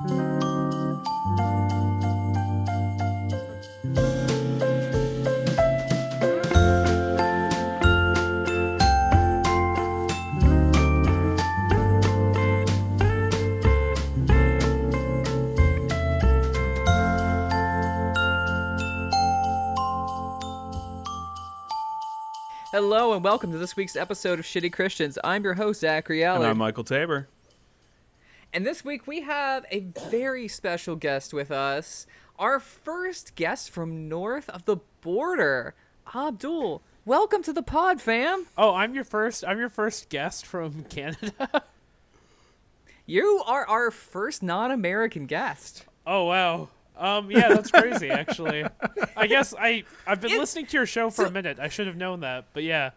Hello 0.00 0.12
and 23.14 23.24
welcome 23.24 23.50
to 23.50 23.58
this 23.58 23.74
week's 23.74 23.96
episode 23.96 24.38
of 24.38 24.44
Shitty 24.44 24.72
Christians. 24.72 25.18
I'm 25.24 25.42
your 25.42 25.54
host, 25.54 25.80
Zach 25.80 26.06
Rialli. 26.06 26.36
And 26.36 26.46
I'm 26.46 26.58
Michael 26.58 26.84
Tabor. 26.84 27.26
And 28.52 28.66
this 28.66 28.84
week 28.84 29.06
we 29.06 29.22
have 29.22 29.66
a 29.70 29.80
very 30.10 30.48
special 30.48 30.96
guest 30.96 31.32
with 31.34 31.50
us. 31.50 32.06
Our 32.38 32.60
first 32.60 33.34
guest 33.34 33.70
from 33.70 34.08
north 34.08 34.48
of 34.48 34.64
the 34.64 34.78
border, 35.00 35.74
Abdul. 36.14 36.82
Welcome 37.04 37.42
to 37.44 37.52
the 37.52 37.62
pod, 37.62 38.00
fam. 38.00 38.46
Oh, 38.56 38.74
I'm 38.74 38.94
your 38.94 39.04
first. 39.04 39.44
I'm 39.46 39.58
your 39.58 39.68
first 39.68 40.08
guest 40.08 40.46
from 40.46 40.84
Canada. 40.88 41.64
You 43.06 43.42
are 43.46 43.66
our 43.66 43.90
first 43.90 44.42
non-American 44.42 45.26
guest. 45.26 45.84
oh 46.06 46.24
wow. 46.24 46.68
Um, 46.96 47.30
yeah, 47.30 47.48
that's 47.50 47.70
crazy. 47.70 48.10
Actually, 48.10 48.64
I 49.16 49.28
guess 49.28 49.54
I 49.56 49.84
I've 50.06 50.20
been 50.20 50.32
It- 50.32 50.38
listening 50.38 50.66
to 50.66 50.76
your 50.76 50.86
show 50.86 51.10
for 51.10 51.22
so- 51.22 51.28
a 51.28 51.30
minute. 51.30 51.58
I 51.60 51.68
should 51.68 51.86
have 51.86 51.96
known 51.96 52.20
that, 52.20 52.46
but 52.52 52.64
yeah. 52.64 52.90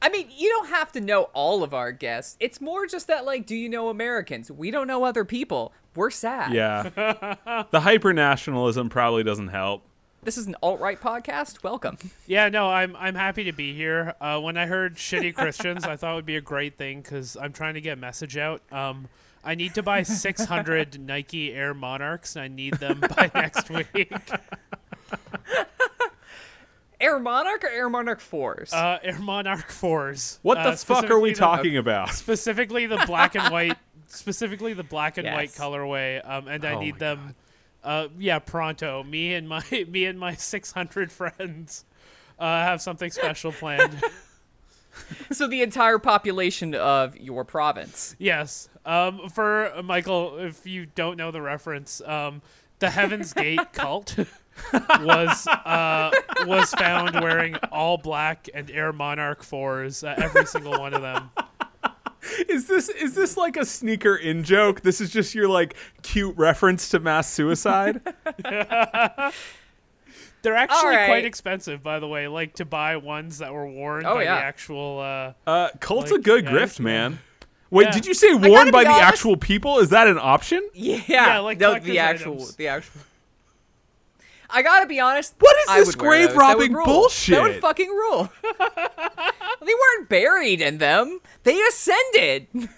I 0.00 0.08
mean, 0.10 0.28
you 0.36 0.48
don't 0.48 0.68
have 0.68 0.92
to 0.92 1.00
know 1.00 1.24
all 1.32 1.62
of 1.62 1.74
our 1.74 1.90
guests. 1.90 2.36
It's 2.38 2.60
more 2.60 2.86
just 2.86 3.08
that, 3.08 3.24
like, 3.24 3.46
do 3.46 3.56
you 3.56 3.68
know 3.68 3.88
Americans? 3.88 4.50
We 4.50 4.70
don't 4.70 4.86
know 4.86 5.04
other 5.04 5.24
people. 5.24 5.72
We're 5.96 6.10
sad. 6.10 6.52
Yeah. 6.52 7.34
the 7.70 7.80
hyper 7.80 8.12
nationalism 8.12 8.88
probably 8.88 9.24
doesn't 9.24 9.48
help. 9.48 9.82
This 10.22 10.38
is 10.38 10.46
an 10.46 10.56
alt-right 10.62 11.00
podcast. 11.00 11.62
Welcome. 11.62 11.96
Yeah, 12.26 12.48
no, 12.48 12.68
I'm 12.68 12.96
I'm 12.96 13.14
happy 13.14 13.44
to 13.44 13.52
be 13.52 13.72
here. 13.72 14.14
Uh, 14.20 14.40
when 14.40 14.56
I 14.56 14.66
heard 14.66 14.96
shitty 14.96 15.34
Christians, 15.34 15.84
I 15.84 15.96
thought 15.96 16.12
it 16.12 16.16
would 16.16 16.26
be 16.26 16.36
a 16.36 16.40
great 16.40 16.76
thing 16.76 17.00
because 17.00 17.36
I'm 17.36 17.52
trying 17.52 17.74
to 17.74 17.80
get 17.80 17.98
a 17.98 18.00
message 18.00 18.36
out. 18.36 18.60
Um, 18.72 19.08
I 19.44 19.54
need 19.54 19.74
to 19.74 19.82
buy 19.82 20.02
600 20.02 21.00
Nike 21.00 21.54
Air 21.54 21.72
Monarchs, 21.72 22.36
and 22.36 22.42
I 22.42 22.48
need 22.48 22.74
them 22.74 23.00
by 23.00 23.30
next 23.34 23.70
week. 23.70 24.12
Air 27.00 27.18
Monarch 27.18 27.64
or 27.64 27.68
Air 27.68 27.88
Monarch 27.88 28.20
4s? 28.20 28.72
Uh, 28.72 28.98
Air 29.02 29.18
Monarch 29.18 29.70
fours. 29.70 30.38
What 30.42 30.58
Uh, 30.58 30.70
the 30.72 30.76
fuck 30.76 31.04
are 31.10 31.18
we 31.20 31.30
specifically 31.30 31.32
the- 31.32 31.38
talking 31.38 31.76
about? 31.76 32.10
specifically 32.10 32.86
the 32.86 33.02
black 33.06 33.34
and 33.34 33.52
white 33.52 33.76
specifically 34.06 34.72
the 34.72 34.82
black 34.82 35.18
and 35.18 35.26
white 35.28 35.50
colorway 35.52 36.26
um, 36.26 36.48
and 36.48 36.64
i 36.64 36.72
Oh 36.72 36.80
need 36.80 36.98
them 36.98 37.34
uh, 37.84 38.08
yeah 38.18 38.38
pronto 38.38 39.02
me 39.02 39.34
and 39.34 39.46
my 39.46 39.62
me 39.88 40.06
and 40.06 40.18
my 40.18 40.34
600 40.34 41.12
friends 41.12 41.84
uh, 42.38 42.44
have 42.44 42.80
something 42.80 43.10
special 43.10 43.52
planned 43.52 44.02
so 45.30 45.46
the 45.46 45.60
entire 45.62 45.98
population 45.98 46.74
of 46.74 47.16
your 47.18 47.44
province. 47.44 48.16
yes 48.18 48.70
um, 48.86 49.28
for 49.28 49.66
uh, 49.76 49.82
michael 49.82 50.38
if 50.38 50.66
you 50.66 50.86
don't 50.86 51.18
know 51.18 51.30
the 51.30 51.42
reference 51.42 52.00
um, 52.06 52.40
the 52.78 52.88
heavens 52.90 53.34
gate 53.34 53.60
cult 53.74 54.16
was 54.72 55.46
uh, 55.46 56.10
was 56.46 56.70
found 56.74 57.20
wearing 57.20 57.56
all 57.72 57.96
black 57.98 58.48
and 58.54 58.70
air 58.70 58.92
monarch 58.92 59.42
fours 59.42 60.02
uh, 60.04 60.14
every 60.18 60.46
single 60.46 60.78
one 60.78 60.94
of 60.94 61.02
them 61.02 61.30
Is 62.48 62.66
this 62.66 62.88
is 62.90 63.14
this 63.14 63.36
like 63.36 63.56
a 63.56 63.64
sneaker 63.64 64.14
in 64.16 64.42
joke? 64.44 64.82
This 64.82 65.00
is 65.00 65.10
just 65.10 65.34
your 65.34 65.48
like 65.48 65.74
cute 66.02 66.36
reference 66.36 66.88
to 66.90 66.98
mass 66.98 67.30
suicide? 67.32 68.00
They're 70.42 70.54
actually 70.54 70.90
right. 70.96 71.06
quite 71.06 71.24
expensive, 71.24 71.82
by 71.82 71.98
the 71.98 72.06
way. 72.06 72.28
Like 72.28 72.54
to 72.54 72.64
buy 72.64 72.96
ones 72.96 73.38
that 73.38 73.52
were 73.52 73.66
worn 73.66 74.04
Oh, 74.06 74.14
by 74.16 74.22
yeah. 74.24 74.36
the 74.36 74.44
actual. 74.44 75.00
Uh, 75.00 75.32
Uh 75.50 75.68
Cult's 75.80 76.10
a 76.12 76.18
good 76.18 76.44
yeah, 76.44 76.50
grift, 76.52 76.80
man. 76.80 77.18
Wait, 77.70 77.84
Yeah. 77.86 77.90
did 77.92 78.06
you 78.06 78.14
say 78.14 78.32
worn 78.34 78.70
by 78.70 78.84
the 78.84 78.90
honest- 78.90 79.02
actual 79.04 79.36
people? 79.36 79.78
Is 79.80 79.90
that 79.90 80.06
an 80.06 80.18
option? 80.18 80.66
Yeah, 80.74 81.00
Yeah, 81.06 81.38
like 81.40 81.58
no, 81.58 81.78
the 81.78 81.98
actual, 81.98 82.34
items. 82.34 82.56
the 82.56 82.68
actual. 82.68 83.00
I 84.50 84.62
gotta 84.62 84.86
be 84.86 84.98
honest. 84.98 85.34
What 85.38 85.56
is 85.60 85.68
I 85.68 85.80
this 85.80 85.96
wear 85.96 86.26
those. 86.26 86.34
That 86.34 86.38
rule. 86.38 86.48
That 86.48 86.58
would 86.58 86.72
bullshit? 86.72 87.60
fucking 87.60 87.88
rule. 87.88 88.30
they 88.42 89.72
weren't 89.74 90.08
buried 90.08 90.60
in 90.60 90.78
them. 90.78 91.20
They 91.44 91.60
ascended. 91.60 92.46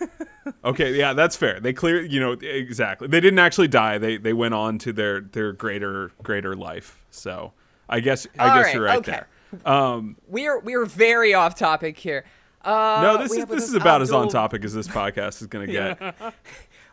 Okay, 0.65 0.95
yeah, 0.95 1.13
that's 1.13 1.37
fair. 1.37 1.61
They 1.61 1.73
clear, 1.73 2.03
you 2.03 2.19
know, 2.19 2.33
exactly. 2.33 3.07
They 3.07 3.21
didn't 3.21 3.39
actually 3.39 3.69
die. 3.69 3.99
They 3.99 4.17
they 4.17 4.33
went 4.33 4.53
on 4.55 4.79
to 4.79 4.93
their 4.93 5.21
their 5.21 5.53
greater 5.53 6.11
greater 6.23 6.57
life. 6.57 6.99
So, 7.11 7.53
I 7.89 8.01
guess 8.01 8.27
I 8.39 8.49
All 8.49 8.57
guess 8.57 8.65
right, 8.67 8.75
you're 8.75 8.85
right 8.85 8.99
okay. 8.99 9.13
there. 9.13 9.73
Um 9.73 10.17
we 10.29 10.49
are 10.49 10.59
we 10.59 10.75
are 10.75 10.87
very 10.87 11.35
off 11.35 11.55
topic 11.55 11.99
here. 11.99 12.25
Uh, 12.63 13.01
no, 13.03 13.19
this 13.19 13.33
is 13.33 13.45
this 13.47 13.69
is 13.69 13.75
about 13.75 14.03
as 14.03 14.13
on 14.13 14.29
topic 14.29 14.65
as 14.65 14.75
this 14.75 14.89
podcast 14.89 15.41
is 15.41 15.47
going 15.47 15.67
to 15.69 15.73
get. 15.73 16.35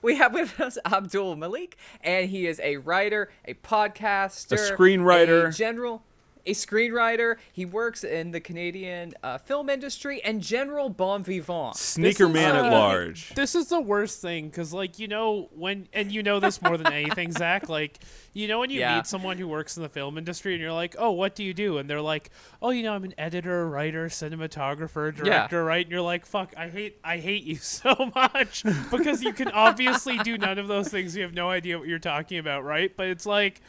We 0.01 0.15
have 0.15 0.33
with 0.33 0.59
us 0.59 0.77
Abdul 0.85 1.35
Malik, 1.35 1.77
and 2.01 2.29
he 2.29 2.47
is 2.47 2.59
a 2.61 2.77
writer, 2.77 3.29
a 3.45 3.53
podcaster, 3.55 4.53
A 4.53 4.75
screenwriter. 4.75 5.47
a 5.49 5.51
general, 5.51 6.03
a 6.47 6.51
screenwriter. 6.53 7.35
He 7.53 7.65
works 7.65 8.03
in 8.03 8.31
the 8.31 8.39
Canadian 8.39 9.13
uh, 9.21 9.37
film 9.37 9.69
industry 9.69 10.21
and 10.23 10.41
general 10.41 10.89
bon 10.89 11.23
vivant. 11.23 11.75
Sneaker 11.75 12.27
This 12.27 12.29
is, 12.29 12.33
man 12.33 12.55
at 12.55 12.65
uh, 12.65 12.71
large. 12.71 13.33
this 13.35 13.53
is 13.53 13.67
the 13.67 13.79
worst 13.81 14.21
thing 14.21 14.47
because, 14.49 14.73
like, 14.73 14.97
you 14.97 15.07
know, 15.07 15.49
when 15.55 15.87
and 15.93 16.11
you 16.11 16.23
know 16.23 16.39
this 16.39 16.61
more 16.61 16.77
than 16.77 16.91
anything, 16.91 17.31
Zach. 17.37 17.69
Like, 17.69 17.99
you 18.33 18.47
know, 18.47 18.59
when 18.59 18.69
you 18.69 18.79
Yeah. 18.79 18.95
meet 18.97 19.07
someone 19.07 19.37
who 19.37 19.47
works 19.47 19.77
in 19.77 19.83
the 19.83 19.89
film 19.89 20.17
industry 20.17 20.53
and 20.53 20.61
you're 20.61 20.71
like, 20.73 20.95
"Oh, 20.97 21.11
what 21.11 21.35
do 21.35 21.43
you 21.43 21.53
do?" 21.53 21.77
and 21.77 21.89
they're 21.89 22.01
like, 22.01 22.29
"Oh, 22.61 22.69
you 22.69 22.83
know, 22.83 22.93
I'm 22.93 23.03
an 23.03 23.13
editor, 23.17 23.67
writer, 23.69 24.07
cinematographer, 24.07 25.13
director, 25.15 25.63
right?" 25.63 25.85
And 25.85 25.91
you're 25.91 26.01
like, 26.01 26.25
"Fuck, 26.25 26.53
I 26.57 26.69
hate, 26.69 26.97
I 27.03 27.17
hate 27.17 27.43
you 27.43 27.55
so 27.61 28.11
much 28.15 28.63
because 28.91 29.21
you 29.21 29.33
can 29.33 29.49
obviously 29.49 30.17
do 30.19 30.37
none 30.37 30.57
of 30.57 30.67
those 30.67 30.87
things. 30.89 31.15
You 31.15 31.23
have 31.23 31.33
no 31.33 31.49
idea 31.49 31.77
what 31.77 31.87
you're 31.87 31.99
talking 31.99 32.37
about, 32.37 32.63
right?" 32.63 32.95
But 32.95 33.07
it's 33.07 33.25
like. 33.25 33.61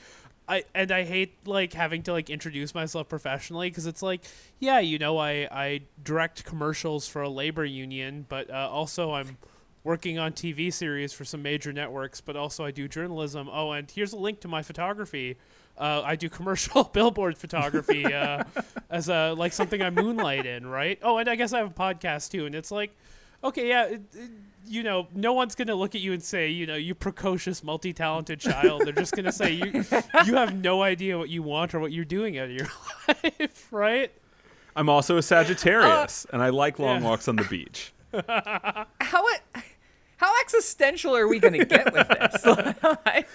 I 0.49 0.65
and 0.75 0.91
I 0.91 1.05
hate 1.05 1.47
like 1.47 1.75
having 1.75 2.03
to 2.05 2.13
like 2.13 2.31
introduce 2.31 2.75
myself 2.75 3.09
professionally 3.09 3.69
because 3.69 3.87
it's 3.87 4.03
like 4.03 4.23
yeah 4.59 4.79
you 4.79 4.99
know 4.99 5.19
I 5.19 5.49
I 5.51 5.81
direct 6.03 6.45
commercials 6.45 7.07
for 7.07 7.23
a 7.23 7.29
labor 7.29 7.65
union 7.65 8.25
but 8.29 8.51
uh, 8.51 8.69
also 8.71 9.13
I'm 9.13 9.37
working 9.85 10.19
on 10.19 10.33
TV 10.33 10.73
series 10.73 11.13
for 11.13 11.25
some 11.25 11.43
major 11.43 11.73
networks 11.73 12.21
but 12.21 12.37
also 12.37 12.65
I 12.65 12.71
do 12.71 12.89
journalism. 12.89 13.49
Oh 13.53 13.73
and 13.73 13.91
here's 13.91 14.13
a 14.13 14.19
link 14.19 14.41
to 14.41 14.49
my 14.49 14.63
photography. 14.63 15.37
Uh, 15.77 16.03
I 16.05 16.17
do 16.17 16.29
commercial 16.29 16.85
billboard 16.93 17.39
photography 17.39 18.05
uh, 18.07 18.43
as 18.91 19.09
a 19.09 19.35
like 19.35 19.53
something 19.53 19.83
I 19.83 19.91
moonlight 19.91 20.47
in 20.47 20.67
right? 20.67 20.99
Oh 21.03 21.19
and 21.19 21.29
I 21.29 21.37
guess 21.37 21.53
I 21.53 21.59
have 21.59 21.71
a 21.71 21.75
podcast 21.75 22.31
too 22.31 22.47
and 22.47 22.55
it's 22.55 22.71
like 22.71 22.97
okay 23.45 23.69
yeah 23.69 23.85
it, 23.87 24.03
it- 24.15 24.31
you 24.71 24.83
know 24.83 25.09
no 25.15 25.33
one's 25.33 25.55
gonna 25.55 25.75
look 25.75 25.95
at 25.95 26.03
you 26.03 26.13
and 26.13 26.23
say 26.23 26.51
you 26.51 26.67
know 26.67 26.75
you 26.75 26.95
precocious 26.95 27.65
multi-talented 27.65 28.39
child 28.39 28.83
they're 28.85 28.93
just 28.93 29.15
gonna 29.15 29.33
say 29.33 29.51
you 29.51 29.85
you 30.27 30.35
have 30.35 30.55
no 30.63 30.83
idea 30.83 31.17
what 31.17 31.31
you 31.31 31.43
want 31.43 31.75
or 31.75 31.81
what 31.81 31.91
you're 31.91 32.05
doing 32.05 32.37
out 32.37 32.45
of 32.47 32.51
your 32.51 32.67
life 33.09 33.69
right 33.71 34.13
I'm 34.77 34.89
also 34.89 35.17
a 35.17 35.23
Sagittarius, 35.23 36.25
uh, 36.27 36.35
and 36.35 36.43
I 36.43 36.51
like 36.51 36.79
long 36.79 37.01
yeah. 37.01 37.09
walks 37.09 37.27
on 37.27 37.35
the 37.35 37.43
beach. 37.43 37.93
How 38.13 39.27
it, 39.27 39.43
how 40.19 40.33
existential 40.41 41.17
are 41.17 41.27
we 41.27 41.41
gonna 41.41 41.65
get 41.65 41.93
with 41.93 42.09
this? 42.09 42.47
like, 43.05 43.29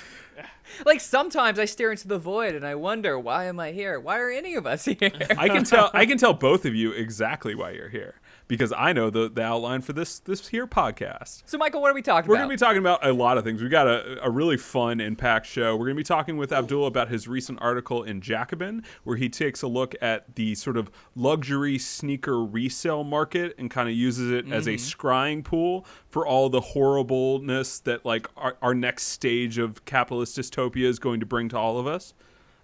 like 0.85 1.02
sometimes 1.02 1.59
I 1.59 1.66
stare 1.66 1.91
into 1.91 2.08
the 2.08 2.18
void 2.18 2.56
and 2.56 2.66
I 2.66 2.75
wonder 2.75 3.20
why 3.20 3.46
am 3.46 3.59
I 3.59 3.72
here? 3.72 4.00
Why 4.00 4.20
are 4.20 4.30
any 4.30 4.56
of 4.56 4.66
us 4.66 4.85
here? 4.85 4.97
I 5.38 5.50
can 5.50 5.66
tell. 5.66 5.91
I 5.94 6.06
can 6.06 6.18
tell 6.18 6.34
both 6.34 6.66
of 6.66 6.75
you 6.75 6.91
exactly 6.91 7.56
why 7.56 7.72
you're 7.72 7.90
here 7.90 8.16
because 8.47 8.73
I 8.75 8.93
know 8.93 9.09
the, 9.09 9.29
the 9.29 9.41
outline 9.41 9.81
for 9.81 9.93
this 9.93 10.19
this 10.19 10.47
here 10.47 10.67
podcast. 10.67 11.43
So 11.45 11.57
Michael, 11.57 11.81
what 11.81 11.91
are 11.91 11.93
we 11.93 12.01
talking 12.01 12.25
about? 12.25 12.29
We're 12.29 12.37
going 12.37 12.49
to 12.49 12.53
be 12.53 12.59
talking 12.59 12.79
about 12.79 13.05
a 13.05 13.13
lot 13.13 13.37
of 13.37 13.43
things. 13.43 13.61
We 13.61 13.69
got 13.69 13.87
a, 13.87 14.25
a 14.25 14.29
really 14.29 14.57
fun 14.57 14.99
and 14.99 15.17
packed 15.17 15.45
show. 15.45 15.75
We're 15.75 15.85
going 15.85 15.95
to 15.95 15.99
be 15.99 16.03
talking 16.03 16.37
with 16.37 16.51
Abdul 16.51 16.85
about 16.85 17.09
his 17.09 17.28
recent 17.28 17.59
article 17.61 18.03
in 18.03 18.22
Jacobin, 18.22 18.84
where 19.03 19.17
he 19.17 19.29
takes 19.29 19.61
a 19.61 19.67
look 19.67 19.95
at 20.01 20.35
the 20.35 20.55
sort 20.55 20.78
of 20.78 20.91
luxury 21.16 21.78
sneaker 21.78 22.43
resale 22.43 23.03
market 23.03 23.55
and 23.57 23.69
kind 23.69 23.90
of 23.90 23.95
uses 23.95 24.31
it 24.31 24.51
as 24.51 24.67
a 24.67 24.72
mm-hmm. 24.72 25.07
scrying 25.07 25.43
pool 25.43 25.85
for 26.09 26.25
all 26.28 26.49
the 26.49 26.61
horribleness 26.61 27.79
that 27.79 28.05
like 28.05 28.28
our, 28.37 28.57
our 28.61 28.73
next 28.73 29.03
stage 29.03 29.57
of 29.57 29.84
capitalist 29.85 30.37
dystopia 30.37 30.85
is 30.85 30.99
going 30.99 31.19
to 31.19 31.25
bring 31.25 31.49
to 31.49 31.57
all 31.57 31.79
of 31.79 31.87
us. 31.87 32.13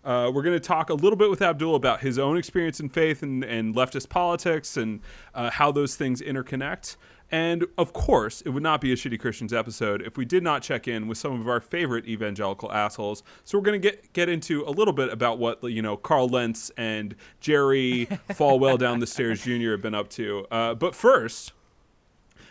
Uh, 0.04 0.32
we're 0.34 0.42
going 0.42 0.56
to 0.56 0.60
talk 0.60 0.90
a 0.90 0.94
little 0.94 1.18
bit 1.18 1.30
with 1.30 1.42
Abdul 1.42 1.76
about 1.76 2.02
his 2.02 2.18
own 2.18 2.38
experience 2.38 2.80
in 2.80 2.90
faith 2.90 3.22
and, 3.22 3.44
and 3.44 3.76
leftist 3.76 4.10
politics 4.10 4.78
and 4.78 5.02
uh, 5.36 5.50
how 5.50 5.72
those 5.72 5.96
things 5.96 6.22
interconnect. 6.22 6.96
And 7.32 7.66
of 7.78 7.94
course, 7.94 8.42
it 8.42 8.50
would 8.50 8.64
not 8.64 8.82
be 8.82 8.92
a 8.92 8.96
Shitty 8.96 9.20
Christians 9.20 9.54
episode 9.54 10.02
if 10.02 10.18
we 10.18 10.26
did 10.26 10.42
not 10.42 10.64
check 10.64 10.88
in 10.88 11.08
with 11.08 11.18
some 11.18 11.40
of 11.40 11.48
our 11.48 11.60
favorite 11.60 12.08
evangelical 12.08 12.72
assholes. 12.72 13.24
So 13.44 13.58
we're 13.58 13.64
going 13.64 13.80
to 13.80 13.92
get 13.92 14.14
get 14.14 14.30
into 14.30 14.64
a 14.66 14.72
little 14.72 14.94
bit 14.94 15.14
about 15.14 15.38
what 15.38 15.62
you 15.64 15.82
know 15.82 15.96
Carl 15.96 16.28
Lentz 16.28 16.72
and 16.76 17.16
Jerry 17.40 18.08
Falwell 18.30 18.80
down 18.80 19.00
the 19.00 19.08
stairs 19.08 19.44
Jr. 19.44 19.72
have 19.72 19.82
been 19.82 19.94
up 19.94 20.10
to. 20.12 20.48
Uh, 20.50 20.74
but 20.74 20.96
first, 20.96 21.54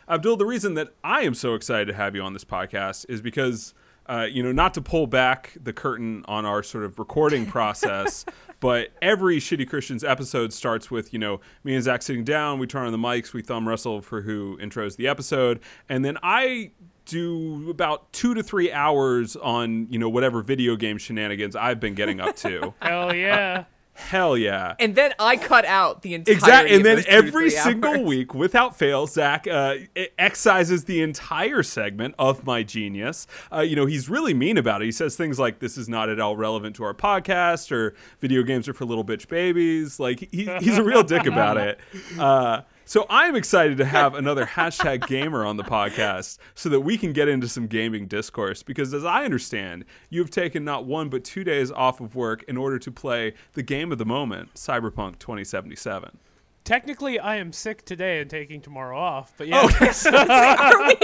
Abdul, 0.08 0.36
the 0.36 0.46
reason 0.46 0.74
that 0.74 0.94
I 1.04 1.22
am 1.22 1.34
so 1.34 1.54
excited 1.54 1.86
to 1.88 1.94
have 1.94 2.14
you 2.14 2.22
on 2.22 2.32
this 2.32 2.44
podcast 2.44 3.04
is 3.08 3.20
because, 3.20 3.74
uh, 4.08 4.26
you 4.31 4.43
know, 4.43 4.52
not 4.52 4.75
to 4.75 4.81
pull 4.81 5.06
back 5.06 5.56
the 5.62 5.72
curtain 5.72 6.25
on 6.26 6.46
our 6.46 6.62
sort 6.62 6.84
of 6.84 6.99
recording 6.99 7.46
process, 7.50 8.25
but 8.60 8.88
every 9.02 9.38
Shitty 9.38 9.69
Christians 9.69 10.02
episode 10.02 10.52
starts 10.52 10.90
with, 10.90 11.12
you 11.12 11.19
know, 11.19 11.40
me 11.64 11.75
and 11.75 11.84
Zach 11.84 12.02
sitting 12.02 12.25
down, 12.25 12.58
we 12.58 12.66
turn 12.66 12.87
on 12.87 12.93
the 12.93 12.99
mics, 12.99 13.32
we 13.32 13.43
thumb 13.43 13.69
wrestle 13.69 14.00
for 14.00 14.22
who 14.22 14.58
intros 14.58 14.96
the 14.96 15.06
episode, 15.08 15.60
and 15.88 16.05
then 16.05 16.16
I 16.22 16.72
do 17.05 17.70
about 17.70 18.12
two 18.12 18.34
to 18.34 18.43
three 18.43 18.70
hours 18.70 19.34
on, 19.37 19.87
you 19.90 19.99
know, 19.99 20.08
whatever 20.08 20.43
video 20.43 20.76
game 20.76 20.99
shenanigans 20.99 21.56
I've 21.56 21.81
been 21.81 21.94
getting 21.94 22.20
up 22.20 22.37
to. 22.37 22.75
Hell 22.82 23.14
yeah. 23.14 23.64
Hell 23.98 24.38
yeah. 24.38 24.74
And 24.78 24.94
then 24.94 25.12
I 25.18 25.36
cut 25.36 25.64
out 25.64 26.02
the 26.02 26.14
entire 26.14 26.34
Exactly. 26.34 26.76
And 26.76 26.84
then 26.84 27.02
every 27.08 27.50
single 27.50 28.04
week, 28.04 28.32
without 28.32 28.78
fail, 28.78 29.06
Zach 29.08 29.46
uh, 29.46 29.74
excises 30.18 30.84
the 30.84 31.02
entire 31.02 31.64
segment 31.64 32.14
of 32.16 32.46
my 32.46 32.62
genius. 32.62 33.26
Uh, 33.52 33.60
you 33.60 33.74
know, 33.74 33.86
he's 33.86 34.08
really 34.08 34.34
mean 34.34 34.56
about 34.56 34.82
it. 34.82 34.86
He 34.86 34.92
says 34.92 35.16
things 35.16 35.38
like, 35.38 35.58
this 35.58 35.76
is 35.76 35.88
not 35.88 36.08
at 36.08 36.20
all 36.20 36.36
relevant 36.36 36.76
to 36.76 36.84
our 36.84 36.94
podcast, 36.94 37.72
or 37.72 37.94
video 38.20 38.44
games 38.44 38.68
are 38.68 38.72
for 38.72 38.84
little 38.84 39.04
bitch 39.04 39.28
babies. 39.28 39.98
Like, 39.98 40.20
he, 40.30 40.48
he's 40.60 40.78
a 40.78 40.84
real 40.84 41.02
dick 41.02 41.26
about 41.26 41.56
it. 41.56 41.78
Uh, 42.18 42.62
so 42.88 43.05
I'm 43.11 43.37
excited 43.37 43.76
to 43.76 43.85
have 43.85 44.14
another 44.14 44.46
hashtag 44.46 45.06
gamer 45.06 45.44
on 45.44 45.58
the 45.58 45.62
podcast 45.62 46.38
so 46.55 46.70
that 46.70 46.81
we 46.81 46.96
can 46.96 47.12
get 47.12 47.29
into 47.29 47.46
some 47.46 47.67
gaming 47.67 48.06
discourse. 48.06 48.62
Because 48.62 48.94
as 48.94 49.05
I 49.05 49.26
understand, 49.26 49.85
you've 50.08 50.31
taken 50.31 50.64
not 50.64 50.87
one 50.87 51.11
but 51.11 51.23
two 51.23 51.44
days 51.44 51.70
off 51.70 52.00
of 52.00 52.17
work 52.17 52.44
in 52.44 52.56
order 52.56 52.79
to 52.79 52.90
play 52.90 53.35
the 53.52 53.62
game 53.62 53.93
of 53.93 53.99
the 53.99 54.06
moment, 54.06 54.55
Cyberpunk 54.55 55.19
2077. 55.19 56.17
Technically, 56.64 57.19
I 57.19 57.37
am 57.37 57.52
sick 57.52 57.85
today 57.85 58.20
and 58.20 58.31
taking 58.31 58.62
tomorrow 58.62 58.99
off, 58.99 59.34
but 59.37 59.49
yeah. 59.49 59.64
Okay. 59.67 59.91
Oh. 60.06 60.08
are, 60.58 60.87
we, 60.87 60.96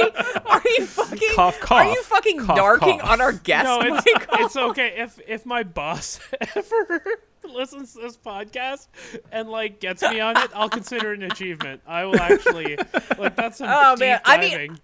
are 0.47 0.63
you 0.79 0.87
fucking 0.87 1.31
cough, 1.35 1.61
cough, 1.61 1.87
Are 1.87 1.93
you 1.93 2.03
fucking 2.03 2.47
cough, 2.47 2.59
narking 2.59 3.01
cough. 3.01 3.11
on 3.11 3.21
our 3.21 3.33
guest? 3.33 3.65
no, 3.65 3.81
it's, 3.83 4.07
it's 4.07 4.57
oh. 4.57 4.71
okay 4.71 4.95
if 4.97 5.21
if 5.27 5.45
my 5.45 5.63
boss 5.63 6.19
ever 6.55 7.03
listens 7.51 7.95
to 7.95 8.01
this 8.01 8.17
podcast 8.17 8.89
and 9.33 9.49
like 9.49 9.81
gets 9.81 10.03
me 10.03 10.21
on 10.21 10.37
it, 10.37 10.51
I'll 10.55 10.69
consider 10.69 11.13
it 11.13 11.23
an 11.23 11.31
achievement. 11.31 11.81
I 11.87 12.05
will 12.05 12.21
actually 12.21 12.77
like 13.19 13.37
that's 13.37 13.59
some 13.59 13.69
Oh, 13.71 13.95
deep 13.95 14.01
man. 14.01 14.21
I 14.25 14.39
mean- 14.39 14.51
diving. 14.51 14.81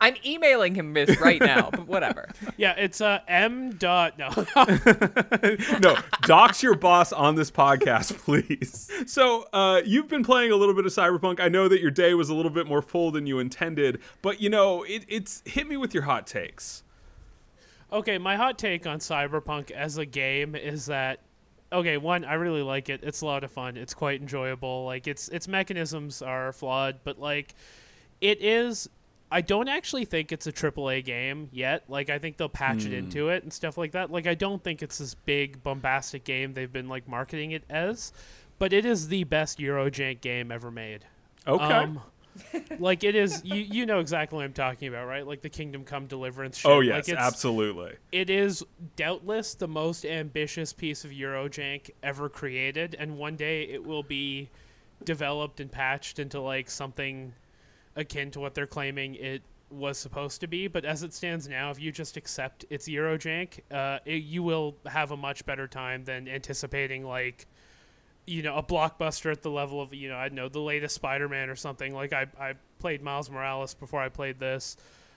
I'm 0.00 0.14
emailing 0.24 0.76
him 0.76 0.94
this 0.94 1.20
right 1.20 1.40
now, 1.40 1.70
but 1.72 1.88
whatever. 1.88 2.28
yeah, 2.56 2.74
it's 2.74 3.00
uh, 3.00 3.18
m 3.26 3.72
dot 3.72 4.16
no. 4.16 4.28
no, 5.80 5.96
dox 6.22 6.62
your 6.62 6.76
boss 6.76 7.12
on 7.12 7.34
this 7.34 7.50
podcast, 7.50 8.16
please. 8.18 8.90
So, 9.06 9.48
uh, 9.52 9.82
you've 9.84 10.08
been 10.08 10.22
playing 10.22 10.52
a 10.52 10.56
little 10.56 10.74
bit 10.74 10.86
of 10.86 10.92
Cyberpunk. 10.92 11.40
I 11.40 11.48
know 11.48 11.66
that 11.66 11.80
your 11.80 11.90
day 11.90 12.14
was 12.14 12.28
a 12.28 12.34
little 12.34 12.50
bit 12.52 12.66
more 12.66 12.80
full 12.80 13.10
than 13.10 13.26
you 13.26 13.40
intended, 13.40 14.00
but 14.22 14.40
you 14.40 14.50
know, 14.50 14.84
it, 14.84 15.04
it's 15.08 15.42
hit 15.44 15.66
me 15.66 15.76
with 15.76 15.92
your 15.92 16.04
hot 16.04 16.28
takes. 16.28 16.84
Okay, 17.92 18.18
my 18.18 18.36
hot 18.36 18.56
take 18.56 18.86
on 18.86 19.00
Cyberpunk 19.00 19.72
as 19.72 19.98
a 19.98 20.06
game 20.06 20.54
is 20.54 20.86
that 20.86 21.18
okay, 21.72 21.96
one, 21.96 22.24
I 22.24 22.34
really 22.34 22.62
like 22.62 22.88
it. 22.88 23.00
It's 23.02 23.20
a 23.20 23.26
lot 23.26 23.44
of 23.44 23.50
fun. 23.50 23.76
It's 23.76 23.94
quite 23.94 24.20
enjoyable. 24.20 24.84
Like 24.84 25.06
its 25.06 25.28
its 25.28 25.48
mechanisms 25.48 26.22
are 26.22 26.52
flawed, 26.52 27.00
but 27.04 27.18
like 27.18 27.54
it 28.20 28.42
is 28.42 28.88
I 29.30 29.40
don't 29.42 29.68
actually 29.68 30.04
think 30.06 30.32
it's 30.32 30.46
a 30.46 30.52
AAA 30.52 31.04
game 31.04 31.48
yet. 31.52 31.84
Like 31.88 32.08
I 32.08 32.18
think 32.18 32.36
they'll 32.36 32.48
patch 32.48 32.86
it 32.86 32.92
into 32.92 33.28
it 33.28 33.42
and 33.42 33.52
stuff 33.52 33.76
like 33.76 33.92
that. 33.92 34.10
Like 34.10 34.26
I 34.26 34.34
don't 34.34 34.62
think 34.62 34.82
it's 34.82 34.98
this 34.98 35.14
big 35.14 35.62
bombastic 35.62 36.24
game 36.24 36.54
they've 36.54 36.72
been 36.72 36.88
like 36.88 37.06
marketing 37.06 37.50
it 37.50 37.64
as, 37.68 38.12
but 38.58 38.72
it 38.72 38.86
is 38.86 39.08
the 39.08 39.24
best 39.24 39.58
Eurojank 39.58 40.20
game 40.20 40.50
ever 40.50 40.70
made. 40.70 41.04
Okay. 41.46 41.64
Um, 41.64 42.00
like 42.78 43.04
it 43.04 43.14
is 43.14 43.42
you 43.44 43.56
you 43.56 43.86
know 43.86 43.98
exactly 44.00 44.36
what 44.36 44.44
I'm 44.44 44.52
talking 44.52 44.88
about, 44.88 45.06
right? 45.06 45.26
Like 45.26 45.42
the 45.42 45.48
Kingdom 45.48 45.84
Come 45.84 46.06
Deliverance 46.06 46.58
shit. 46.58 46.70
oh, 46.70 46.78
Like, 46.78 46.86
yes, 46.86 47.08
it's- 47.08 47.26
absolutely. 47.26 47.94
it 48.12 48.30
is 48.30 48.64
doubtless 48.96 49.54
the 49.54 49.68
most 49.68 50.04
ambitious 50.04 50.72
piece 50.72 51.04
of 51.04 51.10
Eurojank 51.10 51.90
ever 52.02 52.28
created, 52.28 52.96
and 52.98 53.16
one 53.18 53.36
day 53.36 53.62
it 53.64 53.84
will 53.84 54.02
be 54.02 54.48
developed 55.04 55.60
and 55.60 55.70
patched 55.70 56.18
into 56.18 56.40
like 56.40 56.68
something 56.70 57.32
akin 57.96 58.30
to 58.32 58.40
what 58.40 58.54
they're 58.54 58.66
claiming 58.66 59.14
it 59.16 59.42
was 59.70 59.98
supposed 59.98 60.40
to 60.40 60.46
be. 60.46 60.66
But 60.66 60.84
as 60.84 61.02
it 61.02 61.12
stands 61.12 61.46
now, 61.48 61.70
if 61.70 61.78
you 61.80 61.92
just 61.92 62.16
accept 62.16 62.64
it's 62.70 62.88
Eurojank, 62.88 63.60
uh, 63.70 63.98
it, 64.04 64.22
you 64.24 64.42
will 64.42 64.76
have 64.86 65.10
a 65.10 65.16
much 65.16 65.44
better 65.44 65.68
time 65.68 66.04
than 66.04 66.26
anticipating 66.28 67.04
like 67.04 67.46
you 68.28 68.42
know 68.42 68.56
a 68.56 68.62
blockbuster 68.62 69.32
at 69.32 69.42
the 69.42 69.50
level 69.50 69.80
of 69.80 69.94
you 69.94 70.08
know 70.08 70.16
I 70.16 70.28
know 70.28 70.48
the 70.48 70.60
latest 70.60 70.94
Spider-Man 70.94 71.48
or 71.50 71.56
something. 71.56 71.94
Like 71.94 72.12
I 72.12 72.26
I 72.38 72.54
played 72.78 73.02
Miles 73.02 73.30
Morales 73.30 73.74
before 73.74 74.00
I 74.00 74.08
played 74.08 74.38
this. 74.38 74.76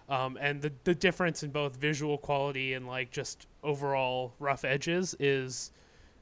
Um, 0.09 0.37
and 0.41 0.61
the 0.61 0.71
the 0.83 0.95
difference 0.95 1.43
in 1.43 1.51
both 1.51 1.75
visual 1.75 2.17
quality 2.17 2.73
and 2.73 2.87
like 2.87 3.11
just 3.11 3.47
overall 3.63 4.33
rough 4.39 4.65
edges 4.65 5.15
is 5.19 5.71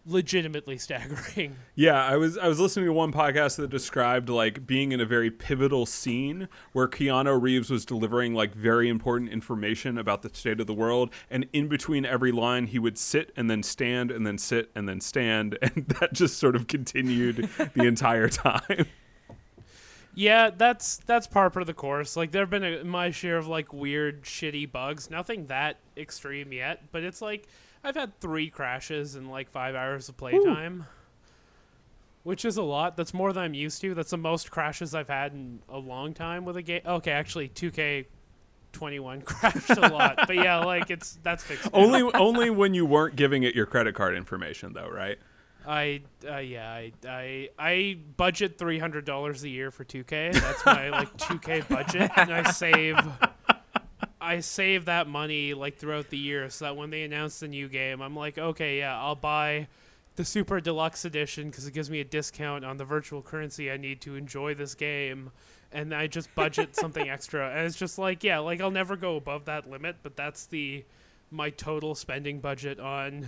legitimately 0.06 0.78
staggering. 0.78 1.56
Yeah, 1.75 2.04
I 2.04 2.18
was 2.18 2.38
I 2.38 2.50
was 2.50 2.60
listening 2.60 2.88
to 2.88 2.94
one 2.94 3.13
podcast 3.13 3.56
that 3.56 3.69
described 3.69 4.28
like 4.28 4.68
being 4.68 4.92
in 4.92 5.00
a 5.00 5.06
very 5.06 5.31
pivotal 5.31 5.86
scene 5.86 6.50
where 6.74 6.90
Keanu 6.90 7.42
Reeves 7.42 7.69
was 7.69 7.86
delivering 7.86 8.34
like 8.34 8.54
very 8.54 8.90
important 8.90 9.31
information 9.31 9.98
about 9.98 10.22
the 10.22 10.30
state 10.34 10.60
of 10.60 10.68
the 10.68 10.74
world, 10.74 11.10
and 11.30 11.46
in 11.54 11.69
between 11.69 12.06
every 12.06 12.34
line 12.34 12.68
he 12.68 12.80
would 12.80 12.98
sit 12.98 13.31
and 13.38 13.50
then 13.50 13.63
stand 13.63 14.12
and 14.12 14.28
then 14.28 14.38
sit 14.38 14.72
and 14.75 14.90
then 14.90 15.00
stand, 15.00 15.57
and 15.62 15.88
that 16.00 16.12
just 16.12 16.38
sort 16.38 16.57
of 16.57 16.68
continued 16.68 17.38
the 17.74 17.84
entire 17.86 18.28
time. 18.28 18.88
Yeah, 20.16 20.50
that's 20.50 20.98
that's 20.98 21.28
par 21.28 21.50
for 21.50 21.63
the 21.63 21.74
course. 21.74 22.18
Like 22.18 22.31
there've 22.31 22.50
been 22.50 22.66
a, 22.66 22.84
my 22.84 23.12
share 23.12 23.38
of 23.38 23.48
like 23.48 23.72
weird, 23.72 24.24
shitty 24.24 24.69
bugs. 24.69 25.10
Nothing 25.10 25.45
that 25.45 25.78
extreme 25.95 26.52
yet, 26.52 26.92
but 26.92 27.04
it's 27.04 27.22
like 27.22 27.48
I've 27.84 27.96
had 27.96 28.20
three 28.20 28.50
crashes 28.50 29.16
in 29.16 29.30
like 29.30 29.50
five 29.50 29.76
hours 29.76 30.10
of 30.10 30.18
playtime, 30.18 30.86
which 32.24 32.44
is 32.46 32.58
a 32.58 32.64
lot. 32.64 32.98
That's 32.98 33.14
more 33.14 33.31
than 33.34 33.44
I'm 33.44 33.54
used 33.54 33.81
to. 33.81 33.94
That's 33.94 34.12
the 34.12 34.18
most 34.18 34.52
crashes 34.52 34.94
I've 34.94 35.10
had 35.10 35.34
in 35.34 35.60
a 35.70 35.78
long 35.78 36.14
time 36.14 36.46
with 36.46 36.58
a 36.58 36.62
game. 36.62 36.81
Okay, 36.86 37.12
actually, 37.12 37.50
2K. 37.50 38.06
21 38.72 39.22
crashed 39.24 39.72
a 39.72 39.88
lot 39.88 40.16
but 40.28 40.36
yeah 40.36 40.58
like 40.64 40.92
it's 40.92 41.18
that's 41.24 41.44
fixed 41.44 41.66
now. 41.74 41.80
only 41.80 42.04
only 42.14 42.52
when 42.52 42.76
you 42.76 42.86
weren't 42.86 43.16
giving 43.16 43.42
it 43.42 43.56
your 43.56 43.66
credit 43.66 43.96
card 43.96 44.16
information 44.16 44.74
though, 44.74 44.88
right? 44.88 45.18
I 45.66 46.02
uh, 46.24 46.38
yeah 46.38 46.70
I, 46.72 46.92
I 47.08 47.50
I 47.58 47.98
budget 48.16 48.60
three 48.60 48.78
hundred 48.78 49.06
dollars 49.06 49.44
a 49.44 49.50
year 49.50 49.72
for 49.72 49.84
two 49.84 50.04
K. 50.04 50.30
That's 50.34 50.64
my 50.68 50.90
like 50.90 51.18
two 51.18 51.40
K 51.40 51.64
budget, 51.68 52.12
and 52.16 52.31
I 52.31 52.52
save 52.52 53.00
I 54.21 54.40
save 54.40 54.85
that 54.85 55.07
money 55.07 55.54
like 55.54 55.78
throughout 55.78 56.09
the 56.09 56.18
year, 56.18 56.49
so 56.49 56.66
that 56.66 56.76
when 56.76 56.90
they 56.90 57.04
announce 57.04 57.40
the 57.40 57.47
new 57.47 57.68
game, 57.68 58.02
I'm 58.02 58.16
like, 58.16 58.38
okay, 58.38 58.80
yeah, 58.80 58.99
I'll 58.99 59.16
buy 59.16 59.68
the 60.16 60.26
super 60.26 60.59
deluxe 60.59 61.06
edition 61.06 61.49
because 61.49 61.66
it 61.66 61.73
gives 61.73 61.90
me 61.90 62.02
a 62.02 62.04
discount 62.04 62.66
on 62.66 62.78
the 62.78 62.85
virtual 62.85 63.21
currency 63.21 63.71
I 63.71 63.78
need 63.78 64.02
to 64.02 64.16
enjoy 64.16 64.54
this 64.54 64.76
game. 64.76 65.31
And 65.71 65.94
I 65.94 66.07
just 66.07 66.33
budget 66.35 66.76
something 66.76 67.09
extra, 67.09 67.49
and 67.49 67.66
it's 67.66 67.78
just 67.78 67.97
like, 67.97 68.23
yeah, 68.23 68.40
like 68.40 68.59
I'll 68.59 68.71
never 68.71 68.95
go 68.95 69.16
above 69.16 69.45
that 69.45 69.69
limit, 69.69 69.97
but 70.04 70.16
that's 70.18 70.45
the 70.45 70.83
my 71.31 71.49
total 71.52 71.95
spending 71.95 72.40
budget 72.40 72.80
on 72.80 73.28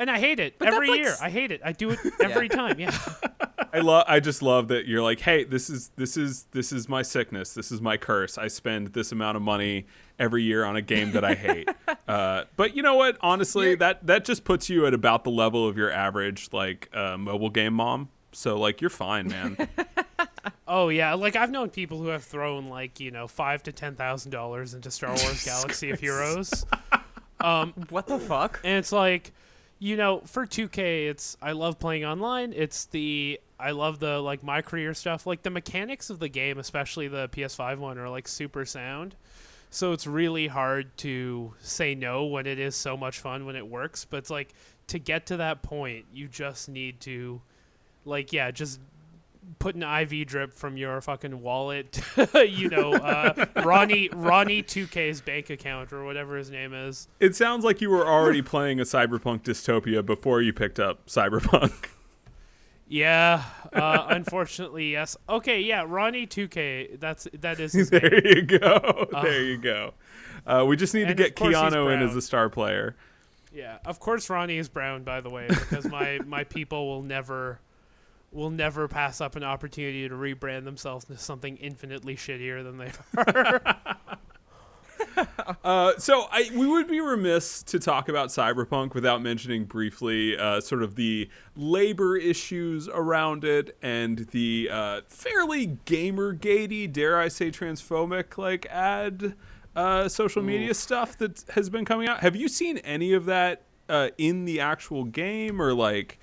and 0.00 0.10
I 0.10 0.18
hate 0.18 0.40
it 0.40 0.54
every 0.60 0.88
that's 0.88 0.90
like 0.90 0.98
year. 1.00 1.10
s- 1.10 1.22
I 1.22 1.30
hate 1.30 1.52
it. 1.52 1.60
I 1.64 1.70
do 1.72 1.90
it 1.90 1.98
every 2.20 2.48
time. 2.48 2.80
Yeah. 2.80 2.90
I 3.72 3.78
love 3.78 4.04
I 4.08 4.18
just 4.18 4.42
love 4.42 4.66
that 4.68 4.86
you're 4.88 5.02
like, 5.02 5.20
"Hey, 5.20 5.44
this 5.44 5.70
is 5.70 5.90
this 5.94 6.16
is 6.16 6.46
this 6.50 6.72
is 6.72 6.88
my 6.88 7.02
sickness. 7.02 7.54
This 7.54 7.70
is 7.70 7.80
my 7.80 7.96
curse. 7.96 8.36
I 8.36 8.48
spend 8.48 8.88
this 8.88 9.12
amount 9.12 9.36
of 9.36 9.42
money 9.44 9.86
every 10.18 10.42
year 10.42 10.64
on 10.64 10.74
a 10.74 10.82
game 10.82 11.12
that 11.12 11.24
I 11.24 11.34
hate." 11.34 11.68
uh, 12.08 12.44
but 12.56 12.74
you 12.74 12.82
know 12.82 12.96
what? 12.96 13.16
Honestly, 13.20 13.66
You're- 13.66 13.76
that 13.76 14.04
that 14.08 14.24
just 14.24 14.42
puts 14.42 14.68
you 14.68 14.86
at 14.86 14.94
about 14.94 15.22
the 15.22 15.30
level 15.30 15.68
of 15.68 15.76
your 15.76 15.92
average 15.92 16.48
like 16.52 16.88
uh, 16.92 17.16
mobile 17.16 17.50
game 17.50 17.74
mom. 17.74 18.08
So 18.32 18.58
like 18.58 18.80
you're 18.80 18.90
fine, 18.90 19.28
man. 19.28 19.56
Oh 20.66 20.88
yeah. 20.88 21.14
Like 21.14 21.36
I've 21.36 21.50
known 21.50 21.70
people 21.70 21.98
who 21.98 22.08
have 22.08 22.24
thrown 22.24 22.68
like 22.68 22.98
you 23.00 23.10
know 23.12 23.26
five 23.28 23.62
to 23.64 23.72
ten 23.72 23.94
thousand 23.94 24.30
dollars 24.32 24.74
into 24.74 24.90
Star 24.90 25.10
Wars 25.10 25.44
Galaxy 25.44 25.90
of 25.90 26.00
Heroes. 26.00 26.64
Um, 27.40 27.72
What 27.88 28.06
the 28.06 28.18
fuck? 28.18 28.60
and 28.64 28.76
it's 28.78 28.92
like 28.92 29.32
you 29.80 29.96
know 29.96 30.20
for 30.26 30.46
2k 30.46 31.08
it's 31.08 31.36
i 31.42 31.50
love 31.50 31.80
playing 31.80 32.04
online. 32.04 32.52
It's 32.54 32.84
the 32.84 33.40
i 33.58 33.72
love 33.72 33.98
the 33.98 34.20
like 34.20 34.44
my 34.44 34.62
career 34.62 34.94
stuff. 34.94 35.26
Like 35.26 35.42
the 35.42 35.50
mechanics 35.50 36.10
of 36.10 36.20
the 36.20 36.28
game 36.28 36.58
especially 36.58 37.08
the 37.08 37.28
ps5 37.30 37.78
one 37.78 37.98
are 37.98 38.08
like 38.08 38.28
super 38.28 38.64
sound. 38.64 39.16
So 39.70 39.92
it's 39.92 40.06
really 40.06 40.46
hard 40.48 40.96
to 40.98 41.54
say 41.60 41.94
no 41.94 42.26
when 42.26 42.46
it 42.46 42.58
is 42.58 42.76
so 42.76 42.96
much 42.96 43.18
fun 43.20 43.46
when 43.46 43.56
it 43.56 43.66
works. 43.66 44.04
But 44.04 44.18
it's 44.18 44.30
like 44.30 44.54
to 44.88 44.98
get 44.98 45.26
to 45.26 45.38
that 45.38 45.62
point 45.62 46.04
you 46.12 46.28
just 46.28 46.68
need 46.68 47.00
to 47.00 47.40
like 48.04 48.32
yeah 48.32 48.50
just 48.50 48.80
put 49.58 49.74
an 49.74 49.82
IV 49.82 50.26
drip 50.26 50.54
from 50.54 50.76
your 50.76 51.00
fucking 51.00 51.42
wallet, 51.42 52.00
you 52.34 52.68
know, 52.68 52.92
uh, 52.92 53.46
Ronnie 53.64 54.08
Ronnie 54.12 54.62
2K's 54.62 55.20
bank 55.20 55.50
account 55.50 55.92
or 55.92 56.04
whatever 56.04 56.36
his 56.36 56.50
name 56.50 56.72
is. 56.72 57.08
it 57.18 57.34
sounds 57.36 57.64
like 57.64 57.80
you 57.80 57.90
were 57.90 58.06
already 58.06 58.42
playing 58.42 58.80
a 58.80 58.84
cyberpunk 58.84 59.42
dystopia 59.42 60.04
before 60.04 60.40
you 60.40 60.52
picked 60.52 60.78
up 60.78 61.06
cyberpunk. 61.06 61.90
Yeah, 62.90 63.44
uh, 63.72 64.06
unfortunately, 64.08 64.90
yes. 64.90 65.16
Okay, 65.28 65.60
yeah, 65.60 65.84
Ronnie 65.86 66.26
2K. 66.26 66.98
That's 66.98 67.28
that 67.34 67.60
is 67.60 67.72
his 67.72 67.92
name. 67.92 68.00
there 68.02 68.36
you 68.36 68.42
go. 68.42 69.06
there 69.22 69.44
you 69.44 69.58
go. 69.58 69.94
Uh, 70.44 70.64
we 70.66 70.76
just 70.76 70.92
need 70.92 71.06
to 71.06 71.14
get 71.14 71.36
Keanu 71.36 71.94
in 71.94 72.02
as 72.02 72.16
a 72.16 72.22
star 72.22 72.48
player. 72.48 72.96
Yeah, 73.52 73.78
of 73.84 74.00
course 74.00 74.28
Ronnie 74.28 74.58
is 74.58 74.68
brown, 74.68 75.04
by 75.04 75.20
the 75.20 75.30
way, 75.30 75.46
because 75.48 75.86
my 75.88 76.18
my 76.26 76.42
people 76.42 76.88
will 76.88 77.02
never 77.02 77.60
will 78.32 78.50
never 78.50 78.86
pass 78.88 79.20
up 79.20 79.36
an 79.36 79.44
opportunity 79.44 80.08
to 80.08 80.14
rebrand 80.14 80.64
themselves 80.64 81.04
into 81.08 81.20
something 81.20 81.56
infinitely 81.56 82.16
shittier 82.16 82.62
than 82.62 82.78
they 82.78 82.92
are. 83.16 83.76
Uh, 85.64 85.92
so 85.98 86.26
I, 86.30 86.50
we 86.54 86.66
would 86.66 86.86
be 86.86 87.00
remiss 87.00 87.62
to 87.64 87.78
talk 87.78 88.08
about 88.08 88.28
Cyberpunk 88.28 88.94
without 88.94 89.20
mentioning 89.20 89.64
briefly 89.64 90.36
uh, 90.36 90.60
sort 90.60 90.82
of 90.82 90.94
the 90.94 91.28
labor 91.56 92.16
issues 92.16 92.88
around 92.88 93.44
it 93.44 93.76
and 93.82 94.20
the 94.30 94.68
uh, 94.70 95.00
fairly 95.08 95.78
gamer-gatey, 95.84 96.86
dare 96.86 97.18
I 97.18 97.28
say, 97.28 97.50
transphobic 97.50 98.38
like 98.38 98.66
ad 98.66 99.34
uh, 99.74 100.08
social 100.08 100.42
media 100.42 100.74
stuff 100.74 101.18
that 101.18 101.44
has 101.50 101.68
been 101.68 101.84
coming 101.84 102.08
out. 102.08 102.20
Have 102.20 102.36
you 102.36 102.48
seen 102.48 102.78
any 102.78 103.12
of 103.12 103.24
that 103.26 103.62
uh, 103.88 104.10
in 104.18 104.44
the 104.44 104.60
actual 104.60 105.04
game 105.04 105.60
or 105.60 105.74
like? 105.74 106.18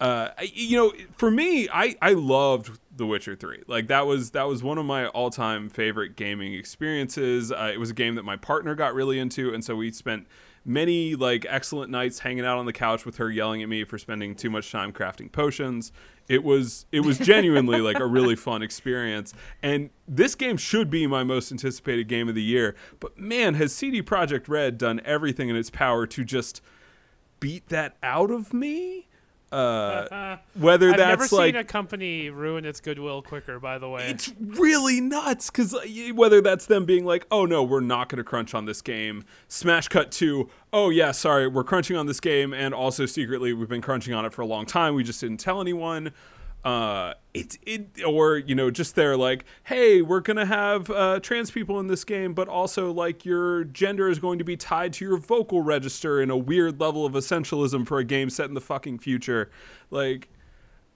Uh, 0.00 0.28
you 0.52 0.76
know, 0.76 0.92
for 1.16 1.30
me, 1.30 1.68
I 1.72 1.96
I 2.02 2.12
loved 2.12 2.78
The 2.96 3.06
Witcher 3.06 3.34
Three. 3.34 3.62
Like 3.66 3.88
that 3.88 4.06
was 4.06 4.32
that 4.32 4.44
was 4.44 4.62
one 4.62 4.76
of 4.76 4.84
my 4.84 5.06
all 5.08 5.30
time 5.30 5.70
favorite 5.70 6.16
gaming 6.16 6.52
experiences. 6.52 7.50
Uh, 7.50 7.70
it 7.72 7.78
was 7.78 7.90
a 7.90 7.94
game 7.94 8.14
that 8.16 8.24
my 8.24 8.36
partner 8.36 8.74
got 8.74 8.94
really 8.94 9.18
into, 9.18 9.54
and 9.54 9.64
so 9.64 9.74
we 9.74 9.90
spent 9.90 10.26
many 10.66 11.14
like 11.14 11.46
excellent 11.48 11.90
nights 11.90 12.18
hanging 12.18 12.44
out 12.44 12.58
on 12.58 12.66
the 12.66 12.72
couch 12.74 13.06
with 13.06 13.16
her, 13.16 13.30
yelling 13.30 13.62
at 13.62 13.70
me 13.70 13.84
for 13.84 13.96
spending 13.96 14.34
too 14.34 14.50
much 14.50 14.70
time 14.70 14.92
crafting 14.92 15.32
potions. 15.32 15.92
It 16.28 16.44
was 16.44 16.84
it 16.92 17.00
was 17.00 17.16
genuinely 17.18 17.80
like 17.80 17.98
a 17.98 18.06
really 18.06 18.36
fun 18.36 18.62
experience, 18.62 19.32
and 19.62 19.88
this 20.06 20.34
game 20.34 20.58
should 20.58 20.90
be 20.90 21.06
my 21.06 21.24
most 21.24 21.50
anticipated 21.50 22.06
game 22.06 22.28
of 22.28 22.34
the 22.34 22.42
year. 22.42 22.74
But 23.00 23.16
man, 23.16 23.54
has 23.54 23.74
CD 23.74 24.02
Projekt 24.02 24.46
Red 24.46 24.76
done 24.76 25.00
everything 25.06 25.48
in 25.48 25.56
its 25.56 25.70
power 25.70 26.06
to 26.08 26.22
just 26.22 26.60
beat 27.40 27.68
that 27.70 27.96
out 28.02 28.30
of 28.30 28.52
me? 28.52 29.06
Uh, 29.52 30.38
whether 30.54 30.90
I've 30.90 30.96
never 30.96 31.22
that's 31.22 31.32
like 31.32 31.54
seen 31.54 31.56
a 31.56 31.64
company 31.64 32.30
ruin 32.30 32.64
its 32.64 32.80
goodwill 32.80 33.22
quicker. 33.22 33.60
By 33.60 33.78
the 33.78 33.88
way, 33.88 34.08
it's 34.08 34.32
really 34.40 35.00
nuts 35.00 35.50
because 35.50 35.76
whether 36.14 36.40
that's 36.40 36.66
them 36.66 36.84
being 36.84 37.04
like, 37.04 37.26
"Oh 37.30 37.46
no, 37.46 37.62
we're 37.62 37.80
not 37.80 38.08
going 38.08 38.18
to 38.18 38.24
crunch 38.24 38.54
on 38.54 38.64
this 38.64 38.82
game," 38.82 39.24
smash 39.46 39.86
cut 39.88 40.10
to, 40.12 40.48
"Oh 40.72 40.90
yeah, 40.90 41.12
sorry, 41.12 41.46
we're 41.46 41.64
crunching 41.64 41.96
on 41.96 42.06
this 42.06 42.18
game," 42.18 42.52
and 42.52 42.74
also 42.74 43.06
secretly 43.06 43.52
we've 43.52 43.68
been 43.68 43.82
crunching 43.82 44.14
on 44.14 44.24
it 44.24 44.32
for 44.32 44.42
a 44.42 44.46
long 44.46 44.66
time. 44.66 44.94
We 44.94 45.04
just 45.04 45.20
didn't 45.20 45.38
tell 45.38 45.60
anyone. 45.60 46.12
Uh, 46.66 47.14
it's 47.32 47.56
it 47.64 48.02
or 48.04 48.38
you 48.38 48.56
know 48.56 48.72
just 48.72 48.96
they're 48.96 49.16
like, 49.16 49.44
"Hey, 49.62 50.02
we're 50.02 50.18
gonna 50.18 50.46
have 50.46 50.90
uh, 50.90 51.20
trans 51.20 51.48
people 51.52 51.78
in 51.78 51.86
this 51.86 52.02
game, 52.02 52.34
but 52.34 52.48
also 52.48 52.90
like 52.92 53.24
your 53.24 53.62
gender 53.62 54.08
is 54.08 54.18
going 54.18 54.40
to 54.40 54.44
be 54.44 54.56
tied 54.56 54.92
to 54.94 55.04
your 55.04 55.16
vocal 55.16 55.62
register 55.62 56.20
in 56.20 56.28
a 56.28 56.36
weird 56.36 56.80
level 56.80 57.06
of 57.06 57.12
essentialism 57.12 57.86
for 57.86 58.00
a 58.00 58.04
game 58.04 58.30
set 58.30 58.48
in 58.48 58.54
the 58.54 58.60
fucking 58.60 58.98
future." 58.98 59.48
Like, 59.92 60.28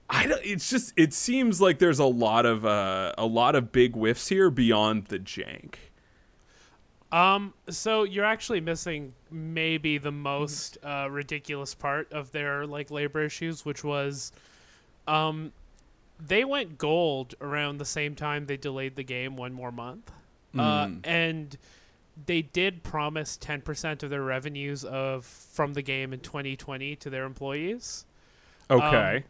I 0.09 0.27
don't, 0.27 0.41
it's 0.43 0.69
just 0.69 0.91
it 0.97 1.13
seems 1.13 1.61
like 1.61 1.79
there's 1.79 1.99
a 1.99 2.05
lot 2.05 2.45
of 2.45 2.65
uh, 2.65 3.13
a 3.17 3.25
lot 3.25 3.55
of 3.55 3.71
big 3.71 3.93
whiffs 3.93 4.27
here 4.27 4.49
beyond 4.49 5.05
the 5.05 5.19
jank. 5.19 5.75
Um, 7.13 7.53
so 7.69 8.03
you're 8.03 8.25
actually 8.25 8.59
missing 8.59 9.13
maybe 9.29 9.97
the 9.99 10.11
most 10.11 10.79
uh, 10.83 11.07
ridiculous 11.09 11.73
part 11.73 12.11
of 12.11 12.33
their 12.33 12.67
like 12.67 12.91
labor 12.91 13.23
issues, 13.23 13.63
which 13.63 13.85
was, 13.85 14.33
um, 15.07 15.53
they 16.25 16.43
went 16.45 16.77
gold 16.77 17.35
around 17.41 17.77
the 17.77 17.85
same 17.85 18.15
time 18.15 18.45
they 18.45 18.57
delayed 18.57 18.95
the 18.95 19.03
game 19.03 19.35
one 19.35 19.53
more 19.53 19.71
month, 19.71 20.11
uh, 20.57 20.89
and 21.03 21.57
they 22.25 22.41
did 22.41 22.83
promise 22.83 23.37
10% 23.41 24.03
of 24.03 24.09
their 24.09 24.21
revenues 24.23 24.83
of 24.83 25.25
from 25.25 25.73
the 25.73 25.81
game 25.81 26.13
in 26.13 26.19
2020 26.19 26.95
to 26.97 27.09
their 27.09 27.23
employees. 27.25 28.05
Okay. 28.69 29.23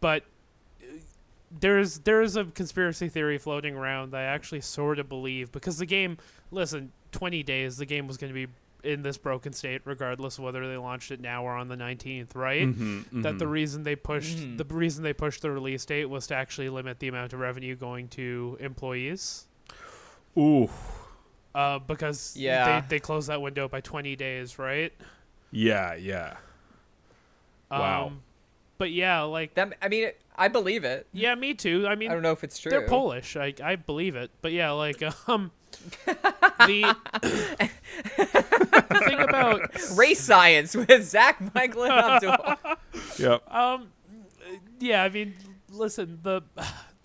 but 0.00 0.22
uh, 0.82 0.86
there's 1.60 1.98
there's 2.00 2.36
a 2.36 2.44
conspiracy 2.44 3.08
theory 3.08 3.38
floating 3.38 3.76
around 3.76 4.10
that 4.12 4.20
I 4.20 4.24
actually 4.24 4.60
sort 4.60 4.98
of 4.98 5.08
believe 5.08 5.50
because 5.52 5.78
the 5.78 5.86
game, 5.86 6.18
listen, 6.50 6.92
20 7.12 7.42
days 7.42 7.76
the 7.76 7.86
game 7.86 8.06
was 8.06 8.16
going 8.16 8.32
to 8.32 8.46
be 8.46 8.52
in 8.84 9.02
this 9.02 9.16
broken 9.16 9.52
state 9.52 9.80
regardless 9.84 10.38
of 10.38 10.44
whether 10.44 10.66
they 10.68 10.76
launched 10.76 11.10
it 11.10 11.20
now 11.20 11.44
or 11.44 11.52
on 11.52 11.68
the 11.68 11.76
19th, 11.76 12.34
right? 12.34 12.66
Mhm, 12.68 13.22
That 13.22 13.38
the 13.38 13.46
reason 13.48 13.82
they 13.82 13.96
pushed 13.96 14.38
Mhm. 14.38 14.58
the 14.58 14.64
reason 14.64 15.02
they 15.02 15.12
pushed 15.12 15.42
the 15.42 15.50
release 15.50 15.84
date 15.84 16.06
was 16.06 16.26
to 16.28 16.34
actually 16.34 16.68
limit 16.68 16.98
the 17.00 17.08
amount 17.08 17.32
of 17.32 17.40
revenue 17.40 17.74
going 17.76 18.08
to 18.08 18.56
employees. 18.60 19.46
Ooh. 20.36 20.68
Uh, 21.54 21.78
because 21.78 22.36
Yeah. 22.36 22.80
they, 22.80 22.96
they 22.96 23.00
closed 23.00 23.28
that 23.28 23.40
window 23.40 23.68
by 23.68 23.80
20 23.80 24.16
days, 24.16 24.58
right? 24.58 24.92
Yeah, 25.52 25.94
yeah. 25.94 26.36
Wow. 27.70 28.06
Um, 28.08 28.22
but 28.78 28.90
yeah, 28.90 29.22
like 29.22 29.54
That 29.54 29.72
I 29.80 29.88
mean, 29.88 30.10
I 30.36 30.48
believe 30.48 30.84
it. 30.84 31.06
yeah, 31.12 31.34
me 31.34 31.54
too. 31.54 31.86
I 31.86 31.94
mean, 31.94 32.10
I 32.10 32.14
don't 32.14 32.22
know 32.22 32.32
if 32.32 32.42
it's 32.44 32.58
true. 32.58 32.70
They're 32.70 32.88
Polish. 32.88 33.36
I 33.36 33.54
I 33.62 33.76
believe 33.76 34.16
it. 34.16 34.30
But 34.42 34.52
yeah, 34.52 34.72
like 34.72 35.02
um 35.28 35.52
the, 36.06 36.96
the 37.22 39.02
thing 39.06 39.20
about 39.20 39.62
Race 39.96 40.20
science 40.20 40.74
with 40.74 41.04
Zach, 41.04 41.54
Michael, 41.54 41.84
and 41.84 41.92
Abdul. 41.92 42.56
Yep. 43.18 43.54
um 43.54 43.88
yeah, 44.80 45.02
I 45.02 45.08
mean, 45.08 45.34
listen, 45.70 46.18
the 46.22 46.42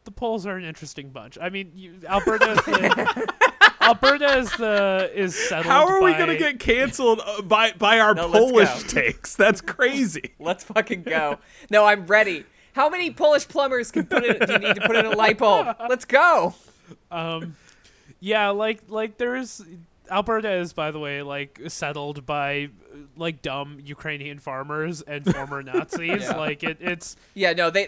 the 0.05 0.11
Poles 0.11 0.45
are 0.45 0.55
an 0.57 0.63
interesting 0.65 1.09
bunch. 1.09 1.37
I 1.39 1.49
mean, 1.49 1.71
you, 1.75 1.95
Alberta 2.07 2.51
is 2.51 2.57
the, 2.65 3.33
Alberta 3.81 4.37
is 4.37 4.51
the 4.53 5.11
is 5.13 5.35
settled 5.35 5.65
How 5.67 5.87
are 5.87 6.01
we 6.03 6.11
by- 6.13 6.17
gonna 6.17 6.37
get 6.37 6.59
canceled 6.59 7.21
uh, 7.25 7.41
by 7.43 7.71
by 7.73 7.99
our 7.99 8.15
No, 8.15 8.29
Polish 8.29 8.83
takes? 8.83 9.35
That's 9.35 9.61
crazy. 9.61 10.33
Let's 10.39 10.63
fucking 10.63 11.03
go. 11.03 11.37
No, 11.69 11.85
I'm 11.85 12.05
ready. 12.07 12.43
How 12.73 12.89
many 12.89 13.11
Polish 13.11 13.47
plumbers 13.47 13.91
can 13.91 14.05
put 14.05 14.23
in? 14.25 14.39
Do 14.45 14.53
you 14.53 14.59
need 14.59 14.75
to 14.75 14.81
put 14.87 14.95
in 14.95 15.05
a 15.05 15.11
light 15.11 15.37
bulb? 15.37 15.75
Let's 15.89 16.05
go. 16.05 16.55
um 17.11 17.55
yeah 18.19 18.49
like 18.49 18.81
like 18.87 19.17
there's 19.17 19.61
alberta 20.11 20.51
is 20.51 20.73
by 20.73 20.89
the 20.91 20.99
way 20.99 21.21
like 21.21 21.59
settled 21.67 22.25
by 22.25 22.69
like 23.15 23.41
dumb 23.41 23.79
ukrainian 23.83 24.39
farmers 24.39 25.01
and 25.01 25.23
former 25.33 25.61
nazis 25.71 26.23
Yeah. 26.23 26.35
like 26.37 26.63
it, 26.63 26.77
it's 26.79 27.15
Yeah, 27.33 27.53
no, 27.53 27.69
they 27.69 27.85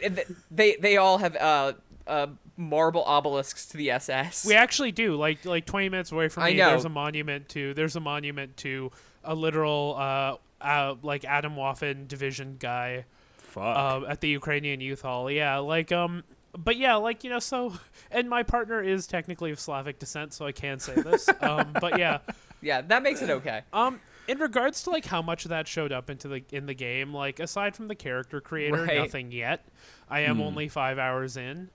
they 0.51 0.75
they 0.75 0.97
all 0.97 1.17
have 1.17 1.35
uh, 1.35 1.73
uh 2.07 2.27
marble 2.57 3.03
obelisks 3.07 3.65
to 3.67 3.77
the 3.77 3.89
SS. 3.91 4.45
we 4.45 4.53
actually 4.53 4.91
do 4.91 5.15
like 5.15 5.45
like 5.45 5.65
20 5.65 5.89
minutes 5.89 6.11
away 6.11 6.27
from 6.27 6.43
I 6.43 6.51
me 6.51 6.57
know. 6.57 6.69
there's 6.69 6.85
a 6.85 6.89
monument 6.89 7.49
to 7.49 7.73
there's 7.73 7.95
a 7.95 7.99
monument 7.99 8.55
to 8.57 8.91
a 9.23 9.33
literal 9.33 9.95
uh, 9.97 10.35
uh 10.63 10.95
like 11.01 11.25
adam 11.25 11.55
waffen 11.55 12.07
division 12.07 12.57
guy 12.59 13.05
Fuck. 13.37 13.63
uh, 13.63 14.01
at 14.07 14.21
the 14.21 14.29
Ukrainian 14.29 14.79
Youth 14.79 15.01
Hall. 15.01 15.29
Yeah, 15.29 15.57
like 15.57 15.91
um, 15.91 16.23
but 16.57 16.77
yeah, 16.77 16.95
like 16.95 17.23
you 17.23 17.29
know, 17.29 17.39
so 17.39 17.73
and 18.11 18.29
my 18.29 18.43
partner 18.43 18.81
is 18.81 19.07
technically 19.07 19.51
of 19.51 19.59
Slavic 19.59 19.99
descent, 19.99 20.33
so 20.33 20.45
I 20.45 20.51
can 20.51 20.79
say 20.79 20.95
this. 20.95 21.29
um, 21.41 21.73
but 21.79 21.97
yeah, 21.99 22.19
yeah, 22.61 22.81
that 22.81 23.03
makes 23.03 23.21
it 23.21 23.29
okay. 23.29 23.61
um, 23.73 23.99
in 24.27 24.39
regards 24.39 24.83
to 24.83 24.89
like 24.89 25.05
how 25.05 25.21
much 25.21 25.45
of 25.45 25.49
that 25.49 25.67
showed 25.67 25.91
up 25.91 26.09
into 26.09 26.27
the 26.27 26.43
in 26.51 26.65
the 26.65 26.73
game, 26.73 27.13
like 27.13 27.39
aside 27.39 27.75
from 27.75 27.87
the 27.87 27.95
character 27.95 28.41
creator, 28.41 28.83
Right. 28.83 28.97
nothing 28.97 29.31
yet. 29.31 29.65
I 30.09 30.21
am 30.21 30.41
only 30.41 30.67
five 30.67 30.99
hours 30.99 31.37
in. 31.37 31.69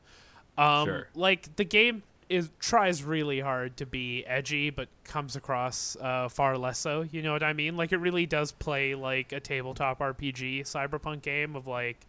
Um, 0.58 0.86
Sure. 0.86 1.08
like 1.14 1.56
the 1.56 1.64
game 1.64 2.02
is 2.28 2.50
tries 2.58 3.04
really 3.04 3.38
hard 3.40 3.76
to 3.76 3.86
be 3.86 4.24
edgy, 4.26 4.70
but 4.70 4.88
comes 5.04 5.36
across 5.36 5.96
uh, 6.00 6.28
far 6.28 6.58
less 6.58 6.78
so. 6.78 7.02
You 7.02 7.22
know 7.22 7.32
what 7.32 7.42
I 7.42 7.52
mean? 7.52 7.76
Like 7.76 7.92
it 7.92 7.98
really 7.98 8.26
does 8.26 8.52
play 8.52 8.94
like 8.94 9.32
a 9.32 9.38
tabletop 9.40 10.00
RPG 10.00 10.62
cyberpunk 10.62 11.22
game 11.22 11.54
of 11.56 11.66
like 11.66 12.06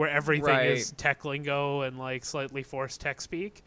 where 0.00 0.08
everything 0.08 0.60
is 0.60 0.92
tech 0.92 1.26
lingo 1.26 1.82
and 1.82 1.98
like 1.98 2.24
slightly 2.24 2.62
forced 2.62 3.02
tech 3.02 3.20
speak. 3.20 3.62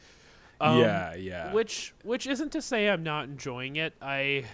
Um, 0.60 0.80
yeah, 0.80 1.14
yeah. 1.14 1.54
which 1.54 1.94
which 2.04 2.26
isn't 2.26 2.54
to 2.54 2.62
say 2.62 2.88
I'm 2.88 3.04
not 3.04 3.26
enjoying 3.26 3.76
it. 3.76 3.94
I 4.02 4.46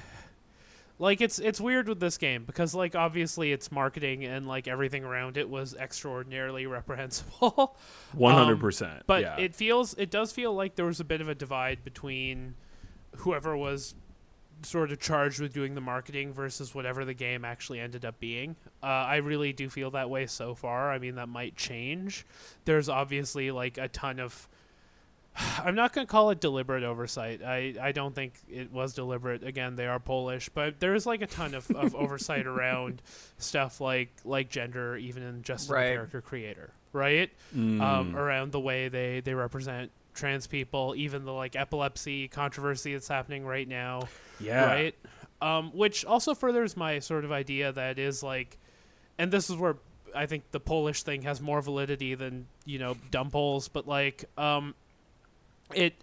like 0.98 1.22
it's 1.22 1.40
it's 1.40 1.62
weird 1.62 1.88
with 1.88 2.02
this 2.02 2.18
game 2.18 2.44
because 2.44 2.76
like 2.76 2.96
obviously 2.96 3.54
its 3.54 3.72
marketing 3.72 4.26
and 4.26 4.46
like 4.46 4.68
everything 4.68 5.06
around 5.06 5.38
it 5.38 5.50
was 5.50 5.74
extraordinarily 5.74 6.66
reprehensible. 6.66 7.78
One 8.14 8.36
hundred 8.36 8.60
percent. 8.60 8.96
um, 8.96 9.04
But 9.08 9.22
yeah. 9.22 9.38
it 9.38 9.56
feels 9.56 9.94
it 9.94 10.12
does 10.12 10.34
feel 10.34 10.54
like 10.54 10.76
there 10.76 10.86
was 10.86 11.00
a 11.00 11.06
bit 11.06 11.22
of 11.22 11.30
a 11.30 11.36
divide 11.36 11.86
between 11.86 12.56
whoever 13.20 13.56
was 13.56 13.96
sort 14.64 14.92
of 14.92 15.00
charged 15.00 15.40
with 15.40 15.54
doing 15.54 15.76
the 15.76 15.82
marketing 15.82 16.34
versus 16.34 16.74
whatever 16.76 17.06
the 17.06 17.14
game 17.14 17.46
actually 17.46 17.80
ended 17.80 18.06
up 18.06 18.20
being. 18.20 18.56
Uh, 18.84 18.86
I 18.88 19.18
really 19.18 19.54
do 19.54 19.70
feel 19.70 19.92
that 19.92 20.10
way 20.10 20.26
so 20.28 20.56
far. 20.56 20.92
I 20.92 21.00
mean, 21.00 21.16
that 21.16 21.30
might 21.30 21.56
change. 21.56 22.26
There's 22.66 22.90
obviously 22.90 23.52
like 23.52 23.78
a 23.78 23.88
ton 23.88 24.20
of. 24.20 24.48
I'm 25.64 25.76
not 25.76 25.94
going 25.94 26.06
to 26.06 26.12
call 26.12 26.32
it 26.32 26.40
deliberate 26.42 26.84
oversight. 26.84 27.42
I, 27.44 27.76
I 27.82 27.92
don't 27.92 28.14
think 28.16 28.34
it 28.50 28.72
was 28.72 28.94
deliberate. 28.94 29.44
Again, 29.44 29.76
they 29.76 29.88
are 29.88 30.00
Polish, 30.00 30.50
but 30.50 30.80
there's 30.80 31.06
like 31.06 31.22
a 31.22 31.28
ton 31.28 31.54
of, 31.54 31.70
of 31.72 31.96
oversight 32.04 32.46
around 32.48 33.02
stuff 33.38 33.80
like 33.80 34.10
like 34.26 34.50
gender, 34.50 34.98
even 34.98 35.24
in 35.24 35.44
just 35.44 35.70
in 35.70 35.76
Right. 35.76 35.88
the 35.90 35.94
character 35.96 36.22
creator. 36.22 36.72
right? 36.92 37.30
Um, 37.56 38.16
around 38.16 38.52
the 38.52 38.60
way 38.60 38.88
they 38.90 39.20
they 39.22 39.34
represent 39.34 39.92
trans 40.16 40.48
people, 40.48 40.96
even 40.98 41.24
the 41.24 41.32
like 41.32 41.56
epilepsy 41.56 42.28
controversy 42.28 42.94
that's 42.94 43.08
happening 43.08 43.46
right 43.46 43.68
now, 43.68 44.10
Yeah. 44.40 44.66
right? 44.66 44.96
Um, 45.42 45.72
which 45.72 46.04
also 46.06 46.34
furthers 46.34 46.76
my 46.76 47.00
sort 47.00 47.24
of 47.26 47.32
idea 47.32 47.72
that 47.72 47.98
is 47.98 48.22
like, 48.24 48.58
and 49.18 49.32
this 49.32 49.50
is 49.50 49.56
where 49.56 49.78
I 50.16 50.26
think 50.26 50.52
the 50.52 50.60
Polish 50.60 51.04
thing 51.04 51.22
has 51.22 51.40
more 51.40 51.62
validity 51.62 52.16
than 52.16 52.48
you 52.66 52.80
know 52.80 52.96
dumb 53.12 53.30
polls, 53.32 53.68
but 53.68 53.88
like, 53.88 54.26
um, 54.38 54.76
it 55.74 55.94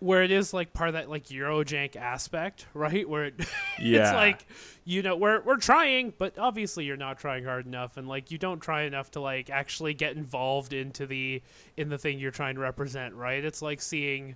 where 0.00 0.24
it 0.24 0.32
is 0.32 0.52
like 0.52 0.72
part 0.72 0.88
of 0.88 0.94
that 0.94 1.08
like 1.08 1.26
Eurojank 1.26 1.94
aspect, 1.96 2.66
right? 2.74 3.08
Where 3.08 3.26
it, 3.26 3.34
Yeah. 3.78 4.02
it's 4.08 4.12
like, 4.12 4.46
you 4.84 5.00
know, 5.00 5.16
we're 5.16 5.40
we're 5.42 5.56
trying, 5.58 6.12
but 6.18 6.38
obviously 6.38 6.84
you're 6.84 6.96
not 6.96 7.18
trying 7.18 7.44
hard 7.44 7.66
enough, 7.66 7.96
and 7.96 8.08
like 8.08 8.30
you 8.30 8.36
don't 8.36 8.60
try 8.60 8.82
enough 8.82 9.12
to 9.12 9.20
like 9.20 9.48
actually 9.48 9.94
get 9.94 10.16
involved 10.16 10.72
into 10.72 11.06
the 11.06 11.40
in 11.76 11.88
the 11.88 11.98
thing 11.98 12.18
you're 12.18 12.30
trying 12.32 12.56
to 12.56 12.60
represent, 12.60 13.14
right? 13.14 13.44
It's 13.44 13.62
like 13.62 13.80
seeing 13.80 14.34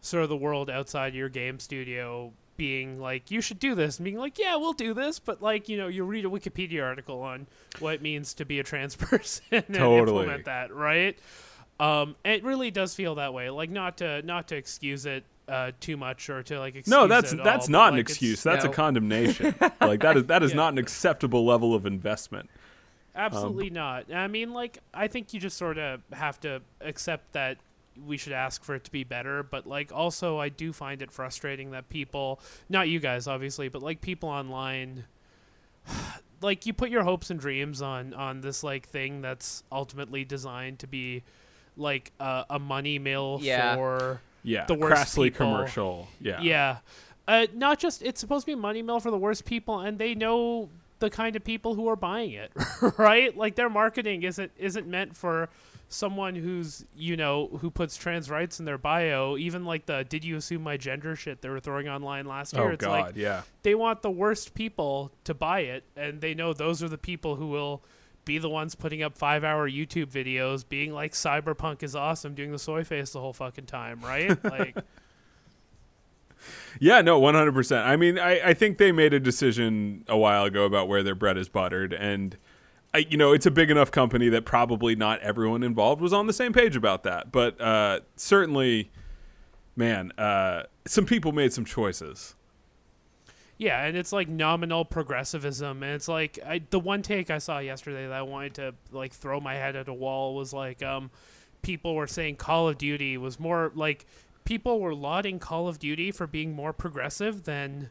sort 0.00 0.22
of 0.22 0.28
the 0.28 0.36
world 0.36 0.70
outside 0.70 1.14
your 1.14 1.28
game 1.28 1.58
studio 1.58 2.32
being 2.58 3.00
like 3.00 3.30
you 3.30 3.40
should 3.40 3.58
do 3.58 3.74
this 3.74 3.96
and 3.98 4.04
being 4.04 4.18
like 4.18 4.38
yeah 4.38 4.56
we'll 4.56 4.74
do 4.74 4.92
this 4.92 5.18
but 5.18 5.40
like 5.40 5.68
you 5.70 5.78
know 5.78 5.88
you 5.88 6.04
read 6.04 6.26
a 6.26 6.28
wikipedia 6.28 6.84
article 6.84 7.22
on 7.22 7.46
what 7.78 7.94
it 7.94 8.02
means 8.02 8.34
to 8.34 8.44
be 8.44 8.58
a 8.58 8.62
trans 8.62 8.94
person 8.96 9.42
and 9.50 9.74
Totally. 9.74 10.18
implement 10.24 10.44
that 10.44 10.74
right 10.74 11.16
um 11.80 12.16
it 12.24 12.42
really 12.44 12.70
does 12.70 12.94
feel 12.94 13.14
that 13.14 13.32
way 13.32 13.48
like 13.48 13.70
not 13.70 13.96
to 13.98 14.20
not 14.22 14.48
to 14.48 14.56
excuse 14.56 15.06
it 15.06 15.24
uh 15.48 15.70
too 15.80 15.96
much 15.96 16.28
or 16.28 16.42
to 16.42 16.58
like 16.58 16.74
excuse 16.74 16.88
No, 16.94 17.06
that's 17.06 17.32
that's 17.32 17.66
all, 17.68 17.72
not 17.72 17.88
an 17.90 17.94
like, 17.94 18.00
it's- 18.00 18.10
excuse. 18.16 18.42
That's 18.42 18.64
a 18.66 18.68
condemnation. 18.68 19.54
like 19.80 20.00
that 20.00 20.16
is 20.18 20.24
that 20.26 20.42
is 20.42 20.50
Yeah. 20.50 20.56
not 20.56 20.72
an 20.74 20.78
acceptable 20.78 21.46
level 21.46 21.74
of 21.74 21.86
investment. 21.86 22.50
Absolutely 23.16 23.70
not. 23.70 24.12
I 24.12 24.28
mean, 24.28 24.52
like, 24.52 24.78
I 24.94 25.08
think 25.08 25.32
you 25.32 25.40
just 25.40 25.56
sort 25.56 25.78
of 25.78 26.02
have 26.12 26.38
to 26.40 26.60
accept 26.82 27.32
that 27.32 27.56
we 28.06 28.16
should 28.16 28.32
ask 28.32 28.62
for 28.64 28.74
it 28.74 28.84
to 28.84 28.90
be 28.92 29.04
better. 29.04 29.42
But, 29.42 29.66
like, 29.66 29.92
also, 29.92 30.38
I 30.38 30.48
do 30.48 30.72
find 30.72 31.02
it 31.02 31.10
frustrating 31.10 31.70
that 31.72 31.88
people, 31.88 32.40
not 32.68 32.88
you 32.88 33.00
guys, 33.00 33.26
obviously, 33.26 33.68
but, 33.68 33.82
like, 33.82 34.00
people 34.00 34.28
online, 34.28 35.04
like, 36.40 36.66
you 36.66 36.72
put 36.72 36.90
your 36.90 37.02
hopes 37.02 37.30
and 37.30 37.40
dreams 37.40 37.82
on, 37.82 38.14
on 38.14 38.40
this, 38.40 38.62
like, 38.62 38.86
thing 38.88 39.20
that's 39.20 39.62
ultimately 39.72 40.24
designed 40.24 40.78
to 40.80 40.86
be, 40.86 41.22
like, 41.76 42.12
a, 42.20 42.44
a 42.50 42.58
money 42.58 42.98
mill 42.98 43.38
Yeah. 43.42 43.74
for. 43.76 44.20
Yeah, 44.44 44.66
The 44.66 44.74
worst 44.74 44.92
crassly 45.16 45.30
people. 45.30 45.46
commercial. 45.46 46.08
Yeah, 46.20 46.40
Yeah. 46.40 46.76
Uh, 47.26 47.46
not 47.54 47.78
just 47.78 48.00
it's 48.02 48.18
supposed 48.20 48.44
to 48.44 48.46
be 48.46 48.52
a 48.52 48.56
money 48.56 48.80
mill 48.80 49.00
for 49.00 49.10
the 49.10 49.18
worst 49.18 49.44
people, 49.44 49.80
and 49.80 49.98
they 49.98 50.14
know 50.14 50.70
the 51.00 51.10
kind 51.10 51.36
of 51.36 51.44
people 51.44 51.74
who 51.74 51.86
are 51.88 51.96
buying 51.96 52.30
it, 52.32 52.50
right? 52.96 53.36
Like 53.36 53.54
their 53.56 53.68
marketing 53.68 54.22
isn't 54.22 54.50
isn't 54.56 54.86
meant 54.86 55.14
for 55.14 55.50
someone 55.88 56.34
who's 56.34 56.84
you 56.94 57.16
know 57.16 57.48
who 57.60 57.70
puts 57.70 57.96
trans 57.96 58.30
rights 58.30 58.58
in 58.58 58.66
their 58.66 58.78
bio. 58.78 59.36
Even 59.36 59.64
like 59.64 59.86
the 59.86 60.04
"Did 60.04 60.24
you 60.24 60.36
assume 60.36 60.62
my 60.62 60.76
gender?" 60.76 61.16
shit 61.16 61.42
they 61.42 61.48
were 61.48 61.60
throwing 61.60 61.88
online 61.88 62.26
last 62.26 62.54
year. 62.54 62.70
Oh 62.70 62.72
it's 62.72 62.84
God, 62.84 63.06
like 63.06 63.16
yeah. 63.16 63.42
they 63.62 63.74
want 63.74 64.02
the 64.02 64.10
worst 64.10 64.54
people 64.54 65.10
to 65.24 65.34
buy 65.34 65.60
it, 65.60 65.84
and 65.96 66.20
they 66.20 66.34
know 66.34 66.52
those 66.52 66.82
are 66.82 66.88
the 66.88 66.98
people 66.98 67.36
who 67.36 67.48
will 67.48 67.82
be 68.24 68.38
the 68.38 68.50
ones 68.50 68.74
putting 68.74 69.02
up 69.02 69.16
five 69.16 69.42
hour 69.42 69.68
YouTube 69.68 70.06
videos, 70.06 70.68
being 70.68 70.92
like 70.92 71.12
cyberpunk 71.12 71.82
is 71.82 71.96
awesome, 71.96 72.34
doing 72.34 72.52
the 72.52 72.58
soy 72.58 72.84
face 72.84 73.10
the 73.10 73.20
whole 73.20 73.32
fucking 73.32 73.66
time, 73.66 74.00
right? 74.00 74.38
Like. 74.44 74.76
Yeah, 76.78 77.00
no, 77.00 77.18
one 77.18 77.34
hundred 77.34 77.52
percent. 77.52 77.86
I 77.86 77.96
mean, 77.96 78.18
I, 78.18 78.50
I 78.50 78.54
think 78.54 78.78
they 78.78 78.92
made 78.92 79.12
a 79.12 79.18
decision 79.18 80.04
a 80.06 80.16
while 80.16 80.44
ago 80.44 80.64
about 80.64 80.86
where 80.86 81.02
their 81.02 81.16
bread 81.16 81.36
is 81.36 81.48
buttered, 81.48 81.92
and 81.92 82.36
I, 82.94 82.98
you 82.98 83.16
know, 83.16 83.32
it's 83.32 83.46
a 83.46 83.50
big 83.50 83.70
enough 83.70 83.90
company 83.90 84.28
that 84.30 84.44
probably 84.44 84.96
not 84.96 85.20
everyone 85.20 85.62
involved 85.62 86.00
was 86.00 86.12
on 86.12 86.26
the 86.26 86.32
same 86.32 86.52
page 86.52 86.74
about 86.74 87.02
that. 87.02 87.30
But 87.30 87.60
uh, 87.60 88.00
certainly, 88.16 88.90
man, 89.76 90.12
uh, 90.16 90.64
some 90.86 91.04
people 91.04 91.32
made 91.32 91.52
some 91.52 91.64
choices. 91.64 92.34
Yeah, 93.58 93.84
and 93.84 93.96
it's 93.96 94.12
like 94.12 94.28
nominal 94.28 94.84
progressivism, 94.84 95.82
and 95.82 95.92
it's 95.92 96.06
like 96.06 96.38
I, 96.46 96.62
the 96.70 96.78
one 96.78 97.02
take 97.02 97.28
I 97.28 97.38
saw 97.38 97.58
yesterday 97.58 98.06
that 98.06 98.12
I 98.12 98.22
wanted 98.22 98.54
to 98.54 98.74
like 98.92 99.12
throw 99.12 99.40
my 99.40 99.54
head 99.54 99.74
at 99.74 99.88
a 99.88 99.94
wall 99.94 100.36
was 100.36 100.52
like, 100.52 100.80
um, 100.82 101.10
people 101.60 101.96
were 101.96 102.06
saying 102.06 102.36
Call 102.36 102.68
of 102.68 102.78
Duty 102.78 103.18
was 103.18 103.40
more 103.40 103.72
like 103.74 104.06
people 104.44 104.78
were 104.80 104.94
lauding 104.94 105.40
Call 105.40 105.66
of 105.66 105.80
Duty 105.80 106.12
for 106.12 106.26
being 106.26 106.54
more 106.54 106.72
progressive 106.72 107.44
than 107.44 107.90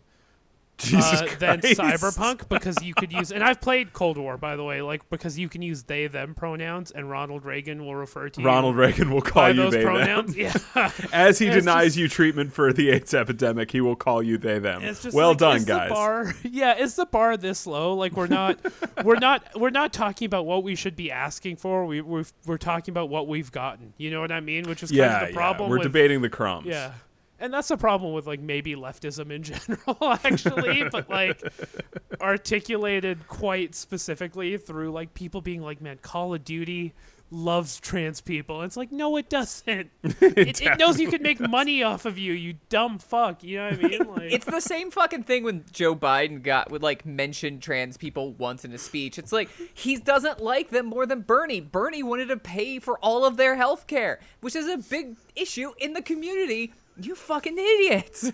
Jesus 0.77 1.21
uh, 1.21 1.35
than 1.39 1.61
Cyberpunk 1.61 2.49
because 2.49 2.81
you 2.83 2.93
could 2.93 3.11
use 3.11 3.31
and 3.31 3.43
I've 3.43 3.61
played 3.61 3.93
Cold 3.93 4.17
War 4.17 4.37
by 4.37 4.55
the 4.55 4.63
way, 4.63 4.81
like 4.81 5.09
because 5.09 5.37
you 5.37 5.49
can 5.49 5.61
use 5.61 5.83
they 5.83 6.07
them 6.07 6.35
pronouns 6.35 6.91
and 6.91 7.09
Ronald 7.09 7.45
Reagan 7.45 7.85
will 7.85 7.95
refer 7.95 8.29
to 8.29 8.41
Ronald 8.41 8.75
you 8.75 8.81
Reagan 8.81 9.11
will 9.11 9.21
call 9.21 9.49
you 9.49 9.55
those 9.55 9.73
they 9.73 9.83
pronouns. 9.83 10.35
them. 10.35 10.51
Yeah. 10.75 10.91
As 11.11 11.39
he 11.39 11.49
denies 11.49 11.87
just- 11.87 11.97
you 11.97 12.07
treatment 12.07 12.53
for 12.53 12.73
the 12.73 12.89
AIDS 12.89 13.13
epidemic, 13.13 13.71
he 13.71 13.81
will 13.81 13.95
call 13.95 14.21
you 14.21 14.37
they 14.37 14.59
them. 14.59 14.83
Well 15.13 15.29
like, 15.29 15.37
done, 15.37 15.63
guys. 15.63 15.89
The 15.89 15.93
bar, 15.95 16.33
yeah, 16.43 16.77
is 16.77 16.95
the 16.95 17.05
bar 17.05 17.37
this 17.37 17.65
low? 17.65 17.93
Like 17.93 18.13
we're 18.13 18.27
not, 18.27 18.59
we're 19.03 19.19
not, 19.19 19.43
we're 19.55 19.69
not 19.69 19.93
talking 19.93 20.25
about 20.25 20.45
what 20.45 20.63
we 20.63 20.75
should 20.75 20.95
be 20.95 21.11
asking 21.11 21.57
for. 21.57 21.85
We 21.85 22.01
we're, 22.01 22.25
we're 22.45 22.57
talking 22.57 22.91
about 22.91 23.09
what 23.09 23.27
we've 23.27 23.51
gotten. 23.51 23.93
You 23.97 24.11
know 24.11 24.21
what 24.21 24.31
I 24.31 24.39
mean? 24.39 24.65
Which 24.67 24.83
is 24.83 24.91
yeah, 24.91 25.09
kind 25.09 25.23
of 25.23 25.29
the 25.29 25.33
problem. 25.35 25.67
yeah. 25.67 25.71
We're 25.71 25.77
with, 25.79 25.87
debating 25.87 26.21
the 26.21 26.29
crumbs. 26.29 26.67
Yeah, 26.67 26.93
and 27.39 27.53
that's 27.53 27.67
the 27.67 27.77
problem 27.77 28.13
with 28.13 28.27
like 28.27 28.39
maybe 28.39 28.75
leftism 28.75 29.31
in 29.31 29.43
general, 29.51 30.19
actually. 30.23 30.83
but 30.91 31.09
like 31.09 31.41
articulated 32.21 33.27
quite 33.27 33.75
specifically 33.75 34.57
through 34.57 34.91
like 34.91 35.13
people 35.13 35.41
being 35.41 35.61
like, 35.61 35.81
"Man, 35.81 35.97
Call 36.01 36.33
of 36.33 36.43
Duty." 36.43 36.93
Loves 37.29 37.81
trans 37.81 38.21
people. 38.21 38.61
It's 38.61 38.77
like, 38.77 38.89
no, 38.89 39.17
it 39.17 39.29
doesn't. 39.29 39.91
It, 40.21 40.61
it 40.61 40.79
knows 40.79 40.97
you 40.97 41.09
can 41.09 41.21
make 41.21 41.41
money 41.41 41.83
off 41.83 42.05
of 42.05 42.17
you, 42.17 42.31
you 42.31 42.55
dumb 42.69 42.99
fuck. 42.99 43.43
You 43.43 43.57
know 43.57 43.69
what 43.71 43.83
I 43.83 43.87
mean? 43.89 44.07
Like, 44.07 44.31
It's 44.31 44.45
the 44.45 44.61
same 44.61 44.91
fucking 44.91 45.23
thing 45.23 45.43
when 45.43 45.65
Joe 45.69 45.93
Biden 45.93 46.41
got 46.41 46.71
would 46.71 46.81
like 46.81 47.05
mention 47.05 47.59
trans 47.59 47.97
people 47.97 48.31
once 48.31 48.63
in 48.63 48.71
a 48.71 48.77
speech. 48.77 49.19
It's 49.19 49.33
like 49.33 49.49
he 49.73 49.97
doesn't 49.97 50.39
like 50.41 50.69
them 50.69 50.85
more 50.85 51.05
than 51.05 51.19
Bernie. 51.19 51.59
Bernie 51.59 52.01
wanted 52.01 52.27
to 52.29 52.37
pay 52.37 52.79
for 52.79 52.97
all 52.99 53.25
of 53.25 53.35
their 53.35 53.57
health 53.57 53.87
care, 53.87 54.21
which 54.39 54.55
is 54.55 54.69
a 54.69 54.77
big 54.77 55.17
issue 55.35 55.73
in 55.79 55.91
the 55.91 56.01
community. 56.01 56.71
You 56.99 57.15
fucking 57.15 57.57
idiots. 57.57 58.31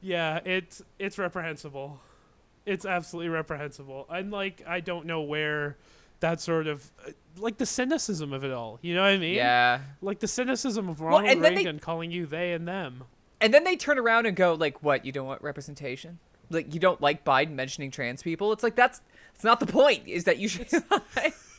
Yeah, 0.00 0.40
it's 0.44 0.82
it's 0.98 1.18
reprehensible. 1.18 2.00
It's 2.66 2.84
absolutely 2.86 3.28
reprehensible. 3.30 4.06
And 4.10 4.30
like 4.30 4.62
I 4.66 4.80
don't 4.80 5.06
know 5.06 5.20
where 5.22 5.76
that 6.20 6.40
sort 6.40 6.66
of 6.66 6.90
uh, 7.06 7.10
like 7.38 7.58
the 7.58 7.66
cynicism 7.66 8.32
of 8.32 8.44
it 8.44 8.50
all. 8.52 8.78
You 8.82 8.94
know 8.94 9.02
what 9.02 9.10
I 9.10 9.18
mean? 9.18 9.34
Yeah. 9.34 9.80
Like 10.00 10.20
the 10.20 10.28
cynicism 10.28 10.88
of 10.88 11.00
Well, 11.00 11.10
Ronald 11.10 11.30
and 11.30 11.44
then 11.44 11.54
they- 11.54 11.58
Reagan 11.60 11.78
calling 11.78 12.10
you 12.10 12.26
they 12.26 12.52
and 12.52 12.66
them. 12.66 13.04
And 13.42 13.54
then 13.54 13.64
they 13.64 13.76
turn 13.76 13.98
around 13.98 14.26
and 14.26 14.36
go 14.36 14.52
like, 14.54 14.82
"What? 14.82 15.06
You 15.06 15.12
don't 15.12 15.26
want 15.26 15.40
representation? 15.40 16.18
Like 16.50 16.74
you 16.74 16.80
don't 16.80 17.00
like 17.00 17.24
Biden 17.24 17.52
mentioning 17.52 17.90
trans 17.90 18.22
people? 18.22 18.52
It's 18.52 18.62
like 18.62 18.76
that's 18.76 19.00
it's 19.34 19.44
not 19.44 19.60
the 19.60 19.66
point. 19.66 20.06
Is 20.06 20.24
that 20.24 20.38
you 20.38 20.48
should 20.48 20.68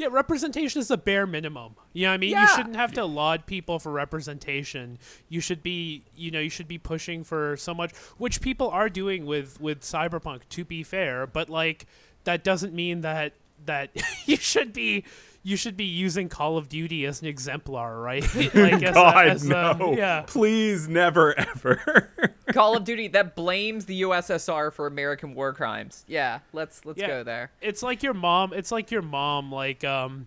Yeah, 0.00 0.08
representation 0.10 0.80
is 0.80 0.88
the 0.88 0.96
bare 0.96 1.26
minimum. 1.26 1.76
You 1.92 2.04
know 2.04 2.08
what 2.08 2.14
I 2.14 2.16
mean? 2.16 2.30
Yeah. 2.30 2.42
You 2.42 2.48
shouldn't 2.56 2.76
have 2.76 2.92
to 2.94 3.04
laud 3.04 3.44
people 3.44 3.78
for 3.78 3.92
representation. 3.92 4.98
You 5.28 5.42
should 5.42 5.62
be, 5.62 6.04
you 6.16 6.30
know, 6.30 6.40
you 6.40 6.48
should 6.48 6.68
be 6.68 6.78
pushing 6.78 7.22
for 7.22 7.58
so 7.58 7.74
much, 7.74 7.94
which 8.16 8.40
people 8.40 8.70
are 8.70 8.88
doing 8.88 9.26
with 9.26 9.60
with 9.60 9.82
Cyberpunk. 9.82 10.48
To 10.48 10.64
be 10.64 10.82
fair, 10.84 11.26
but 11.26 11.50
like 11.50 11.84
that 12.24 12.42
doesn't 12.42 12.72
mean 12.72 13.02
that 13.02 13.34
that 13.66 13.90
you 14.24 14.36
should 14.36 14.72
be 14.72 15.04
you 15.42 15.56
should 15.56 15.76
be 15.76 15.84
using 15.84 16.28
Call 16.28 16.56
of 16.58 16.68
Duty 16.68 17.06
as 17.06 17.22
an 17.22 17.28
exemplar, 17.28 17.98
right? 18.00 18.22
like 18.54 18.82
as 18.82 18.94
God, 18.94 19.26
a, 19.26 19.30
as 19.30 19.44
no. 19.44 19.70
A, 19.80 19.96
yeah. 19.96 20.22
Please, 20.26 20.86
never, 20.88 21.38
ever. 21.38 22.10
Call 22.52 22.76
of 22.76 22.84
Duty 22.84 23.08
that 23.08 23.34
blames 23.36 23.86
the 23.86 24.02
USSR 24.02 24.72
for 24.72 24.86
American 24.86 25.34
war 25.34 25.52
crimes? 25.54 26.04
Yeah, 26.06 26.40
let's 26.52 26.84
let's 26.84 26.98
Yeah. 27.00 27.06
go 27.06 27.22
there. 27.24 27.50
it's 27.62 27.82
like 27.82 28.02
your 28.02 28.12
mom 28.14 28.52
it's 28.52 28.70
like 28.72 28.90
your 28.90 29.02
mom 29.02 29.50
like 29.52 29.82
um 29.84 30.26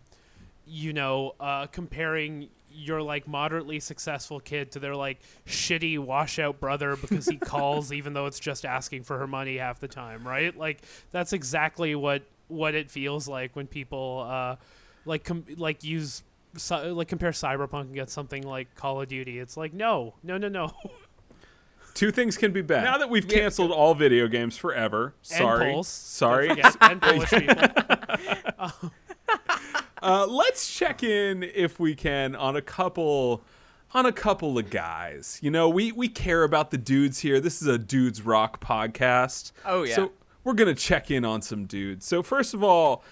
you 0.65 0.93
know 0.93 1.35
uh 1.39 1.67
comparing 1.67 2.49
your 2.75 3.01
like 3.03 3.27
moderately 3.27 3.79
successful 3.79 4.39
kid 4.39 4.71
to 4.71 4.79
their 4.79 4.95
like 4.95 5.19
shitty 5.45 5.99
washout 5.99 6.59
brother 6.59 6.95
because 6.95 7.27
he 7.27 7.37
calls 7.51 7.91
even 7.91 8.13
though 8.13 8.25
it's 8.25 8.39
just 8.39 8.65
asking 8.65 9.03
for 9.03 9.19
her 9.19 9.27
money 9.27 9.57
half 9.57 9.79
the 9.79 9.87
time 9.87 10.27
right 10.27 10.57
like 10.57 10.81
that's 11.11 11.33
exactly 11.33 11.93
what 11.93 12.23
what 12.47 12.73
it 12.73 12.89
feels 12.89 13.27
like 13.27 13.55
when 13.55 13.67
people 13.67 14.25
uh 14.27 14.55
like 15.05 15.23
com- 15.23 15.45
like 15.57 15.83
use 15.83 16.23
cy- 16.57 16.87
like 16.87 17.07
compare 17.07 17.31
cyberpunk 17.31 17.91
against 17.91 18.13
something 18.13 18.43
like 18.43 18.73
call 18.75 19.01
of 19.01 19.07
duty 19.07 19.39
it's 19.39 19.57
like 19.57 19.73
no 19.73 20.13
no 20.23 20.37
no 20.37 20.47
no 20.47 20.71
Two 21.95 22.09
things 22.09 22.37
can 22.37 22.51
be 22.51 22.63
bad. 22.63 22.85
Now 22.85 22.97
that 22.97 23.07
we've 23.11 23.23
Yeah. 23.31 23.41
canceled 23.41 23.69
all 23.69 23.93
video 23.93 24.27
games 24.27 24.57
forever, 24.57 25.13
sorry, 25.21 25.65
and 25.67 25.73
Poles. 25.75 25.87
sorry. 25.87 26.49
And 26.81 26.99
Polish 26.99 27.29
people. 27.29 27.55
Uh, 30.01 30.27
let's 30.27 30.73
check 30.73 31.01
in 31.01 31.43
if 31.43 31.79
we 31.79 31.95
can 31.95 32.35
on 32.35 32.57
a 32.57 32.61
couple 32.61 33.41
on 33.93 34.05
a 34.05 34.11
couple 34.11 34.57
of 34.57 34.69
guys. 34.69 35.39
You 35.41 35.49
know, 35.49 35.69
we 35.69 35.91
we 35.93 36.09
care 36.09 36.43
about 36.43 36.71
the 36.71 36.77
dudes 36.77 37.19
here. 37.19 37.39
This 37.39 37.61
is 37.61 37.67
a 37.69 37.77
dudes 37.77 38.21
rock 38.21 38.59
podcast. 38.59 39.53
Oh, 39.65 39.83
yeah. 39.83 39.95
So 39.95 40.11
we're 40.43 40.55
gonna 40.55 40.75
check 40.75 41.09
in 41.09 41.23
on 41.23 41.41
some 41.41 41.65
dudes. 41.65 42.05
So 42.05 42.21
first 42.21 42.53
of 42.53 42.63
all, 42.63 43.03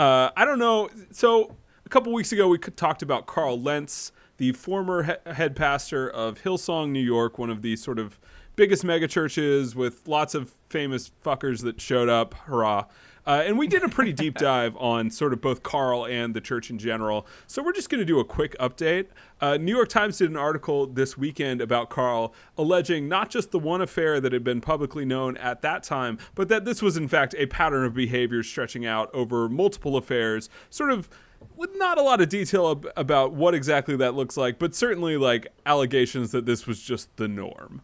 uh, 0.00 0.30
I 0.34 0.46
don't 0.46 0.58
know. 0.58 0.88
So 1.10 1.56
a 1.84 1.88
couple 1.90 2.10
weeks 2.14 2.32
ago, 2.32 2.48
we 2.48 2.56
talked 2.56 3.02
about 3.02 3.26
Carl 3.26 3.60
Lentz, 3.60 4.12
the 4.38 4.52
former 4.52 5.02
he- 5.02 5.32
head 5.32 5.54
pastor 5.54 6.08
of 6.08 6.42
Hillsong, 6.42 6.90
New 6.90 7.00
York, 7.02 7.38
one 7.38 7.50
of 7.50 7.60
the 7.60 7.76
sort 7.76 7.98
of 7.98 8.18
biggest 8.60 8.84
megachurches 8.84 9.74
with 9.74 10.06
lots 10.06 10.34
of 10.34 10.54
famous 10.68 11.10
fuckers 11.24 11.62
that 11.62 11.80
showed 11.80 12.10
up. 12.10 12.34
Hurrah. 12.44 12.84
Uh, 13.26 13.42
and 13.46 13.56
we 13.56 13.66
did 13.66 13.82
a 13.82 13.88
pretty 13.88 14.12
deep 14.12 14.34
dive 14.38 14.76
on 14.76 15.10
sort 15.10 15.32
of 15.32 15.40
both 15.40 15.62
Carl 15.62 16.04
and 16.04 16.34
the 16.34 16.42
church 16.42 16.68
in 16.68 16.76
general. 16.76 17.26
So 17.46 17.62
we're 17.62 17.72
just 17.72 17.88
going 17.88 18.00
to 18.00 18.04
do 18.04 18.20
a 18.20 18.24
quick 18.24 18.54
update. 18.58 19.06
Uh, 19.40 19.56
New 19.56 19.74
York 19.74 19.88
Times 19.88 20.18
did 20.18 20.28
an 20.28 20.36
article 20.36 20.86
this 20.86 21.16
weekend 21.16 21.62
about 21.62 21.88
Carl, 21.88 22.34
alleging 22.58 23.08
not 23.08 23.30
just 23.30 23.50
the 23.50 23.58
one 23.58 23.80
affair 23.80 24.20
that 24.20 24.30
had 24.30 24.44
been 24.44 24.60
publicly 24.60 25.06
known 25.06 25.38
at 25.38 25.62
that 25.62 25.82
time, 25.82 26.18
but 26.34 26.50
that 26.50 26.66
this 26.66 26.82
was 26.82 26.98
in 26.98 27.08
fact 27.08 27.34
a 27.38 27.46
pattern 27.46 27.86
of 27.86 27.94
behavior 27.94 28.42
stretching 28.42 28.84
out 28.84 29.08
over 29.14 29.48
multiple 29.48 29.96
affairs, 29.96 30.50
sort 30.68 30.90
of 30.90 31.08
with 31.56 31.70
not 31.76 31.96
a 31.96 32.02
lot 32.02 32.20
of 32.20 32.28
detail 32.28 32.72
ab- 32.72 32.92
about 32.94 33.32
what 33.32 33.54
exactly 33.54 33.96
that 33.96 34.14
looks 34.14 34.36
like, 34.36 34.58
but 34.58 34.74
certainly 34.74 35.16
like 35.16 35.46
allegations 35.64 36.30
that 36.32 36.44
this 36.44 36.66
was 36.66 36.82
just 36.82 37.16
the 37.16 37.26
norm. 37.26 37.80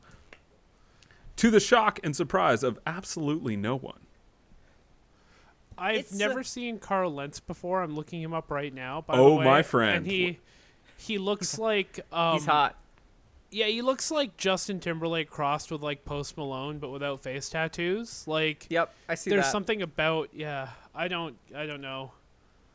To 1.37 1.51
the 1.51 1.61
shock 1.61 2.01
and 2.03 2.14
surprise 2.16 2.62
of 2.62 2.79
absolutely 2.87 3.57
no 3.57 3.77
one. 3.77 4.01
I've 5.79 5.96
It's, 5.99 6.14
uh, 6.14 6.16
never 6.16 6.42
seen 6.42 6.79
Carl 6.79 7.12
Lentz 7.14 7.40
before. 7.40 7.83
I'm 7.83 7.94
looking 7.94 8.22
him 8.22 8.33
up 8.33 8.51
right 8.51 8.72
now. 8.72 9.03
By 9.03 9.14
Oh, 9.14 9.31
the 9.31 9.35
way, 9.37 9.44
my 9.44 9.62
friend. 9.62 9.99
And 9.99 10.07
he 10.07 10.38
he 10.96 11.18
looks 11.18 11.59
like 11.59 12.01
um, 12.12 12.35
He's 12.38 12.46
hot. 12.46 12.77
Yeah, 13.51 13.66
he 13.66 13.81
looks 13.83 14.11
like 14.11 14.37
Justin 14.37 14.81
Timberlake 14.81 15.31
crossed 15.31 15.70
with 15.70 15.83
like 15.83 16.05
Post 16.05 16.37
Malone, 16.37 16.79
but 16.79 16.90
without 16.90 17.20
face 17.22 17.49
tattoos. 17.49 18.25
Like, 18.27 18.66
Yep, 18.70 18.92
I 19.09 19.14
see 19.14 19.31
there's 19.31 19.44
that. 19.44 19.53
something 19.53 19.83
about 19.83 20.31
yeah. 20.33 20.68
I 20.94 21.09
don't 21.09 21.37
I 21.55 21.66
don't 21.66 21.83
know. 21.83 22.12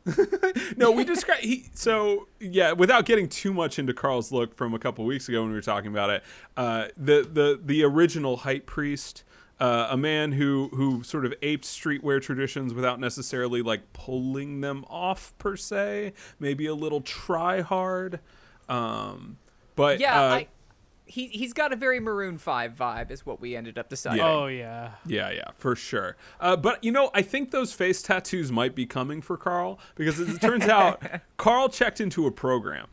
no, 0.76 0.90
we 0.90 1.04
describe 1.04 1.40
he. 1.40 1.66
So 1.74 2.28
yeah, 2.40 2.72
without 2.72 3.04
getting 3.04 3.28
too 3.28 3.52
much 3.52 3.78
into 3.78 3.94
Carl's 3.94 4.32
look 4.32 4.54
from 4.56 4.74
a 4.74 4.78
couple 4.78 5.04
weeks 5.04 5.28
ago 5.28 5.42
when 5.42 5.50
we 5.50 5.56
were 5.56 5.62
talking 5.62 5.90
about 5.90 6.10
it, 6.10 6.24
uh, 6.56 6.88
the 6.96 7.28
the 7.30 7.60
the 7.62 7.84
original 7.84 8.38
hype 8.38 8.66
priest, 8.66 9.22
uh, 9.60 9.88
a 9.90 9.96
man 9.96 10.32
who 10.32 10.70
who 10.74 11.02
sort 11.02 11.24
of 11.24 11.34
aped 11.42 11.64
streetwear 11.64 12.20
traditions 12.20 12.74
without 12.74 12.98
necessarily 12.98 13.62
like 13.62 13.92
pulling 13.92 14.60
them 14.60 14.84
off 14.88 15.32
per 15.38 15.56
se, 15.56 16.12
maybe 16.40 16.66
a 16.66 16.74
little 16.74 17.00
try 17.00 17.60
hard, 17.60 18.18
um, 18.68 19.38
but 19.76 20.00
yeah, 20.00 20.20
uh, 20.20 20.34
I, 20.34 20.48
he 21.12 21.26
he's 21.26 21.52
got 21.52 21.74
a 21.74 21.76
very 21.76 22.00
Maroon 22.00 22.38
Five 22.38 22.74
vibe, 22.74 23.10
is 23.10 23.26
what 23.26 23.38
we 23.38 23.54
ended 23.54 23.76
up 23.76 23.90
deciding. 23.90 24.20
Yeah. 24.20 24.30
Oh 24.30 24.46
yeah. 24.46 24.92
Yeah, 25.04 25.30
yeah, 25.30 25.50
for 25.56 25.76
sure. 25.76 26.16
Uh, 26.40 26.56
but 26.56 26.82
you 26.82 26.90
know, 26.90 27.10
I 27.12 27.20
think 27.20 27.50
those 27.50 27.74
face 27.74 28.00
tattoos 28.00 28.50
might 28.50 28.74
be 28.74 28.86
coming 28.86 29.20
for 29.20 29.36
Carl 29.36 29.78
because 29.94 30.18
as 30.18 30.30
it 30.30 30.40
turns 30.40 30.64
out, 30.68 31.02
Carl 31.36 31.68
checked 31.68 32.00
into 32.00 32.26
a 32.26 32.30
program. 32.30 32.88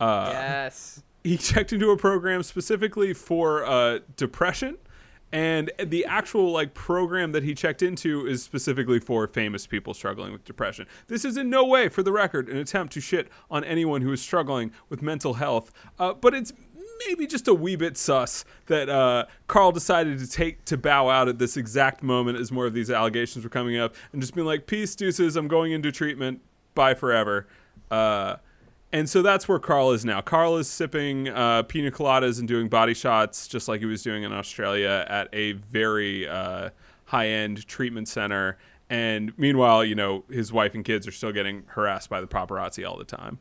Uh, 0.00 0.30
yes. 0.32 1.02
he 1.24 1.36
checked 1.36 1.72
into 1.72 1.90
a 1.90 1.96
program 1.96 2.42
specifically 2.42 3.12
for 3.12 3.66
uh, 3.66 3.98
depression 4.16 4.78
and 5.32 5.70
the 5.84 6.04
actual 6.06 6.50
like 6.52 6.72
program 6.72 7.32
that 7.32 7.42
he 7.42 7.54
checked 7.54 7.82
into 7.82 8.26
is 8.26 8.42
specifically 8.42 8.98
for 8.98 9.26
famous 9.26 9.66
people 9.66 9.92
struggling 9.92 10.32
with 10.32 10.44
depression 10.44 10.86
this 11.08 11.24
is 11.24 11.36
in 11.36 11.50
no 11.50 11.64
way 11.64 11.88
for 11.88 12.02
the 12.02 12.12
record 12.12 12.48
an 12.48 12.56
attempt 12.56 12.92
to 12.92 13.00
shit 13.00 13.28
on 13.50 13.62
anyone 13.64 14.00
who 14.00 14.12
is 14.12 14.22
struggling 14.22 14.70
with 14.88 15.02
mental 15.02 15.34
health 15.34 15.70
uh, 15.98 16.14
but 16.14 16.34
it's 16.34 16.52
maybe 17.06 17.26
just 17.26 17.48
a 17.48 17.54
wee 17.54 17.76
bit 17.76 17.96
sus 17.96 18.44
that 18.66 18.88
uh, 18.88 19.24
carl 19.46 19.72
decided 19.72 20.18
to 20.18 20.26
take 20.26 20.64
to 20.64 20.76
bow 20.76 21.08
out 21.08 21.28
at 21.28 21.38
this 21.38 21.56
exact 21.56 22.02
moment 22.02 22.38
as 22.38 22.50
more 22.50 22.66
of 22.66 22.74
these 22.74 22.90
allegations 22.90 23.44
were 23.44 23.50
coming 23.50 23.76
up 23.76 23.94
and 24.12 24.20
just 24.20 24.34
being 24.34 24.46
like 24.46 24.66
peace 24.66 24.94
deuces 24.94 25.36
i'm 25.36 25.48
going 25.48 25.72
into 25.72 25.92
treatment 25.92 26.40
bye 26.74 26.94
forever 26.94 27.46
uh, 27.90 28.36
and 28.92 29.08
so 29.08 29.20
that's 29.20 29.46
where 29.46 29.58
Carl 29.58 29.92
is 29.92 30.04
now. 30.04 30.20
Carl 30.22 30.56
is 30.56 30.68
sipping 30.68 31.28
uh, 31.28 31.62
pina 31.64 31.90
coladas 31.90 32.38
and 32.38 32.48
doing 32.48 32.68
body 32.68 32.94
shots, 32.94 33.46
just 33.46 33.68
like 33.68 33.80
he 33.80 33.86
was 33.86 34.02
doing 34.02 34.22
in 34.22 34.32
Australia 34.32 35.04
at 35.08 35.28
a 35.32 35.52
very 35.52 36.26
uh, 36.26 36.70
high-end 37.04 37.66
treatment 37.66 38.08
center. 38.08 38.56
And 38.88 39.36
meanwhile, 39.38 39.84
you 39.84 39.94
know, 39.94 40.24
his 40.30 40.52
wife 40.52 40.74
and 40.74 40.84
kids 40.84 41.06
are 41.06 41.12
still 41.12 41.32
getting 41.32 41.64
harassed 41.66 42.08
by 42.08 42.22
the 42.22 42.26
paparazzi 42.26 42.88
all 42.88 42.96
the 42.96 43.04
time. 43.04 43.38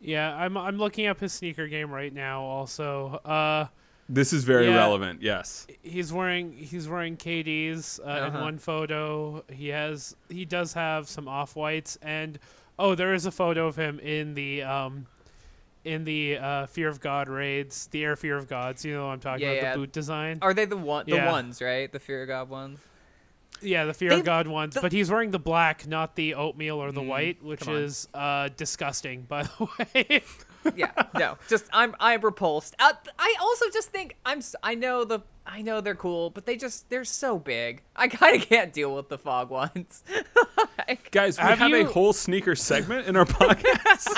Yeah, 0.00 0.34
I'm 0.34 0.56
I'm 0.56 0.78
looking 0.78 1.06
up 1.06 1.20
his 1.20 1.32
sneaker 1.32 1.68
game 1.68 1.90
right 1.90 2.12
now. 2.12 2.42
Also, 2.42 3.20
uh, 3.24 3.66
This 4.08 4.32
is 4.32 4.44
very 4.44 4.68
Yeah. 4.68 4.76
relevant. 4.76 5.22
Yes. 5.22 5.66
he's 5.82 6.12
wearing 6.12 6.52
he's 6.52 6.88
wearing 6.88 7.16
KDs 7.16 8.00
uh, 8.00 8.02
in 8.02 8.08
Uh-huh. 8.24 8.40
one 8.40 8.58
photo. 8.58 9.44
He 9.52 9.68
has 9.68 10.16
he 10.28 10.44
does 10.44 10.72
have 10.72 11.08
some 11.08 11.28
off 11.28 11.54
whites 11.54 11.98
and 12.02 12.38
oh, 12.78 12.94
there 12.94 13.12
is 13.14 13.26
a 13.26 13.30
photo 13.30 13.66
of 13.66 13.76
him 13.76 14.00
in 14.00 14.34
the 14.34 14.62
um 14.62 15.06
in 15.84 16.04
the 16.04 16.36
uh, 16.36 16.66
Fear 16.66 16.88
of 16.88 17.00
God 17.00 17.26
raids, 17.28 17.86
the 17.86 18.04
Air 18.04 18.14
Fear 18.16 18.36
of 18.36 18.46
Gods. 18.48 18.84
You 18.84 18.94
know 18.94 19.06
what 19.06 19.12
I'm 19.12 19.20
talking 19.20 19.46
Yeah, 19.46 19.52
about 19.52 19.62
yeah. 19.62 19.72
the 19.72 19.78
boot 19.78 19.92
design. 19.92 20.38
Are 20.42 20.52
they 20.52 20.66
the 20.66 20.76
one 20.76 21.06
the 21.06 21.12
Yeah. 21.16 21.30
ones 21.30 21.62
right? 21.62 21.90
The 21.90 22.00
Fear 22.00 22.22
of 22.22 22.28
God 22.28 22.48
ones. 22.50 22.80
Yeah, 23.62 23.84
the 23.84 23.94
Fear 23.94 24.10
They- 24.10 24.18
of 24.20 24.24
God 24.24 24.46
ones. 24.46 24.74
the- 24.74 24.80
but 24.80 24.92
he's 24.92 25.10
wearing 25.10 25.30
the 25.30 25.38
black, 25.38 25.86
not 25.86 26.16
the 26.16 26.34
oatmeal 26.34 26.76
or 26.76 26.92
the 26.92 27.00
Mm, 27.02 27.06
white, 27.06 27.42
which 27.42 27.66
is 27.68 28.08
uh, 28.14 28.48
disgusting, 28.56 29.22
by 29.22 29.42
the 29.44 29.68
way. 29.94 30.22
yeah, 30.76 30.92
no, 31.14 31.36
just 31.48 31.64
I'm 31.72 31.94
I'm 32.00 32.20
repulsed. 32.20 32.74
Uh, 32.78 32.92
I 33.18 33.34
also 33.40 33.66
just 33.72 33.88
think 33.90 34.16
I'm 34.26 34.38
s- 34.38 34.54
I 34.62 34.74
know 34.74 35.04
the 35.04 35.20
I 35.52 35.62
know 35.62 35.80
they're 35.80 35.96
cool, 35.96 36.30
but 36.30 36.46
they 36.46 36.56
just 36.56 36.88
they're 36.90 37.04
so 37.04 37.38
big. 37.38 37.82
I 37.96 38.08
kind 38.08 38.40
of 38.40 38.48
can't 38.48 38.72
deal 38.72 38.94
with 38.94 39.08
the 39.08 39.18
fog 39.18 39.50
ones. 39.50 40.04
Like, 40.88 41.10
Guys, 41.10 41.38
we 41.38 41.44
Have 41.44 41.58
have, 41.58 41.72
a 41.72 41.84
whole 41.84 42.12
sneaker 42.12 42.56
segment 42.56 43.06
in 43.06 43.14
our 43.14 43.24
podcast. 43.26 44.08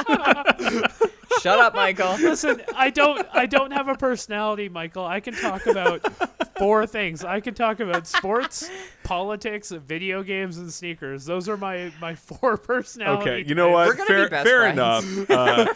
shut 1.43 1.59
up, 1.59 1.75
Michael. 1.75 2.15
Listen, 2.19 2.63
I 2.75 2.91
don't 2.91 3.27
I 3.33 3.47
don't 3.47 3.73
have 3.73 3.89
a 3.89 3.95
personality, 3.95 4.69
Michael. 4.69 5.05
I 5.05 5.21
can 5.21 5.35
talk 5.35 5.67
about 5.67 6.01
four 6.59 6.87
things. 6.87 7.25
I 7.25 7.41
can 7.41 7.55
talk 7.55 7.81
about 7.81 8.07
sports, 8.07 8.71
politics, 9.03 9.71
video 9.71 10.23
games, 10.23 10.59
and 10.59 10.73
sneakers. 10.73 11.25
Those 11.25 11.49
are 11.49 11.57
my 11.57 11.93
my 12.01 12.15
four 12.15 12.57
personality. 12.57 13.31
okay, 13.31 13.49
you 13.49 13.55
know 13.55 13.71
what? 13.71 13.89
We're 13.89 14.07
fair 14.07 14.25
be 14.25 14.31
best 14.31 14.49
fair 14.49 14.67
enough. 14.69 15.31
Uh, 15.31 15.67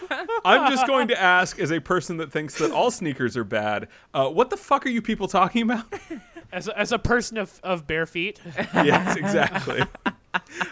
I'm 0.45 0.71
just 0.71 0.87
going 0.87 1.09
to 1.09 1.21
ask, 1.21 1.59
as 1.59 1.73
a 1.73 1.81
person 1.81 2.19
that 2.19 2.31
thinks 2.31 2.57
that 2.59 2.71
all 2.71 2.90
sneakers 2.90 3.37
are 3.37 3.45
bad, 3.45 3.88
uh, 4.14 4.29
what 4.29 4.51
the 4.51 4.57
fuck 4.57 4.87
are 4.87 4.90
you 4.90 5.03
people 5.03 5.27
talking 5.27 5.46
about? 5.55 5.85
As 6.53 6.69
a, 6.69 6.79
as 6.79 6.93
a 6.93 6.99
person 6.99 7.39
of, 7.39 7.59
of 7.65 7.89
bare 7.89 8.07
feet, 8.07 8.41
yes, 8.75 9.17
exactly. 9.17 9.83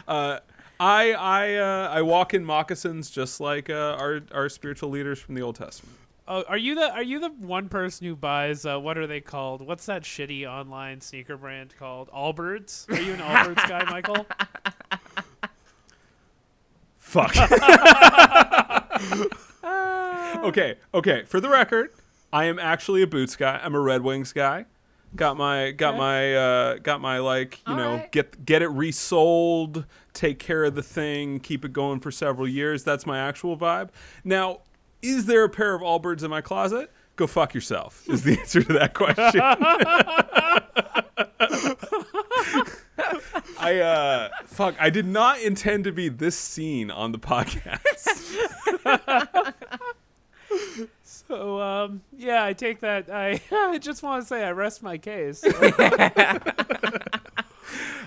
Uh, 0.07 0.39
I 0.79 1.13
I 1.13 1.55
uh, 1.57 1.89
I 1.91 2.03
walk 2.03 2.33
in 2.33 2.45
moccasins 2.45 3.11
just 3.11 3.41
like 3.41 3.69
uh, 3.69 3.97
our 3.99 4.21
our 4.33 4.49
spiritual 4.49 4.91
leaders 4.91 5.19
from 5.19 5.35
the 5.35 5.43
Old 5.43 5.57
Testament. 5.57 5.97
oh, 6.29 6.45
are 6.49 6.57
you 6.57 6.75
the 6.77 6.93
are 6.93 7.03
you 7.03 7.19
the 7.19 7.31
one 7.31 7.69
person 7.69 8.07
who 8.07 8.15
buys 8.15 8.65
uh, 8.65 8.79
what 8.79 8.97
are 8.99 9.07
they 9.07 9.21
called? 9.21 9.63
What's 9.67 9.87
that 9.87 10.03
shitty 10.05 10.47
online 10.49 11.01
sneaker 11.01 11.37
brand 11.37 11.75
called? 11.77 12.09
Allbirds? 12.11 12.89
Are 12.91 13.01
you 13.01 13.15
an 13.15 13.21
Allbirds 13.21 13.69
guy, 13.69 13.85
Michael? 13.91 14.27
Fuck. 16.99 17.35
okay, 20.45 20.77
okay. 20.93 21.23
For 21.27 21.41
the 21.41 21.49
record, 21.49 21.91
I 22.35 22.47
am 22.47 22.59
actually 22.59 23.03
a 23.03 23.07
boots 23.07 23.37
guy. 23.37 23.61
I'm 23.63 23.77
a 23.77 23.81
Red 23.81 24.03
Wings 24.03 24.33
guy. 24.33 24.65
Got 25.15 25.37
my 25.37 25.71
got 25.71 25.91
Okay. 25.91 25.99
my 25.99 26.35
uh, 26.35 26.75
got 26.79 27.01
my 27.01 27.19
like 27.19 27.61
you 27.67 27.73
All 27.75 27.79
know 27.79 27.95
right. 27.99 28.11
get 28.11 28.45
get 28.45 28.63
it 28.63 28.67
resold, 28.69 29.87
take 30.13 30.41
care 30.41 30.65
of 30.65 30.75
the 30.75 30.83
thing, 30.83 31.39
keep 31.39 31.65
it 31.65 31.73
going 31.73 32.01
for 32.01 32.11
several 32.11 32.49
years. 32.49 32.83
That's 32.83 33.07
my 33.07 33.21
actual 33.21 33.57
vibe. 33.57 33.91
Now, 34.25 34.63
is 35.03 35.27
there 35.27 35.45
a 35.45 35.49
pair 35.49 35.77
of 35.77 35.83
Allbirds 35.83 36.25
in 36.25 36.31
my 36.31 36.41
closet? 36.41 36.91
Go 37.15 37.29
fuck 37.29 37.55
yourself. 37.55 38.03
Is 38.09 38.25
the 38.25 38.33
answer 38.41 38.65
to 38.65 38.73
that 38.73 38.95
question. 38.95 39.41
I 43.61 43.79
uh 43.79 44.29
fuck 44.47 44.75
I 44.81 44.91
did 44.91 45.07
not 45.07 45.41
intend 45.41 45.85
to 45.85 45.93
be 45.93 46.09
this 46.09 46.37
scene 46.37 46.91
on 46.91 47.13
the 47.13 47.19
podcast. 47.21 47.79
So 51.29 51.61
um, 51.61 52.03
yeah, 52.17 52.45
I 52.45 52.53
take 52.53 52.81
that. 52.81 53.11
I 53.11 53.41
I 53.51 53.79
just 53.79 54.03
want 54.03 54.23
to 54.23 54.29
say 54.29 54.45
I 54.45 54.53
rest 54.53 54.83
my 54.83 54.99
case. 54.99 55.45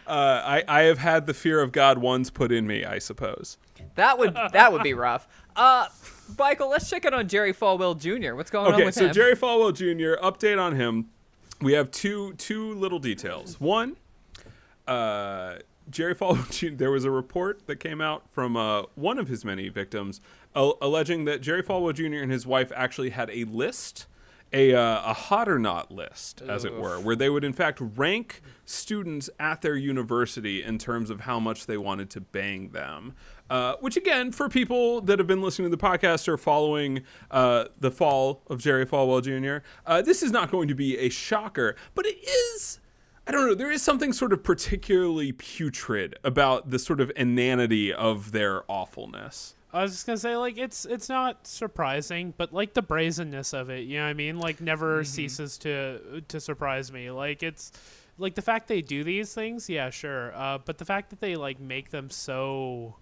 Uh, 0.05 0.41
I, 0.45 0.63
I 0.69 0.81
have 0.83 0.99
had 0.99 1.25
the 1.27 1.33
fear 1.33 1.59
of 1.61 1.73
God 1.73 1.97
once 1.97 2.29
put 2.29 2.49
in 2.49 2.65
me, 2.65 2.85
I 2.85 2.97
suppose. 2.97 3.57
That 3.95 4.17
would 4.17 4.35
that 4.53 4.71
would 4.71 4.81
be 4.81 4.93
rough. 4.93 5.27
Uh, 5.53 5.87
Michael, 6.39 6.69
let's 6.69 6.89
check 6.89 7.03
in 7.03 7.13
on 7.13 7.27
Jerry 7.27 7.53
Falwell 7.53 7.99
Jr. 7.99 8.35
What's 8.35 8.49
going 8.49 8.67
on 8.67 8.75
Okay, 8.75 8.85
with 8.85 8.95
so 8.95 9.07
him? 9.07 9.13
Jerry 9.13 9.35
Falwell 9.35 9.73
Jr. 9.73 10.21
Update 10.23 10.61
on 10.61 10.75
him. 10.75 11.09
We 11.61 11.73
have 11.73 11.91
two 11.91 12.33
two 12.33 12.73
little 12.75 12.99
details. 12.99 13.59
One, 13.59 13.97
uh, 14.87 15.55
Jerry 15.89 16.15
Falwell 16.15 16.49
Jr. 16.51 16.75
There 16.75 16.91
was 16.91 17.03
a 17.03 17.11
report 17.11 17.67
that 17.67 17.81
came 17.81 17.99
out 17.99 18.23
from 18.31 18.55
uh, 18.55 18.83
one 18.95 19.17
of 19.17 19.27
his 19.27 19.43
many 19.43 19.67
victims, 19.67 20.21
alleging 20.81 21.25
that 21.25 21.41
Jerry 21.41 21.63
Falwell 21.63 21.93
Jr. 21.93 22.21
and 22.21 22.31
his 22.31 22.45
wife 22.45 22.71
actually 22.75 23.11
had 23.11 23.29
a 23.29 23.43
list 23.45 24.07
a, 24.53 24.73
uh, 24.73 25.11
a 25.11 25.13
hot 25.13 25.49
or 25.49 25.59
not 25.59 25.91
list, 25.91 26.41
as 26.41 26.63
it 26.63 26.73
were, 26.73 26.99
where 26.99 27.15
they 27.15 27.29
would 27.29 27.43
in 27.43 27.53
fact 27.53 27.79
rank 27.81 28.41
students 28.65 29.29
at 29.39 29.61
their 29.61 29.75
university 29.75 30.63
in 30.63 30.77
terms 30.77 31.09
of 31.09 31.21
how 31.21 31.39
much 31.39 31.65
they 31.65 31.77
wanted 31.77 32.09
to 32.11 32.21
bang 32.21 32.69
them. 32.69 33.13
Uh, 33.49 33.75
which 33.79 33.95
again, 33.95 34.31
for 34.31 34.49
people 34.49 35.01
that 35.01 35.19
have 35.19 35.27
been 35.27 35.41
listening 35.41 35.69
to 35.69 35.75
the 35.75 35.81
podcast 35.81 36.27
or 36.27 36.37
following 36.37 37.01
uh, 37.31 37.65
the 37.79 37.91
fall 37.91 38.41
of 38.47 38.59
Jerry 38.59 38.85
Falwell 38.85 39.21
Jr., 39.21 39.65
uh, 39.85 40.01
this 40.01 40.21
is 40.21 40.31
not 40.31 40.51
going 40.51 40.67
to 40.67 40.75
be 40.75 40.97
a 40.97 41.09
shocker, 41.09 41.75
but 41.95 42.05
it 42.05 42.17
is. 42.23 42.79
I 43.25 43.31
don't 43.31 43.45
know. 43.45 43.55
There 43.55 43.71
is 43.71 43.81
something 43.81 44.13
sort 44.13 44.31
of 44.31 44.43
particularly 44.43 45.33
putrid 45.33 46.17
about 46.23 46.69
the 46.69 46.79
sort 46.79 47.01
of 47.01 47.11
inanity 47.15 47.93
of 47.93 48.31
their 48.31 48.63
awfulness. 48.69 49.55
I 49.73 49.81
was 49.81 49.91
just 49.91 50.05
gonna 50.05 50.17
say, 50.17 50.35
like, 50.35 50.57
it's 50.57 50.85
it's 50.85 51.09
not 51.09 51.45
surprising, 51.45 52.33
but 52.37 52.53
like 52.53 52.73
the 52.73 52.81
brazenness 52.81 53.53
of 53.53 53.69
it, 53.69 53.81
you 53.81 53.97
know 53.97 54.05
what 54.05 54.09
I 54.09 54.13
mean? 54.13 54.39
Like, 54.39 54.61
never 54.61 55.03
ceases 55.03 55.57
to 55.59 56.21
to 56.27 56.39
surprise 56.39 56.91
me. 56.91 57.11
Like, 57.11 57.43
it's 57.43 57.71
like 58.17 58.35
the 58.35 58.41
fact 58.41 58.67
they 58.67 58.81
do 58.81 59.03
these 59.03 59.33
things, 59.33 59.69
yeah, 59.69 59.89
sure. 59.89 60.33
Uh, 60.35 60.57
but 60.57 60.77
the 60.77 60.85
fact 60.85 61.09
that 61.09 61.19
they 61.19 61.35
like 61.35 61.59
make 61.59 61.89
them 61.89 62.09
so 62.09 62.95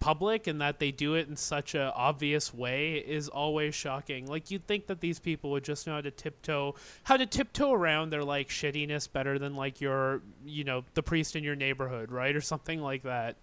public 0.00 0.46
and 0.46 0.60
that 0.60 0.78
they 0.78 0.90
do 0.90 1.14
it 1.14 1.28
in 1.28 1.36
such 1.36 1.74
a 1.74 1.92
obvious 1.94 2.54
way 2.54 2.94
is 2.94 3.28
always 3.28 3.74
shocking. 3.74 4.26
Like 4.26 4.50
you'd 4.50 4.66
think 4.66 4.86
that 4.86 5.00
these 5.00 5.18
people 5.18 5.50
would 5.50 5.64
just 5.64 5.86
know 5.86 5.94
how 5.94 6.00
to 6.00 6.10
tiptoe 6.10 6.74
how 7.04 7.16
to 7.16 7.26
tiptoe 7.26 7.72
around 7.72 8.10
their 8.10 8.24
like 8.24 8.48
shittiness 8.48 9.10
better 9.10 9.38
than 9.38 9.54
like 9.54 9.80
your 9.80 10.22
you 10.46 10.64
know, 10.64 10.84
the 10.94 11.02
priest 11.02 11.36
in 11.36 11.44
your 11.44 11.56
neighborhood, 11.56 12.10
right? 12.10 12.34
Or 12.34 12.40
something 12.40 12.80
like 12.80 13.02
that. 13.02 13.36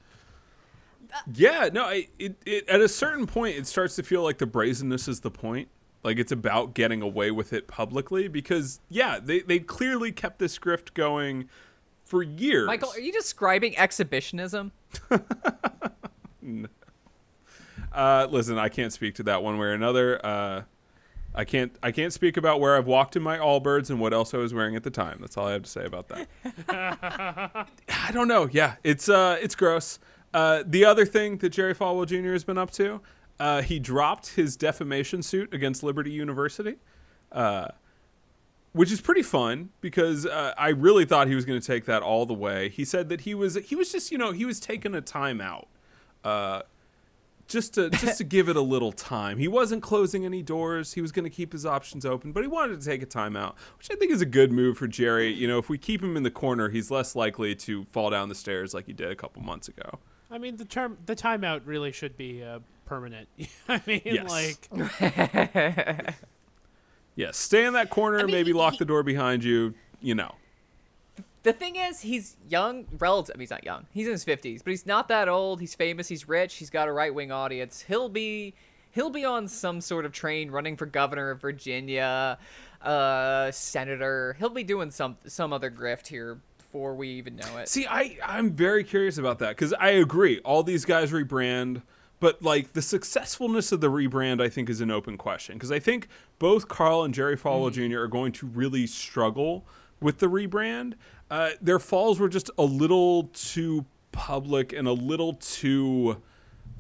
Yeah, 1.34 1.70
no, 1.72 1.84
I, 1.84 2.08
it, 2.20 2.36
it 2.46 2.68
at 2.70 2.82
a 2.82 2.88
certain 2.89 3.26
point 3.28 3.58
it 3.58 3.68
starts 3.68 3.96
to 3.96 4.04
feel 4.04 4.24
like 4.24 4.38
the 4.38 4.46
brazenness 4.46 5.08
is 5.08 5.20
the 5.22 5.32
point. 5.32 5.70
Like 6.04 6.20
it's 6.20 6.32
about 6.32 6.76
getting 6.76 7.02
away 7.02 7.32
with 7.32 7.52
it 7.52 7.68
publicly 7.68 8.28
because 8.28 8.80
yeah, 8.89 9.20
they 9.22 9.39
they 9.39 9.60
clearly 9.60 10.12
kept 10.12 10.39
this 10.39 10.60
grift 10.60 10.94
going 10.94 11.50
for 12.04 12.22
years. 12.22 12.68
Michael, 12.68 12.91
are 12.91 13.00
you 13.00 13.12
describing 13.12 13.78
exhibitionism? 13.78 14.72
Uh, 17.96 18.28
listen, 18.30 18.60
I 18.60 18.68
can't 18.68 18.91
speak 18.91 19.15
to 19.15 19.24
that 19.24 19.41
one 19.41 19.58
way 19.58 19.68
or 19.68 19.72
another. 19.72 20.24
Uh, 20.24 20.63
I 21.34 21.46
can't. 21.46 21.74
I 21.82 21.91
can't 21.91 22.12
speak 22.12 22.36
about 22.38 22.60
where 22.60 22.76
I've 22.76 22.88
walked 22.88 23.15
in 23.15 23.24
my 23.24 23.38
Allbirds 23.38 23.89
and 23.89 24.00
what 24.00 24.13
else 24.13 24.34
I 24.34 24.38
was 24.38 24.54
wearing 24.54 24.76
at 24.76 24.84
the 24.84 24.89
time. 24.89 25.18
That's 25.22 25.38
all 25.38 25.48
I 25.48 25.54
have 25.54 25.63
to 25.63 25.70
say 25.70 25.86
about 25.86 26.10
that. 26.10 26.28
I 27.89 28.12
don't 28.12 28.28
know. 28.28 28.50
Yeah, 28.52 28.76
it's 28.84 29.08
uh, 29.08 29.38
it's 29.41 29.56
gross. 29.56 30.00
Uh, 30.36 30.63
the 30.67 30.84
other 30.84 31.06
thing 31.06 31.38
that 31.38 31.48
Jerry 31.48 31.74
Falwell 31.74 32.06
Jr. 32.06 32.34
has 32.34 32.43
been 32.43 32.58
up 32.58 32.69
to, 32.71 33.00
uh, 33.39 33.62
he 33.62 33.80
dropped 33.80 34.28
his 34.28 34.58
defamation 34.58 35.24
suit 35.24 35.54
against 35.54 35.82
Liberty 35.82 36.12
University, 36.12 36.76
uh, 37.32 37.69
which 38.74 38.91
is 38.91 39.00
pretty 39.00 39.21
fun 39.21 39.69
because 39.80 40.26
uh, 40.26 40.54
I 40.58 40.69
really 40.69 41.06
thought 41.06 41.30
he 41.30 41.36
was 41.36 41.45
going 41.45 41.62
to 41.62 41.65
take 41.65 41.86
that 41.86 42.04
all 42.04 42.26
the 42.26 42.34
way. 42.34 42.67
He 42.67 42.84
said 42.84 43.08
that 43.08 43.21
he 43.21 43.34
was 43.34 43.56
he 43.56 43.78
was 43.78 43.93
just 43.93 44.12
you 44.12 44.17
know 44.17 44.34
he 44.34 44.43
was 44.43 44.60
taking 44.60 44.93
a 44.93 45.00
time 45.00 45.39
out 45.39 45.69
uh, 46.26 46.63
just 47.48 47.76
to 47.76 47.89
just 47.91 48.17
to 48.17 48.24
give 48.36 48.50
it 48.50 48.58
a 48.58 48.62
little 48.62 48.91
time. 48.91 49.38
He 49.38 49.48
wasn't 49.48 49.84
closing 49.84 50.26
any 50.26 50.41
doors. 50.41 50.91
He 50.91 51.02
was 51.02 51.13
going 51.13 51.24
to 51.24 51.30
keep 51.30 51.54
his 51.54 51.65
options 51.65 52.06
open, 52.06 52.34
but 52.34 52.43
he 52.43 52.50
wanted 52.50 52.82
to 52.82 52.86
take 52.86 53.02
a 53.02 53.06
timeout, 53.06 53.56
which 53.78 53.89
I 53.89 53.95
think 53.95 54.12
is 54.12 54.19
a 54.19 54.26
good 54.26 54.52
move 54.52 54.78
for 54.78 54.88
Jerry. 54.88 55.34
You 55.34 55.48
know, 55.48 55.60
if 55.60 55.69
we 55.69 55.78
keep 55.78 56.04
him 56.04 56.17
in 56.17 56.24
the 56.24 56.32
corner, 56.32 56.67
he's 56.67 56.91
less 56.91 57.15
likely 57.15 57.56
to 57.56 57.86
fall 57.86 58.10
down 58.10 58.28
the 58.28 58.36
stairs 58.36 58.74
like 58.74 58.86
he 58.86 58.91
did 58.91 59.10
a 59.10 59.15
couple 59.15 59.41
months 59.41 59.69
ago. 59.69 60.00
I 60.32 60.38
mean, 60.38 60.58
the 60.58 60.66
term 60.66 60.98
the 61.06 61.16
timeout 61.16 61.62
really 61.66 61.92
should 61.92 62.18
be 62.18 62.44
uh, 62.44 62.60
permanent. 62.86 63.28
I 63.70 63.82
mean, 63.86 64.02
Yes. 64.06 64.30
like 64.30 66.16
Yes, 67.16 67.38
stay 67.38 67.66
in 67.66 67.74
that 67.74 67.90
corner. 67.90 68.18
mean, 68.20 68.32
maybe 68.32 68.50
he- 68.50 68.54
lock 68.54 68.74
he- 68.74 68.80
the 68.80 68.86
door 68.86 69.04
behind 69.04 69.44
you. 69.44 69.74
You 70.02 70.16
know. 70.16 70.36
The 71.44 71.54
thing 71.54 71.76
is, 71.76 72.02
he's 72.02 72.36
young, 72.50 72.86
relative. 72.98 73.36
I 73.36 73.38
mean, 73.38 73.42
he's 73.44 73.52
not 73.52 73.64
young. 73.64 73.86
He's 73.94 74.08
in 74.08 74.12
his 74.14 74.24
fifties, 74.24 74.64
but 74.64 74.72
he's 74.72 74.86
not 74.88 75.08
that 75.10 75.30
old. 75.30 75.60
He's 75.62 75.76
famous. 75.76 76.08
He's 76.08 76.28
rich. 76.28 76.56
He's 76.56 76.72
got 76.72 76.88
a 76.88 76.92
right 76.92 77.14
wing 77.14 77.32
audience. 77.32 77.82
He'll 77.88 78.10
be, 78.10 78.56
he'll 78.92 79.12
be 79.12 79.24
on 79.24 79.48
some 79.48 79.80
sort 79.80 80.06
of 80.06 80.12
train 80.12 80.50
running 80.50 80.76
for 80.76 80.88
governor 80.88 81.30
of 81.30 81.40
Virginia, 81.42 82.40
uh, 82.82 83.52
senator. 83.52 84.36
He'll 84.40 84.50
be 84.50 84.64
doing 84.64 84.90
some 84.90 85.18
some 85.28 85.54
other 85.54 85.70
grift 85.70 86.08
here 86.08 86.40
before 86.76 86.94
we 86.94 87.08
even 87.08 87.38
know 87.38 87.58
it. 87.58 87.70
See, 87.70 87.88
I 87.88 88.18
I'm 88.22 88.52
very 88.52 88.84
curious 88.84 89.18
about 89.18 89.40
that 89.40 89.50
because 89.50 89.72
I 89.72 89.92
agree. 89.92 90.40
All 90.40 90.62
these 90.62 90.84
guys 90.84 91.12
rebrand, 91.12 91.82
but 92.20 92.42
like 92.42 92.74
the 92.74 92.82
successfulness 92.82 93.72
of 93.72 93.80
the 93.80 93.90
rebrand, 93.90 94.42
I 94.42 94.50
think 94.50 94.70
is 94.70 94.82
an 94.82 94.92
open 94.92 95.18
question 95.18 95.56
because 95.56 95.72
I 95.72 95.80
think 95.80 96.10
both 96.38 96.68
Carl 96.68 97.04
and 97.04 97.14
Jerry 97.14 97.38
Falwell 97.38 97.72
Jr. 97.72 98.00
are 98.00 98.10
going 98.10 98.34
to 98.34 98.48
really 98.48 98.88
struggle 98.88 99.66
with 100.02 100.20
the 100.20 100.26
rebrand. 100.26 100.96
Uh, 101.32 101.52
their 101.62 101.80
falls 101.80 102.20
were 102.20 102.28
just 102.28 102.52
a 102.58 102.64
little 102.64 103.30
too 103.34 103.86
public 104.12 104.74
and 104.74 104.86
a 104.86 104.94
little 104.94 105.36
too 105.36 106.22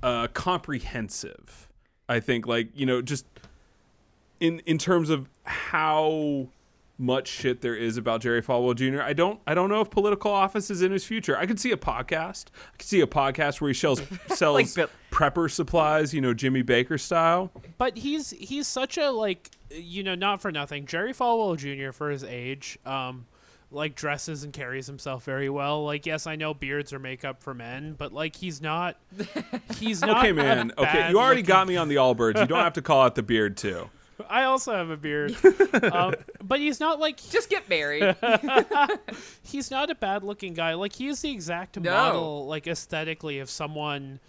uh, 0.03 0.27
comprehensive. 0.33 1.69
I 2.09 2.19
think, 2.19 2.45
like 2.47 2.67
you 2.75 2.85
know, 2.85 3.01
just 3.01 3.25
in 4.41 4.59
in 4.65 4.77
terms 4.77 5.09
of 5.09 5.29
how 5.43 6.49
much 6.97 7.27
shit 7.27 7.59
there 7.61 7.75
is 7.75 7.97
about 7.97 8.21
Jerry 8.21 8.41
Falwell 8.41 8.75
Jr. 8.75 9.01
I 9.01 9.13
don't 9.13 9.39
I 9.45 9.53
don't 9.53 9.69
know 9.69 9.81
if 9.81 9.89
political 9.89 10.31
office 10.31 10.69
is 10.71 10.81
in 10.81 10.91
his 10.91 11.03
future. 11.05 11.37
I 11.37 11.45
could 11.45 11.59
see 11.59 11.71
a 11.71 11.77
podcast. 11.77 12.45
I 12.73 12.77
could 12.77 12.87
see 12.87 13.01
a 13.01 13.07
podcast 13.07 13.59
where 13.61 13.67
he 13.69 13.73
sells 13.73 14.01
sells 14.27 14.73
Bill- 14.75 14.89
prepper 15.11 15.51
supplies, 15.51 16.13
you 16.13 16.21
know, 16.21 16.33
Jimmy 16.33 16.63
Bakker 16.63 16.99
style. 16.99 17.51
but 17.77 17.97
he's 17.97 18.29
he's 18.31 18.67
such 18.67 18.97
a 18.97 19.09
like 19.11 19.51
you 19.71 20.03
know 20.03 20.15
not 20.15 20.41
for 20.41 20.51
nothing 20.51 20.85
jerry 20.85 21.11
falwell 21.11 21.57
jr 21.57 21.91
for 21.91 22.09
his 22.11 22.23
age 22.23 22.77
um 22.85 23.25
like 23.71 23.95
dresses 23.95 24.43
and 24.43 24.53
carries 24.53 24.85
himself 24.87 25.23
very 25.25 25.49
well 25.49 25.83
like 25.83 26.05
yes 26.05 26.27
i 26.27 26.35
know 26.35 26.53
beards 26.53 26.93
are 26.93 26.99
makeup 26.99 27.41
for 27.41 27.53
men 27.53 27.93
but 27.97 28.13
like 28.13 28.35
he's 28.37 28.61
not 28.61 28.95
he's 29.79 29.99
not 30.05 30.19
Okay, 30.19 30.31
man. 30.31 30.71
Okay, 30.77 31.09
you 31.09 31.17
already 31.19 31.41
looking- 31.41 31.45
got 31.47 31.67
me 31.67 31.75
on 31.75 31.87
the 31.89 31.95
Allbirds. 31.95 32.39
You 32.39 32.45
don't 32.45 32.59
have 32.63 32.73
to 32.73 32.81
call 32.81 33.01
out 33.01 33.15
the 33.15 33.23
beard 33.23 33.57
too. 33.57 33.89
I 34.29 34.43
also 34.43 34.73
have 34.73 34.89
a 34.89 34.97
beard 34.97 35.35
um, 35.91 36.13
but 36.43 36.59
he's 36.59 36.79
not 36.79 36.99
like 36.99 37.17
Just 37.29 37.49
get 37.49 37.67
married. 37.69 38.15
he's 39.43 39.71
not 39.71 39.89
a 39.89 39.95
bad 39.95 40.23
looking 40.23 40.53
guy. 40.53 40.73
Like 40.75 40.93
he 40.93 41.07
is 41.07 41.21
the 41.21 41.31
exact 41.31 41.79
No. 41.79 41.91
model, 41.91 42.47
like 42.47 42.67
aesthetically, 42.67 43.39
of 43.39 43.49
someone 43.49 44.19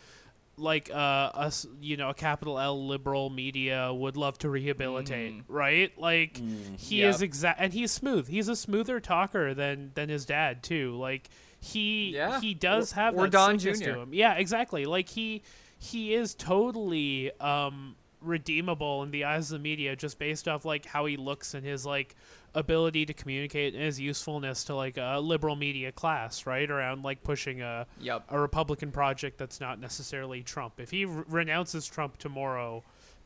like 0.58 0.90
uh, 0.90 0.94
us, 0.94 1.66
you 1.80 1.96
know, 1.98 2.08
a 2.10 2.14
capital 2.14 2.58
L 2.58 2.86
liberal 2.86 3.28
media 3.30 3.92
would 3.92 4.16
love 4.16 4.38
to 4.38 4.48
rehabilitate, 4.48 5.42
right? 5.48 5.92
Like 5.98 6.40
he 6.78 7.02
is 7.02 7.20
exact, 7.22 7.60
and 7.60 7.72
he's 7.72 7.92
smooth. 7.92 8.26
He's 8.28 8.48
a 8.48 8.56
smoother 8.56 8.98
talker 9.00 9.52
than 9.54 9.90
than 9.94 10.08
his 10.08 10.24
dad 10.24 10.62
too. 10.62 10.96
Like 10.96 11.28
he 11.60 12.12
Yeah. 12.14 12.40
he 12.40 12.54
does 12.54 12.92
Or- 12.92 12.96
have 12.96 13.14
or 13.14 13.22
that 13.24 13.32
Don 13.32 13.58
Jr.. 13.58 13.72
to 13.72 14.00
him. 14.00 14.14
Yeah, 14.14 14.34
exactly. 14.34 14.84
Like 14.86 15.08
he 15.10 15.42
he 15.78 16.14
is 16.14 16.34
totally 16.34 17.30
um 17.40 17.96
redeemable 18.26 19.02
in 19.02 19.10
the 19.10 19.24
eyes 19.24 19.50
of 19.52 19.58
the 19.58 19.62
media 19.62 19.94
just 19.96 20.18
based 20.18 20.46
off 20.48 20.64
like 20.64 20.86
how 20.86 21.04
he 21.06 21.16
looks 21.16 21.54
and 21.54 21.64
his 21.64 21.86
like 21.86 22.14
ability 22.54 23.06
to 23.06 23.12
communicate 23.14 23.74
and 23.74 23.82
his 23.82 24.00
usefulness 24.00 24.64
to 24.64 24.74
like 24.74 24.96
a 24.98 25.18
liberal 25.20 25.56
media 25.56 25.92
class 25.92 26.46
right 26.46 26.70
around 26.70 27.02
like 27.02 27.22
pushing 27.22 27.60
a 27.62 27.86
Yep. 28.00 28.24
a 28.30 28.38
republican 28.40 28.90
project 28.92 29.36
that's 29.38 29.60
not 29.60 29.78
necessarily 29.78 30.42
trump 30.42 30.80
if 30.80 30.90
he 30.90 31.04
re- 31.04 31.24
renounces 31.28 31.86
trump 31.86 32.16
tomorrow 32.18 32.82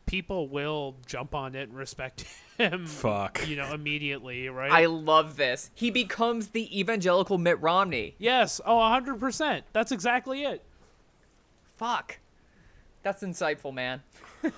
people 0.06 0.48
will 0.48 0.96
jump 1.06 1.34
on 1.34 1.54
it 1.54 1.68
and 1.68 1.76
respect 1.78 2.24
him 2.58 2.86
Fuck. 2.86 3.46
you 3.46 3.54
know 3.56 3.72
immediately 3.72 4.48
right 4.48 4.72
I 4.72 4.86
love 4.86 5.36
this. 5.36 5.70
He 5.74 5.90
becomes 5.90 6.48
the 6.48 6.78
evangelical 6.80 7.38
Mitt 7.38 7.60
Romney. 7.60 8.14
yes 8.18 8.60
oh 8.66 8.78
100% 8.78 9.62
that's 9.72 9.92
exactly 9.92 10.42
it 10.42 10.62
Fuck. 11.76 12.18
That's 13.02 13.22
insightful, 13.22 13.72
man. 13.72 14.02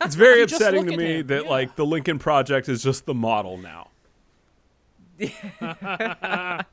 It's 0.00 0.14
very 0.14 0.42
upsetting 0.42 0.86
to 0.86 0.96
me 0.96 1.22
that 1.22 1.44
yeah. 1.44 1.50
like 1.50 1.76
the 1.76 1.84
Lincoln 1.84 2.18
Project 2.18 2.68
is 2.68 2.82
just 2.82 3.04
the 3.04 3.12
model 3.14 3.58
now. 3.58 3.88
I 5.60 6.64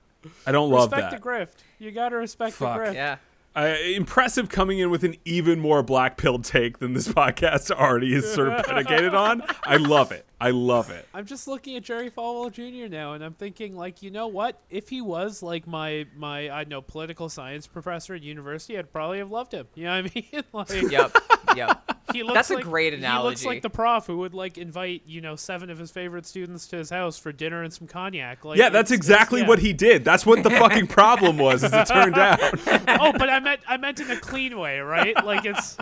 don't 0.52 0.70
love 0.70 0.92
respect 0.92 1.12
that. 1.12 1.22
the 1.22 1.28
grift 1.28 1.64
you 1.80 1.92
gotta 1.92 2.16
respect 2.16 2.54
Fuck. 2.54 2.78
the 2.78 2.90
grift 2.92 2.94
Yeah. 2.94 3.18
Uh, 3.56 3.76
impressive 3.94 4.50
coming 4.50 4.80
in 4.80 4.90
with 4.90 5.04
an 5.04 5.16
even 5.24 5.60
more 5.60 5.82
black 5.82 6.18
pilled 6.18 6.44
take 6.44 6.80
than 6.80 6.94
this 6.94 7.08
podcast 7.14 7.72
already 7.72 8.14
is 8.14 8.32
sort 8.34 8.50
of 8.50 8.66
predicated 8.66 9.16
on. 9.16 9.42
I 9.64 9.78
love 9.78 10.12
it. 10.12 10.26
I 10.40 10.50
love 10.52 10.90
it. 10.90 11.08
I'm 11.14 11.26
just 11.26 11.48
looking 11.48 11.78
at 11.78 11.84
Jerry 11.84 12.12
Falwell 12.12 12.52
Jr. 12.52 12.90
now, 12.94 13.14
and 13.14 13.24
I'm 13.24 13.34
thinking, 13.34 13.76
like, 13.76 14.04
you 14.04 14.12
know 14.12 14.28
what? 14.28 14.60
If 14.70 14.90
he 14.90 15.00
was 15.02 15.42
like 15.42 15.66
my 15.66 16.06
my 16.16 16.50
I 16.50 16.64
don't 16.64 16.70
know 16.70 16.82
political 16.82 17.30
science 17.30 17.68
professor 17.68 18.14
at 18.16 18.22
university, 18.22 18.78
I'd 18.78 18.92
probably 18.92 19.20
have 19.20 19.32
loved 19.32 19.54
him. 19.54 19.68
You 19.76 19.86
know 19.86 20.02
what 20.02 20.12
I 20.12 20.14
mean? 20.14 20.44
like, 20.54 20.92
Yep. 20.92 21.18
Yep. 21.56 21.92
he 22.14 22.24
looks 22.24 22.34
That's 22.34 22.52
a 22.52 22.56
like, 22.56 22.64
great 22.66 22.94
He 22.94 23.00
looks 23.00 23.46
like 23.46 23.62
the 23.62 23.70
prof 23.70 24.06
who 24.08 24.18
would 24.20 24.34
like 24.34 24.58
invite 24.58 25.04
you 25.06 25.22
know 25.22 25.36
seven 25.38 25.70
of 25.70 25.78
his 25.78 25.90
favorite 25.92 26.26
students 26.26 26.68
to 26.68 26.78
his 26.78 26.90
house 26.90 27.18
for 27.18 27.32
dinner 27.32 27.64
and 27.64 27.72
some 27.74 27.88
cognac. 27.88 28.44
Like, 28.44 28.58
Yeah, 28.58 28.70
that's 28.70 28.92
it's- 28.92 29.08
it's- 29.08 29.18
exactly 29.18 29.42
yeah. 29.42 29.48
what 29.48 29.60
he 29.60 29.72
did. 29.74 30.04
That's 30.04 30.26
what 30.26 30.44
the 30.44 30.50
fucking 30.50 30.88
problem 30.88 31.38
was, 31.38 31.64
as 31.64 31.72
it 31.74 31.86
turned 31.88 32.18
out. 32.18 32.40
oh, 33.00 33.14
but 33.14 33.30
I 33.30 33.40
meant 33.40 33.62
I 33.68 33.78
meant 33.78 34.00
in 34.02 34.12
a 34.12 34.20
clean 34.20 34.58
way, 34.60 34.80
right? 34.80 35.16
Like 35.24 35.46
it's 35.46 35.78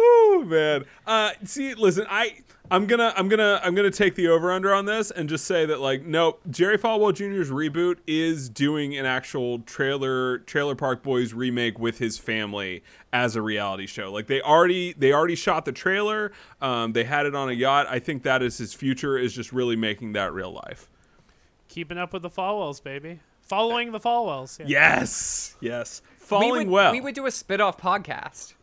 Ooh, 0.00 0.44
man. 0.46 0.84
Uh, 1.06 1.32
see, 1.44 1.74
listen, 1.74 2.06
I 2.08 2.36
I'm 2.70 2.86
gonna 2.86 3.14
I'm 3.16 3.28
gonna 3.28 3.60
I'm 3.62 3.74
gonna 3.74 3.90
take 3.90 4.14
the 4.14 4.28
over 4.28 4.52
under 4.52 4.74
on 4.74 4.84
this 4.84 5.10
and 5.10 5.28
just 5.28 5.46
say 5.46 5.64
that 5.66 5.80
like 5.80 6.04
nope, 6.04 6.40
Jerry 6.50 6.76
Falwell 6.76 7.14
Jr.'s 7.14 7.50
reboot 7.50 7.96
is 8.06 8.48
doing 8.48 8.96
an 8.96 9.06
actual 9.06 9.60
trailer 9.60 10.38
Trailer 10.38 10.74
Park 10.74 11.02
Boys 11.02 11.32
remake 11.32 11.78
with 11.78 11.98
his 11.98 12.18
family 12.18 12.82
as 13.12 13.36
a 13.36 13.42
reality 13.42 13.86
show. 13.86 14.12
Like 14.12 14.26
they 14.26 14.42
already 14.42 14.92
they 14.92 15.12
already 15.12 15.34
shot 15.34 15.64
the 15.64 15.72
trailer. 15.72 16.32
Um, 16.60 16.92
they 16.92 17.04
had 17.04 17.24
it 17.24 17.34
on 17.34 17.48
a 17.48 17.52
yacht. 17.52 17.86
I 17.88 18.00
think 18.00 18.22
that 18.24 18.42
is 18.42 18.58
his 18.58 18.74
future. 18.74 19.16
Is 19.16 19.32
just 19.32 19.52
really 19.52 19.76
making 19.76 20.12
that 20.12 20.34
real 20.34 20.52
life. 20.52 20.90
Keeping 21.68 21.96
up 21.96 22.12
with 22.12 22.22
the 22.22 22.30
Falwells, 22.30 22.82
baby. 22.82 23.20
Following 23.40 23.92
the 23.92 24.00
Falwells. 24.00 24.58
Yeah. 24.58 24.66
Yes, 24.68 25.56
yes. 25.60 26.02
Falling 26.18 26.52
we 26.52 26.58
would, 26.58 26.68
well. 26.68 26.92
We 26.92 27.00
would 27.00 27.14
do 27.14 27.24
a 27.24 27.30
spit-off 27.30 27.80
podcast 27.80 28.54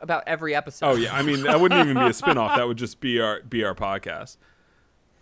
about 0.00 0.24
every 0.26 0.54
episode. 0.54 0.86
Oh 0.86 0.94
yeah, 0.94 1.14
I 1.14 1.22
mean 1.22 1.42
that 1.42 1.60
wouldn't 1.60 1.80
even 1.80 2.02
be 2.02 2.10
a 2.10 2.12
spin-off. 2.12 2.56
That 2.56 2.66
would 2.66 2.78
just 2.78 3.00
be 3.00 3.20
our 3.20 3.42
be 3.42 3.64
our 3.64 3.74
podcast. 3.74 4.36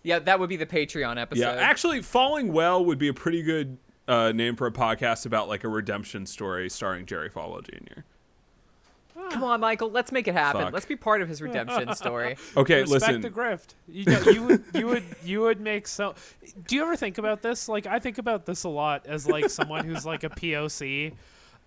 Yeah, 0.02 0.20
that 0.20 0.38
would 0.38 0.48
be 0.48 0.56
the 0.56 0.66
Patreon 0.66 1.20
episode. 1.20 1.42
Yeah, 1.42 1.52
actually, 1.54 2.00
Falling 2.02 2.52
Well 2.52 2.84
would 2.84 2.98
be 2.98 3.08
a 3.08 3.14
pretty 3.14 3.42
good 3.42 3.78
uh, 4.06 4.32
name 4.32 4.54
for 4.54 4.66
a 4.66 4.72
podcast 4.72 5.26
about 5.26 5.48
like 5.48 5.64
a 5.64 5.68
redemption 5.68 6.26
story 6.26 6.68
starring 6.68 7.06
Jerry 7.06 7.28
Falwell 7.28 7.64
Jr. 7.64 8.02
Come 9.30 9.44
on, 9.44 9.60
Michael. 9.60 9.90
Let's 9.90 10.12
make 10.12 10.28
it 10.28 10.34
happen. 10.34 10.62
Fuck. 10.62 10.72
Let's 10.74 10.86
be 10.86 10.94
part 10.94 11.22
of 11.22 11.28
his 11.28 11.40
redemption 11.40 11.94
story. 11.94 12.36
Okay, 12.56 12.82
Respect 12.82 13.02
listen. 13.02 13.20
the 13.22 13.30
grift. 13.30 13.74
You 13.88 14.04
know, 14.04 14.20
you 14.30 14.42
would, 14.42 14.64
you 14.74 14.86
would, 14.86 15.02
you 15.24 15.40
would 15.40 15.60
make 15.60 15.88
so. 15.88 16.14
Do 16.66 16.76
you 16.76 16.82
ever 16.82 16.96
think 16.96 17.18
about 17.18 17.42
this? 17.42 17.68
Like, 17.68 17.86
I 17.86 17.98
think 17.98 18.18
about 18.18 18.46
this 18.46 18.64
a 18.64 18.68
lot 18.68 19.06
as 19.06 19.26
like 19.26 19.50
someone 19.50 19.84
who's 19.86 20.04
like 20.06 20.22
a 20.22 20.28
POC, 20.28 21.14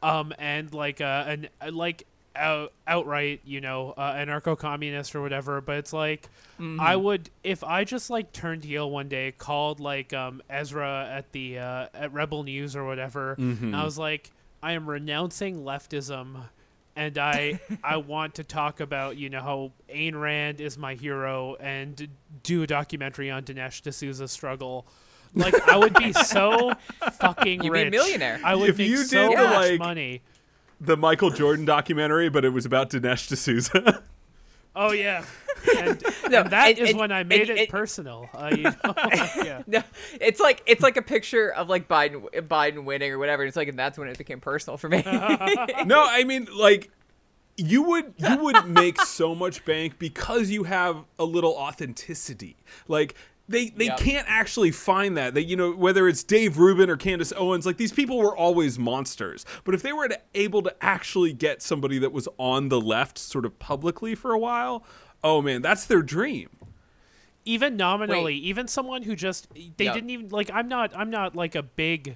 um, 0.02 0.34
and 0.38 0.74
like 0.74 1.02
uh, 1.02 1.26
an 1.28 1.50
like 1.72 2.06
out, 2.39 2.73
outright, 2.88 3.41
you 3.43 3.62
know, 3.62 3.93
uh, 3.97 4.13
anarcho-communist 4.13 5.15
or 5.15 5.21
whatever. 5.21 5.62
But 5.62 5.78
it's 5.78 5.93
like, 5.93 6.28
I 6.80 6.95
would 6.95 7.30
if 7.43 7.63
I 7.63 7.84
just 7.84 8.10
like 8.10 8.32
turned 8.34 8.63
heel 8.63 8.89
one 8.89 9.08
day, 9.10 9.32
called 9.38 9.80
like 9.80 10.13
um 10.13 10.41
Ezra 10.49 11.08
at 11.12 11.32
the 11.32 11.60
uh, 11.60 11.88
at 11.93 12.12
Rebel 12.13 12.43
News 12.43 12.75
or 12.75 12.86
whatever, 12.86 13.36
and 13.38 13.75
I 13.75 13.84
was 13.86 13.97
like, 13.97 14.32
I 14.63 14.73
am 14.73 14.89
renouncing 14.89 15.63
leftism 15.63 16.45
and 16.95 17.17
I 17.17 17.60
I 17.84 17.97
want 17.97 18.36
to 18.36 18.43
talk 18.43 18.80
about 18.82 19.15
you 19.17 19.30
know 19.30 19.41
how 19.41 19.71
Ayn 19.93 20.19
Rand 20.19 20.60
is 20.60 20.78
my 20.78 20.95
hero 20.95 21.56
and 21.60 22.10
do 22.43 22.63
a 22.63 22.67
documentary 22.67 23.30
on 23.32 23.43
Dinesh 23.43 23.82
D'Souza's 23.82 24.32
struggle. 24.32 24.86
Like 25.34 25.54
I 25.69 25.78
would 25.78 25.93
be 25.93 26.12
so 26.25 26.73
fucking 27.21 27.63
You'd 27.63 27.71
be 27.71 27.82
a 27.84 27.89
millionaire. 27.91 28.41
I 28.43 28.56
would 28.56 28.71
If 28.71 28.80
make 28.80 28.89
you 28.89 28.97
so 28.97 29.30
did 29.30 29.38
the, 29.38 29.43
much 29.43 29.69
like- 29.69 29.80
money. 29.80 30.21
The 30.82 30.96
Michael 30.98 31.30
Jordan 31.30 31.65
documentary, 31.65 32.30
but 32.30 32.46
it 32.46 32.50
was 32.50 32.65
about 32.65 32.89
Dinesh 32.89 33.28
D'Souza. 33.28 34.04
Oh 34.76 34.92
yeah, 34.92 35.26
and, 35.78 36.02
No, 36.30 36.42
and 36.42 36.52
that 36.52 36.70
and- 36.70 36.78
is 36.80 36.89
and- 36.92 37.00
when 37.00 37.12
I 37.12 37.24
made 37.24 37.50
and- 37.50 37.58
it 37.58 37.60
and- 37.63 37.70
personal. 37.70 38.30
Uh, 38.34 38.52
you 38.56 38.63
know? 38.63 38.74
yeah. 39.44 39.63
No, 39.65 39.82
it's 40.22 40.39
like 40.39 40.62
it's 40.68 40.84
like 40.84 40.96
a 40.96 41.02
picture 41.02 41.52
of 41.52 41.68
like 41.68 41.88
Biden 41.88 42.30
Biden 42.48 42.86
winning 42.86 43.12
or 43.12 43.18
whatever. 43.18 43.44
It's 43.44 43.58
like 43.58 43.68
and 43.68 43.78
that's 43.78 43.98
when 43.98 44.08
it 44.08 44.18
became 44.20 44.39
personal 44.39 44.78
for 44.78 44.88
me. 44.88 45.02
no, 45.06 46.06
I 46.08 46.24
mean 46.24 46.48
like 46.56 46.92
you 47.58 47.82
would 47.82 48.13
you 48.18 48.38
would 48.38 48.68
make 48.70 49.02
so 49.02 49.34
much 49.34 49.65
bank 49.65 49.98
because 49.98 50.52
you 50.52 50.63
have 50.65 51.04
a 51.18 51.26
little 51.26 51.56
authenticity. 51.56 52.56
Like 52.88 53.15
they 53.49 53.69
they 53.69 53.85
Yep. 53.88 53.97
can't 53.99 54.25
actually 54.29 54.71
find 54.71 55.17
that. 55.17 55.33
They 55.33 55.41
you 55.41 55.55
know 55.57 55.71
whether 55.73 56.07
it's 56.07 56.23
Dave 56.23 56.57
Rubin 56.57 56.89
or 56.89 56.95
Candace 56.95 57.33
Owens, 57.35 57.65
like 57.65 57.75
these 57.77 57.91
people 57.91 58.17
were 58.17 58.35
always 58.38 58.79
monsters. 58.79 59.45
But 59.65 59.75
if 59.75 59.81
they 59.81 59.91
were 59.91 60.07
to, 60.07 60.19
able 60.35 60.62
to 60.62 60.73
actually 60.81 61.33
get 61.33 61.62
somebody 61.62 61.99
that 61.99 62.12
was 62.13 62.27
on 62.38 62.69
the 62.69 62.79
left 62.79 63.17
sort 63.17 63.45
of 63.45 63.59
publicly 63.59 64.15
for 64.15 64.31
a 64.33 64.39
while, 64.39 64.85
oh 65.23 65.41
man, 65.41 65.62
that's 65.62 65.85
their 65.85 66.01
dream. 66.01 66.49
even 67.45 67.75
nominally, 67.77 68.23
Wait. 68.35 68.43
even 68.43 68.67
someone 68.67 69.01
who 69.03 69.15
just 69.15 69.47
they 69.77 69.85
Yeah. 69.85 69.93
didn't 69.93 70.09
even 70.12 70.29
like 70.29 70.51
I'm 70.53 70.67
not 70.67 70.95
I'm 70.95 71.09
not 71.09 71.35
like 71.35 71.55
a 71.55 71.63
big 71.63 72.15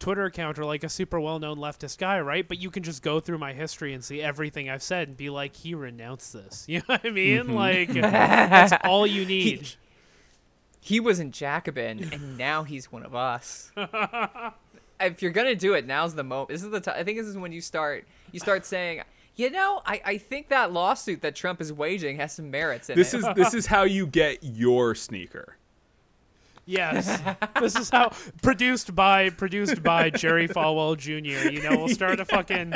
Twitter 0.00 0.24
account 0.24 0.58
or 0.58 0.64
like 0.64 0.82
a 0.82 0.88
super 0.88 1.20
well-known 1.20 1.58
leftist 1.58 1.96
guy, 1.98 2.18
right? 2.20 2.48
But 2.48 2.58
you 2.58 2.70
can 2.72 2.82
just 2.82 3.02
go 3.02 3.20
through 3.20 3.38
my 3.38 3.52
history 3.52 3.94
and 3.94 4.02
see 4.02 4.20
everything 4.20 4.68
I've 4.68 4.82
said 4.82 5.06
and 5.06 5.16
be 5.16 5.30
like, 5.30 5.54
he 5.54 5.74
renounced 5.76 6.32
this. 6.32 6.64
You 6.68 6.78
know 6.80 6.84
what 6.86 7.02
I 7.04 7.10
mean? 7.10 7.44
Mm-hmm. 7.44 7.54
Like 7.54 7.92
that's 7.92 8.72
all 8.84 9.06
you 9.06 9.24
need. 9.24 9.60
he 9.62 9.76
was 11.00 11.20
in 11.20 11.32
Jacobin, 11.32 12.10
and 12.12 12.36
now 12.38 12.64
he's 12.64 12.90
one 12.90 13.04
of 13.04 13.14
us. 13.14 13.70
if 15.00 15.22
you're 15.22 15.30
gonna 15.30 15.54
do 15.54 15.74
it, 15.74 15.86
now's 15.86 16.14
the 16.14 16.24
moment. 16.24 16.50
This 16.50 16.62
is 16.62 16.70
the 16.70 16.80
time. 16.80 16.96
I 16.98 17.04
think 17.04 17.18
this 17.18 17.26
is 17.26 17.36
when 17.36 17.52
you 17.52 17.60
start. 17.60 18.06
You 18.32 18.40
start 18.40 18.64
saying, 18.64 19.02
you 19.36 19.50
know, 19.50 19.82
I, 19.86 20.00
I 20.04 20.18
think 20.18 20.48
that 20.48 20.72
lawsuit 20.72 21.22
that 21.22 21.34
Trump 21.34 21.60
is 21.60 21.72
waging 21.72 22.16
has 22.18 22.32
some 22.34 22.50
merits 22.50 22.90
in 22.90 22.96
This 22.96 23.14
it. 23.14 23.18
is 23.18 23.26
this 23.34 23.54
is 23.54 23.66
how 23.66 23.84
you 23.84 24.06
get 24.06 24.42
your 24.42 24.94
sneaker. 24.94 25.56
Yes, 26.64 27.20
this 27.60 27.76
is 27.76 27.90
how 27.90 28.12
produced 28.40 28.94
by 28.94 29.30
produced 29.30 29.82
by 29.82 30.10
Jerry 30.10 30.48
Falwell 30.48 30.96
Jr. 30.96 31.48
You 31.48 31.62
know, 31.62 31.76
we'll 31.76 31.88
start 31.88 32.20
a 32.20 32.24
fucking 32.24 32.74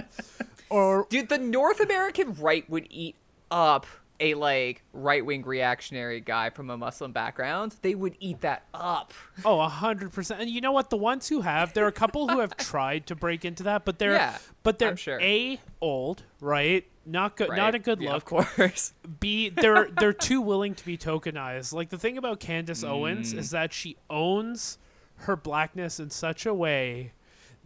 or 0.71 1.07
Dude, 1.09 1.29
the 1.29 1.39
North 1.39 1.81
American 1.81 2.35
right 2.35 2.69
would 2.69 2.87
eat 2.91 3.15
up 3.51 3.87
a 4.21 4.35
like 4.35 4.83
right 4.93 5.25
wing 5.25 5.43
reactionary 5.45 6.21
guy 6.21 6.51
from 6.51 6.71
a 6.71 6.77
Muslim 6.77 7.13
background. 7.13 7.75
They 7.83 7.95
would 7.95 8.17
eat 8.21 8.41
that 8.41 8.65
up. 8.75 9.13
Oh, 9.45 9.61
a 9.61 9.69
hundred 9.69 10.13
percent. 10.13 10.41
And 10.41 10.51
you 10.51 10.61
know 10.61 10.73
what? 10.73 10.91
The 10.91 10.97
ones 10.97 11.29
who 11.29 11.43
have, 11.43 11.73
there 11.75 11.85
are 11.85 11.89
a 11.89 11.93
couple 11.93 12.29
who 12.29 12.41
have 12.41 12.57
tried 12.57 13.07
to 13.09 13.15
break 13.15 13.45
into 13.45 13.63
that, 13.65 13.85
but 13.85 13.99
they're, 13.99 14.13
Yeah, 14.13 14.39
but 14.63 14.79
they're 14.79 14.97
sure. 14.97 15.21
a 15.21 15.61
old, 15.81 16.23
right? 16.41 16.85
Not 17.05 17.37
good, 17.37 17.51
not 17.51 17.75
a 17.75 17.79
good 17.79 18.01
Yeah, 18.01 18.15
look. 18.15 18.17
of 18.33 18.47
course. 18.57 18.93
B, 19.21 19.49
they're 19.51 19.89
they're 19.99 20.13
too 20.13 20.41
willing 20.41 20.75
to 20.75 20.85
be 20.85 20.99
tokenized. 20.99 21.73
Like 21.73 21.91
the 21.91 21.99
thing 21.99 22.19
about 22.19 22.41
Candace 22.41 22.83
Mm. 22.83 22.89
Owens 22.89 23.33
is 23.33 23.51
that 23.51 23.73
she 23.73 23.97
owns 24.11 24.79
her 25.21 25.37
blackness 25.37 26.01
in 26.01 26.11
such 26.11 26.45
a 26.47 26.53
way 26.53 27.13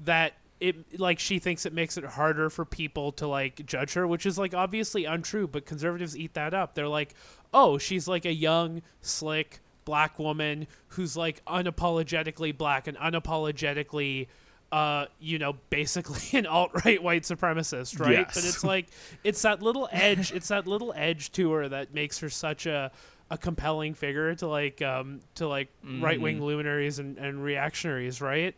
that 0.04 0.34
it 0.60 1.00
like 1.00 1.18
she 1.18 1.38
thinks 1.38 1.66
it 1.66 1.72
makes 1.72 1.96
it 1.96 2.04
harder 2.04 2.50
for 2.50 2.64
people 2.64 3.12
to 3.12 3.26
like 3.26 3.64
judge 3.66 3.94
her, 3.94 4.06
which 4.06 4.26
is 4.26 4.38
like 4.38 4.54
obviously 4.54 5.04
untrue, 5.04 5.46
but 5.46 5.64
conservatives 5.66 6.16
eat 6.16 6.34
that 6.34 6.54
up. 6.54 6.74
They're 6.74 6.88
like, 6.88 7.14
"Oh, 7.52 7.78
she's 7.78 8.06
like 8.06 8.24
a 8.26 8.32
young, 8.32 8.82
slick 9.00 9.60
black 9.84 10.18
woman 10.18 10.66
who's 10.88 11.16
like 11.16 11.44
unapologetically 11.46 12.56
black 12.56 12.86
and 12.86 12.96
unapologetically 12.98 14.28
uh, 14.72 15.06
you 15.18 15.38
know, 15.38 15.56
basically 15.68 16.20
an 16.38 16.46
alt-right 16.46 17.02
white 17.02 17.22
supremacist, 17.22 17.98
right? 17.98 18.12
Yes. 18.12 18.34
But 18.34 18.44
it's 18.44 18.64
like 18.64 18.86
it's 19.24 19.42
that 19.42 19.62
little 19.62 19.88
edge, 19.90 20.32
it's 20.32 20.48
that 20.48 20.66
little 20.66 20.92
edge 20.94 21.32
to 21.32 21.50
her 21.52 21.68
that 21.68 21.92
makes 21.94 22.20
her 22.20 22.28
such 22.28 22.66
a 22.66 22.90
a 23.32 23.38
compelling 23.38 23.94
figure 23.94 24.34
to 24.34 24.46
like 24.48 24.82
um 24.82 25.20
to 25.36 25.46
like 25.46 25.68
right-wing 25.84 26.42
luminaries 26.42 26.98
and, 26.98 27.16
and 27.18 27.42
reactionaries, 27.42 28.20
right? 28.20 28.54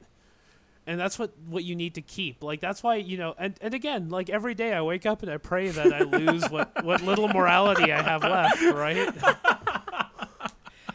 And 0.87 0.99
that's 0.99 1.19
what 1.19 1.33
what 1.47 1.65
you 1.65 1.77
need 1.77 1.95
to 1.95 2.03
keep 2.03 2.43
like 2.43 2.61
that's 2.61 2.83
why 2.83 2.97
you 2.97 3.17
know 3.17 3.35
and, 3.39 3.55
and 3.61 3.73
again 3.73 4.09
like 4.09 4.29
every 4.29 4.53
day 4.55 4.73
i 4.73 4.83
wake 4.83 5.07
up 5.07 5.23
and 5.23 5.31
i 5.31 5.37
pray 5.37 5.69
that 5.69 5.93
i 5.93 6.01
lose 6.01 6.43
what 6.51 6.85
what 6.85 7.03
little 7.03 7.29
morality 7.29 7.93
i 7.93 8.03
have 8.03 8.25
left 8.25 8.61
right 8.75 9.09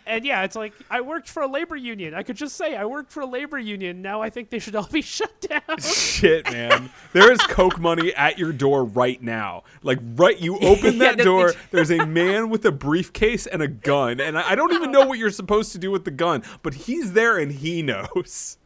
and 0.06 0.26
yeah 0.26 0.44
it's 0.44 0.58
like 0.58 0.74
i 0.90 1.00
worked 1.00 1.30
for 1.30 1.42
a 1.42 1.48
labor 1.48 1.78
union 1.78 2.14
i 2.14 2.22
could 2.22 2.36
just 2.36 2.58
say 2.58 2.76
i 2.76 2.84
worked 2.84 3.14
for 3.14 3.22
a 3.22 3.26
labor 3.26 3.58
union 3.58 4.02
now 4.02 4.22
i 4.22 4.30
think 4.30 4.50
they 4.50 4.60
should 4.60 4.76
all 4.76 4.90
be 4.92 5.02
shut 5.18 5.40
down 5.40 5.78
Shit, 5.80 6.46
man. 6.52 6.90
There 7.14 7.32
is 7.32 7.40
Koch 7.42 7.78
money 7.78 8.14
at 8.16 8.40
your 8.40 8.52
door 8.52 8.84
right 8.84 9.22
now. 9.22 9.64
Like, 9.84 10.00
right, 10.16 10.38
you 10.40 10.58
open 10.60 10.98
that 11.00 11.18
no, 11.18 11.24
door, 11.24 11.54
there's 11.72 11.92
a 11.92 12.06
man 12.06 12.50
with 12.50 12.66
a 12.66 12.72
briefcase 12.72 13.46
and 13.46 13.62
a 13.62 13.68
gun. 13.68 14.20
And 14.20 14.38
I 14.38 14.52
I 14.52 14.56
don't 14.56 14.74
even 14.74 14.92
know 14.92 15.06
what 15.06 15.20
you're 15.20 15.30
supposed 15.30 15.72
to 15.74 15.78
do 15.78 15.92
with 15.92 16.06
the 16.06 16.12
gun, 16.12 16.44
but 16.64 16.74
he's 16.74 17.14
there 17.14 17.38
and 17.38 17.52
he 17.52 17.82
knows. 17.84 18.58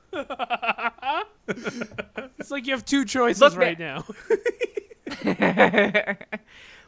It's 1.47 2.51
like 2.51 2.65
you 2.67 2.73
have 2.73 2.85
two 2.85 3.05
choices 3.05 3.41
Look, 3.41 3.55
right 3.57 3.77
man- 3.79 4.03
now 5.23 6.15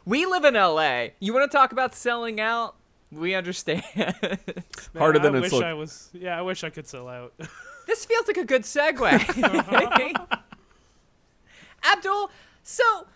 we 0.04 0.26
live 0.26 0.44
in 0.44 0.54
LA. 0.54 1.06
You 1.20 1.32
want 1.34 1.50
to 1.50 1.56
talk 1.56 1.72
about 1.72 1.94
selling 1.94 2.40
out? 2.40 2.74
We 3.12 3.34
understand. 3.34 3.82
Harder 4.96 5.18
than 5.20 5.34
I 5.34 5.38
it's 5.38 5.44
wish 5.44 5.52
look- 5.52 5.64
i 5.64 5.74
was 5.74 6.10
yeah 6.12 6.36
i 6.38 6.42
wish 6.42 6.64
i 6.64 6.70
could 6.70 6.86
sell 6.86 7.08
out 7.08 7.32
this 7.86 8.04
feels 8.04 8.26
like 8.26 8.36
a 8.38 8.44
good 8.44 8.62
segue. 8.62 10.26
Abdul, 11.92 12.30
so 12.62 13.06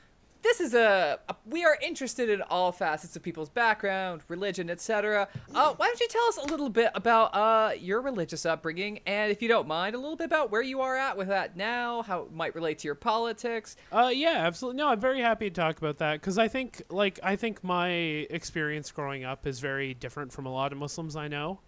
this 0.42 0.60
is 0.60 0.74
a, 0.74 1.18
a- 1.28 1.36
we 1.46 1.64
are 1.64 1.76
interested 1.82 2.28
in 2.30 2.42
all 2.42 2.72
facets 2.72 3.16
of 3.16 3.22
people's 3.22 3.48
background, 3.48 4.22
religion, 4.28 4.70
etc. 4.70 5.28
Uh, 5.54 5.74
why 5.74 5.86
don't 5.86 6.00
you 6.00 6.08
tell 6.08 6.24
us 6.28 6.36
a 6.38 6.46
little 6.46 6.68
bit 6.68 6.90
about 6.94 7.34
uh, 7.34 7.72
your 7.78 8.00
religious 8.00 8.46
upbringing, 8.46 9.00
and 9.06 9.30
if 9.32 9.42
you 9.42 9.48
don't 9.48 9.66
mind, 9.68 9.94
a 9.94 9.98
little 9.98 10.16
bit 10.16 10.24
about 10.26 10.50
where 10.50 10.62
you 10.62 10.80
are 10.80 10.96
at 10.96 11.16
with 11.16 11.28
that 11.28 11.56
now, 11.56 12.02
how 12.02 12.22
it 12.22 12.32
might 12.32 12.54
relate 12.54 12.78
to 12.78 12.88
your 12.88 12.94
politics. 12.94 13.76
Uh, 13.92 14.10
yeah, 14.14 14.44
absolutely. 14.46 14.78
No, 14.78 14.88
I'm 14.88 15.00
very 15.00 15.20
happy 15.20 15.50
to 15.50 15.54
talk 15.54 15.78
about 15.78 15.98
that 15.98 16.20
because 16.20 16.38
I 16.38 16.48
think, 16.48 16.82
like, 16.88 17.18
I 17.22 17.36
think 17.36 17.62
my 17.64 17.90
experience 17.90 18.90
growing 18.90 19.24
up 19.24 19.46
is 19.46 19.60
very 19.60 19.94
different 19.94 20.32
from 20.32 20.46
a 20.46 20.52
lot 20.52 20.72
of 20.72 20.78
Muslims 20.78 21.16
I 21.16 21.28
know. 21.28 21.60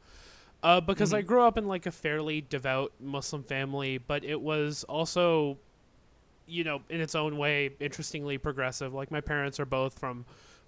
Uh, 0.62 0.78
because 0.78 1.14
I 1.14 1.22
grew 1.22 1.42
up 1.42 1.56
in 1.56 1.66
like 1.66 1.86
a 1.86 1.90
fairly 1.90 2.42
devout 2.42 2.92
Muslim 3.00 3.42
family, 3.42 3.96
but 3.96 4.24
it 4.24 4.38
was 4.38 4.84
also, 4.84 5.56
you 6.50 6.64
know, 6.64 6.82
in 6.90 7.00
its 7.00 7.14
own 7.14 7.38
way, 7.38 7.70
interestingly 7.80 8.36
progressive. 8.38 8.92
Like 8.92 9.10
my 9.10 9.20
parents 9.20 9.58
are 9.60 9.66
both 9.66 9.98
from 9.98 10.24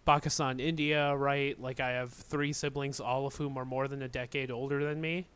Pakistan, 0.07 0.61
India, 0.61 1.14
right? 1.16 1.61
Like 1.61 1.80
I 1.80 1.91
have 1.91 2.12
three 2.12 2.53
siblings, 2.53 3.01
all 3.01 3.26
of 3.26 3.35
whom 3.37 3.57
are 3.59 3.64
more 3.64 3.89
than 3.89 4.03
a 4.03 4.09
decade 4.09 4.51
older 4.51 4.85
than 4.85 5.01
me. 5.01 5.26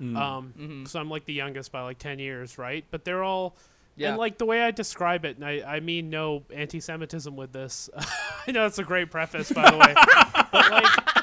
Mm. 0.00 0.16
Um, 0.16 0.54
Mhm. 0.58 0.88
so 0.88 0.98
I'm 1.00 1.08
like 1.10 1.24
the 1.24 1.32
youngest 1.34 1.70
by 1.72 1.82
like 1.82 1.98
ten 1.98 2.18
years, 2.18 2.58
right? 2.58 2.84
But 2.90 3.04
they're 3.04 3.22
all 3.22 3.56
Yeah. 3.96 4.08
and 4.08 4.18
like 4.18 4.38
the 4.38 4.46
way 4.46 4.60
I 4.62 4.70
describe 4.72 5.24
it, 5.24 5.36
and 5.36 5.44
I, 5.44 5.62
I 5.76 5.80
mean 5.80 6.10
no 6.10 6.42
anti-Semitism 6.52 7.36
with 7.36 7.52
this. 7.52 7.88
I 8.46 8.50
know 8.50 8.66
it's 8.66 8.78
a 8.78 8.84
great 8.84 9.10
preface, 9.10 9.52
by 9.52 9.70
the 9.70 9.76
way, 9.76 9.94
but 10.52 10.70
like 10.70 11.13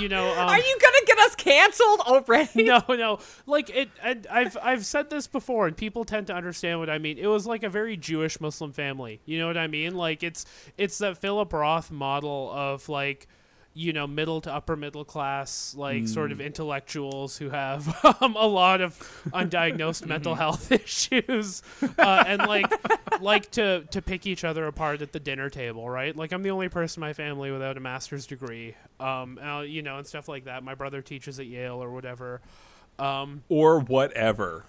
you 0.00 0.08
know, 0.08 0.30
um, 0.32 0.48
Are 0.48 0.58
you 0.58 0.78
gonna 0.80 1.06
get 1.06 1.18
us 1.18 1.34
canceled 1.34 2.00
already? 2.00 2.62
no, 2.64 2.82
no. 2.88 3.18
Like 3.46 3.70
it, 3.70 3.90
and 4.02 4.26
I've 4.30 4.56
I've 4.62 4.84
said 4.86 5.10
this 5.10 5.26
before, 5.26 5.66
and 5.66 5.76
people 5.76 6.04
tend 6.04 6.26
to 6.28 6.34
understand 6.34 6.78
what 6.80 6.90
I 6.90 6.98
mean. 6.98 7.18
It 7.18 7.26
was 7.26 7.46
like 7.46 7.62
a 7.62 7.68
very 7.68 7.96
Jewish 7.96 8.40
Muslim 8.40 8.72
family. 8.72 9.20
You 9.24 9.38
know 9.38 9.46
what 9.46 9.58
I 9.58 9.66
mean? 9.66 9.94
Like 9.94 10.22
it's 10.22 10.46
it's 10.76 10.98
that 10.98 11.18
Philip 11.18 11.52
Roth 11.52 11.90
model 11.90 12.50
of 12.52 12.88
like 12.88 13.26
you 13.78 13.92
know 13.92 14.08
middle 14.08 14.40
to 14.40 14.52
upper 14.52 14.74
middle 14.76 15.04
class 15.04 15.72
like 15.78 16.08
sort 16.08 16.32
of 16.32 16.40
intellectuals 16.40 17.38
who 17.38 17.48
have 17.48 18.04
um, 18.20 18.34
a 18.34 18.46
lot 18.46 18.80
of 18.80 18.98
undiagnosed 19.28 20.04
mental 20.04 20.34
health 20.34 20.72
issues 20.72 21.62
uh, 21.96 22.24
and 22.26 22.42
like 22.42 22.66
like 23.20 23.48
to 23.52 23.84
to 23.92 24.02
pick 24.02 24.26
each 24.26 24.42
other 24.42 24.66
apart 24.66 25.00
at 25.00 25.12
the 25.12 25.20
dinner 25.20 25.48
table 25.48 25.88
right 25.88 26.16
like 26.16 26.32
i'm 26.32 26.42
the 26.42 26.50
only 26.50 26.68
person 26.68 27.00
in 27.00 27.06
my 27.06 27.12
family 27.12 27.52
without 27.52 27.76
a 27.76 27.80
master's 27.80 28.26
degree 28.26 28.74
um 28.98 29.38
uh, 29.38 29.60
you 29.60 29.80
know 29.80 29.98
and 29.98 30.06
stuff 30.06 30.28
like 30.28 30.44
that 30.46 30.64
my 30.64 30.74
brother 30.74 31.00
teaches 31.00 31.38
at 31.38 31.46
yale 31.46 31.80
or 31.80 31.92
whatever 31.92 32.40
um 32.98 33.44
or 33.48 33.80
whatever. 33.80 34.64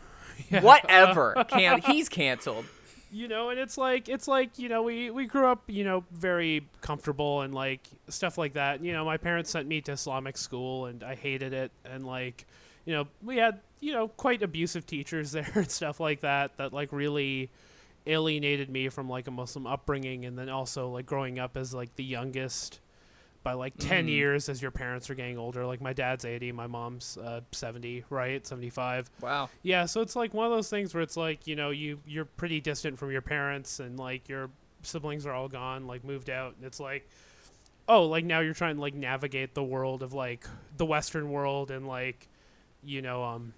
Whatever. 0.61 1.45
Can 1.49 1.81
he's 1.81 2.07
canceled. 2.07 2.65
You 3.11 3.27
know 3.27 3.49
and 3.49 3.59
it's 3.59 3.77
like 3.77 4.07
it's 4.07 4.27
like 4.27 4.59
you 4.59 4.69
know 4.69 4.83
we 4.83 5.09
we 5.09 5.25
grew 5.25 5.47
up 5.47 5.63
you 5.67 5.83
know 5.83 6.03
very 6.11 6.67
comfortable 6.81 7.41
and 7.41 7.53
like 7.53 7.81
stuff 8.07 8.37
like 8.37 8.53
that. 8.53 8.83
You 8.83 8.93
know 8.93 9.05
my 9.05 9.17
parents 9.17 9.49
sent 9.49 9.67
me 9.67 9.81
to 9.81 9.93
islamic 9.93 10.37
school 10.37 10.85
and 10.85 11.03
i 11.03 11.15
hated 11.15 11.53
it. 11.53 11.71
And 11.85 12.05
like 12.05 12.45
you 12.85 12.93
know 12.93 13.07
we 13.23 13.37
had 13.37 13.61
you 13.79 13.93
know 13.93 14.07
quite 14.07 14.43
abusive 14.43 14.85
teachers 14.85 15.31
there 15.33 15.51
and 15.55 15.69
stuff 15.69 15.99
like 15.99 16.21
that 16.21 16.57
that 16.57 16.73
like 16.73 16.91
really 16.91 17.49
alienated 18.07 18.69
me 18.69 18.89
from 18.89 19.09
like 19.09 19.27
a 19.27 19.31
muslim 19.31 19.67
upbringing. 19.67 20.25
And 20.25 20.37
then 20.37 20.49
also 20.49 20.89
like 20.89 21.05
growing 21.05 21.39
up 21.39 21.57
as 21.57 21.73
like 21.73 21.95
the 21.95 22.03
youngest 22.03 22.79
by 23.41 23.53
like 23.53 23.73
10 23.77 24.05
Mhm. 24.05 24.09
years 24.09 24.49
as 24.49 24.61
your 24.61 24.71
parents 24.71 25.09
are 25.09 25.15
getting 25.15 25.37
older 25.37 25.65
like 25.65 25.79
my 25.81 25.93
dad's 25.93 26.25
80 26.25 26.51
my 26.51 26.67
mom's 26.67 27.17
uh, 27.17 27.39
70 27.51 28.03
right 28.09 28.45
75 28.45 29.09
Wow. 29.21 29.49
yeah, 29.63 29.85
so 29.85 30.01
it's 30.01 30.15
like 30.15 30.33
one 30.33 30.45
of 30.45 30.51
those 30.51 30.69
things 30.69 30.93
where 30.93 31.01
it's 31.03 31.15
like, 31.17 31.47
you 31.47 31.55
know, 31.55 31.69
you 31.69 31.99
you're 32.05 32.25
pretty 32.25 32.59
distant 32.59 32.99
from 32.99 33.11
your 33.11 33.21
parents 33.21 33.79
and 33.79 33.97
like 33.97 34.27
your 34.27 34.49
siblings 34.83 35.25
are 35.25 35.31
all 35.33 35.47
gone, 35.47 35.87
like 35.87 36.03
moved 36.03 36.29
out, 36.29 36.55
and 36.57 36.65
it's 36.65 36.79
like 36.79 37.07
oh, 37.87 38.05
like 38.05 38.23
now 38.23 38.39
you're 38.39 38.53
trying 38.53 38.75
to 38.75 38.81
like 38.81 38.93
navigate 38.93 39.55
the 39.55 39.63
world 39.63 40.03
of 40.03 40.13
like 40.13 40.45
the 40.77 40.85
western 40.85 41.31
world 41.31 41.71
and 41.71 41.87
like 41.87 42.27
you 42.83 43.01
know, 43.01 43.23
um 43.23 43.53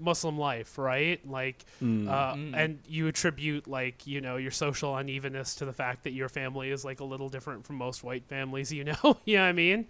Muslim 0.00 0.38
life, 0.38 0.78
right? 0.78 1.20
Like 1.28 1.64
Mm. 1.82 2.08
uh, 2.08 2.34
Mm. 2.34 2.54
and 2.56 2.78
you 2.88 3.06
attribute 3.06 3.68
like, 3.68 4.06
you 4.06 4.20
know, 4.20 4.36
your 4.36 4.50
social 4.50 4.96
unevenness 4.96 5.54
to 5.56 5.64
the 5.64 5.72
fact 5.72 6.04
that 6.04 6.12
your 6.12 6.28
family 6.28 6.70
is 6.70 6.84
like 6.84 7.00
a 7.00 7.04
little 7.04 7.28
different 7.28 7.66
from 7.66 7.76
most 7.76 8.02
white 8.02 8.26
families, 8.26 8.72
you 8.72 8.84
know? 8.90 9.18
you 9.24 9.36
know 9.36 9.42
what 9.42 9.48
I 9.48 9.52
mean? 9.52 9.86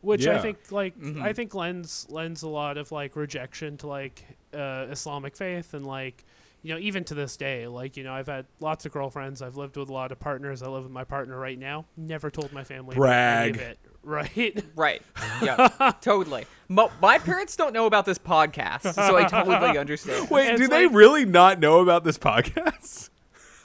Which 0.00 0.26
I 0.26 0.38
think 0.42 0.58
like 0.70 0.96
Mhm. 0.98 1.22
I 1.22 1.32
think 1.32 1.54
lends 1.54 2.06
lends 2.10 2.42
a 2.42 2.48
lot 2.48 2.76
of 2.76 2.92
like 2.92 3.16
rejection 3.16 3.78
to 3.78 3.86
like 3.86 4.22
uh, 4.52 4.86
Islamic 4.90 5.34
faith 5.34 5.72
and 5.72 5.86
like 5.86 6.24
you 6.62 6.72
know 6.74 6.78
even 6.80 7.04
to 7.04 7.14
this 7.14 7.36
day 7.38 7.66
like 7.66 7.96
you 7.96 8.04
know 8.04 8.12
I've 8.12 8.26
had 8.26 8.44
lots 8.60 8.84
of 8.86 8.92
girlfriends 8.92 9.40
I've 9.42 9.56
lived 9.56 9.76
with 9.78 9.88
a 9.88 9.92
lot 9.92 10.12
of 10.12 10.20
partners 10.20 10.62
I 10.62 10.68
live 10.68 10.82
with 10.84 10.92
my 10.92 11.04
partner 11.04 11.38
right 11.38 11.58
now 11.58 11.86
never 11.96 12.30
told 12.30 12.52
my 12.52 12.64
family 12.64 12.96
about 12.96 13.08
any 13.10 13.50
of 13.50 13.56
Brag. 13.56 13.56
it 13.56 13.78
right 14.04 14.64
Right. 14.76 15.02
Yeah. 15.42 15.68
totally. 16.00 16.46
Mo- 16.68 16.90
my 17.02 17.18
parents 17.18 17.56
don't 17.56 17.72
know 17.72 17.86
about 17.86 18.06
this 18.06 18.18
podcast, 18.18 18.94
so 18.94 19.16
I 19.16 19.24
totally 19.24 19.76
understand. 19.78 20.30
Wait, 20.30 20.50
It's 20.52 20.60
do 20.60 20.68
they 20.68 20.86
really 20.86 21.24
not 21.24 21.58
know 21.60 21.80
about 21.80 22.04
this 22.04 22.18
podcast? 22.18 23.10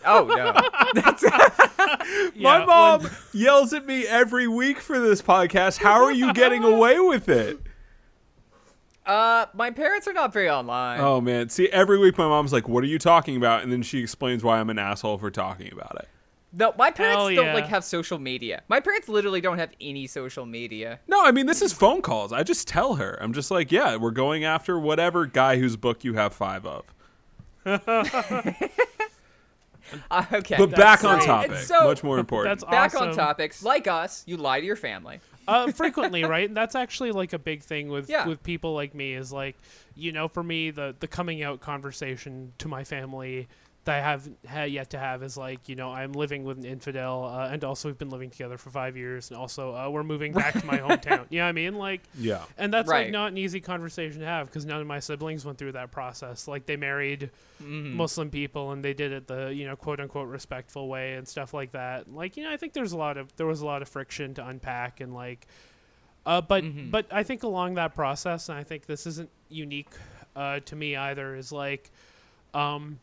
Oh 0.06 0.26
no. 0.26 0.54
That's 1.02 1.24
My 1.24 2.30
Yeah, 2.36 2.58
when- 2.60 2.68
mom 2.68 3.10
yells 3.34 3.74
at 3.74 3.86
me 3.86 4.08
every 4.08 4.48
week 4.48 4.80
for 4.80 5.00
this 5.00 5.22
podcast. 5.22 5.78
How 5.78 6.04
are 6.04 6.12
you 6.12 6.34
getting 6.34 6.64
away 6.64 7.00
with 7.00 7.28
it? 7.30 7.60
uh 9.06 9.48
my 9.56 9.72
parents 9.72 10.08
are 10.08 10.14
not 10.14 10.32
very 10.32 10.50
online. 10.50 11.00
Oh 11.00 11.20
man, 11.20 11.50
see 11.50 11.68
every 11.70 11.98
week 11.98 12.18
my 12.18 12.28
mom's 12.28 12.54
like, 12.54 12.68
"What 12.70 12.84
are 12.84 12.88
you 12.88 13.00
talking 13.00 13.38
about?" 13.38 13.64
and 13.64 13.72
then 13.72 13.82
she 13.82 14.00
explains 14.00 14.44
why 14.44 14.60
I'm 14.60 14.70
an 14.70 14.78
asshole 14.78 15.18
for 15.18 15.32
talking 15.32 15.72
about 15.74 15.96
it. 16.00 16.08
No, 16.52 16.74
my 16.78 16.90
parents 16.90 17.18
Hell 17.18 17.36
don't 17.36 17.46
yeah. 17.46 17.54
like 17.54 17.68
have 17.68 17.84
social 17.84 18.18
media. 18.18 18.64
My 18.70 18.80
parents 18.80 19.08
literally 19.08 19.40
don't 19.40 19.60
have 19.60 19.70
any 19.80 20.08
social 20.08 20.46
media. 20.48 21.00
No, 21.08 21.24
I 21.24 21.32
mean 21.32 21.46
this 21.46 21.62
is 21.62 21.72
phone 21.74 22.02
calls. 22.02 22.34
I 22.34 22.42
just 22.44 22.68
tell 22.68 22.96
her. 22.96 23.18
I'm 23.22 23.34
just 23.34 23.52
like, 23.52 23.72
"Yeah, 23.72 23.98
we're 23.98 24.10
going 24.12 24.46
after 24.46 24.80
whatever 24.80 25.26
guy 25.28 25.58
whose 25.60 25.76
book 25.76 26.04
you 26.04 26.16
have 26.16 26.34
5 26.34 26.66
of." 26.66 26.86
Uh, 30.12 30.24
okay. 30.34 30.56
But 30.56 30.70
back 30.76 31.04
on 31.04 31.16
great. 31.18 31.26
topic. 31.26 31.58
So- 31.58 31.86
Much 31.86 32.04
more 32.04 32.20
important. 32.20 32.60
That's 32.60 32.70
back 32.70 32.94
on 33.02 33.12
topics. 33.16 33.64
Like 33.64 33.88
us, 33.88 34.24
you 34.28 34.38
lie 34.38 34.60
to 34.60 34.66
your 34.66 34.76
family. 34.76 35.20
uh, 35.48 35.72
frequently, 35.72 36.24
right? 36.26 36.48
And 36.48 36.56
that's 36.56 36.76
actually 36.76 37.12
like 37.12 37.34
a 37.34 37.40
big 37.40 37.64
thing 37.64 37.90
with 37.90 38.08
Yeah. 38.08 38.28
with 38.28 38.44
people 38.44 38.76
like 38.76 38.94
me 38.94 39.16
is 39.16 39.34
like, 39.34 39.56
you 39.96 40.12
know, 40.12 40.28
for 40.28 40.44
me 40.44 40.70
the 40.70 40.96
the 41.00 41.08
coming 41.08 41.42
out 41.42 41.60
conversation 41.60 42.54
to 42.60 42.68
my 42.68 42.84
family 42.84 43.48
that 43.86 43.96
I 43.98 44.02
have 44.02 44.30
had 44.46 44.72
yet 44.72 44.90
to 44.92 45.00
have 45.00 45.24
is 45.24 45.38
like, 45.38 45.70
you 45.70 45.76
know, 45.76 45.90
I'm 45.90 46.12
living 46.12 46.44
with 46.44 46.58
an 46.58 46.66
infidel, 46.66 47.24
uh, 47.26 47.48
and 47.50 47.64
also 47.64 47.88
we've 47.90 47.98
been 47.98 48.10
living 48.10 48.30
together 48.30 48.58
for 48.58 48.70
five 48.70 48.98
years, 48.98 49.30
and 49.32 49.40
also 49.40 49.74
uh, 49.74 49.90
we're 49.90 50.04
moving 50.04 50.34
back 50.34 50.54
to 50.60 50.66
my 50.66 50.78
hometown. 50.80 51.26
You 51.30 51.40
know 51.40 51.46
what 51.46 51.50
I 51.50 51.52
mean? 51.54 51.76
Like, 51.76 52.02
yeah. 52.18 52.44
and 52.58 52.74
that's 52.74 52.90
Right. 52.90 53.06
like 53.06 53.12
not 53.12 53.32
an 53.32 53.38
easy 53.38 53.62
conversation 53.62 54.20
to 54.20 54.26
have 54.28 54.48
because 54.48 54.66
none 54.66 54.82
of 54.82 54.86
my 54.88 55.00
siblings 55.00 55.46
went 55.46 55.58
through 55.58 55.72
that 55.72 55.92
process. 55.92 56.48
Like 56.48 56.66
they 56.66 56.76
married 56.76 57.32
Mhm. 57.64 57.94
Muslim 57.96 58.30
people 58.30 58.72
and 58.72 58.84
they 58.84 58.94
did 58.94 59.12
it 59.12 59.28
the 59.28 59.54
you 59.54 59.66
know 59.66 59.76
quote 59.76 60.00
unquote 60.00 60.28
respectful 60.30 60.88
way 60.88 61.16
and 61.16 61.28
stuff 61.28 61.54
like 61.54 61.72
that. 61.72 62.10
Like 62.14 62.38
you 62.38 62.44
know 62.44 62.52
I 62.52 62.58
think 62.58 62.74
there's 62.74 62.92
a 62.94 62.98
lot 62.98 63.18
of 63.18 63.36
there 63.38 63.48
was 63.48 63.62
a 63.62 63.66
lot 63.66 63.82
of 63.82 63.90
friction 63.90 64.34
to 64.36 64.46
unpack 64.48 65.00
and 65.02 65.14
like, 65.14 65.46
uh, 66.26 66.42
but 66.42 66.64
Mhm. 66.64 66.92
but 66.92 67.06
I 67.12 67.24
think 67.24 67.44
along 67.44 67.76
that 67.76 67.96
process 67.96 68.50
and 68.50 68.58
I 68.58 68.64
think 68.64 68.86
this 68.86 69.08
isn't 69.08 69.30
unique 69.50 69.90
uh, 70.36 70.60
to 70.62 70.76
me 70.76 70.96
either 70.96 71.36
is 71.36 71.52
like, 71.52 71.90
um, 72.54 73.00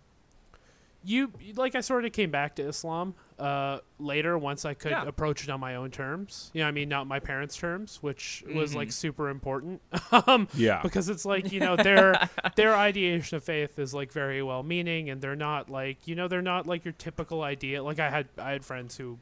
you 1.06 1.32
like 1.54 1.74
I 1.74 1.80
sort 1.80 2.04
of 2.04 2.12
came 2.12 2.30
back 2.30 2.56
to 2.56 2.62
Islam 2.66 3.14
uh, 3.38 3.78
later 3.98 4.36
once 4.36 4.64
I 4.64 4.74
could 4.74 4.90
Yeah. 4.90 5.06
approach 5.06 5.44
it 5.44 5.50
on 5.50 5.60
my 5.60 5.76
own 5.76 5.90
terms. 5.90 6.50
You 6.52 6.62
know 6.62 6.68
I 6.68 6.72
mean 6.72 6.88
not 6.88 7.06
my 7.06 7.20
parents' 7.20 7.56
terms, 7.56 7.98
which 8.02 8.44
was 8.52 8.74
like 8.74 8.88
Mhm. 8.88 8.92
super 8.92 9.28
important. 9.28 9.80
um, 10.26 10.48
Yeah. 10.54 10.80
because 10.82 11.08
it's 11.08 11.24
like 11.24 11.52
you 11.52 11.60
know 11.60 11.76
their 11.76 12.28
their 12.56 12.74
ideation 12.74 13.36
of 13.36 13.44
faith 13.44 13.78
is 13.78 13.94
like 13.94 14.12
very 14.12 14.42
well 14.42 14.62
meaning 14.62 15.08
and 15.10 15.20
they're 15.22 15.36
not 15.36 15.70
like 15.70 16.06
you 16.08 16.14
know 16.14 16.28
they're 16.28 16.42
not 16.42 16.66
like 16.66 16.84
your 16.84 16.94
typical 16.98 17.42
idea 17.42 17.82
like 17.82 17.98
i 17.98 18.10
had 18.10 18.28
i 18.38 18.50
had 18.50 18.64
friends 18.64 18.96
who 18.96 19.18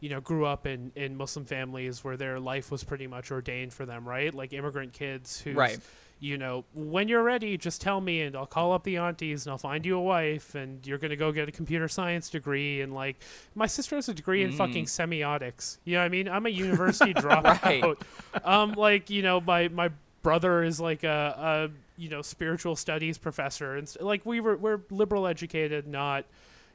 you 0.00 0.08
know 0.10 0.20
grew 0.20 0.44
up 0.44 0.66
in 0.66 0.90
in 0.96 1.16
muslim 1.16 1.44
families 1.46 2.02
where 2.02 2.16
their 2.16 2.40
life 2.40 2.70
was 2.70 2.82
pretty 2.84 3.06
much 3.06 3.30
ordained 3.30 3.72
for 3.72 3.86
them 3.86 4.06
right 4.08 4.34
like 4.34 4.52
immigrant 4.52 4.92
kids 4.92 5.40
who 5.40 5.52
Right. 5.54 5.78
You 6.24 6.38
know 6.38 6.64
when 6.72 7.08
you're 7.08 7.22
ready 7.24 7.56
just 7.58 7.80
tell 7.80 8.00
me 8.00 8.22
and 8.22 8.36
i'll 8.36 8.46
call 8.46 8.72
up 8.72 8.84
the 8.84 8.96
aunties 8.96 9.44
and 9.44 9.50
i'll 9.50 9.58
find 9.58 9.84
you 9.84 9.96
a 9.96 10.00
wife 10.00 10.54
and 10.54 10.86
you're 10.86 10.96
going 10.98 11.10
to 11.10 11.16
go 11.16 11.32
get 11.32 11.48
a 11.48 11.52
computer 11.52 11.88
science 11.88 12.30
degree 12.30 12.80
and 12.80 12.94
like 12.94 13.16
my 13.56 13.66
sister 13.66 13.96
has 13.96 14.08
a 14.08 14.14
degree 14.14 14.44
in 14.44 14.52
Mm. 14.52 14.56
fucking 14.56 14.84
semiotics 14.84 15.78
you 15.84 15.94
know 15.94 15.98
what 16.00 16.04
i 16.04 16.08
mean 16.08 16.28
i'm 16.28 16.46
a 16.46 16.50
university 16.50 17.12
dropout 17.24 18.00
um 18.44 18.72
like 18.74 19.10
you 19.10 19.22
know 19.22 19.40
my 19.40 19.66
my 19.68 19.90
brother 20.22 20.62
is 20.62 20.78
like 20.80 21.02
a, 21.02 21.68
a 21.68 22.00
you 22.00 22.08
know 22.08 22.22
spiritual 22.22 22.76
studies 22.76 23.18
professor 23.18 23.74
and 23.74 23.88
s- 23.88 23.96
like 24.00 24.24
we 24.24 24.38
were 24.38 24.56
we're 24.56 24.80
liberal 24.90 25.26
educated 25.26 25.88
not 25.88 26.24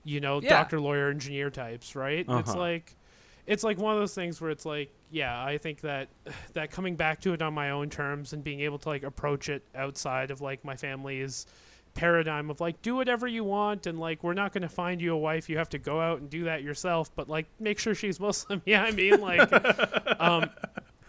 you 0.04 0.20
know 0.20 0.42
Yeah. 0.42 0.50
doctor 0.50 0.82
lawyer 0.82 1.10
engineer 1.10 1.50
types 1.50 1.96
right 1.96 2.20
it's 2.20 2.30
Uh-huh. 2.30 2.40
It's 2.40 2.56
like 2.56 2.96
it's 3.48 3.64
like 3.64 3.78
one 3.80 3.94
of 3.94 4.00
those 4.00 4.14
things 4.14 4.40
where 4.40 4.52
it's 4.52 4.66
like 4.66 4.94
yeah 5.10 5.44
i 5.44 5.58
think 5.58 5.82
that 5.82 6.10
that 6.54 6.70
coming 6.70 6.96
back 6.96 7.20
to 7.22 7.34
it 7.34 7.42
on 7.42 7.54
my 7.54 7.72
own 7.72 7.90
terms 7.90 8.34
and 8.34 8.44
being 8.44 8.60
able 8.60 8.78
to 8.78 8.90
like 8.90 9.04
approach 9.04 9.50
it 9.50 9.64
outside 9.74 10.30
of 10.30 10.42
like 10.42 10.64
my 10.64 10.76
family's 10.76 11.48
paradigm 11.94 12.52
of 12.52 12.62
like 12.62 12.80
do 12.84 12.96
whatever 12.96 13.28
you 13.28 13.44
want 13.44 13.88
and 13.88 14.00
like 14.00 14.24
we're 14.24 14.36
not 14.36 14.54
going 14.54 14.62
to 14.62 14.70
find 14.70 15.02
you 15.02 15.14
a 15.14 15.18
wife. 15.18 15.50
You 15.50 15.58
have 15.58 15.70
to 15.70 15.80
go 15.80 16.00
out 16.00 16.20
and 16.20 16.30
do 16.30 16.44
that 16.44 16.62
yourself 16.62 17.10
but 17.16 17.28
like 17.28 17.48
make 17.60 17.80
sure 17.80 17.96
she's 17.96 18.20
muslim. 18.20 18.62
Yeah 18.66 18.84
i 18.84 18.92
mean 18.92 19.20
like 19.20 19.52
um 20.22 20.48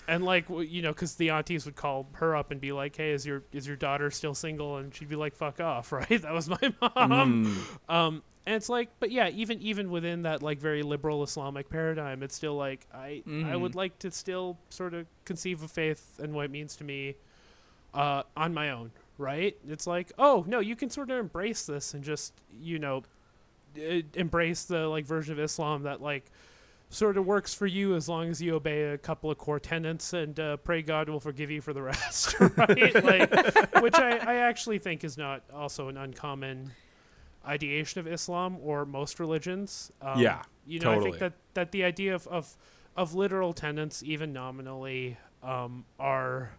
and 0.09 0.25
like 0.25 0.47
you 0.49 0.81
know 0.81 0.93
because 0.93 1.17
the 1.17 1.29
aunties 1.29 1.67
would 1.67 1.77
call 1.77 2.09
her 2.13 2.35
up 2.35 2.51
and 2.51 2.61
be 2.61 2.73
like 2.73 2.97
hey 2.97 3.11
is 3.11 3.27
your 3.27 3.43
is 3.53 3.67
your 3.67 3.77
daughter 3.77 4.11
still 4.11 4.35
single? 4.35 4.79
And 4.79 4.95
she'd 4.95 5.11
be 5.11 5.17
like 5.17 5.35
fuck 5.35 5.61
off 5.61 5.93
right? 5.93 6.23
That 6.23 6.33
was 6.33 6.49
my 6.49 6.73
mom. 6.81 7.45
Mm. 7.45 7.95
um 7.95 8.23
and 8.49 8.57
it's 8.57 8.69
like 8.69 8.89
but 8.99 9.11
yeah 9.13 9.29
even 9.29 9.61
even 9.61 9.91
within 9.91 10.23
that 10.23 10.43
like 10.43 10.59
very 10.59 10.83
liberal 10.83 11.23
islamic 11.23 11.69
paradigm 11.69 12.23
it's 12.23 12.35
still 12.35 12.57
like 12.57 12.87
i 12.95 13.23
i 13.27 13.29
Mhm. 13.29 13.61
would 13.61 13.75
like 13.75 13.99
to 14.01 14.11
still 14.11 14.57
sort 14.71 14.95
of 14.95 15.07
conceive 15.25 15.63
of 15.63 15.71
faith 15.71 16.19
and 16.23 16.33
what 16.33 16.47
it 16.47 16.51
means 16.51 16.75
to 16.77 16.85
me 16.85 17.15
uh 17.95 18.23
on 18.37 18.55
my 18.55 18.71
own 18.71 18.91
right 19.19 19.57
it's 19.69 19.87
like 19.87 20.13
oh 20.19 20.45
no 20.49 20.61
you 20.61 20.75
can 20.77 20.89
sort 20.91 21.11
of 21.11 21.19
embrace 21.19 21.67
this 21.67 21.93
and 21.95 22.03
just 22.03 22.33
you 22.61 22.79
know 22.79 23.03
embrace 24.15 24.65
the 24.65 24.89
like 24.89 25.05
version 25.07 25.33
of 25.33 25.39
Islam 25.39 25.83
that 25.83 26.01
like 26.01 26.25
sort 26.91 27.19
of 27.19 27.27
works 27.27 27.53
for 27.53 27.67
you 27.67 27.95
as 27.95 28.09
long 28.09 28.29
as 28.31 28.41
you 28.41 28.55
obey 28.55 28.85
a 28.93 28.99
couple 28.99 29.31
of 29.31 29.37
core 29.37 29.61
tenets 29.61 30.15
and 30.15 30.41
uh, 30.41 30.57
pray 30.57 30.81
God 30.81 31.09
will 31.09 31.21
forgive 31.21 31.51
you 31.51 31.61
for 31.61 31.75
the 31.75 31.83
rest, 31.83 32.35
right? 32.57 33.05
like, 33.05 33.83
which 33.83 33.95
I, 33.97 34.17
I 34.17 34.35
actually 34.37 34.79
think 34.79 35.05
is 35.05 35.19
not 35.19 35.43
also 35.53 35.89
an 35.89 35.99
uncommon 35.99 36.71
ideation 37.49 37.99
of 38.01 38.07
Islam 38.07 38.57
or 38.63 38.85
most 38.85 39.19
religions. 39.19 39.91
Um, 40.03 40.21
Yeah, 40.21 40.43
you 40.67 40.79
know, 40.81 40.93
I 40.93 41.01
think 41.01 41.19
that 41.19 41.33
that 41.55 41.73
the 41.73 41.85
idea 41.85 42.15
of 42.15 42.27
of, 42.29 42.57
of 42.97 43.15
literal 43.15 43.53
tenets, 43.53 44.03
even 44.03 44.33
nominally, 44.33 45.17
um, 45.43 45.85
are 45.99 46.51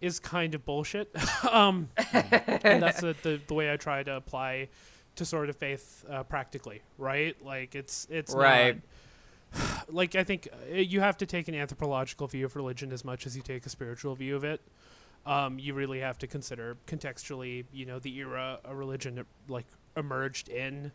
is 0.00 0.18
kind 0.20 0.54
of 0.54 0.64
bullshit. 0.64 1.08
um, 1.50 1.88
and 2.12 2.82
that's 2.82 3.00
the, 3.00 3.14
the 3.22 3.40
the 3.46 3.54
way 3.54 3.72
I 3.72 3.76
try 3.76 4.02
to 4.02 4.12
apply 4.16 4.68
to 5.16 5.24
sort 5.24 5.48
of 5.48 5.56
faith 5.56 6.04
uh, 6.10 6.22
practically, 6.24 6.82
right? 6.98 7.34
Like 7.44 7.74
it's 7.74 8.06
it's 8.10 8.34
Right. 8.34 8.74
not- 8.76 8.82
like 9.88 10.14
I 10.14 10.24
think 10.24 10.48
uh, 10.70 10.74
you 10.76 11.00
have 11.00 11.16
to 11.18 11.26
take 11.26 11.48
an 11.48 11.54
anthropological 11.54 12.26
view 12.26 12.44
of 12.44 12.54
religion 12.54 12.92
as 12.92 13.04
much 13.04 13.26
as 13.26 13.34
you 13.36 13.42
take 13.42 13.64
a 13.66 13.68
spiritual 13.70 14.14
view 14.14 14.36
of 14.36 14.44
it. 14.44 14.60
Um, 15.26 15.58
you 15.58 15.74
really 15.74 16.00
have 16.00 16.18
to 16.18 16.26
consider 16.26 16.76
contextually, 16.86 17.64
you 17.72 17.84
know, 17.86 17.98
the 17.98 18.14
era 18.18 18.60
a 18.64 18.74
religion 18.74 19.24
like 19.48 19.66
emerged 19.98 20.48
in, 20.48 20.92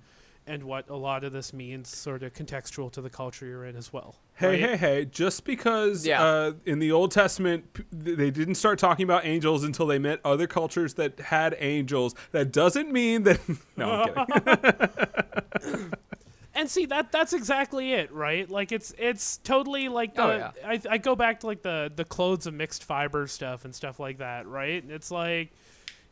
and 0.47 0.63
what 0.63 0.89
a 0.89 0.95
lot 0.95 1.23
of 1.23 1.31
this 1.31 1.53
means, 1.53 1.95
sort 1.95 2.23
of 2.23 2.33
contextual 2.33 2.91
to 2.93 3.01
the 3.01 3.09
culture 3.09 3.45
you're 3.45 3.65
in 3.65 3.75
as 3.75 3.93
well. 3.93 4.15
Hey, 4.35 4.47
right? 4.47 4.59
hey, 4.71 4.77
hey! 4.77 5.05
Just 5.05 5.45
because 5.45 6.05
Yeah. 6.05 6.23
uh, 6.23 6.51
in 6.65 6.79
the 6.79 6.91
Old 6.91 7.11
Testament 7.11 7.65
they 7.91 8.31
didn't 8.31 8.55
start 8.55 8.79
talking 8.79 9.03
about 9.03 9.25
angels 9.25 9.63
until 9.63 9.85
they 9.87 9.99
met 9.99 10.19
other 10.25 10.47
cultures 10.47 10.95
that 10.95 11.19
had 11.19 11.55
angels, 11.59 12.15
that 12.31 12.51
doesn't 12.51 12.91
mean 12.91 13.23
that. 13.23 13.39
no, 13.77 14.13
I'm 14.15 14.25
kidding. 14.41 15.91
And 16.55 16.69
see 16.69 16.85
that 16.85 17.11
that's 17.11 17.33
exactly 17.33 17.93
it, 17.93 18.11
right? 18.11 18.47
Like 18.47 18.71
it's 18.71 18.93
it's 18.99 19.37
totally 19.37 19.89
like 19.89 20.13
the 20.13 20.23
Oh, 20.23 20.35
yeah. 20.37 20.51
I 20.63 20.79
I 20.87 20.97
go 20.99 21.15
back 21.15 21.39
to 21.39 21.47
like 21.47 21.63
the 21.63 21.91
the 21.93 22.05
clothes 22.05 22.45
of 22.45 22.53
mixed 22.53 22.83
fiber 22.83 23.25
stuff 23.25 23.65
and 23.65 23.73
stuff 23.73 23.99
like 23.99 24.19
that, 24.19 24.45
right? 24.45 24.83
It's 24.87 25.09
like 25.09 25.51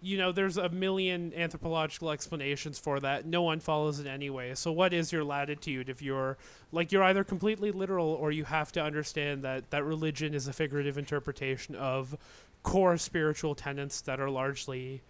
you 0.01 0.17
know, 0.17 0.31
there's 0.31 0.57
a 0.57 0.69
million 0.69 1.31
anthropological 1.35 2.09
explanations 2.09 2.79
for 2.79 2.99
that. 3.01 3.25
No 3.25 3.43
one 3.43 3.59
follows 3.59 3.99
it 3.99 4.07
anyway. 4.07 4.55
So 4.55 4.71
what 4.71 4.93
is 4.93 5.11
your 5.11 5.23
latitude 5.23 5.89
if 5.89 6.01
you're 6.01 6.37
like 6.71 6.91
you're 6.91 7.03
either 7.03 7.23
completely 7.23 7.71
literal 7.71 8.07
or 8.07 8.31
you 8.31 8.45
have 8.45 8.71
to 8.73 8.81
understand 8.81 9.43
that 9.43 9.69
that 9.69 9.83
religion 9.83 10.33
is 10.33 10.47
a 10.47 10.53
figurative 10.53 10.97
interpretation 10.97 11.75
of 11.75 12.17
core 12.63 12.97
spiritual 12.97 13.53
tenets 13.55 14.01
that 14.01 14.19
are 14.19 14.29
largely 14.29 15.01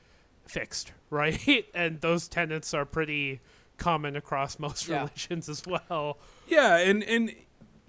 fixed, 0.45 0.91
right? 1.09 1.65
and 1.73 2.01
those 2.01 2.27
tenets 2.27 2.73
are 2.73 2.85
pretty 2.85 3.39
common 3.77 4.15
across 4.15 4.59
most 4.67 4.87
Yeah. 4.87 4.97
religions 5.03 5.47
as 5.49 5.63
well. 5.65 6.17
Yeah, 6.47 6.77
and 6.77 7.01
and 7.03 7.33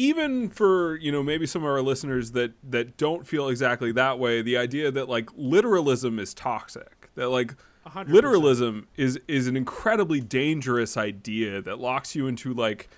even 0.02 0.48
for 0.48 0.96
you 0.96 1.12
know 1.12 1.22
maybe 1.22 1.46
some 1.46 1.62
of 1.62 1.70
our 1.70 1.80
listeners 1.80 2.32
that 2.32 2.52
that 2.68 2.96
don't 2.96 3.24
feel 3.24 3.48
exactly 3.48 3.92
that 3.92 4.18
way, 4.18 4.42
the 4.42 4.56
idea 4.56 4.90
that 4.90 5.08
like 5.08 5.30
literalism 5.36 6.18
is 6.18 6.34
toxic, 6.34 7.08
that 7.14 7.28
like 7.28 7.54
100%. 7.86 8.08
literalism 8.08 8.88
is 8.96 9.20
is 9.28 9.46
an 9.46 9.56
incredibly 9.56 10.20
dangerous 10.20 10.96
idea 10.96 11.62
that 11.62 11.78
locks 11.78 12.16
you 12.16 12.26
into 12.26 12.52
like 12.52 12.88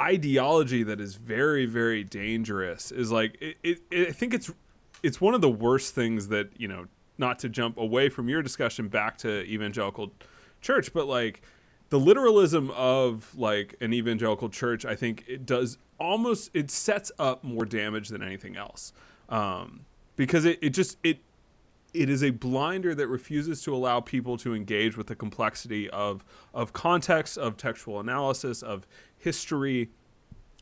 ideology 0.00 0.82
that 0.82 1.00
is 1.00 1.16
very 1.16 1.66
very 1.66 2.04
dangerous 2.04 2.92
is 2.92 3.10
like 3.10 3.36
it, 3.40 3.56
it, 3.64 3.80
it, 3.90 4.08
i 4.08 4.12
think 4.12 4.32
it's 4.32 4.48
it's 5.02 5.20
one 5.20 5.34
of 5.34 5.40
the 5.40 5.50
worst 5.50 5.92
things 5.92 6.28
that 6.28 6.48
you 6.56 6.68
know 6.68 6.86
not 7.18 7.40
to 7.40 7.48
jump 7.48 7.76
away 7.76 8.08
from 8.08 8.28
your 8.28 8.40
discussion 8.40 8.86
back 8.86 9.18
to 9.18 9.42
evangelical 9.42 10.12
church 10.60 10.92
but 10.92 11.08
like 11.08 11.42
the 11.88 11.98
literalism 11.98 12.70
of 12.76 13.34
like 13.36 13.74
an 13.80 13.92
evangelical 13.92 14.48
church 14.48 14.84
i 14.84 14.94
think 14.94 15.24
it 15.26 15.44
does 15.44 15.78
almost 15.98 16.50
it 16.54 16.70
sets 16.70 17.10
up 17.18 17.42
more 17.42 17.64
damage 17.64 18.08
than 18.08 18.22
anything 18.22 18.56
else 18.56 18.92
um 19.28 19.80
because 20.16 20.44
it, 20.44 20.58
it 20.62 20.70
just 20.70 20.96
it 21.02 21.18
it 21.94 22.10
is 22.10 22.22
a 22.22 22.30
blinder 22.30 22.94
that 22.94 23.08
refuses 23.08 23.62
to 23.62 23.74
allow 23.74 24.00
people 24.00 24.36
to 24.38 24.54
engage 24.54 24.96
with 24.96 25.06
the 25.06 25.16
complexity 25.16 25.88
of 25.90 26.24
of 26.52 26.72
context, 26.72 27.38
of 27.38 27.56
textual 27.56 28.00
analysis, 28.00 28.62
of 28.62 28.86
history, 29.16 29.90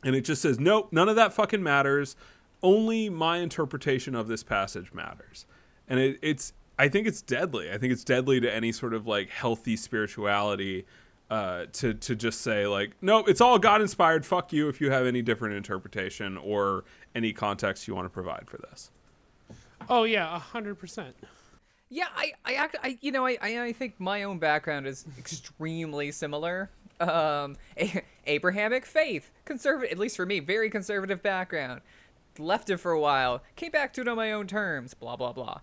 and 0.04 0.14
it 0.14 0.22
just 0.22 0.40
says, 0.40 0.60
nope, 0.60 0.88
none 0.92 1.08
of 1.08 1.16
that 1.16 1.32
fucking 1.32 1.62
matters. 1.62 2.16
Only 2.62 3.08
my 3.08 3.38
interpretation 3.38 4.14
of 4.14 4.28
this 4.28 4.42
passage 4.42 4.92
matters, 4.92 5.46
and 5.88 5.98
it, 5.98 6.18
it's 6.22 6.52
I 6.78 6.88
think 6.88 7.06
it's 7.06 7.22
deadly. 7.22 7.70
I 7.70 7.78
think 7.78 7.92
it's 7.92 8.04
deadly 8.04 8.40
to 8.40 8.52
any 8.52 8.72
sort 8.72 8.94
of 8.94 9.06
like 9.06 9.28
healthy 9.28 9.76
spirituality. 9.76 10.86
Uh, 11.28 11.66
to 11.72 11.92
to 11.92 12.14
just 12.14 12.40
say 12.40 12.68
like 12.68 12.92
no, 13.02 13.24
it's 13.24 13.40
all 13.40 13.58
God 13.58 13.80
inspired 13.82 14.24
fuck 14.24 14.52
you 14.52 14.68
if 14.68 14.80
you 14.80 14.92
have 14.92 15.06
any 15.06 15.22
different 15.22 15.56
interpretation 15.56 16.36
or 16.36 16.84
any 17.16 17.32
context 17.32 17.88
you 17.88 17.96
want 17.96 18.04
to 18.04 18.10
provide 18.10 18.44
for 18.46 18.58
this 18.58 18.92
Oh 19.88 20.04
yeah, 20.04 20.34
a 20.34 20.38
hundred 20.38 20.76
percent. 20.76 21.14
Yeah, 21.88 22.06
I, 22.16 22.32
I, 22.44 22.54
act, 22.54 22.76
I, 22.82 22.98
you 23.00 23.12
know, 23.12 23.26
I, 23.26 23.38
I, 23.40 23.62
I 23.66 23.72
think 23.72 24.00
my 24.00 24.24
own 24.24 24.38
background 24.40 24.88
is 24.88 25.04
extremely 25.18 26.10
similar. 26.10 26.70
Um, 26.98 27.56
a- 27.78 28.02
Abrahamic 28.26 28.84
faith, 28.84 29.30
conservative, 29.44 29.92
at 29.92 29.98
least 29.98 30.16
for 30.16 30.26
me, 30.26 30.40
very 30.40 30.68
conservative 30.68 31.22
background. 31.22 31.82
Left 32.38 32.68
it 32.70 32.78
for 32.78 32.90
a 32.90 33.00
while, 33.00 33.42
came 33.54 33.70
back 33.70 33.92
to 33.94 34.00
it 34.00 34.08
on 34.08 34.16
my 34.16 34.32
own 34.32 34.46
terms. 34.46 34.94
Blah 34.94 35.16
blah 35.16 35.32
blah. 35.32 35.60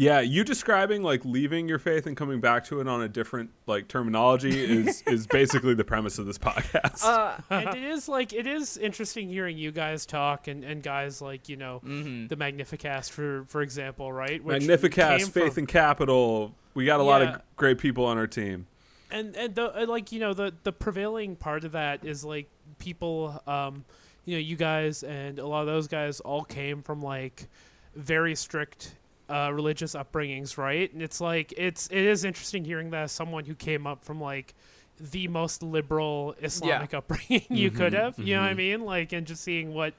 Yeah, 0.00 0.20
you 0.20 0.44
describing 0.44 1.02
like 1.02 1.24
leaving 1.24 1.68
your 1.68 1.80
faith 1.80 2.06
and 2.06 2.16
coming 2.16 2.40
back 2.40 2.64
to 2.66 2.80
it 2.80 2.86
on 2.86 3.02
a 3.02 3.08
different 3.08 3.50
like 3.66 3.88
terminology 3.88 4.50
is 4.56 5.02
is 5.08 5.26
basically 5.26 5.74
the 5.74 5.82
premise 5.82 6.20
of 6.20 6.26
this 6.26 6.38
podcast. 6.38 7.02
Uh, 7.04 7.36
and 7.50 7.70
it 7.76 7.82
is 7.82 8.08
like 8.08 8.32
it 8.32 8.46
is 8.46 8.76
interesting 8.76 9.28
hearing 9.28 9.58
you 9.58 9.72
guys 9.72 10.06
talk 10.06 10.46
and, 10.46 10.62
and 10.62 10.84
guys 10.84 11.20
like 11.20 11.48
you 11.48 11.56
know 11.56 11.80
Mm-hmm. 11.84 12.28
the 12.28 12.36
Magnificast 12.36 13.10
for 13.10 13.44
for 13.48 13.60
example, 13.60 14.12
right? 14.12 14.42
Which 14.44 14.62
Magnificast, 14.62 15.30
Faith 15.32 15.54
from- 15.54 15.62
and 15.62 15.68
Capital. 15.68 16.54
We 16.74 16.84
got 16.84 17.00
a 17.00 17.02
lot 17.02 17.22
of 17.22 17.40
great 17.56 17.78
people 17.78 18.04
on 18.04 18.18
our 18.18 18.28
team. 18.28 18.68
and 19.10 19.34
and 19.34 19.56
the 19.56 19.82
uh, 19.82 19.86
like 19.88 20.12
you 20.12 20.20
know 20.20 20.32
the 20.32 20.54
the 20.62 20.70
prevailing 20.70 21.34
part 21.34 21.64
of 21.64 21.72
that 21.72 22.04
is 22.04 22.24
like 22.24 22.48
people 22.78 23.42
um 23.48 23.84
you 24.26 24.36
know 24.36 24.40
you 24.40 24.54
guys 24.54 25.02
and 25.02 25.40
a 25.40 25.46
lot 25.46 25.62
of 25.62 25.66
those 25.66 25.88
guys 25.88 26.20
all 26.20 26.44
came 26.44 26.82
from 26.82 27.02
like 27.02 27.48
very 27.96 28.36
strict 28.36 28.94
uh, 29.28 29.50
religious 29.52 29.94
upbringings 29.94 30.56
right? 30.58 30.92
And 30.92 31.02
it's 31.02 31.20
like 31.20 31.52
it's 31.56 31.86
it 31.88 31.98
is 31.98 32.24
interesting 32.24 32.64
hearing 32.64 32.90
that 32.90 33.04
as 33.04 33.12
someone 33.12 33.44
who 33.44 33.54
came 33.54 33.86
up 33.86 34.04
from 34.04 34.20
like 34.20 34.54
the 34.98 35.28
most 35.28 35.62
liberal 35.62 36.34
islamic 36.42 36.92
upbringing 36.92 37.44
you 37.50 37.70
could 37.70 37.92
have 37.92 38.18
you 38.18 38.34
know 38.34 38.42
what 38.42 38.50
i 38.50 38.54
mean? 38.54 38.84
Like 38.84 39.12
and 39.12 39.26
just 39.26 39.42
seeing 39.44 39.72
what 39.72 39.94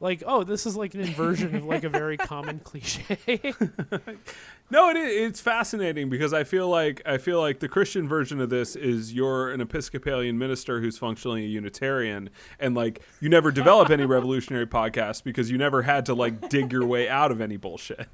like 0.00 0.22
oh 0.26 0.42
this 0.42 0.66
is 0.66 0.76
like 0.76 0.94
an 0.94 1.00
inversion 1.00 1.54
of 1.54 1.64
like 1.64 1.84
a 1.84 1.88
very 1.88 2.16
common 2.16 2.58
cliche. 2.64 3.54
No, 4.72 4.88
it, 4.88 4.96
it's 4.96 5.38
fascinating 5.38 6.08
because 6.08 6.32
I 6.32 6.44
feel 6.44 6.66
like 6.66 7.02
I 7.04 7.18
feel 7.18 7.40
like 7.40 7.60
the 7.60 7.68
Christian 7.68 8.08
version 8.08 8.40
of 8.40 8.48
this 8.48 8.74
is 8.74 9.12
you're 9.12 9.50
an 9.50 9.60
Episcopalian 9.60 10.38
minister 10.38 10.80
who's 10.80 10.96
functionally 10.96 11.44
a 11.44 11.48
Unitarian, 11.48 12.30
and 12.58 12.74
like 12.74 13.02
you 13.20 13.28
never 13.28 13.52
develop 13.52 13.90
any 13.90 14.04
revolutionary 14.06 14.66
podcasts 14.66 15.22
because 15.22 15.50
you 15.50 15.58
never 15.58 15.82
had 15.82 16.06
to 16.06 16.14
like 16.14 16.48
dig 16.48 16.72
your 16.72 16.86
way 16.86 17.06
out 17.06 17.30
of 17.30 17.42
any 17.42 17.58
bullshit. 17.58 18.08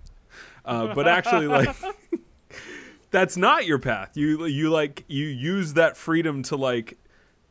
Uh, 0.64 0.94
but 0.94 1.08
actually, 1.08 1.46
like 1.46 1.74
that's 3.10 3.36
not 3.36 3.66
your 3.66 3.78
path. 3.78 4.16
You 4.16 4.46
you 4.46 4.70
like 4.70 5.04
you 5.08 5.26
use 5.26 5.74
that 5.74 5.96
freedom 5.96 6.42
to 6.44 6.56
like 6.56 6.98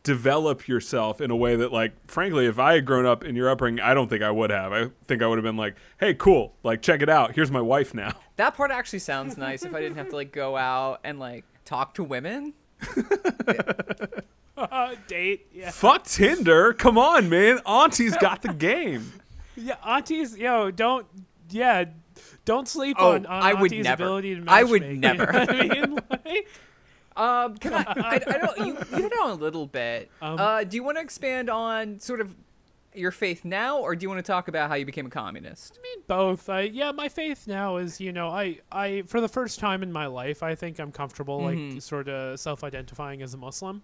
develop 0.03 0.67
yourself 0.69 1.19
in 1.19 1.31
a 1.31 1.35
way 1.35 1.57
that 1.57 1.73
like 1.73 1.91
frankly 2.09 2.45
if 2.45 2.57
i 2.57 2.75
had 2.75 2.85
grown 2.85 3.05
up 3.05 3.25
in 3.25 3.35
your 3.35 3.49
upbringing 3.49 3.81
i 3.81 3.93
don't 3.93 4.09
think 4.09 4.23
i 4.23 4.31
would 4.31 4.49
have 4.49 4.71
i 4.71 4.85
think 5.03 5.21
i 5.21 5.27
would 5.27 5.37
have 5.37 5.43
been 5.43 5.57
like 5.57 5.75
hey 5.99 6.13
cool 6.13 6.53
like 6.63 6.81
check 6.81 7.01
it 7.01 7.09
out 7.09 7.35
here's 7.35 7.51
my 7.51 7.59
wife 7.59 7.93
now 7.93 8.13
that 8.37 8.55
part 8.55 8.71
actually 8.71 8.99
sounds 8.99 9.35
nice 9.35 9.65
if 9.65 9.75
I 9.75 9.81
didn't 9.81 9.97
have 9.97 10.07
to 10.09 10.15
like 10.15 10.31
go 10.31 10.55
out 10.55 11.01
and 11.03 11.19
like 11.19 11.43
talk 11.65 11.93
to 11.95 12.05
women. 12.05 12.53
uh, 14.55 14.95
date 15.07 15.47
yeah 15.51 15.71
Fuck 15.71 16.05
Tinder. 16.05 16.73
Come 16.73 16.97
on, 16.97 17.29
man. 17.29 17.59
Auntie's 17.65 18.15
got 18.17 18.41
the 18.41 18.53
game. 18.53 19.11
Yeah, 19.55 19.75
aunties, 19.85 20.37
yo, 20.37 20.69
don't, 20.71 21.07
yeah, 21.49 21.85
don't 22.47 22.67
sleep 22.67 22.97
Oh, 22.99 23.11
on, 23.13 23.25
on 23.27 23.43
I 23.43 23.53
would 23.53 23.71
auntie's 23.71 23.83
never. 23.83 24.03
ability 24.03 24.35
to 24.35 24.43
I 24.47 24.63
would 24.63 24.81
matchmake, 24.81 24.89
you 24.89 24.97
never. 24.99 25.31
know 25.31 25.39
I 25.47 25.67
mean, 25.67 25.99
like, 26.09 26.47
Um, 27.15 27.57
can 27.57 27.73
I? 27.73 27.83
I, 27.87 28.15
I 28.15 28.19
don't. 28.39 28.57
You, 28.59 28.77
you 28.95 29.03
hit 29.03 29.13
on 29.21 29.31
a 29.31 29.35
little 29.35 29.65
bit. 29.67 30.09
Um, 30.21 30.39
uh, 30.39 30.63
do 30.63 30.75
you 30.77 30.83
want 30.83 30.97
to 30.97 31.01
expand 31.03 31.49
on 31.49 31.99
sort 31.99 32.21
of 32.21 32.35
your 32.93 33.11
faith 33.11 33.45
now, 33.45 33.77
or 33.79 33.95
do 33.95 34.03
you 34.03 34.09
want 34.09 34.23
to 34.23 34.31
talk 34.31 34.47
about 34.47 34.69
how 34.69 34.75
you 34.75 34.85
became 34.85 35.05
a 35.05 35.09
communist? 35.09 35.77
I 35.77 35.81
mean, 35.83 36.03
both. 36.07 36.49
I, 36.49 36.61
yeah, 36.61 36.91
my 36.91 37.09
faith 37.09 37.47
now 37.47 37.77
is, 37.77 37.99
you 38.01 38.11
know, 38.11 38.29
I, 38.29 38.59
I, 38.71 39.03
for 39.07 39.21
the 39.21 39.27
first 39.27 39.59
time 39.59 39.83
in 39.83 39.91
my 39.91 40.07
life, 40.07 40.41
I 40.41 40.55
think 40.55 40.79
I'm 40.79 40.91
comfortable, 40.91 41.41
Mhm. 41.41 41.73
like, 41.73 41.81
sort 41.83 42.07
of 42.09 42.39
self-identifying 42.39 43.21
as 43.21 43.33
a 43.33 43.37
Muslim. 43.37 43.83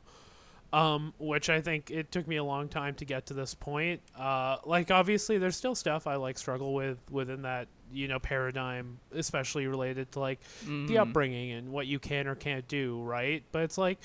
Um, 0.71 1.13
which 1.19 1.51
I 1.51 1.61
think 1.61 1.91
it 1.91 2.11
took 2.11 2.27
me 2.27 2.37
a 2.37 2.43
long 2.43 2.67
time 2.67 2.95
to 2.95 3.05
get 3.05 3.27
to 3.27 3.35
this 3.35 3.53
point. 3.53 4.01
Uh, 4.17 4.57
like 4.65 4.89
obviously, 4.89 5.37
there's 5.37 5.55
still 5.55 5.75
stuff 5.75 6.07
I 6.07 6.15
like 6.15 6.35
struggle 6.39 6.73
with 6.73 6.97
within 7.11 7.43
that, 7.43 7.67
you 7.93 8.07
know, 8.07 8.19
paradigm, 8.19 8.99
especially 9.13 9.67
related 9.67 10.11
to 10.13 10.19
like 10.19 10.39
the 10.65 10.95
Mhm. 10.95 10.99
upbringing 11.01 11.51
and 11.51 11.71
what 11.71 11.87
you 11.87 11.99
can 11.99 12.27
or 12.27 12.35
can't 12.35 12.67
do, 12.67 13.01
right? 13.03 13.43
But 13.51 13.63
it's 13.63 13.77
like, 13.77 13.99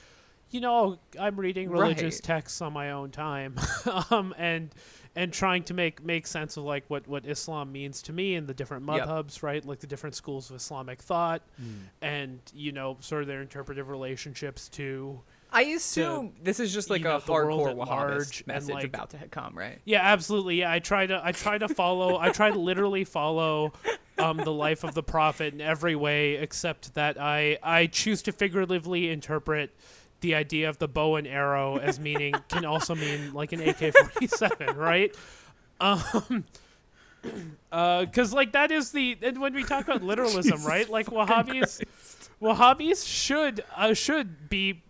you 0.51 0.61
know, 0.61 0.99
I'm 1.19 1.39
reading 1.39 1.71
religious 1.71 2.17
Right. 2.17 2.23
texts 2.23 2.61
on 2.63 2.73
my 2.73 2.91
own 2.93 3.11
time, 3.11 3.57
um, 4.11 4.35
and 4.39 4.71
and 5.17 5.33
trying 5.33 5.65
to 5.65 5.75
make 5.75 6.03
make 6.05 6.27
sense 6.27 6.57
of 6.57 6.65
like 6.65 6.85
what 6.89 7.07
what 7.09 7.27
Islam 7.27 7.73
means 7.73 8.01
to 8.03 8.13
me 8.13 8.35
and 8.35 8.47
the 8.47 8.55
different 8.55 8.87
Yep. 8.89 9.07
madhabs, 9.09 9.43
right? 9.43 9.65
Like 9.65 9.81
the 9.81 9.87
different 9.87 10.15
schools 10.15 10.49
of 10.51 10.57
Islamic 10.57 11.03
thought, 11.03 11.43
and 12.01 12.41
you 12.55 12.73
know, 12.73 12.97
sort 13.01 13.23
of 13.23 13.29
their 13.29 13.43
interpretive 13.43 13.89
relationships 13.89 14.69
to. 14.71 15.21
I 15.51 15.63
assume 15.63 16.35
this 16.43 16.61
is 16.61 16.73
just 16.75 16.91
like 16.91 17.01
you 17.03 17.09
a 17.09 17.13
know, 17.15 17.21
the 17.21 17.33
hardcore 17.33 17.75
Wahhabist 17.75 18.47
message 18.47 18.75
like- 18.75 18.85
about 18.85 19.11
to 19.11 19.19
come, 19.31 19.57
right? 19.57 19.79
Yeah, 19.85 20.01
absolutely. 20.03 20.61
Yeah, 20.61 20.71
I 20.73 20.79
try 20.79 21.07
to 21.07 21.21
I 21.25 21.33
try 21.33 21.57
to 21.59 21.69
follow 21.69 22.19
I 22.19 22.31
try 22.31 22.51
to 22.51 22.59
literally 22.59 23.05
follow 23.05 23.73
um, 24.19 24.37
the 24.39 24.53
life 24.53 24.85
of 24.85 24.95
the 24.95 25.03
prophet 25.03 25.55
in 25.55 25.61
every 25.61 25.97
way 25.97 26.35
except 26.35 26.95
that 26.95 27.21
I 27.21 27.59
I 27.63 27.87
choose 27.87 28.21
to 28.23 28.33
figuratively 28.33 29.11
interpret 29.11 29.75
the 30.21 30.35
idea 30.35 30.69
of 30.69 30.79
the 30.79 30.89
bow 30.89 31.17
and 31.17 31.27
arrow 31.27 31.79
as 31.79 31.99
meaning 31.99 32.35
can 32.49 32.65
also 32.65 32.95
mean 32.95 33.33
like 33.33 33.53
an 33.53 33.61
AK-47, 33.61 34.77
right? 34.77 35.15
Um 35.81 36.45
because 37.71 38.33
like 38.33 38.53
that 38.53 38.71
is 38.71 38.93
the 38.93 39.17
and 39.23 39.41
when 39.41 39.55
we 39.55 39.65
talk 39.65 39.85
about 39.89 40.03
literalism, 40.03 40.65
right? 40.65 40.89
Like 40.89 41.07
Wahhabis, 41.11 41.83
Wahhabis 42.43 43.07
should 43.07 43.65
uh, 43.77 43.95
should 43.95 44.49
be 44.49 44.83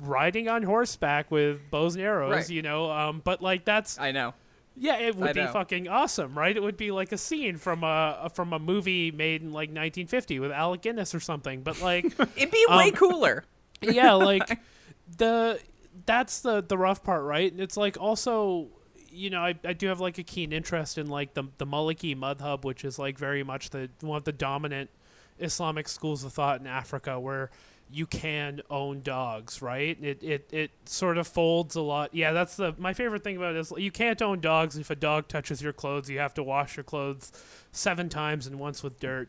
riding 0.00 0.48
on 0.48 0.62
horseback 0.62 1.30
with 1.30 1.60
bows 1.70 1.94
and 1.96 2.04
arrows, 2.04 2.30
Right. 2.32 2.50
you 2.50 2.62
know. 2.62 2.90
Um, 2.90 3.20
but 3.24 3.42
like 3.42 3.64
that's 3.64 3.98
I 3.98 4.10
know. 4.12 4.34
yeah, 4.76 4.98
it 4.98 5.16
would 5.16 5.30
I 5.30 5.32
be 5.32 5.40
know. 5.44 5.52
fucking 5.52 5.88
awesome, 5.88 6.36
right? 6.36 6.56
It 6.56 6.62
would 6.62 6.76
be 6.76 6.90
like 6.90 7.12
a 7.12 7.18
scene 7.18 7.56
from 7.58 7.84
a 7.84 8.30
from 8.34 8.52
a 8.52 8.58
movie 8.58 9.10
made 9.10 9.42
in 9.42 9.48
like 9.48 9.68
1950 9.68 10.40
with 10.40 10.50
Alec 10.52 10.82
Guinness 10.82 11.14
or 11.14 11.20
something. 11.20 11.62
But 11.62 11.80
like, 11.80 12.04
It'd 12.36 12.50
be 12.50 12.66
way 12.68 12.88
Um, 12.88 12.92
cooler. 12.92 13.44
yeah, 13.82 14.12
like 14.14 14.58
the 15.18 15.60
that's 16.06 16.40
the 16.40 16.62
the 16.62 16.76
rough 16.76 17.02
part, 17.04 17.22
right? 17.24 17.52
It's 17.56 17.76
like 17.76 17.96
also, 18.00 18.68
you 19.10 19.30
know, 19.30 19.40
I, 19.40 19.54
I 19.64 19.74
do 19.74 19.86
have 19.88 20.00
like 20.00 20.18
a 20.18 20.22
keen 20.24 20.52
interest 20.52 20.98
in 20.98 21.06
like 21.08 21.34
the 21.34 21.44
the 21.58 21.66
Maliki 21.66 22.16
Madhab, 22.16 22.64
which 22.64 22.84
is 22.84 22.98
like 22.98 23.16
very 23.18 23.42
much 23.44 23.70
the 23.70 23.90
one 24.00 24.16
of 24.16 24.24
the 24.24 24.32
dominant 24.32 24.90
Islamic 25.38 25.88
schools 25.88 26.24
of 26.24 26.32
thought 26.32 26.60
in 26.60 26.66
Africa, 26.66 27.18
where 27.20 27.50
you 27.90 28.06
can 28.06 28.60
own 28.70 29.02
dogs, 29.02 29.62
right? 29.62 29.96
It 30.02 30.22
it 30.22 30.48
it 30.52 30.70
sort 30.84 31.18
of 31.18 31.26
folds 31.28 31.76
a 31.76 31.80
lot. 31.80 32.14
Yeah, 32.14 32.32
that's 32.32 32.56
the 32.56 32.74
my 32.78 32.92
favorite 32.92 33.22
thing 33.22 33.36
about 33.36 33.54
it 33.54 33.58
is 33.58 33.72
you 33.76 33.90
can't 33.90 34.20
own 34.22 34.40
dogs. 34.40 34.76
If 34.76 34.90
a 34.90 34.96
dog 34.96 35.28
touches 35.28 35.62
your 35.62 35.72
clothes, 35.72 36.08
you 36.10 36.18
have 36.18 36.34
to 36.34 36.42
wash 36.42 36.76
your 36.76 36.84
clothes 36.84 37.32
seven 37.72 38.08
times 38.08 38.46
and 38.46 38.58
once 38.58 38.82
with 38.82 38.98
dirt. 39.00 39.28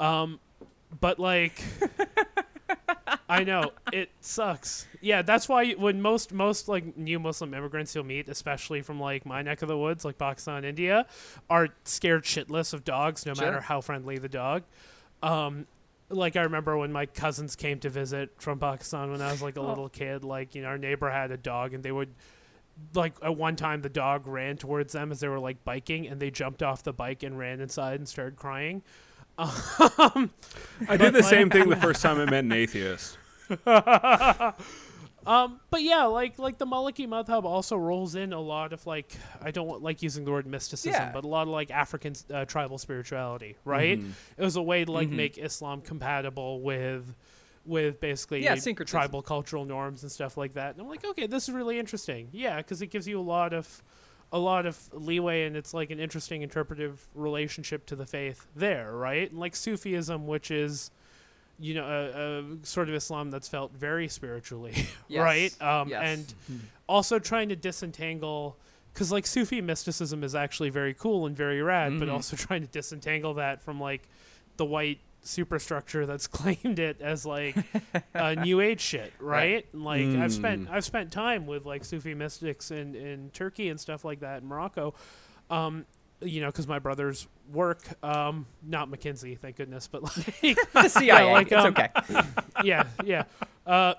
Um, 0.00 0.40
but 1.00 1.18
like. 1.18 1.62
I 3.30 3.44
know 3.44 3.72
it 3.92 4.10
sucks. 4.20 4.86
Yeah, 5.02 5.20
that's 5.20 5.48
why 5.48 5.72
when 5.72 6.00
most 6.00 6.32
most 6.32 6.66
like 6.68 6.96
new 6.96 7.18
Muslim 7.18 7.52
immigrants 7.52 7.94
you'll 7.94 8.04
meet, 8.04 8.28
especially 8.28 8.80
from 8.80 8.98
like 8.98 9.26
my 9.26 9.42
neck 9.42 9.60
of 9.60 9.68
the 9.68 9.76
woods, 9.76 10.04
like 10.04 10.16
Pakistan, 10.16 10.64
India, 10.64 11.06
are 11.50 11.68
scared 11.84 12.24
shitless 12.24 12.72
of 12.72 12.84
dogs, 12.84 13.26
no 13.26 13.34
Sure. 13.34 13.44
matter 13.44 13.60
how 13.60 13.80
friendly 13.82 14.16
the 14.18 14.28
dog. 14.30 14.62
Um, 15.22 15.66
like 16.10 16.36
I 16.36 16.42
remember 16.42 16.76
when 16.76 16.92
my 16.92 17.06
cousins 17.06 17.54
came 17.56 17.78
to 17.80 17.90
visit 17.90 18.30
from 18.38 18.58
Pakistan 18.58 19.10
when 19.10 19.20
I 19.22 19.30
was 19.32 19.42
like 19.42 19.56
a 19.56 19.60
Oh. 19.60 19.68
little 19.68 19.88
kid. 19.88 20.24
Like 20.24 20.54
you 20.54 20.62
know, 20.62 20.68
our 20.68 20.78
neighbor 20.78 21.10
had 21.10 21.30
a 21.30 21.36
dog, 21.36 21.74
and 21.74 21.82
they 21.82 21.92
would 21.92 22.14
like 22.94 23.14
at 23.22 23.36
one 23.36 23.56
time 23.56 23.82
the 23.82 23.88
dog 23.88 24.26
ran 24.26 24.56
towards 24.56 24.92
them 24.92 25.10
as 25.10 25.20
they 25.20 25.28
were 25.28 25.40
like 25.40 25.64
biking, 25.64 26.06
and 26.06 26.20
they 26.20 26.30
jumped 26.30 26.62
off 26.62 26.82
the 26.82 26.92
bike 26.92 27.22
and 27.22 27.38
ran 27.38 27.60
inside 27.60 28.00
and 28.00 28.08
started 28.08 28.36
crying. 28.36 28.82
Um, 29.36 30.30
I 30.88 30.96
did 30.96 31.12
the 31.14 31.22
same 31.22 31.50
thing 31.50 31.68
the 31.68 31.76
first 31.88 32.02
time 32.02 32.18
I 32.20 32.24
met 32.24 32.44
an 32.44 32.52
atheist. 32.52 33.18
Um, 35.26 35.60
but 35.70 35.82
yeah, 35.82 36.04
like 36.04 36.38
like 36.38 36.58
the 36.58 36.66
Maliki 36.66 37.06
Madhab 37.06 37.44
also 37.44 37.76
rolls 37.76 38.14
in 38.14 38.32
a 38.32 38.40
lot 38.40 38.72
of 38.72 38.86
like 38.86 39.12
I 39.42 39.50
don't 39.50 39.82
like 39.82 40.02
using 40.02 40.24
the 40.24 40.30
word 40.30 40.46
mysticism, 40.46 40.92
Yeah. 40.92 41.10
but 41.12 41.24
a 41.24 41.28
lot 41.28 41.42
of 41.42 41.48
like 41.48 41.70
African 41.70 42.14
uh, 42.32 42.44
tribal 42.44 42.78
spirituality, 42.78 43.56
right? 43.64 43.98
It 44.36 44.42
was 44.42 44.56
a 44.56 44.62
way 44.62 44.84
to 44.84 44.92
like 44.92 45.08
Mhm. 45.08 45.12
make 45.16 45.38
Islam 45.38 45.80
compatible 45.80 46.60
with 46.62 47.14
with 47.66 48.00
basically 48.00 48.42
Yeah, 48.44 48.54
tribal 48.54 49.20
cultural 49.20 49.66
norms 49.66 50.02
and 50.02 50.10
stuff 50.10 50.38
like 50.38 50.54
that. 50.54 50.72
And 50.72 50.80
I'm 50.80 50.88
like, 50.88 51.04
okay, 51.04 51.26
this 51.26 51.48
is 51.48 51.54
really 51.54 51.78
interesting. 51.78 52.28
Yeah, 52.32 52.56
because 52.58 52.80
it 52.80 52.86
gives 52.86 53.06
you 53.06 53.20
a 53.20 53.22
lot 53.22 53.52
of 53.52 53.82
a 54.32 54.38
lot 54.38 54.66
of 54.66 54.78
leeway 54.92 55.44
and 55.44 55.56
it's 55.56 55.74
like 55.74 55.90
an 55.90 55.98
interesting 55.98 56.42
interpretive 56.42 57.06
relationship 57.14 57.86
to 57.86 57.96
the 57.96 58.06
faith 58.06 58.46
there, 58.54 58.94
right? 58.94 59.30
And 59.30 59.38
like 59.40 59.56
Sufism, 59.56 60.26
which 60.26 60.50
is 60.50 60.90
you 61.58 61.74
know 61.74 61.84
a, 61.86 62.40
a 62.62 62.66
sort 62.66 62.88
of 62.88 62.94
Islam 62.94 63.30
that's 63.30 63.48
felt 63.48 63.72
very 63.72 64.08
spiritually, 64.08 64.74
Yes. 65.08 65.22
right? 65.22 65.62
Um, 65.62 65.88
Yes. 65.88 66.02
And 66.04 66.34
also 66.88 67.18
trying 67.18 67.48
to 67.50 67.56
disentangle 67.56 68.56
because 68.94 69.12
like 69.12 69.26
Sufi 69.26 69.60
mysticism 69.60 70.24
is 70.24 70.34
actually 70.34 70.70
very 70.70 70.94
cool 70.94 71.26
and 71.26 71.36
very 71.36 71.62
rad, 71.62 71.98
but 71.98 72.08
Mhm. 72.08 72.12
also 72.12 72.36
trying 72.46 72.62
to 72.62 72.68
disentangle 72.68 73.34
that 73.34 73.62
from 73.62 73.80
like 73.80 74.08
the 74.56 74.64
white 74.64 75.00
superstructure 75.22 76.06
that's 76.06 76.26
claimed 76.38 76.78
it 76.78 77.00
as 77.00 77.26
like 77.26 77.56
uh, 78.14 78.34
new 78.34 78.60
age 78.60 78.80
shit, 78.80 79.12
right? 79.20 79.66
And 79.72 79.84
like 79.84 80.06
I've 80.06 80.32
spent 80.32 80.68
Mm. 80.68 80.72
I've 80.72 80.84
spent 80.84 81.12
time 81.12 81.46
with 81.46 81.66
like 81.66 81.84
Sufi 81.84 82.14
mystics 82.14 82.70
in 82.70 82.94
in 82.94 83.30
Turkey 83.30 83.68
and 83.68 83.78
stuff 83.78 84.04
like 84.04 84.20
that 84.20 84.42
in 84.42 84.48
Morocco. 84.48 84.94
Um, 85.50 85.86
you 86.20 86.40
know, 86.40 86.48
because 86.48 86.66
my 86.66 86.78
brothers 86.78 87.26
work, 87.52 87.82
um, 88.02 88.46
not 88.62 88.90
McKinsey, 88.90 89.38
thank 89.38 89.56
goodness, 89.56 89.86
but 89.88 90.02
like 90.42 90.58
The 90.72 90.88
CIA. 90.88 91.32
like, 91.32 91.52
it's 91.52 91.64
um, 91.64 91.66
okay. 91.76 91.88
yeah, 92.64 92.84
yeah. 93.04 93.24
Uh, 93.66 93.94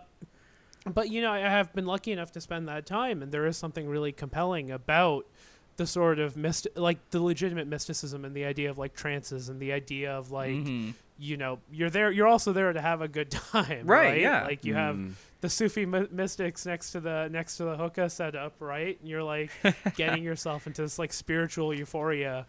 but 0.85 1.09
you 1.09 1.21
know, 1.21 1.31
I 1.31 1.39
have 1.39 1.73
been 1.73 1.85
lucky 1.85 2.11
enough 2.11 2.31
to 2.33 2.41
spend 2.41 2.67
that 2.67 2.85
time, 2.85 3.21
and 3.21 3.31
there 3.31 3.45
is 3.45 3.57
something 3.57 3.87
really 3.87 4.11
compelling 4.11 4.71
about 4.71 5.25
the 5.77 5.85
sort 5.87 6.19
of 6.19 6.35
myst- 6.35 6.67
like 6.75 6.97
the 7.11 7.21
legitimate 7.21 7.67
mysticism 7.67 8.25
and 8.25 8.35
the 8.35 8.43
idea 8.45 8.69
of 8.69 8.77
like 8.77 8.93
trances 8.95 9.47
and 9.49 9.59
the 9.61 9.71
idea 9.71 10.11
of 10.11 10.29
like 10.29 10.51
Mhm. 10.51 10.93
you 11.17 11.37
know 11.37 11.59
you're 11.71 11.89
there 11.89 12.11
you're 12.11 12.27
also 12.27 12.51
there 12.51 12.73
to 12.73 12.81
have 12.81 13.01
a 13.01 13.07
good 13.07 13.31
time 13.31 13.85
Right, 13.87 14.09
right, 14.09 14.19
yeah. 14.21 14.43
like 14.43 14.65
you 14.65 14.73
have 14.75 14.95
Mm. 14.97 15.13
The 15.41 15.49
Sufi 15.49 15.85
mystics 15.85 16.65
next 16.65 16.91
to 16.91 16.99
the 16.99 17.29
next 17.31 17.57
to 17.57 17.63
the 17.63 17.77
hookah 17.77 18.09
set 18.09 18.35
up, 18.35 18.55
right? 18.59 18.99
And 18.99 19.07
you're 19.09 19.23
like 19.23 19.51
getting 19.95 20.23
yourself 20.23 20.67
into 20.67 20.81
this 20.81 20.99
like 20.99 21.13
spiritual 21.13 21.73
euphoria. 21.73 22.45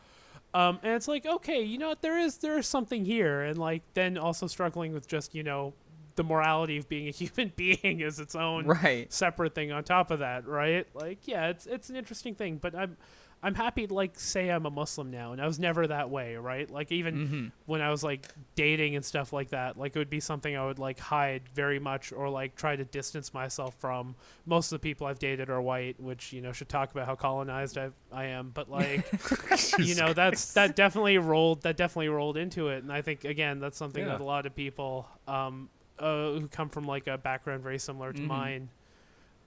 Um, 0.52 0.80
and 0.82 0.94
it's 0.94 1.06
like, 1.06 1.26
okay, 1.26 1.62
you 1.62 1.78
know 1.78 1.90
what, 1.90 2.02
there 2.02 2.18
is 2.18 2.38
there 2.38 2.58
is 2.58 2.66
something 2.66 3.04
here, 3.04 3.42
and 3.42 3.56
like 3.58 3.82
then 3.94 4.18
also 4.18 4.46
struggling 4.48 4.92
with 4.92 5.06
just 5.06 5.34
you 5.34 5.42
know 5.44 5.74
the 6.16 6.24
morality 6.24 6.76
of 6.76 6.88
being 6.88 7.06
a 7.06 7.10
human 7.12 7.52
being 7.54 8.00
is 8.00 8.18
its 8.18 8.34
own 8.34 8.66
Right. 8.66 9.10
separate 9.12 9.54
thing 9.54 9.70
on 9.70 9.84
top 9.84 10.10
of 10.10 10.18
that, 10.18 10.46
right? 10.48 10.86
Like, 10.92 11.28
yeah, 11.28 11.48
it's 11.48 11.66
it's 11.66 11.88
an 11.90 11.94
interesting 11.96 12.34
thing, 12.34 12.56
but 12.60 12.74
I'm 12.74 12.96
I'm 13.42 13.54
happy 13.54 13.86
to 13.86 13.94
like 13.94 14.20
say 14.20 14.50
I'm 14.50 14.66
a 14.66 14.70
Muslim 14.70 15.10
now, 15.10 15.32
and 15.32 15.40
I 15.40 15.46
was 15.46 15.58
never 15.58 15.86
that 15.86 16.10
way, 16.10 16.36
right? 16.36 16.70
Like 16.70 16.92
even 16.92 17.26
hmm 17.26 17.46
when 17.66 17.80
I 17.80 17.90
was 17.90 18.02
like 18.02 18.26
dating 18.54 18.96
and 18.96 19.04
stuff 19.04 19.32
like 19.32 19.50
that, 19.50 19.76
like 19.78 19.94
it 19.94 19.98
would 19.98 20.10
be 20.10 20.20
something 20.20 20.54
I 20.56 20.66
would 20.66 20.78
like 20.78 20.98
hide 20.98 21.48
very 21.54 21.78
much 21.78 22.12
or 22.12 22.28
like 22.28 22.54
try 22.56 22.76
to 22.76 22.84
distance 22.84 23.32
myself 23.32 23.74
from. 23.78 24.14
Most 24.44 24.72
of 24.72 24.80
the 24.80 24.82
people 24.82 25.06
I've 25.06 25.18
dated 25.20 25.48
are 25.50 25.62
white, 25.62 25.98
which 26.00 26.32
you 26.32 26.40
know 26.42 26.52
should 26.52 26.68
talk 26.68 26.90
about 26.92 27.06
how 27.06 27.14
colonized 27.14 27.78
I 27.78 27.90
I 28.12 28.24
am, 28.26 28.50
but 28.52 28.70
like 28.70 29.04
you 29.78 29.94
know 29.94 30.12
that's 30.12 30.52
that 30.54 30.76
definitely 30.76 31.16
rolled 31.18 31.62
that 31.62 31.76
definitely 31.78 32.08
rolled 32.10 32.36
into 32.36 32.68
it, 32.68 32.82
and 32.82 32.92
I 32.92 33.00
think 33.02 33.24
again 33.24 33.58
that's 33.60 33.78
something 33.78 34.04
Yeah. 34.04 34.12
that 34.12 34.20
a 34.20 34.24
lot 34.24 34.44
of 34.46 34.54
people 34.54 35.08
um 35.26 35.70
uh, 35.98 36.32
who 36.32 36.48
come 36.48 36.68
from 36.68 36.84
like 36.86 37.06
a 37.06 37.16
background 37.18 37.62
very 37.62 37.78
similar 37.78 38.12
to 38.12 38.20
Mhm. 38.22 38.26
mine 38.26 38.68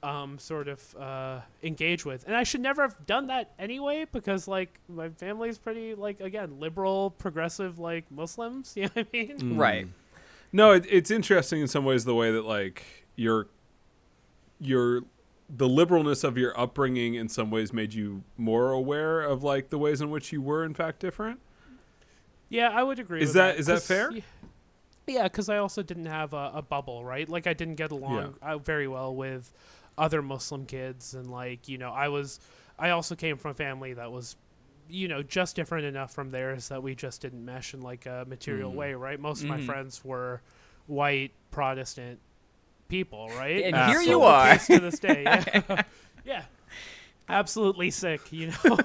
um, 0.04 0.38
sort 0.38 0.68
of 0.68 0.96
uh, 0.96 1.40
engage 1.64 2.06
with. 2.06 2.26
And 2.28 2.36
I 2.36 2.44
should 2.44 2.62
never 2.62 2.82
have 2.82 3.06
done 3.06 3.28
that 3.28 3.54
anyway 3.58 4.06
because 4.12 4.48
like 4.48 4.80
my 4.90 5.10
family's 5.10 5.58
pretty 5.58 5.96
like 5.96 6.20
again 6.20 6.60
liberal, 6.60 7.12
progressive, 7.12 7.80
like 7.80 8.10
Muslims. 8.12 8.74
You 8.78 8.84
know 8.84 8.90
what 8.94 9.08
I 9.14 9.18
mean? 9.18 9.38
Mm. 9.40 9.58
Right. 9.58 9.88
No, 10.52 10.72
it, 10.72 10.86
it's 10.90 11.10
interesting 11.10 11.62
in 11.62 11.68
some 11.68 11.86
ways 11.86 12.06
the 12.06 12.14
way 12.16 12.32
that 12.32 12.46
like 12.46 12.84
your 13.16 13.48
your 14.60 15.02
the 15.50 15.68
liberalness 15.68 16.24
of 16.24 16.38
your 16.38 16.58
upbringing 16.60 17.16
in 17.16 17.30
some 17.30 17.52
ways 17.52 17.74
made 17.74 17.94
you 17.94 18.24
more 18.38 18.72
aware 18.72 19.22
of 19.22 19.44
like 19.44 19.70
the 19.70 19.78
ways 19.78 20.02
in 20.02 20.10
which 20.10 20.32
you 20.32 20.42
were 20.42 20.64
in 20.64 20.74
fact 20.74 21.00
different. 21.00 21.40
Yeah, 22.50 22.70
I 22.70 22.84
would 22.84 23.00
agree. 23.00 23.22
Is 23.22 23.30
with 23.30 23.34
that 23.36 23.58
is 23.58 23.66
that 23.68 23.82
fair? 23.82 24.12
y- 24.12 24.24
Yeah, 25.08 25.24
because 25.24 25.50
I 25.50 25.58
also 25.58 25.84
didn't 25.84 26.06
have 26.06 26.34
a, 26.34 26.52
a 26.56 26.62
bubble, 26.62 27.04
right? 27.04 27.28
Like 27.28 27.46
I 27.48 27.54
didn't 27.54 27.76
get 27.76 27.92
along 27.92 28.36
uh, 28.42 28.58
very 28.58 28.88
well 28.88 29.14
with 29.16 29.52
other 29.98 30.22
Muslim 30.22 30.66
kids, 30.66 31.14
and 31.14 31.30
like 31.30 31.68
you 31.68 31.78
know, 31.78 31.92
I 31.92 32.08
was, 32.10 32.40
I 32.80 32.90
also 32.92 33.16
came 33.16 33.38
from 33.38 33.52
a 33.52 33.56
family 33.56 33.94
that 33.94 34.12
was, 34.12 34.36
you 34.90 35.08
know, 35.08 35.22
just 35.24 35.56
different 35.56 35.86
enough 35.86 36.14
from 36.14 36.30
theirs 36.32 36.70
that 36.70 36.82
we 36.84 36.96
just 36.96 37.22
didn't 37.22 37.44
mesh 37.44 37.74
in 37.74 37.82
like 37.82 38.06
a 38.06 38.26
material 38.28 38.72
Mm. 38.72 38.76
way, 38.76 38.94
right? 38.94 39.20
Most 39.20 39.44
of 39.44 39.50
my 39.50 39.58
Mhm. 39.60 39.66
friends 39.66 40.04
were 40.04 40.42
white 40.88 41.32
Protestant 41.52 42.20
people, 42.90 43.30
right? 43.30 43.64
And 43.64 43.76
here 43.90 44.02
Still 44.02 44.20
you 44.20 44.22
are. 44.24 44.58
to 44.58 44.80
this 44.80 45.00
day. 45.00 45.24
Yeah. 45.24 45.82
yeah. 46.26 46.44
Absolutely 47.30 47.90
sick, 47.90 48.32
you 48.32 48.48
know. 48.48 48.56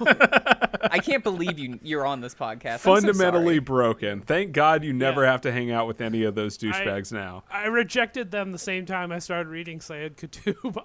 I 0.91 0.99
can't 0.99 1.23
believe 1.23 1.59
you 1.59 1.77
you're 1.83 2.05
on 2.05 2.21
this 2.21 2.33
podcast. 2.33 2.73
I'm 2.75 2.79
so 2.79 2.95
Fundamentally 2.95 3.59
broken. 3.59 4.21
Thank 4.21 4.53
God 4.53 4.83
you 4.83 4.93
never 4.93 5.23
Yeah. 5.23 5.31
have 5.31 5.41
to 5.41 5.51
hang 5.51 5.71
out 5.71 5.87
with 5.87 5.99
any 6.01 6.23
of 6.23 6.35
those 6.35 6.57
douchebags 6.57 7.11
now. 7.11 7.43
I 7.51 7.65
rejected 7.65 8.31
them 8.31 8.51
the 8.53 8.57
same 8.57 8.85
time 8.85 9.11
I 9.11 9.19
started 9.19 9.49
reading 9.49 9.81
Sayyid 9.81 10.15
Qutb. 10.17 10.77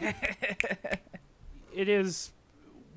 it 1.74 1.88
is 1.88 2.32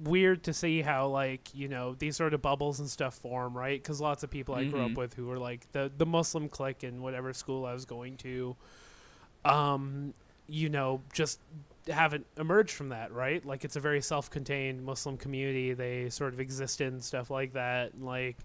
weird 0.04 0.44
to 0.44 0.54
see 0.54 0.82
how 0.82 1.08
like 1.08 1.54
you 1.54 1.68
know 1.70 1.96
these 2.00 2.16
sort 2.18 2.34
of 2.34 2.42
bubbles 2.42 2.80
and 2.80 2.90
stuff 2.90 3.16
form, 3.16 3.56
right? 3.58 3.82
Because 3.82 4.02
lots 4.02 4.24
of 4.24 4.30
people 4.30 4.56
I 4.56 4.66
grew 4.66 4.82
up 4.82 4.92
Mhm. 4.92 4.98
with 4.98 5.14
who 5.14 5.28
were 5.28 5.38
like 5.40 5.72
the 5.72 5.92
the 5.98 6.06
Muslim 6.06 6.50
clique 6.50 6.84
in 6.84 7.02
whatever 7.02 7.34
school 7.34 7.66
I 7.66 7.74
was 7.74 7.86
going 7.86 8.18
to, 8.18 8.56
um, 9.44 10.14
you 10.48 10.70
know, 10.70 11.02
just 11.14 11.40
haven't 11.88 12.26
emerged 12.38 12.72
from 12.72 12.90
that, 12.90 13.12
right? 13.12 13.46
Like 13.46 13.64
it's 13.66 13.76
a 13.76 13.80
very 13.80 14.02
self-contained 14.02 14.84
Muslim 14.84 15.18
community. 15.18 15.74
They 15.74 16.10
sort 16.10 16.34
of 16.34 16.40
exist 16.40 16.82
in 16.82 17.00
stuff 17.02 17.30
like 17.30 17.54
that, 17.54 17.94
and, 17.94 18.04
like 18.06 18.38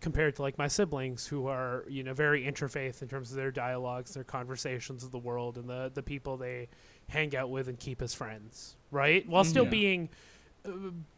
compared 0.00 0.36
to 0.36 0.42
like 0.42 0.58
my 0.58 0.68
siblings 0.68 1.26
who 1.26 1.46
are 1.46 1.84
you 1.88 2.02
know 2.02 2.12
very 2.12 2.44
interfaith 2.44 3.00
in 3.02 3.08
terms 3.08 3.30
of 3.30 3.36
their 3.36 3.50
dialogues, 3.50 4.12
their 4.14 4.24
conversations 4.24 5.02
of 5.04 5.10
the 5.10 5.18
world, 5.18 5.56
and 5.58 5.68
the 5.68 5.90
the 5.94 6.02
people 6.02 6.36
they 6.36 6.68
hang 7.08 7.34
out 7.36 7.50
with 7.50 7.68
and 7.68 7.78
keep 7.78 8.02
as 8.02 8.12
friends, 8.14 8.76
right? 8.90 9.26
While 9.28 9.44
still 9.44 9.64
Yeah. 9.64 9.70
being 9.70 10.08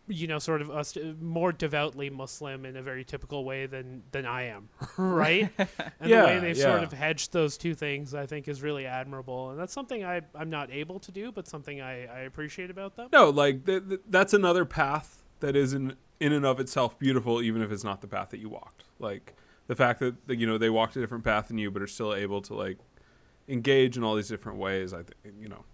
you 0.08 0.26
know, 0.26 0.38
sort 0.38 0.62
of 0.62 0.70
us 0.70 0.96
more 1.20 1.52
devoutly 1.52 2.10
Muslim 2.10 2.64
in 2.64 2.76
a 2.76 2.82
very 2.82 3.04
typical 3.04 3.44
way 3.44 3.66
than 3.66 4.02
than 4.10 4.26
I 4.26 4.44
am, 4.44 4.68
right? 4.96 5.50
And 6.00 6.10
Yeah, 6.10 6.20
the 6.20 6.26
way 6.26 6.38
they've 6.38 6.56
sort 6.56 6.82
of 6.82 6.92
hedged 6.92 7.32
those 7.32 7.58
two 7.58 7.74
things, 7.74 8.14
I 8.14 8.26
think, 8.26 8.48
is 8.48 8.62
really 8.62 8.86
admirable, 8.86 9.50
and 9.50 9.58
that's 9.58 9.72
something 9.72 10.04
I 10.04 10.22
I'm 10.34 10.50
not 10.50 10.70
able 10.70 10.98
to 11.00 11.12
do, 11.12 11.32
but 11.32 11.46
something 11.46 11.80
I, 11.80 12.06
I 12.06 12.20
appreciate 12.20 12.70
about 12.70 12.96
them. 12.96 13.08
No, 13.12 13.30
like 13.30 13.66
th- 13.66 13.88
th- 13.88 14.00
that's 14.08 14.32
another 14.32 14.64
path 14.64 15.22
that 15.40 15.56
is 15.56 15.72
in 15.72 15.96
in 16.20 16.32
and 16.32 16.46
of 16.46 16.60
itself 16.60 16.98
beautiful, 16.98 17.42
even 17.42 17.62
if 17.62 17.70
it's 17.70 17.84
not 17.84 18.00
the 18.00 18.08
path 18.08 18.30
that 18.30 18.38
you 18.38 18.48
walked. 18.48 18.84
Like 18.98 19.34
the 19.66 19.76
fact 19.76 20.00
that 20.00 20.26
that, 20.28 20.36
you 20.38 20.46
know 20.46 20.58
they 20.58 20.70
walked 20.70 20.96
a 20.96 21.00
different 21.00 21.24
path 21.24 21.48
than 21.48 21.58
you, 21.58 21.70
but 21.70 21.82
are 21.82 21.86
still 21.86 22.14
able 22.14 22.40
to 22.42 22.54
like 22.54 22.78
engage 23.48 23.96
in 23.96 24.04
all 24.04 24.14
these 24.14 24.28
different 24.28 24.58
ways. 24.58 24.92
I 24.92 25.02
think 25.02 25.16
you 25.40 25.48
know. 25.48 25.64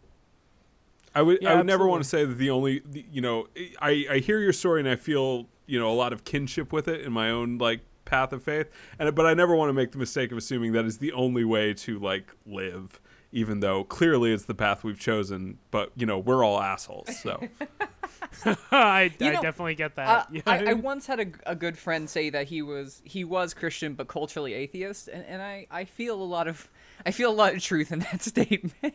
I 1.15 1.23
would 1.23 1.39
Yeah, 1.41 1.53
I 1.53 1.57
would 1.57 1.67
never 1.67 1.87
want 1.87 2.03
to 2.03 2.09
say 2.09 2.25
that 2.25 2.35
the 2.35 2.51
only 2.51 2.81
the, 2.85 3.05
you 3.11 3.21
know 3.21 3.47
I 3.81 4.07
I 4.11 4.19
hear 4.19 4.41
your 4.41 4.53
story 4.53 4.81
and 4.81 4.89
I 4.89 4.97
feel 4.97 5.47
you 5.67 5.79
know 5.79 5.91
a 5.91 5.95
lot 5.95 6.13
of 6.13 6.25
kinship 6.25 6.73
with 6.73 6.89
it 6.89 7.03
in 7.03 7.13
my 7.13 7.31
own 7.31 7.59
like 7.59 7.81
path 8.05 8.33
of 8.33 8.43
faith 8.43 8.69
and 8.99 9.15
but 9.15 9.27
I 9.27 9.35
never 9.35 9.57
want 9.57 9.71
to 9.71 9.73
make 9.73 9.93
the 9.93 9.99
mistake 9.99 10.31
of 10.31 10.39
assuming 10.39 10.73
that 10.73 10.85
is 10.85 10.99
the 10.99 11.13
only 11.13 11.45
way 11.45 11.73
to 11.75 11.99
like 11.99 12.33
live 12.45 13.01
even 13.33 13.61
though 13.61 13.83
clearly 13.83 14.33
it's 14.33 14.45
the 14.45 14.55
path 14.55 14.85
we've 14.85 14.99
chosen 14.99 15.59
but 15.71 15.91
you 15.97 16.05
know 16.05 16.19
we're 16.19 16.45
all 16.45 16.61
assholes 16.61 17.19
so 17.19 17.41
I, 18.45 18.55
I 18.73 19.11
know, 19.19 19.43
definitely 19.43 19.75
get 19.75 19.97
that. 19.97 20.09
Uh, 20.09 20.25
Yeah. 20.33 20.43
I, 20.47 20.65
I 20.71 20.73
once 20.75 21.07
had 21.07 21.21
a, 21.21 21.27
a 21.47 21.55
good 21.55 21.79
friend 21.79 22.09
say 22.09 22.31
that 22.31 22.49
he 22.49 22.63
was 22.63 23.03
he 23.05 23.25
was 23.25 23.55
Christian 23.55 23.95
but 23.95 24.09
culturally 24.09 24.55
atheist, 24.55 25.09
and, 25.09 25.25
and 25.27 25.43
I, 25.43 25.67
I 25.71 25.85
feel 25.85 26.21
a 26.21 26.25
lot 26.25 26.49
of 26.49 26.69
I 27.07 27.11
feel 27.11 27.31
a 27.31 27.35
lot 27.35 27.55
of 27.55 27.63
truth 27.63 27.93
in 27.93 28.01
that 28.01 28.23
statement. 28.23 28.95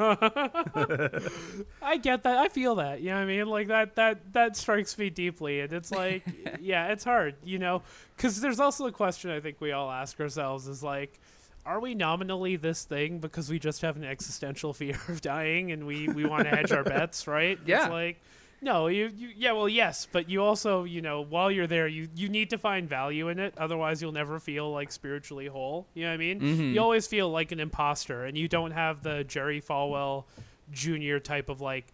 I 1.82 1.98
get 2.02 2.24
that. 2.24 2.38
I 2.38 2.50
feel 2.50 2.76
that. 2.76 3.02
You 3.02 3.10
know 3.10 3.16
what 3.16 3.22
I 3.22 3.26
mean? 3.26 3.48
Like 3.48 3.68
that 3.68 3.96
that 3.96 4.34
that 4.34 4.56
strikes 4.56 4.98
me 4.98 5.10
deeply 5.10 5.62
and 5.62 5.74
it's 5.74 5.92
like 5.92 6.24
yeah, 6.62 6.88
it's 6.90 7.04
hard, 7.04 7.36
you 7.44 7.60
know, 7.60 7.82
cuz 8.18 8.40
there's 8.42 8.60
also 8.60 8.86
a 8.88 8.92
question 8.92 9.32
I 9.32 9.40
think 9.40 9.60
we 9.60 9.72
all 9.72 9.90
ask 9.90 10.20
ourselves 10.20 10.68
is 10.68 10.84
like 10.84 11.20
are 11.66 11.80
we 11.80 11.94
nominally 11.96 12.56
this 12.56 12.84
thing 12.86 13.20
because 13.20 13.50
we 13.50 13.60
just 13.60 13.82
have 13.82 13.96
an 13.96 14.04
existential 14.04 14.74
fear 14.82 15.00
of 15.08 15.22
dying 15.22 15.72
and 15.72 15.86
we 15.88 16.08
we 16.08 16.26
want 16.26 16.44
to 16.44 16.56
hedge 16.56 16.72
our 16.72 16.84
bets, 16.84 17.28
right? 17.28 17.60
Yeah. 17.66 17.84
It's 17.84 17.92
like 17.92 18.22
no, 18.62 18.88
you, 18.88 19.12
you 19.16 19.30
yeah, 19.36 19.52
well 19.54 19.68
yes, 19.68 20.08
but 20.12 20.30
you 20.30 20.44
also, 20.44 20.84
you 20.84 21.02
know, 21.02 21.22
while 21.22 21.50
you're 21.50 21.68
there, 21.68 21.88
you 21.88 22.08
you 22.16 22.30
need 22.30 22.50
to 22.52 22.58
find 22.58 22.88
value 22.88 23.28
in 23.30 23.40
it, 23.40 23.54
otherwise 23.58 24.02
you'll 24.02 24.12
never 24.12 24.40
feel 24.40 24.72
like 24.72 24.92
spiritually 24.92 25.48
whole. 25.48 25.88
You 25.94 26.04
know 26.04 26.10
what 26.10 26.14
I 26.14 26.18
mean? 26.18 26.40
Mhm. 26.42 26.74
You 26.74 26.80
always 26.82 27.08
feel 27.08 27.30
like 27.30 27.52
an 27.52 27.60
imposter 27.60 28.26
and 28.26 28.38
you 28.38 28.48
don't 28.48 28.72
have 28.72 29.02
the 29.04 29.24
Jerry 29.24 29.62
Falwell 29.62 30.26
junior 30.72 31.20
type 31.20 31.50
of 31.50 31.60
like 31.62 31.86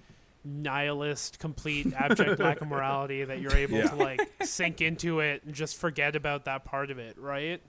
nihilist, 0.43 1.39
complete 1.39 1.93
abject 1.93 2.39
lack 2.39 2.61
of 2.61 2.67
morality 2.67 3.23
that 3.23 3.39
you're 3.39 3.55
able 3.55 3.77
Yeah. 3.77 3.87
to 3.87 3.95
like 3.95 4.19
sink 4.43 4.81
into 4.81 5.19
it 5.19 5.43
and 5.45 5.53
just 5.53 5.77
forget 5.77 6.15
about 6.15 6.45
that 6.45 6.63
part 6.65 6.91
of 6.91 6.99
it, 6.99 7.17
right? 7.17 7.61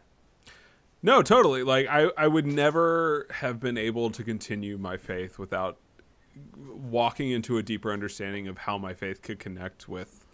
No, 1.02 1.22
totally. 1.22 1.62
Like 1.62 1.86
I, 1.88 2.10
I 2.16 2.26
would 2.26 2.46
never 2.46 3.26
have 3.30 3.60
been 3.60 3.78
able 3.78 4.10
to 4.10 4.24
continue 4.24 4.78
my 4.78 4.96
faith 4.96 5.38
without 5.38 5.78
walking 6.56 7.30
into 7.30 7.58
a 7.58 7.62
deeper 7.62 7.92
understanding 7.92 8.48
of 8.48 8.58
how 8.58 8.78
my 8.78 8.94
faith 8.94 9.22
could 9.22 9.38
connect 9.38 9.88
with 9.88 10.24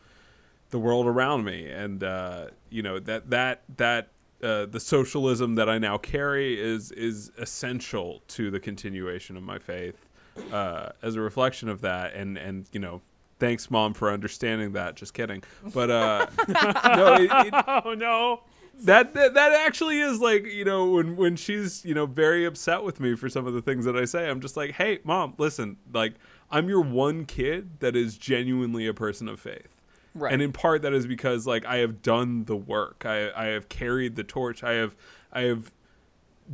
the 0.70 0.78
world 0.78 1.06
around 1.06 1.44
me, 1.44 1.70
and 1.70 2.02
uh, 2.02 2.48
you 2.70 2.82
know 2.82 2.98
that 2.98 3.30
that 3.30 3.62
that 3.76 4.08
uh, 4.42 4.66
the 4.66 4.80
socialism 4.80 5.54
that 5.54 5.68
I 5.68 5.78
now 5.78 5.98
carry 5.98 6.60
is 6.60 6.90
is 6.92 7.30
essential 7.38 8.22
to 8.28 8.50
the 8.50 8.60
continuation 8.60 9.36
of 9.36 9.42
my 9.42 9.58
faith 9.58 10.08
uh, 10.52 10.90
as 11.02 11.16
a 11.16 11.20
reflection 11.20 11.68
of 11.68 11.80
that, 11.82 12.14
and 12.14 12.36
and 12.36 12.66
you 12.72 12.80
know. 12.80 13.02
Thanks, 13.40 13.68
mom, 13.68 13.94
for 13.94 14.12
understanding 14.12 14.72
that. 14.72 14.94
Just 14.94 15.12
kidding, 15.12 15.42
but 15.74 15.90
uh, 15.90 16.26
no, 16.48 17.14
it, 17.14 17.28
it, 17.46 17.54
Oh 17.66 17.92
no. 17.92 18.42
That, 18.82 19.14
that 19.14 19.34
that 19.34 19.52
actually 19.52 20.00
is 20.00 20.20
like 20.20 20.44
you 20.44 20.64
know 20.64 20.86
when 20.86 21.16
when 21.16 21.36
she's 21.36 21.84
you 21.84 21.94
know 21.94 22.06
very 22.06 22.44
upset 22.44 22.82
with 22.82 23.00
me 23.00 23.14
for 23.14 23.28
some 23.28 23.46
of 23.46 23.54
the 23.54 23.62
things 23.62 23.84
that 23.84 23.96
I 23.96 24.04
say 24.04 24.28
I'm 24.28 24.40
just 24.40 24.56
like 24.56 24.72
hey 24.72 25.00
mom 25.04 25.34
listen 25.38 25.76
like 25.92 26.14
I'm 26.50 26.68
your 26.68 26.80
one 26.80 27.24
kid 27.24 27.80
that 27.80 27.96
is 27.96 28.16
genuinely 28.18 28.86
a 28.86 28.94
person 28.94 29.28
of 29.28 29.40
faith. 29.40 29.68
Right. 30.16 30.32
and 30.32 30.40
in 30.40 30.52
part 30.52 30.82
that 30.82 30.92
is 30.92 31.08
because 31.08 31.44
like 31.46 31.64
I 31.66 31.78
have 31.78 32.00
done 32.00 32.44
the 32.44 32.56
work. 32.56 33.04
I 33.04 33.32
I 33.32 33.46
have 33.46 33.68
carried 33.68 34.16
the 34.16 34.24
torch. 34.24 34.62
I 34.62 34.74
have 34.74 34.94
I 35.32 35.42
have 35.42 35.72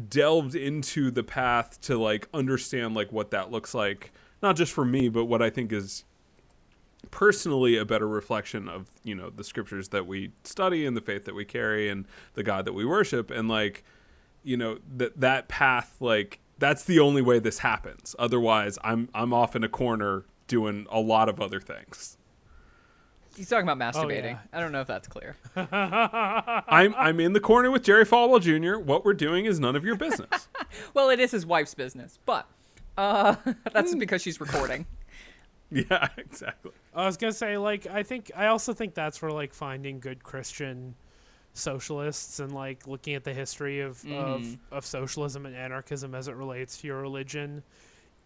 delved 0.08 0.54
into 0.54 1.10
the 1.10 1.24
path 1.24 1.80
to 1.82 1.98
like 1.98 2.28
understand 2.32 2.94
like 2.94 3.12
what 3.12 3.32
that 3.32 3.50
looks 3.50 3.74
like 3.74 4.12
not 4.40 4.54
just 4.54 4.72
for 4.72 4.84
me 4.84 5.08
but 5.08 5.24
what 5.24 5.42
I 5.42 5.50
think 5.50 5.72
is 5.72 6.04
personally 7.10 7.76
a 7.76 7.84
better 7.84 8.06
reflection 8.08 8.68
of 8.68 8.88
you 9.02 9.14
know 9.14 9.30
the 9.30 9.44
scriptures 9.44 9.88
that 9.88 10.06
we 10.06 10.30
study 10.44 10.86
and 10.86 10.96
the 10.96 11.00
faith 11.00 11.24
that 11.24 11.34
we 11.34 11.44
carry 11.44 11.88
and 11.88 12.06
the 12.34 12.42
god 12.42 12.64
that 12.64 12.72
we 12.72 12.84
worship 12.84 13.30
and 13.30 13.48
like 13.48 13.84
you 14.44 14.56
know 14.56 14.78
that 14.96 15.18
that 15.20 15.48
path 15.48 15.96
like 16.00 16.38
that's 16.58 16.84
the 16.84 16.98
only 17.00 17.22
way 17.22 17.38
this 17.38 17.58
happens 17.58 18.14
otherwise 18.18 18.78
i'm 18.84 19.08
i'm 19.14 19.32
off 19.34 19.56
in 19.56 19.64
a 19.64 19.68
corner 19.68 20.24
doing 20.46 20.86
a 20.90 21.00
lot 21.00 21.28
of 21.28 21.40
other 21.40 21.60
things 21.60 22.16
He's 23.36 23.48
talking 23.48 23.66
about 23.66 23.78
masturbating. 23.78 24.32
yeah. 24.32 24.38
I 24.52 24.60
don't 24.60 24.72
know 24.72 24.80
if 24.82 24.88
that's 24.88 25.06
clear. 25.08 25.36
i'm 25.56 26.94
i'm 26.98 27.20
in 27.20 27.32
the 27.32 27.40
corner 27.40 27.70
with 27.70 27.82
jerry 27.82 28.04
falwell 28.04 28.40
jr 28.40 28.78
what 28.78 29.04
we're 29.04 29.14
doing 29.14 29.44
is 29.46 29.58
none 29.60 29.76
of 29.76 29.84
your 29.84 29.96
business 29.96 30.48
Well, 30.94 31.10
it 31.10 31.18
is 31.18 31.32
his 31.32 31.44
wife's 31.44 31.74
business, 31.74 32.18
but 32.26 32.46
uh, 32.96 33.34
that's 33.72 33.94
because 33.96 34.22
she's 34.22 34.40
recording. 34.40 34.86
yeah 35.90 36.08
exactly 36.16 36.72
I 36.94 37.06
was 37.06 37.16
gonna 37.16 37.32
say, 37.32 37.56
like, 37.56 37.86
I 37.86 38.02
think 38.02 38.32
I 38.36 38.46
also 38.48 38.72
think 38.72 38.94
that's 38.94 39.22
where 39.22 39.30
like 39.30 39.54
finding 39.54 40.00
good 40.00 40.24
Christian 40.24 40.96
socialists 41.54 42.40
and 42.40 42.52
like 42.52 42.86
looking 42.86 43.14
at 43.14 43.24
the 43.24 43.34
history 43.34 43.80
of 43.80 44.04
of, 44.06 44.40
Mhm. 44.42 44.58
of 44.70 44.84
socialism 44.86 45.46
and 45.46 45.54
anarchism 45.54 46.14
as 46.14 46.28
it 46.28 46.34
relates 46.34 46.78
to 46.80 46.86
your 46.86 47.00
religion 47.00 47.62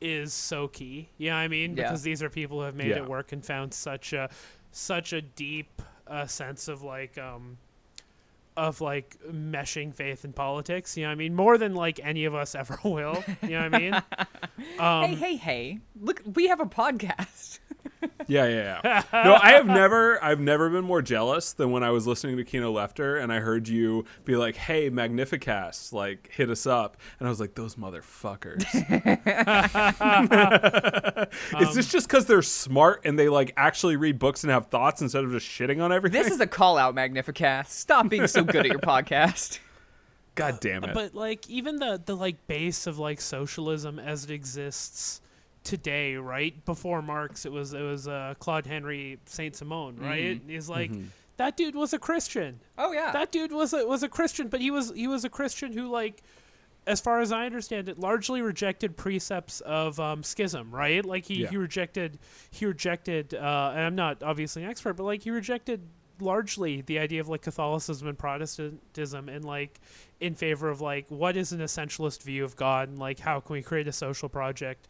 is 0.00 0.32
so 0.32 0.68
key. 0.68 1.08
You 1.18 1.30
know 1.30 1.36
I 1.36 1.48
mean? 1.48 1.76
Yeah. 1.76 1.84
Because 1.84 2.02
these 2.02 2.22
are 2.22 2.28
people 2.30 2.58
who 2.58 2.64
have 2.64 2.74
made 2.74 2.88
Yeah. 2.88 2.96
it 3.02 3.08
work 3.08 3.32
and 3.32 3.44
found 3.44 3.72
such 3.74 4.12
a 4.12 4.28
such 4.72 5.12
a 5.12 5.22
deep 5.22 5.80
uh, 6.06 6.26
sense 6.26 6.68
of 6.68 6.82
like 6.82 7.16
um 7.18 7.56
of 8.56 8.80
like 8.80 9.16
meshing 9.30 9.94
faith 9.94 10.24
and 10.24 10.34
politics. 10.34 10.96
You 10.96 11.04
know 11.04 11.08
what 11.10 11.12
I 11.12 11.16
mean? 11.16 11.34
More 11.34 11.58
than 11.58 11.74
like 11.74 12.00
any 12.02 12.24
of 12.24 12.34
us 12.34 12.54
ever 12.54 12.78
will. 12.84 13.24
You 13.42 13.50
know 13.50 13.62
what 13.68 13.74
I 13.74 13.78
mean? 13.78 14.02
Um, 14.78 15.10
hey, 15.10 15.14
hey, 15.14 15.36
hey! 15.36 15.78
Look, 16.00 16.22
we 16.34 16.46
have 16.48 16.58
a 16.60 16.64
podcast. 16.64 17.58
Yeah, 18.26 18.46
yeah, 18.46 18.80
yeah. 18.84 19.22
No, 19.24 19.38
I 19.40 19.52
have 19.52 19.66
never, 19.66 20.22
I've 20.22 20.40
never 20.40 20.70
been 20.70 20.84
more 20.84 21.02
jealous 21.02 21.52
than 21.52 21.70
when 21.70 21.82
I 21.82 21.90
was 21.90 22.06
listening 22.06 22.36
to 22.36 22.44
Kino 22.44 22.72
Lefter 22.72 23.22
and 23.22 23.32
I 23.32 23.40
heard 23.40 23.68
you 23.68 24.04
be 24.24 24.36
like, 24.36 24.56
"Hey, 24.56 24.90
Magnificast, 24.90 25.92
like, 25.92 26.30
hit 26.32 26.50
us 26.50 26.66
up," 26.66 26.96
and 27.18 27.26
I 27.26 27.30
was 27.30 27.40
like, 27.40 27.54
"Those 27.54 27.76
motherfuckers." 27.76 28.64
Is 31.60 31.74
this 31.74 31.86
um, 31.86 31.90
just 31.90 32.08
because 32.08 32.26
they're 32.26 32.42
smart 32.42 33.02
and 33.04 33.18
they 33.18 33.28
like 33.28 33.52
actually 33.56 33.96
read 33.96 34.18
books 34.18 34.44
and 34.44 34.50
have 34.50 34.66
thoughts 34.66 35.02
instead 35.02 35.24
of 35.24 35.30
just 35.30 35.46
shitting 35.46 35.82
on 35.82 35.92
everything? 35.92 36.22
This 36.22 36.32
is 36.32 36.40
a 36.40 36.46
call 36.46 36.78
out, 36.78 36.94
Magnificast. 36.94 37.68
Stop 37.68 38.08
being 38.08 38.26
so 38.26 38.44
good 38.44 38.66
at 38.66 38.66
your 38.66 38.78
podcast. 38.78 39.58
God 40.34 40.58
damn 40.60 40.82
it! 40.82 40.94
but 40.94 41.14
like 41.14 41.48
even 41.48 41.76
the 41.76 42.02
the 42.04 42.16
like 42.16 42.44
base 42.48 42.88
of 42.88 42.98
like 42.98 43.20
socialism 43.20 44.00
as 44.00 44.24
it 44.24 44.32
exists 44.32 45.20
today 45.64 46.14
right 46.16 46.64
before 46.64 47.00
marx 47.02 47.44
it 47.46 47.50
was 47.52 47.72
it 47.72 47.80
was 47.82 48.06
uh 48.06 48.34
claude 48.38 48.66
henry 48.66 49.18
saint 49.26 49.56
simon 49.56 49.96
right 49.96 50.40
he's 50.46 50.68
like 50.68 50.90
that 51.38 51.56
dude 51.56 51.74
was 51.74 51.92
a 51.92 51.98
christian 51.98 52.60
Oh 52.78 52.92
yeah. 52.92 53.10
that 53.12 53.32
dude 53.32 53.50
was 53.50 53.72
a 53.72 53.86
was 53.86 54.02
a 54.02 54.08
christian 54.08 54.48
but 54.48 54.60
he 54.60 54.70
was 54.70 54.92
he 54.94 55.08
was 55.08 55.24
a 55.24 55.30
christian 55.30 55.72
who 55.72 55.88
like 55.90 56.22
as 56.86 57.00
far 57.00 57.20
as 57.20 57.32
I 57.32 57.46
understand 57.46 57.88
it, 57.88 57.98
largely 57.98 58.42
rejected 58.42 58.94
precepts 58.94 59.62
of 59.62 59.98
um, 59.98 60.22
schism, 60.22 60.70
right? 60.70 61.02
Like 61.02 61.24
he, 61.24 61.36
Yeah. 61.36 61.48
he 61.48 61.56
rejected 61.56 62.18
he 62.50 62.66
rejected, 62.66 63.32
uh, 63.32 63.70
and 63.74 63.80
I'm 63.80 63.94
not 63.94 64.22
obviously 64.22 64.64
an 64.64 64.68
expert, 64.68 64.92
but 64.92 65.04
like 65.04 65.22
he 65.22 65.30
rejected 65.30 65.80
largely 66.20 66.82
the 66.82 66.98
idea 66.98 67.22
of 67.22 67.28
like 67.28 67.40
Catholicism 67.40 68.06
and 68.06 68.18
Protestantism, 68.18 69.30
and 69.30 69.46
like 69.46 69.80
in 70.20 70.34
favor 70.34 70.68
of 70.68 70.82
like 70.82 71.06
what 71.08 71.38
is 71.38 71.52
an 71.52 71.60
essentialist 71.60 72.22
view 72.22 72.44
of 72.44 72.54
God, 72.54 72.90
and 72.90 72.98
like 72.98 73.18
how 73.18 73.40
can 73.40 73.54
we 73.54 73.62
create 73.62 73.88
a 73.88 73.92
social 73.92 74.28
project 74.28 74.86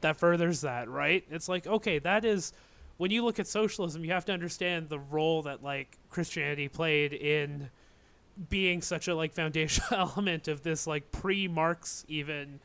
that 0.00 0.16
furthers 0.16 0.60
that, 0.62 0.88
right? 0.88 1.24
It's 1.30 1.48
like 1.48 1.66
okay, 1.66 1.98
that 2.00 2.24
is 2.24 2.52
when 2.96 3.10
you 3.10 3.24
look 3.24 3.38
at 3.38 3.46
socialism, 3.46 4.04
you 4.04 4.12
have 4.12 4.24
to 4.26 4.32
understand 4.32 4.88
the 4.88 4.98
role 4.98 5.42
that 5.42 5.62
like 5.62 5.96
Christianity 6.10 6.68
played 6.68 7.12
in 7.12 7.70
being 8.50 8.82
such 8.82 9.08
a 9.08 9.14
like 9.14 9.32
foundational 9.32 9.88
element 10.16 10.48
of 10.48 10.62
this 10.62 10.86
like 10.86 11.10
pre-Marx 11.10 12.04
even 12.08 12.60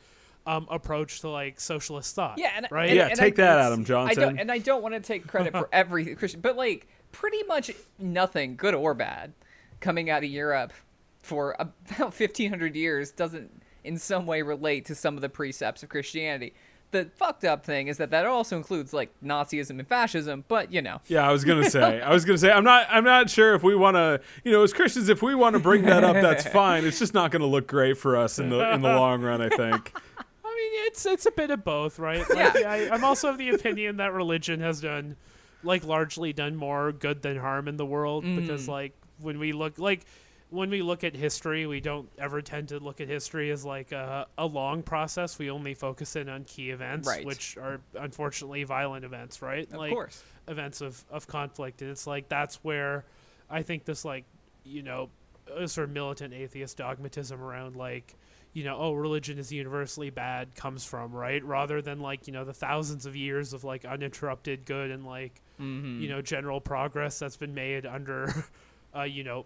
um, 0.46 0.68
approach 0.70 1.22
to 1.22 1.30
like 1.30 1.60
socialist 1.60 2.16
thought. 2.16 2.38
Yeah, 2.38 2.52
and, 2.56 2.68
right. 2.70 2.90
and- 2.90 2.98
Yeah, 2.98 3.08
and 3.08 3.18
take 3.18 3.40
I, 3.40 3.44
that, 3.44 3.54
it's- 3.54 3.66
Adam 3.68 3.80
I 3.80 3.84
Johnson. 3.84 4.22
don't, 4.24 4.40
and 4.40 4.52
I 4.52 4.58
don't 4.58 4.82
want 4.84 4.94
to 4.96 5.00
take 5.00 5.28
credit 5.28 5.54
for 5.54 5.70
every 5.74 6.16
Christian, 6.16 6.42
but 6.42 6.58
like 6.58 6.88
pretty 7.12 7.44
much 7.44 7.72
nothing, 8.00 8.56
good 8.56 8.74
or 8.76 8.94
bad, 8.94 9.34
coming 9.80 10.10
out 10.10 10.24
of 10.24 10.30
Europe 10.30 10.74
for 11.22 11.56
about 11.60 12.14
fifteen 12.14 12.50
hundred 12.50 12.76
years 12.76 13.12
doesn't 13.12 13.50
in 13.86 13.98
some 13.98 14.26
way 14.26 14.42
relate 14.42 14.86
to 14.86 14.96
some 14.96 15.16
of 15.16 15.22
the 15.22 15.30
precepts 15.30 15.82
of 15.84 15.90
Christianity. 15.90 16.54
The 16.94 17.10
fucked 17.18 17.44
up 17.44 17.66
thing 17.66 17.90
is 17.90 17.98
that 17.98 18.12
that 18.12 18.26
also 18.26 18.56
includes 18.56 18.94
like 18.94 19.12
Nazism 19.24 19.80
and 19.80 19.88
fascism, 19.88 20.46
but 20.48 20.72
you 20.72 20.82
know, 20.82 21.02
Yeah, 21.08 21.28
I 21.28 21.32
was 21.34 21.44
gonna 21.44 21.70
say. 21.70 22.00
I 22.10 22.14
was 22.14 22.24
gonna 22.24 22.38
say. 22.38 22.52
I'm 22.52 22.64
not. 22.64 22.88
I'm 22.90 23.04
not 23.04 23.30
sure 23.30 23.54
if 23.56 23.64
we 23.64 23.76
want 23.76 23.96
to. 23.96 24.22
You 24.46 24.52
know, 24.54 24.64
as 24.64 24.72
Christians, 24.72 25.10
if 25.10 25.22
we 25.22 25.36
want 25.36 25.54
to 25.56 25.60
bring 25.60 25.82
that 25.84 26.04
up, 26.06 26.14
that's 26.14 26.48
fine. 26.62 26.86
It's 26.86 27.00
just 27.00 27.14
not 27.14 27.32
going 27.32 27.42
to 27.42 27.48
look 27.48 27.68
great 27.68 27.98
for 27.98 28.16
us 28.16 28.40
in 28.40 28.50
the 28.50 28.74
in 28.74 28.82
the 28.82 28.88
long 28.96 29.22
run. 29.22 29.42
I 29.42 29.50
think. 29.50 29.92
I 30.46 30.56
mean, 30.56 30.86
it's 30.88 31.06
it's 31.06 31.26
a 31.26 31.32
bit 31.32 31.50
of 31.52 31.64
both, 31.66 32.00
right? 32.00 32.20
Like, 32.30 32.56
I, 32.64 32.90
I'm 32.90 33.04
also 33.04 33.30
of 33.30 33.38
the 33.38 33.50
opinion 33.50 33.98
that 33.98 34.14
religion 34.14 34.60
has 34.62 34.80
done, 34.80 35.16
like, 35.64 35.84
largely 35.84 36.32
done 36.32 36.56
more 36.56 36.92
good 36.92 37.22
than 37.24 37.38
harm 37.38 37.68
in 37.68 37.76
the 37.78 37.86
world 37.86 38.24
Mm. 38.24 38.36
because, 38.40 38.68
like, 38.70 38.94
when 39.20 39.40
we 39.40 39.52
look 39.52 39.80
like 39.80 40.06
when 40.54 40.70
we 40.70 40.82
look 40.82 41.04
at 41.04 41.16
history, 41.16 41.66
we 41.66 41.82
don't 41.82 42.10
ever 42.18 42.42
tend 42.42 42.70
to 42.70 42.80
look 42.80 43.02
at 43.02 43.08
history 43.08 43.50
as 43.52 43.66
like 43.66 43.92
a, 43.92 44.28
a 44.38 44.46
long 44.46 44.84
process. 44.84 45.40
We 45.40 45.50
only 45.50 45.74
focus 45.74 46.16
in 46.16 46.30
on 46.30 46.44
key 46.44 46.70
events, 46.70 47.08
Right. 47.08 47.26
which 47.26 47.58
are 47.58 47.82
unfortunately 48.00 48.64
violent 48.64 49.04
events, 49.04 49.42
right? 49.42 49.68
of 49.68 49.78
like, 49.78 49.92
course, 49.92 50.24
events 50.48 50.82
of, 50.82 51.04
of 51.10 51.28
conflict 51.28 51.82
and 51.82 51.90
it's 51.92 52.06
like 52.06 52.28
that's 52.28 52.56
where 52.64 53.06
i 53.50 53.62
think 53.62 53.86
this 53.86 54.04
like 54.04 54.26
you 54.66 54.84
know 54.84 55.10
uh, 55.58 55.66
sort 55.68 55.88
of 55.88 55.94
militant 55.94 56.34
atheist 56.34 56.78
dogmatism 56.78 57.42
around 57.42 57.76
like 57.76 58.16
you 58.54 58.64
know 58.64 58.78
oh 58.78 58.94
religion 58.94 59.38
is 59.38 59.52
universally 59.52 60.10
bad 60.10 60.54
comes 60.56 60.84
from 60.84 61.12
right 61.12 61.44
rather 61.44 61.82
than 61.82 62.00
like 62.00 62.28
you 62.28 62.34
know 62.34 62.44
the 62.44 62.54
thousands 62.54 63.06
of 63.06 63.16
years 63.16 63.54
of 63.54 63.64
like 63.64 63.86
uninterrupted 63.86 64.66
good 64.66 64.92
and 64.92 65.06
like 65.06 65.42
mm-hmm. 65.60 66.02
you 66.02 66.10
know 66.10 66.22
general 66.22 66.60
progress 66.60 67.20
that's 67.20 67.38
been 67.38 67.54
made 67.54 67.86
under 67.86 68.46
uh, 68.96 69.04
you 69.04 69.24
know 69.24 69.46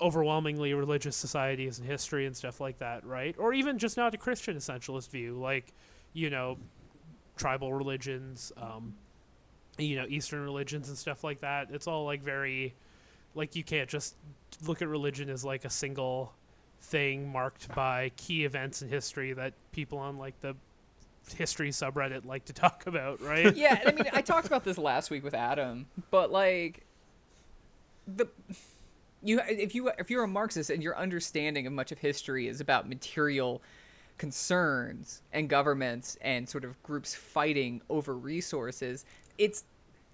overwhelmingly 0.00 0.74
religious 0.74 1.16
societies 1.16 1.78
and 1.78 1.86
history 1.86 2.26
and 2.26 2.36
stuff 2.36 2.60
like 2.60 2.78
that 2.78 3.04
right? 3.04 3.34
Or 3.38 3.52
even 3.52 3.78
just 3.78 3.96
not 3.96 4.14
a 4.14 4.18
christian 4.18 4.56
essentialist 4.56 5.10
view 5.10 5.34
like 5.38 5.72
you 6.12 6.30
know 6.30 6.58
tribal 7.36 7.72
religions 7.72 8.52
um, 8.56 8.94
you 9.78 9.96
know 9.96 10.06
eastern 10.08 10.40
religions 10.40 10.88
and 10.88 10.96
stuff 10.96 11.22
like 11.24 11.40
that. 11.40 11.68
It's 11.70 11.86
all 11.86 12.04
like 12.04 12.22
very 12.22 12.74
like 13.34 13.54
you 13.54 13.62
can't 13.64 13.88
just 13.88 14.16
look 14.66 14.82
at 14.82 14.88
religion 14.88 15.28
as 15.28 15.44
like 15.44 15.64
a 15.64 15.70
single 15.70 16.32
thing 16.80 17.30
marked 17.30 17.74
by 17.74 18.10
key 18.16 18.44
events 18.44 18.82
in 18.82 18.88
history 18.88 19.32
that 19.34 19.52
people 19.72 19.98
on 19.98 20.18
like 20.18 20.38
the 20.40 20.54
history 21.36 21.70
subreddit 21.70 22.24
like 22.24 22.44
to 22.46 22.52
talk 22.54 22.86
about 22.86 23.20
right? 23.20 23.54
Yeah, 23.54 23.80
I 23.86 23.92
mean, 23.92 24.06
I 24.12 24.22
talked 24.22 24.46
about 24.46 24.64
this 24.64 24.78
last 24.78 25.10
week 25.10 25.24
with 25.24 25.34
Adam, 25.34 25.86
but 26.10 26.30
like 26.32 26.84
the 28.06 28.26
you 29.22 29.40
if 29.48 29.74
you 29.74 29.90
if 29.98 30.10
you're 30.10 30.24
a 30.24 30.28
Marxist 30.28 30.70
and 30.70 30.82
your 30.82 30.96
understanding 30.96 31.66
of 31.66 31.72
much 31.72 31.92
of 31.92 31.98
history 31.98 32.48
is 32.48 32.60
about 32.60 32.88
material 32.88 33.62
concerns 34.18 35.22
and 35.32 35.48
governments 35.48 36.16
and 36.20 36.48
sort 36.48 36.64
of 36.64 36.82
groups 36.82 37.14
fighting 37.14 37.80
over 37.88 38.16
resources, 38.16 39.04
it's 39.38 39.64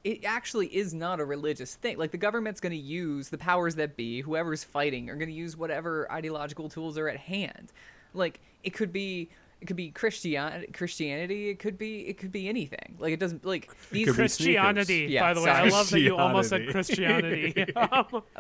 it 0.05 0.25
actually 0.25 0.67
is 0.67 0.93
not 0.93 1.21
a 1.21 1.25
religious 1.25 1.77
thing. 1.77 1.97
Like 1.97 2.11
the 2.11 2.19
government's 2.19 2.61
going 2.61 2.73
to 2.73 2.77
use 2.77 3.29
the 3.29 3.39
powers 3.39 3.77
that 3.77 3.97
be, 3.97 4.21
whoever's 4.21 4.65
fighting, 4.65 5.09
are 5.11 5.15
going 5.15 5.29
to 5.29 5.35
use 5.35 5.57
whatever 5.57 6.11
ideological 6.11 6.69
tools 6.69 6.99
are 6.99 7.09
at 7.09 7.17
hand. 7.17 7.73
Like 8.15 8.41
it 8.65 8.71
could 8.71 8.93
be 8.93 9.31
it 9.63 9.67
could 9.67 9.77
be 9.77 9.93
Christian 9.93 10.67
Christianity. 10.73 11.49
It 11.49 11.61
could 11.61 11.79
be 11.79 12.01
it 12.09 12.19
could 12.19 12.33
be 12.33 12.49
anything. 12.49 12.97
Like 12.99 13.13
it 13.13 13.21
doesn't 13.21 13.45
like 13.45 13.71
these. 13.91 14.09
be 14.09 14.13
Christianity, 14.13 15.07
Yeah, 15.09 15.23
by 15.23 15.35
the 15.35 15.41
way. 15.41 15.51
I 15.51 15.69
love 15.69 15.89
that 15.91 16.01
you 16.01 16.17
almost 16.17 16.49
said 16.49 16.69
Christianity. 16.71 17.55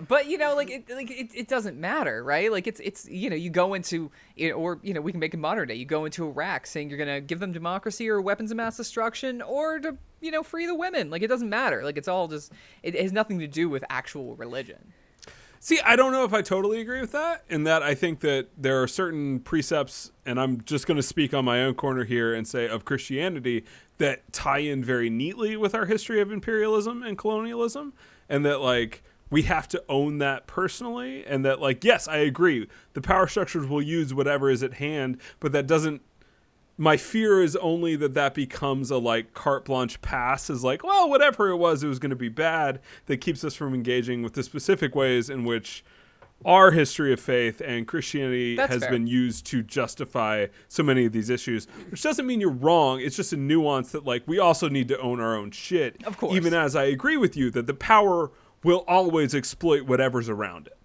But 0.08 0.26
you 0.26 0.36
know, 0.36 0.56
like 0.56 0.70
it, 0.70 0.90
like 0.90 1.10
it, 1.10 1.30
it 1.32 1.48
doesn't 1.48 1.78
matter, 1.78 2.24
right? 2.24 2.50
Like 2.50 2.66
it's 2.66 2.80
it's 2.80 3.08
you 3.08 3.30
know 3.30 3.36
you 3.36 3.50
go 3.50 3.74
into 3.74 4.10
you 4.34 4.52
or 4.52 4.80
you 4.82 4.92
know 4.94 5.00
we 5.00 5.12
can 5.12 5.20
make 5.20 5.32
it 5.32 5.36
modern 5.36 5.68
day. 5.68 5.74
You 5.74 5.84
go 5.84 6.04
into 6.04 6.26
Iraq 6.26 6.66
saying 6.66 6.90
you're 6.90 6.98
gonna 6.98 7.20
give 7.20 7.38
them 7.38 7.52
democracy 7.52 8.08
or 8.08 8.20
weapons 8.20 8.50
of 8.50 8.56
mass 8.56 8.76
destruction 8.76 9.42
or 9.42 9.78
to 9.78 9.96
you 10.20 10.32
know 10.32 10.42
free 10.42 10.66
the 10.66 10.74
women. 10.74 11.08
Like 11.08 11.22
it 11.22 11.28
doesn't 11.28 11.48
matter. 11.48 11.84
Like 11.84 11.96
it's 11.96 12.08
all 12.08 12.26
just 12.26 12.52
it 12.82 13.00
has 13.00 13.12
nothing 13.12 13.38
to 13.38 13.46
do 13.46 13.68
with 13.68 13.84
actual 13.88 14.34
religion. 14.34 14.92
See, 15.64 15.78
I 15.84 15.94
don't 15.94 16.10
know 16.10 16.24
if 16.24 16.34
I 16.34 16.42
totally 16.42 16.80
agree 16.80 17.00
with 17.00 17.12
that. 17.12 17.44
In 17.48 17.62
that, 17.62 17.84
I 17.84 17.94
think 17.94 18.18
that 18.18 18.48
there 18.58 18.82
are 18.82 18.88
certain 18.88 19.38
precepts, 19.38 20.10
and 20.26 20.40
I'm 20.40 20.60
just 20.62 20.88
going 20.88 20.96
to 20.96 21.04
speak 21.04 21.32
on 21.32 21.44
my 21.44 21.62
own 21.62 21.74
corner 21.74 22.02
here 22.02 22.34
and 22.34 22.48
say 22.48 22.68
of 22.68 22.84
Christianity 22.84 23.64
that 23.98 24.32
tie 24.32 24.58
in 24.58 24.82
very 24.82 25.08
neatly 25.08 25.56
with 25.56 25.72
our 25.76 25.86
history 25.86 26.20
of 26.20 26.32
imperialism 26.32 27.04
and 27.04 27.16
colonialism, 27.16 27.92
and 28.28 28.44
that 28.44 28.60
like 28.60 29.04
we 29.30 29.42
have 29.42 29.68
to 29.68 29.84
own 29.88 30.18
that 30.18 30.48
personally, 30.48 31.24
and 31.24 31.44
that 31.44 31.60
like 31.60 31.84
yes, 31.84 32.08
I 32.08 32.16
agree, 32.16 32.66
the 32.94 33.00
power 33.00 33.28
structures 33.28 33.68
will 33.68 33.80
use 33.80 34.12
whatever 34.12 34.50
is 34.50 34.64
at 34.64 34.74
hand, 34.74 35.20
but 35.38 35.52
that 35.52 35.68
doesn't 35.68 36.02
my 36.82 36.96
fear 36.96 37.40
is 37.40 37.54
only 37.56 37.94
that 37.94 38.12
that 38.14 38.34
becomes 38.34 38.90
a 38.90 38.98
like 38.98 39.32
carte 39.34 39.64
blanche 39.66 40.00
pass 40.02 40.50
is 40.50 40.64
like 40.64 40.82
well 40.82 41.08
whatever 41.08 41.48
it 41.50 41.56
was 41.56 41.84
it 41.84 41.86
was 41.86 42.00
going 42.00 42.10
to 42.10 42.16
be 42.16 42.28
bad 42.28 42.80
that 43.06 43.18
keeps 43.18 43.44
us 43.44 43.54
from 43.54 43.72
engaging 43.72 44.20
with 44.20 44.32
the 44.32 44.42
specific 44.42 44.96
ways 44.96 45.30
in 45.30 45.44
which 45.44 45.84
our 46.44 46.72
history 46.72 47.12
of 47.12 47.20
faith 47.20 47.62
and 47.64 47.86
christianity 47.86 48.56
That's 48.56 48.72
has 48.72 48.82
fair. 48.82 48.90
been 48.90 49.06
used 49.06 49.46
to 49.46 49.62
justify 49.62 50.48
so 50.68 50.82
many 50.82 51.04
of 51.04 51.12
these 51.12 51.30
issues 51.30 51.66
which 51.88 52.02
doesn't 52.02 52.26
mean 52.26 52.40
you're 52.40 52.50
wrong 52.50 53.00
it's 53.00 53.14
just 53.14 53.32
a 53.32 53.36
nuance 53.36 53.92
that 53.92 54.04
like 54.04 54.24
we 54.26 54.40
also 54.40 54.68
need 54.68 54.88
to 54.88 54.98
own 55.00 55.20
our 55.20 55.36
own 55.36 55.52
shit 55.52 56.02
Of 56.04 56.16
course. 56.16 56.34
even 56.34 56.52
as 56.52 56.74
i 56.74 56.82
agree 56.82 57.16
with 57.16 57.36
you 57.36 57.52
that 57.52 57.68
the 57.68 57.74
power 57.74 58.32
will 58.64 58.84
always 58.88 59.36
exploit 59.36 59.82
whatever's 59.82 60.28
around 60.28 60.66
it 60.66 60.76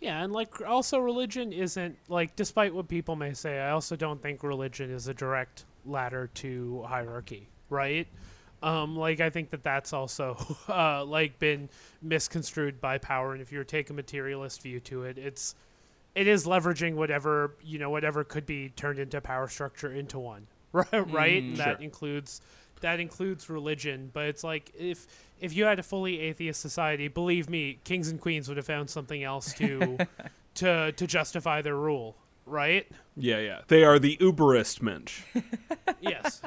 yeah, 0.00 0.22
and 0.22 0.32
like 0.32 0.60
also 0.66 0.98
religion 0.98 1.52
isn't 1.52 1.96
like 2.08 2.36
despite 2.36 2.74
what 2.74 2.88
people 2.88 3.16
may 3.16 3.34
say, 3.34 3.58
I 3.58 3.70
also 3.70 3.96
don't 3.96 4.22
think 4.22 4.42
religion 4.42 4.90
is 4.90 5.08
a 5.08 5.14
direct 5.14 5.64
ladder 5.84 6.30
to 6.34 6.84
hierarchy, 6.86 7.48
right? 7.68 8.06
Um, 8.62 8.96
like 8.96 9.20
I 9.20 9.30
think 9.30 9.50
that 9.50 9.64
that's 9.64 9.92
also 9.92 10.36
uh, 10.68 11.04
like 11.04 11.38
been 11.38 11.68
misconstrued 12.00 12.80
by 12.80 12.98
power, 12.98 13.32
and 13.32 13.42
if 13.42 13.50
you 13.50 13.62
take 13.64 13.90
a 13.90 13.92
materialist 13.92 14.62
view 14.62 14.78
to 14.80 15.02
it, 15.04 15.18
it's 15.18 15.56
it 16.14 16.28
is 16.28 16.46
leveraging 16.46 16.94
whatever 16.94 17.54
you 17.62 17.78
know 17.78 17.90
whatever 17.90 18.22
could 18.22 18.46
be 18.46 18.70
turned 18.70 19.00
into 19.00 19.20
power 19.20 19.48
structure 19.48 19.92
into 19.92 20.18
one, 20.18 20.46
right? 20.72 21.12
right? 21.12 21.42
And 21.42 21.56
that 21.56 21.82
includes 21.82 22.40
that 22.80 23.00
includes 23.00 23.48
religion, 23.48 24.10
but 24.12 24.26
it's 24.26 24.44
like 24.44 24.72
if 24.78 25.06
if 25.40 25.54
you 25.54 25.64
had 25.64 25.78
a 25.78 25.82
fully 25.82 26.20
atheist 26.20 26.60
society, 26.60 27.08
believe 27.08 27.48
me, 27.48 27.78
kings 27.84 28.08
and 28.08 28.20
queens 28.20 28.48
would 28.48 28.56
have 28.56 28.66
found 28.66 28.90
something 28.90 29.22
else 29.22 29.52
to 29.54 29.98
to 30.54 30.92
to 30.92 31.06
justify 31.06 31.62
their 31.62 31.76
rule, 31.76 32.16
right? 32.46 32.86
yeah 33.20 33.38
yeah 33.40 33.60
they 33.66 33.82
are 33.82 33.98
the 33.98 34.16
uberist 34.18 34.80
mensch 34.80 35.22
yes. 36.00 36.40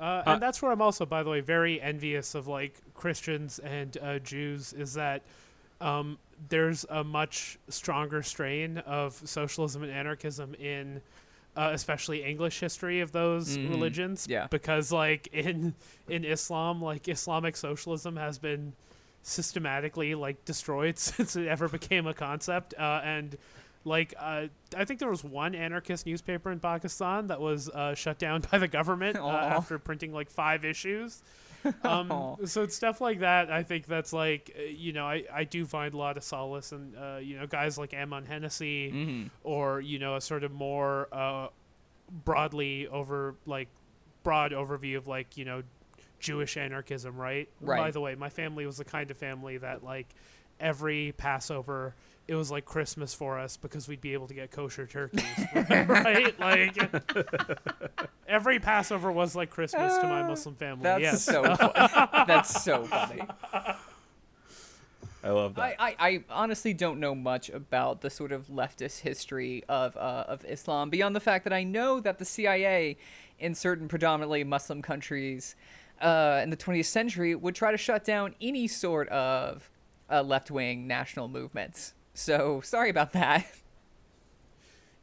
Uh, 0.00 0.22
and 0.26 0.42
that's 0.42 0.60
where 0.60 0.72
I'm 0.72 0.82
also, 0.82 1.06
by 1.06 1.22
the 1.22 1.30
way, 1.30 1.40
very 1.40 1.80
envious 1.80 2.34
of 2.34 2.48
like 2.48 2.74
Christians 2.94 3.60
and 3.60 3.96
uh, 4.02 4.18
Jews 4.18 4.72
is 4.72 4.94
that 4.94 5.22
um, 5.80 6.18
there's 6.48 6.84
a 6.90 7.04
much 7.04 7.58
stronger 7.68 8.22
strain 8.22 8.78
of 8.78 9.14
socialism 9.24 9.82
and 9.84 9.92
anarchism 9.92 10.54
in, 10.54 11.00
uh, 11.56 11.70
especially 11.72 12.22
English 12.24 12.60
history 12.60 13.00
of 13.00 13.12
those 13.12 13.56
Mhm. 13.56 13.70
religions. 13.70 14.26
Yeah. 14.28 14.46
Because 14.50 14.90
like 14.92 15.28
in 15.28 15.74
in 16.08 16.24
Islam, 16.24 16.82
like 16.82 17.08
Islamic 17.08 17.56
socialism 17.56 18.16
has 18.16 18.38
been 18.38 18.74
systematically 19.22 20.14
like 20.14 20.44
destroyed 20.44 20.98
since 21.08 21.36
it 21.36 21.48
ever 21.48 21.68
became 21.68 22.06
a 22.06 22.14
concept, 22.14 22.74
uh, 22.78 23.00
and 23.04 23.36
like 23.84 24.14
uh, 24.18 24.46
I 24.76 24.84
think 24.84 25.00
there 25.00 25.10
was 25.10 25.24
one 25.24 25.54
anarchist 25.54 26.06
newspaper 26.06 26.50
in 26.50 26.60
Pakistan 26.60 27.26
that 27.28 27.40
was 27.40 27.68
uh, 27.70 27.94
shut 27.94 28.18
down 28.18 28.42
by 28.50 28.58
the 28.58 28.68
government 28.68 29.16
uh, 29.18 29.28
after 29.28 29.78
printing 29.78 30.12
like 30.12 30.30
five 30.30 30.64
issues. 30.64 31.22
um, 31.84 32.36
so 32.44 32.66
stuff 32.66 33.00
like 33.00 33.20
that, 33.20 33.50
I 33.50 33.62
think 33.62 33.86
that's 33.86 34.12
like, 34.12 34.54
uh, 34.58 34.62
you 34.62 34.92
know, 34.92 35.06
I, 35.06 35.24
I 35.32 35.44
do 35.44 35.64
find 35.64 35.94
a 35.94 35.96
lot 35.96 36.16
of 36.16 36.24
solace 36.24 36.72
in, 36.72 36.94
uh, 36.96 37.18
you 37.22 37.38
know, 37.38 37.46
guys 37.46 37.78
like 37.78 37.94
Ammon 37.94 38.26
Hennacy 38.26 38.90
Mm-hmm. 38.92 39.26
or, 39.44 39.80
you 39.80 39.98
know, 39.98 40.16
a 40.16 40.20
sort 40.20 40.44
of 40.44 40.52
more 40.52 41.08
uh, 41.12 41.48
broadly 42.24 42.86
over, 42.88 43.34
like, 43.46 43.68
broad 44.22 44.52
overview 44.52 44.96
of, 44.96 45.06
like, 45.06 45.36
you 45.36 45.44
know, 45.44 45.62
Jewish 46.18 46.56
anarchism, 46.56 47.16
right? 47.16 47.48
right? 47.60 47.78
By 47.78 47.90
the 47.90 48.00
way, 48.00 48.14
my 48.14 48.28
family 48.30 48.66
was 48.66 48.76
the 48.78 48.84
kind 48.84 49.10
of 49.10 49.16
family 49.16 49.58
that, 49.58 49.84
like, 49.84 50.08
every 50.60 51.12
Passover, 51.16 51.94
it 52.26 52.34
was 52.34 52.50
like 52.50 52.64
Christmas 52.64 53.12
for 53.12 53.38
us 53.38 53.56
because 53.56 53.86
we'd 53.86 54.00
be 54.00 54.14
able 54.14 54.26
to 54.28 54.34
get 54.34 54.50
kosher 54.50 54.86
turkeys, 54.86 55.22
right? 55.54 56.38
Like 56.38 56.78
every 58.26 58.58
Passover 58.58 59.12
was 59.12 59.36
like 59.36 59.50
Christmas 59.50 59.96
to 59.98 60.04
my 60.04 60.22
Muslim 60.22 60.54
family. 60.54 60.82
That's 60.82 61.02
yes. 61.02 61.22
so 61.22 61.42
funny. 61.56 62.24
That's 62.26 62.62
so 62.62 62.84
funny. 62.84 63.22
I 65.22 65.30
love 65.30 65.58
I, 65.58 65.68
that. 65.70 65.76
I, 65.80 65.96
I 65.98 66.24
honestly 66.30 66.74
don't 66.74 67.00
know 67.00 67.14
much 67.14 67.48
about 67.50 68.00
the 68.00 68.10
sort 68.10 68.32
of 68.32 68.46
leftist 68.48 69.00
history 69.00 69.64
of 69.68 69.96
uh, 69.96 70.24
of 70.28 70.44
Islam 70.44 70.90
beyond 70.90 71.14
the 71.14 71.20
fact 71.20 71.44
that 71.44 71.52
I 71.52 71.62
know 71.62 72.00
that 72.00 72.18
the 72.18 72.24
CIA 72.24 72.96
in 73.38 73.54
certain 73.54 73.88
predominantly 73.88 74.44
Muslim 74.44 74.80
countries 74.80 75.56
uh, 76.00 76.40
in 76.42 76.50
the 76.50 76.56
20th 76.56 76.86
century 76.86 77.34
would 77.34 77.54
try 77.54 77.70
to 77.70 77.76
shut 77.76 78.04
down 78.04 78.34
any 78.40 78.66
sort 78.68 79.08
of 79.08 79.70
uh, 80.10 80.22
left 80.22 80.50
wing 80.50 80.86
national 80.86 81.28
movements. 81.28 81.94
So 82.14 82.60
sorry 82.62 82.90
about 82.90 83.12
that. 83.12 83.46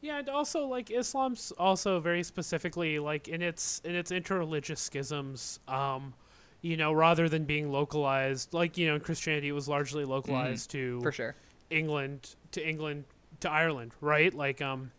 Yeah, 0.00 0.18
and 0.18 0.28
also 0.28 0.66
like 0.66 0.90
Islam's 0.90 1.52
also 1.56 2.00
very 2.00 2.24
specifically 2.24 2.98
like 2.98 3.28
in 3.28 3.40
its 3.40 3.80
in 3.84 3.94
its 3.94 4.10
interreligious 4.10 4.78
schisms, 4.78 5.60
um, 5.68 6.14
you 6.60 6.76
know, 6.76 6.92
rather 6.92 7.28
than 7.28 7.44
being 7.44 7.70
localized, 7.70 8.52
like 8.52 8.76
you 8.76 8.88
know, 8.88 8.96
in 8.96 9.00
Christianity 9.00 9.48
it 9.48 9.52
was 9.52 9.68
largely 9.68 10.04
localized 10.04 10.72
to 10.72 11.00
For 11.02 11.12
sure. 11.12 11.36
England 11.70 12.34
to 12.50 12.68
England 12.68 13.04
to 13.40 13.50
Ireland, 13.50 13.92
right? 14.00 14.34
Like 14.34 14.60
um 14.60 14.90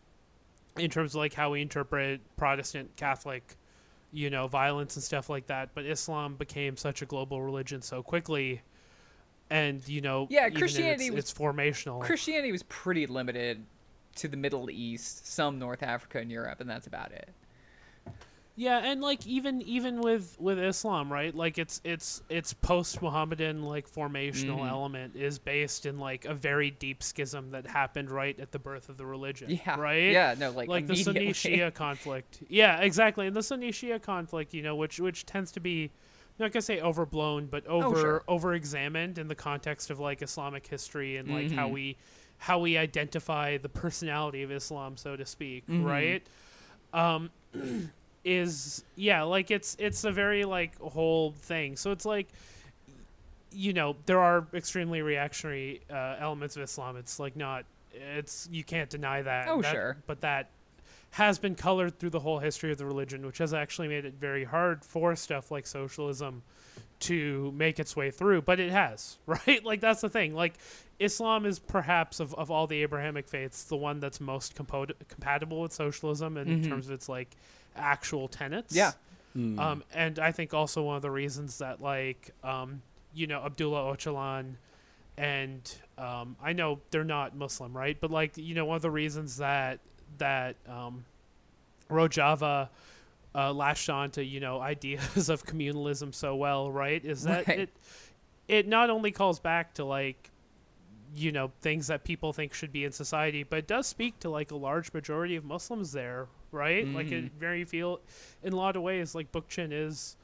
in 0.78 0.90
terms 0.90 1.12
of 1.12 1.16
like 1.16 1.34
how 1.34 1.52
we 1.52 1.62
interpret 1.62 2.22
Protestant 2.38 2.96
Catholic, 2.96 3.58
you 4.14 4.30
know, 4.30 4.48
violence 4.48 4.96
and 4.96 5.04
stuff 5.04 5.30
like 5.30 5.48
that. 5.48 5.72
But 5.74 5.86
Islam 5.86 6.36
became 6.36 6.78
such 6.78 7.02
a 7.02 7.06
global 7.06 7.42
religion 7.42 7.82
so 7.82 8.02
quickly 8.02 8.62
and 9.54 9.88
you 9.88 10.02
know 10.02 10.28
Yeah, 10.30 10.50
Christianity 10.50 11.06
its, 11.06 11.16
was- 11.16 11.24
its 11.26 11.34
formational 11.34 12.02
Christianity 12.02 12.52
was 12.52 12.64
pretty 12.64 13.06
limited 13.06 13.64
to 14.16 14.28
the 14.28 14.38
Middle 14.38 14.70
East, 14.70 15.26
some 15.28 15.58
North 15.60 15.82
Africa 15.84 16.20
and 16.20 16.30
Europe, 16.32 16.60
and 16.60 16.70
that's 16.70 16.88
about 16.88 17.12
it. 17.12 17.30
Yeah, 18.56 18.78
and 18.78 19.02
like 19.02 19.26
even 19.26 19.64
even 19.64 20.00
with 20.02 20.36
with 20.40 20.60
Islam, 20.60 21.12
right? 21.12 21.34
Like 21.34 21.58
it's 21.58 21.82
it's 21.84 22.22
it's 22.30 22.54
post 22.54 23.02
Muhammadan 23.02 23.64
like 23.64 23.90
formational 23.92 24.60
Mhm. 24.60 24.70
element 24.70 25.16
is 25.16 25.40
based 25.40 25.88
in 25.88 25.98
like 25.98 26.26
a 26.26 26.36
very 26.36 26.70
deep 26.70 27.02
schism 27.02 27.50
that 27.52 27.66
happened 27.66 28.12
right 28.12 28.40
at 28.40 28.52
the 28.52 28.60
birth 28.60 28.90
of 28.90 28.98
the 28.98 29.08
religion. 29.08 29.50
Yeah. 29.50 29.80
Right? 29.80 30.12
Yeah, 30.12 30.36
no, 30.38 30.52
like, 30.52 30.70
like 30.70 30.86
the 30.86 30.96
sunni 30.96 31.30
shia 31.34 31.74
conflict. 31.74 32.44
Yeah, 32.48 32.82
exactly. 32.82 33.26
And 33.26 33.36
the 33.36 33.42
Sunni 33.42 33.72
Shia 33.72 34.00
conflict, 34.00 34.54
you 34.54 34.62
know, 34.62 34.76
which 34.76 35.00
which 35.00 35.26
tends 35.26 35.52
to 35.54 35.60
be 35.60 35.90
not 36.40 36.52
gonna 36.52 36.62
say 36.62 36.82
overblown, 36.82 37.46
but 37.48 37.66
over 37.68 37.88
Oh, 37.98 38.02
sure. 38.02 38.24
over 38.28 38.54
examined 38.54 39.18
in 39.18 39.28
the 39.28 39.36
context 39.36 39.90
of 39.90 40.00
like 40.00 40.22
Islamic 40.22 40.66
history 40.68 41.18
and 41.18 41.30
like 41.30 41.52
how 41.52 41.68
Mhm. 41.70 41.74
we 41.74 41.98
how 42.40 42.60
we 42.60 42.78
identify 42.78 43.58
the 43.58 43.70
personality 43.70 44.44
of 44.44 44.52
Islam, 44.52 44.98
so 44.98 45.16
to 45.16 45.26
speak, 45.26 45.66
Mhm. 45.68 45.86
right? 45.86 46.24
Um 46.94 47.30
is 48.26 48.84
yeah, 48.96 49.24
like 49.24 49.52
it's 49.52 49.76
it's 49.80 50.04
a 50.04 50.12
very 50.12 50.44
like 50.46 50.78
whole 50.80 51.32
thing. 51.34 51.76
So 51.76 51.92
it's 51.92 52.06
like 52.06 52.28
you 53.52 53.72
know, 53.74 53.96
there 54.08 54.20
are 54.20 54.48
extremely 54.54 55.02
reactionary 55.04 55.82
uh, 55.90 56.16
elements 56.20 56.58
of 56.58 56.64
Islam. 56.64 56.98
It's 56.98 57.20
like 57.20 57.36
not 57.36 57.66
it's 57.94 58.50
you 58.52 58.64
can't 58.64 58.90
deny 58.90 59.22
that. 59.22 59.48
Oh, 59.48 59.62
That- 59.62 59.72
sure. 59.72 59.98
But 60.08 60.22
that 60.22 60.50
has 61.14 61.38
been 61.40 61.54
colored 61.56 62.00
through 62.00 62.10
the 62.10 62.20
whole 62.22 62.40
history 62.40 62.72
of 62.72 62.78
the 62.78 62.86
religion, 62.86 63.26
which 63.26 63.38
has 63.38 63.54
actually 63.54 63.88
made 63.88 64.04
it 64.06 64.16
very 64.16 64.44
hard 64.44 64.84
for 64.84 65.16
stuff 65.16 65.52
like 65.52 65.68
socialism 65.68 66.42
to 67.02 67.52
make 67.56 67.80
its 67.80 67.96
way 67.96 68.10
through. 68.10 68.42
But 68.42 68.60
it 68.60 68.72
has, 68.72 69.18
right? 69.26 69.64
Like 69.64 69.80
that's 69.80 70.02
the 70.02 70.10
thing. 70.10 70.34
Like 70.34 70.56
Islam 71.00 71.46
is 71.46 71.60
perhaps 71.60 72.20
of, 72.20 72.34
of 72.34 72.50
all 72.50 72.66
the 72.66 72.82
Abrahamic 72.82 73.28
faiths 73.28 73.64
the 73.66 73.76
one 73.76 74.00
that's 74.00 74.20
most 74.20 74.56
compo- 74.56 74.88
compatible 75.08 75.62
with 75.62 75.74
socialism 75.74 76.38
in 76.38 76.48
Mhm. 76.62 76.68
terms 76.70 76.88
of 76.88 76.94
its 76.94 77.08
like 77.10 77.30
actual 77.76 78.28
tenets. 78.28 78.76
Yeah. 78.76 78.94
Hmm. 79.34 79.60
Um, 79.60 79.84
and 79.94 80.20
I 80.20 80.32
think 80.32 80.54
also 80.54 80.84
one 80.84 80.96
of 80.96 81.02
the 81.02 81.12
reasons 81.12 81.58
that 81.60 81.82
like 81.82 82.32
um, 82.44 82.82
you 83.14 83.28
know 83.28 83.44
Abdullah 83.44 83.96
Öcalan 83.96 84.56
and 85.18 85.76
um, 86.00 86.36
I 86.42 86.54
know 86.54 86.80
they're 86.90 87.04
not 87.04 87.36
Muslim, 87.36 87.76
right? 87.78 87.98
But 88.00 88.10
like 88.10 88.36
you 88.38 88.56
know 88.56 88.66
one 88.66 88.76
of 88.78 88.82
the 88.82 88.92
reasons 88.92 89.38
that 89.38 89.80
that 90.20 90.56
um, 90.68 91.06
Rojava 91.90 92.70
uh, 93.36 93.54
latched 93.54 93.90
on 93.90 94.12
to 94.12 94.24
you 94.24 94.40
know 94.40 94.60
ideas 94.74 95.30
of 95.30 95.46
communalism 95.46 96.14
so 96.14 96.36
well, 96.36 96.72
right? 96.72 97.04
Is 97.04 97.24
that 97.24 97.48
Right. 97.48 97.60
it? 97.60 97.70
It 98.48 98.68
not 98.68 98.90
only 98.90 99.12
calls 99.12 99.40
back 99.40 99.74
to 99.76 99.86
like 99.86 100.30
you 101.16 101.32
know 101.32 101.52
things 101.62 101.88
that 101.88 102.04
people 102.04 102.34
think 102.34 102.54
should 102.54 102.72
be 102.72 102.84
in 102.86 102.92
society, 102.92 103.44
but 103.44 103.60
it 103.60 103.68
does 103.68 103.88
speak 103.88 104.20
to 104.20 104.30
like 104.30 104.52
a 104.52 104.56
large 104.56 104.92
majority 104.94 105.36
of 105.36 105.46
Muslims 105.46 105.92
there, 105.92 106.28
right? 106.52 106.88
Like 106.94 107.12
it 107.12 107.26
Mhm. 107.26 107.32
very 107.40 107.64
feel 107.66 108.02
in 108.42 108.54
a 108.54 108.56
lot 108.56 108.76
of 108.76 108.82
ways 108.82 109.14
like 109.16 109.32
Bookchin 109.32 109.70
is. 109.72 110.18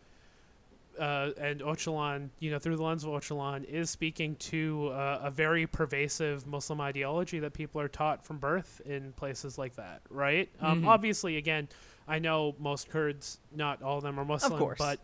Uh, 1.00 1.32
and 1.40 1.62
Öcalan, 1.62 2.30
you 2.40 2.52
know, 2.52 2.60
through 2.60 2.76
the 2.76 2.84
lens 2.84 3.04
of 3.06 3.10
Öcalan, 3.12 3.64
is 3.64 3.90
speaking 3.90 4.36
to 4.36 4.90
uh, 4.90 5.22
a 5.24 5.32
very 5.32 5.66
pervasive 5.66 6.46
Muslim 6.46 6.82
ideology 6.82 7.40
that 7.40 7.54
people 7.54 7.80
are 7.80 7.88
taught 7.88 8.26
from 8.26 8.38
birth 8.38 8.82
in 8.86 9.14
places 9.14 9.58
like 9.58 9.76
that, 9.76 10.02
right? 10.10 10.50
Um, 10.60 10.82
Mhm. 10.84 10.88
Obviously, 10.88 11.38
again, 11.38 11.70
I 12.08 12.20
know 12.20 12.56
most 12.60 12.90
Kurds, 12.90 13.40
not 13.56 13.82
all 13.82 13.98
of 13.98 14.04
them 14.04 14.20
are 14.20 14.26
Muslim, 14.26 14.60
course. 14.60 14.78
but 14.78 15.00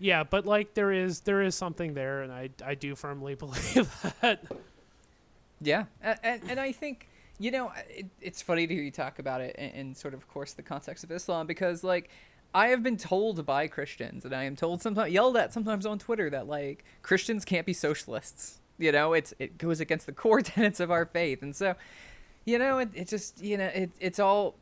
yeah, 0.00 0.24
but 0.24 0.44
like 0.46 0.74
there 0.74 0.90
is 0.90 1.20
there 1.20 1.40
is 1.42 1.54
something 1.54 1.94
there, 1.94 2.22
and 2.22 2.32
I 2.32 2.50
I 2.64 2.74
do 2.74 2.94
firmly 2.96 3.34
believe 3.44 3.88
that. 4.20 4.42
Yeah, 5.60 5.84
and, 6.02 6.18
and, 6.22 6.42
and 6.50 6.60
I 6.60 6.72
think 6.72 7.08
you 7.38 7.50
know 7.50 7.72
it, 7.88 8.06
it's 8.20 8.42
funny 8.42 8.66
to 8.66 8.74
hear 8.74 8.82
you 8.82 8.90
talk 8.90 9.18
about 9.18 9.40
it 9.40 9.54
in, 9.56 9.70
in 9.70 9.94
sort 9.94 10.14
of, 10.14 10.20
of 10.20 10.28
course, 10.28 10.52
the 10.54 10.62
context 10.62 11.04
of 11.04 11.10
Islam 11.12 11.46
because 11.46 11.84
like 11.84 12.10
I 12.54 12.68
have 12.68 12.84
been 12.84 12.96
told 12.96 13.44
by 13.44 13.66
Christians, 13.66 14.24
and 14.24 14.32
I 14.32 14.44
am 14.44 14.54
told 14.54 14.80
sometimes 14.80 15.12
yelled 15.12 15.36
at 15.36 15.52
sometimes 15.52 15.84
on 15.84 15.98
Twitter 15.98 16.30
that 16.30 16.46
like 16.46 16.84
Christians 17.02 17.44
can't 17.44 17.66
be 17.66 17.72
socialists. 17.72 18.60
You 18.78 18.92
know, 18.92 19.12
it's 19.12 19.34
it 19.40 19.58
goes 19.58 19.80
against 19.80 20.06
the 20.06 20.12
core 20.12 20.40
tenets 20.42 20.78
of 20.78 20.90
our 20.90 21.04
faith, 21.04 21.42
and 21.42 21.54
so 21.54 21.74
you 22.44 22.58
know 22.58 22.78
it, 22.78 22.90
it 22.94 23.08
just 23.08 23.42
you 23.42 23.56
know 23.56 23.66
it, 23.66 23.90
it's 23.98 24.20
all 24.20 24.54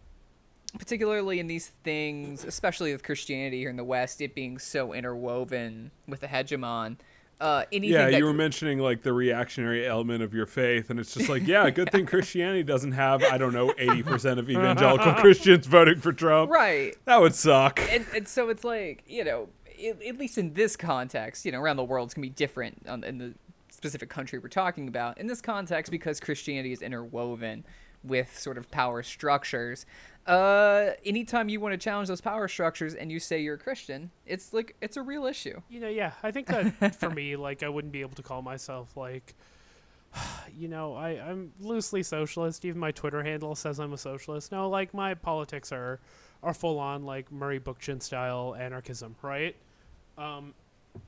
particularly 0.79 1.39
in 1.39 1.47
these 1.47 1.69
things, 1.85 2.45
especially 2.45 2.93
with 2.93 3.03
Christianity 3.03 3.59
here 3.59 3.69
in 3.69 3.77
the 3.77 3.85
West, 3.85 4.23
it 4.23 4.35
being 4.35 4.59
so 4.59 4.95
interwoven 4.95 5.91
with 6.09 6.21
the 6.21 6.29
hegemon. 6.29 6.97
Uh, 7.43 7.65
anything 7.73 7.93
yeah, 7.93 8.09
that 8.09 8.19
you 8.19 8.25
were 8.25 8.33
mentioning 8.33 8.79
like 8.79 9.03
the 9.03 9.13
reactionary 9.13 9.85
element 9.85 10.23
of 10.23 10.33
your 10.33 10.47
faith, 10.47 10.91
and 10.91 11.01
it's 11.01 11.13
just 11.13 11.29
like, 11.29 11.45
yeah, 11.45 11.69
good 11.71 11.91
thing 11.91 12.07
Christianity 12.13 12.63
doesn't 12.63 12.93
have, 12.93 13.23
I 13.25 13.37
don't 13.37 13.53
know, 13.53 13.75
eighty 13.79 14.03
percent 14.05 14.39
of 14.39 14.49
evangelical 14.51 15.15
Christians 15.15 15.67
voting 15.67 15.99
for 15.99 16.13
Trump. 16.13 16.51
right. 16.53 16.97
That 17.05 17.21
would 17.21 17.35
suck. 17.35 17.81
and, 17.91 18.07
and 18.15 18.29
so 18.29 18.49
it's 18.49 18.63
like 18.63 19.03
you 19.09 19.25
know 19.25 19.49
at, 19.85 20.01
at 20.03 20.19
least 20.19 20.39
in 20.39 20.55
this 20.55 20.77
context 20.77 21.45
you 21.45 21.53
know 21.53 21.61
around 21.61 21.77
the 21.77 21.85
world 21.85 22.07
it's 22.07 22.15
gonna 22.15 22.27
be 22.27 22.31
different 22.31 22.87
on, 22.89 23.03
in 23.05 23.19
the 23.19 23.35
specific 23.71 24.09
country 24.09 24.39
we're 24.39 24.49
talking 24.49 24.87
about 24.87 25.19
in 25.19 25.27
this 25.27 25.41
context 25.41 25.91
because 25.91 26.21
christianity 26.21 26.73
is 26.73 26.83
interwoven 26.83 27.65
with 28.05 28.39
sort 28.39 28.59
of 28.59 28.71
power 28.71 29.03
structures 29.03 29.87
uh 30.27 30.91
anytime 31.05 31.49
you 31.49 31.59
want 31.59 31.73
to 31.73 31.79
challenge 31.79 32.07
those 32.09 32.21
power 32.21 32.47
structures 32.47 32.95
and 32.95 33.11
you 33.11 33.19
say 33.19 33.41
you're 33.41 33.57
a 33.57 33.59
christian 33.59 34.09
it's 34.25 34.53
like 34.53 34.77
it's 34.81 34.97
a 34.97 35.03
real 35.03 35.25
issue 35.27 35.61
You 35.69 35.81
know, 35.81 35.89
yeah, 35.89 36.13
I 36.23 36.31
think 36.31 36.47
that 36.47 36.95
for 36.95 37.11
me, 37.11 37.35
like, 37.49 37.63
I 37.65 37.69
wouldn't 37.69 37.93
be 37.93 38.03
able 38.03 38.15
to 38.15 38.23
call 38.23 38.41
myself 38.43 38.97
like, 38.97 39.35
you 40.57 40.69
know, 40.69 40.95
I 40.95 41.11
I'm 41.21 41.53
loosely 41.61 42.03
socialist. 42.05 42.65
Even 42.65 42.79
my 42.79 42.93
Twitter 42.93 43.23
handle 43.23 43.55
says 43.57 43.81
I'm 43.81 43.93
a 43.95 43.99
socialist. 43.99 44.53
No, 44.53 44.69
like 44.69 44.95
my 44.95 45.15
politics 45.15 45.73
are 45.73 45.99
are 46.43 46.55
full 46.55 46.79
on 46.79 47.05
like 47.05 47.33
Murray 47.33 47.59
Bookchin 47.59 48.01
style 48.03 48.55
anarchism, 48.55 49.17
right? 49.23 49.57
Um, 50.19 50.55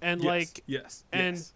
and 0.02 0.20
Yes, 0.22 0.28
like 0.30 0.62
yes, 0.66 1.04
and- 1.12 1.36
yes. 1.36 1.52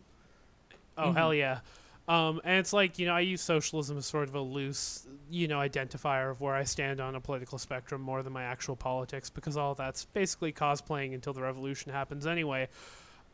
Oh 0.97 1.13
hell 1.13 1.33
yeah. 1.35 1.61
Um, 2.09 2.41
and 2.43 2.59
it's 2.59 2.73
like 2.73 2.99
you 2.99 3.07
know 3.07 3.13
I 3.15 3.21
use 3.21 3.43
socialism 3.43 3.99
as 3.99 4.07
sort 4.07 4.29
of 4.29 4.35
a 4.35 4.41
loose 4.41 5.07
you 5.31 5.47
know 5.47 5.59
identifier 5.59 6.31
of 6.31 6.41
where 6.41 6.55
I 6.55 6.65
stand 6.65 7.01
on 7.01 7.15
a 7.15 7.21
political 7.21 7.59
spectrum 7.59 8.01
more 8.01 8.23
than 8.23 8.33
my 8.33 8.45
actual 8.45 8.77
politics 8.77 9.29
because 9.29 9.59
all 9.59 9.75
that's 9.75 10.07
basically 10.07 10.53
cosplaying 10.53 11.13
until 11.15 11.35
the 11.35 11.43
revolution 11.43 11.93
happens 11.93 12.27
anyway. 12.27 12.69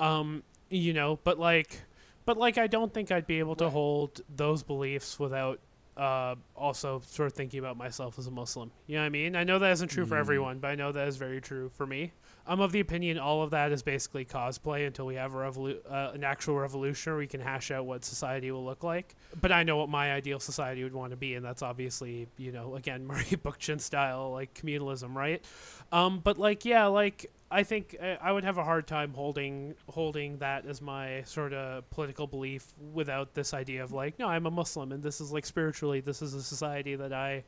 Um, 0.01 0.43
you 0.71 0.93
know, 0.93 1.21
but 1.23 1.39
like, 1.39 1.83
but 2.25 2.37
like 2.37 2.59
I 2.59 2.67
don't 2.67 2.93
think 2.93 3.13
I'd 3.13 3.29
be 3.29 3.39
able 3.39 3.55
to 3.57 3.71
hold 3.71 4.23
those 4.35 4.65
beliefs 4.65 5.21
without 5.21 5.61
uh, 5.97 6.35
also 6.57 7.01
sort 7.07 7.29
of 7.29 7.35
thinking 7.35 7.61
about 7.61 7.77
myself 7.77 8.19
as 8.19 8.27
a 8.27 8.31
Muslim. 8.33 8.73
You 8.89 8.97
know 8.97 9.03
what 9.03 9.07
I 9.07 9.11
mean? 9.11 9.37
I 9.37 9.45
know 9.45 9.61
that 9.61 9.71
isn't 9.71 9.89
true 9.89 10.05
for 10.05 10.17
Mm. 10.17 10.21
everyone, 10.21 10.59
but 10.59 10.69
I 10.73 10.75
know 10.75 10.91
that 10.91 11.07
is 11.07 11.17
very 11.17 11.41
true 11.41 11.69
for 11.77 11.87
me. 11.87 12.11
I'm 12.47 12.61
of 12.61 12.73
the 12.73 12.81
opinion 12.81 13.19
all 13.19 13.43
of 13.43 13.51
that 13.51 13.73
is 13.73 13.83
basically 13.83 14.25
cosplay 14.25 14.87
until 14.87 15.07
we 15.07 15.15
have 15.15 15.35
a 15.35 15.39
revolu- 15.39 15.81
uh, 15.91 16.13
an 16.13 16.25
actual 16.25 16.57
revolution 16.57 17.13
where 17.13 17.19
we 17.19 17.27
can 17.27 17.41
hash 17.41 17.71
out 17.71 17.87
what 17.87 18.05
society 18.05 18.51
will 18.51 18.65
look 18.65 18.85
like. 18.85 19.15
But 19.41 19.51
I 19.51 19.63
know 19.63 19.79
what 19.79 19.89
my 19.89 20.13
ideal 20.13 20.41
society 20.41 20.85
would 20.85 20.93
want 20.93 21.13
to 21.13 21.17
be, 21.17 21.35
and 21.35 21.45
that's 21.45 21.63
obviously, 21.63 22.29
you 22.37 22.53
know, 22.53 22.75
again, 22.75 23.07
Murray 23.07 23.25
Bookchin 23.25 23.81
style, 23.81 24.31
like 24.31 24.53
communalism, 24.55 25.15
right? 25.15 25.45
Um, 25.91 26.21
but 26.23 26.39
like, 26.39 26.65
yeah, 26.65 26.87
like 26.87 27.31
I 27.51 27.63
think 27.63 27.97
uh, 28.03 28.17
I 28.21 28.33
would 28.33 28.45
have 28.45 28.59
a 28.59 28.65
hard 28.65 28.87
time 28.87 29.15
holding 29.15 29.75
holding 29.89 30.39
that 30.39 30.67
as 30.67 30.83
my 30.83 31.23
sort 31.23 31.53
of 31.53 31.89
political 31.91 32.27
belief 32.27 32.67
without 32.93 33.35
this 33.35 33.55
idea 33.55 33.83
of 33.83 33.93
like, 33.93 34.19
no, 34.19 34.29
I'm 34.29 34.47
a 34.47 34.51
Muslim, 34.51 34.93
and 34.93 35.03
this 35.03 35.21
is 35.21 35.33
like 35.33 35.47
spiritually, 35.47 36.01
this 36.01 36.21
is 36.21 36.35
a 36.35 36.43
society 36.43 36.95
that 36.97 37.13
I 37.13 37.45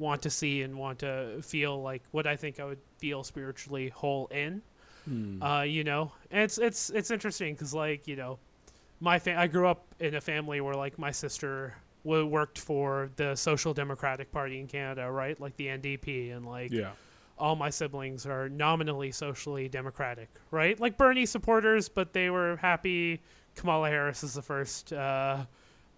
want 0.00 0.22
to 0.22 0.30
see 0.30 0.62
and 0.62 0.76
want 0.76 1.00
to 1.00 1.40
feel 1.42 1.80
like 1.80 2.02
what 2.10 2.26
I 2.26 2.34
think 2.34 2.58
I 2.58 2.64
would 2.64 2.80
feel 2.98 3.22
spiritually 3.22 3.90
whole 3.90 4.26
in. 4.28 4.62
Hmm. 5.04 5.42
Uh, 5.42 5.62
you 5.62 5.84
know, 5.84 6.12
and 6.30 6.42
it's 6.42 6.58
it's 6.58 6.90
it's 6.90 7.10
interesting 7.10 7.54
because 7.54 7.72
like 7.72 8.08
you 8.08 8.16
know, 8.16 8.38
my 8.98 9.18
fa- 9.18 9.38
I 9.38 9.46
grew 9.46 9.68
up 9.68 9.86
in 10.00 10.14
a 10.14 10.20
family 10.20 10.60
where 10.60 10.74
like 10.74 10.98
my 10.98 11.10
sister 11.10 11.74
w- 12.04 12.26
worked 12.26 12.58
for 12.58 13.10
the 13.16 13.34
Social 13.36 13.72
Democratic 13.72 14.32
Party 14.32 14.58
in 14.58 14.66
Canada, 14.66 15.10
right? 15.10 15.40
Like 15.40 15.56
the 15.56 15.66
NDP, 15.66 16.36
and 16.36 16.46
like 16.46 16.72
yeah. 16.72 16.90
all 17.38 17.56
my 17.56 17.70
siblings 17.70 18.26
are 18.26 18.48
nominally 18.48 19.12
socially 19.12 19.68
democratic, 19.68 20.28
right? 20.50 20.78
Like 20.78 20.98
Bernie 20.98 21.26
supporters, 21.26 21.88
but 21.88 22.12
they 22.12 22.28
were 22.28 22.56
happy 22.56 23.20
Kamala 23.56 23.88
Harris 23.88 24.22
is 24.22 24.34
the 24.34 24.42
first 24.42 24.92
uh, 24.92 25.44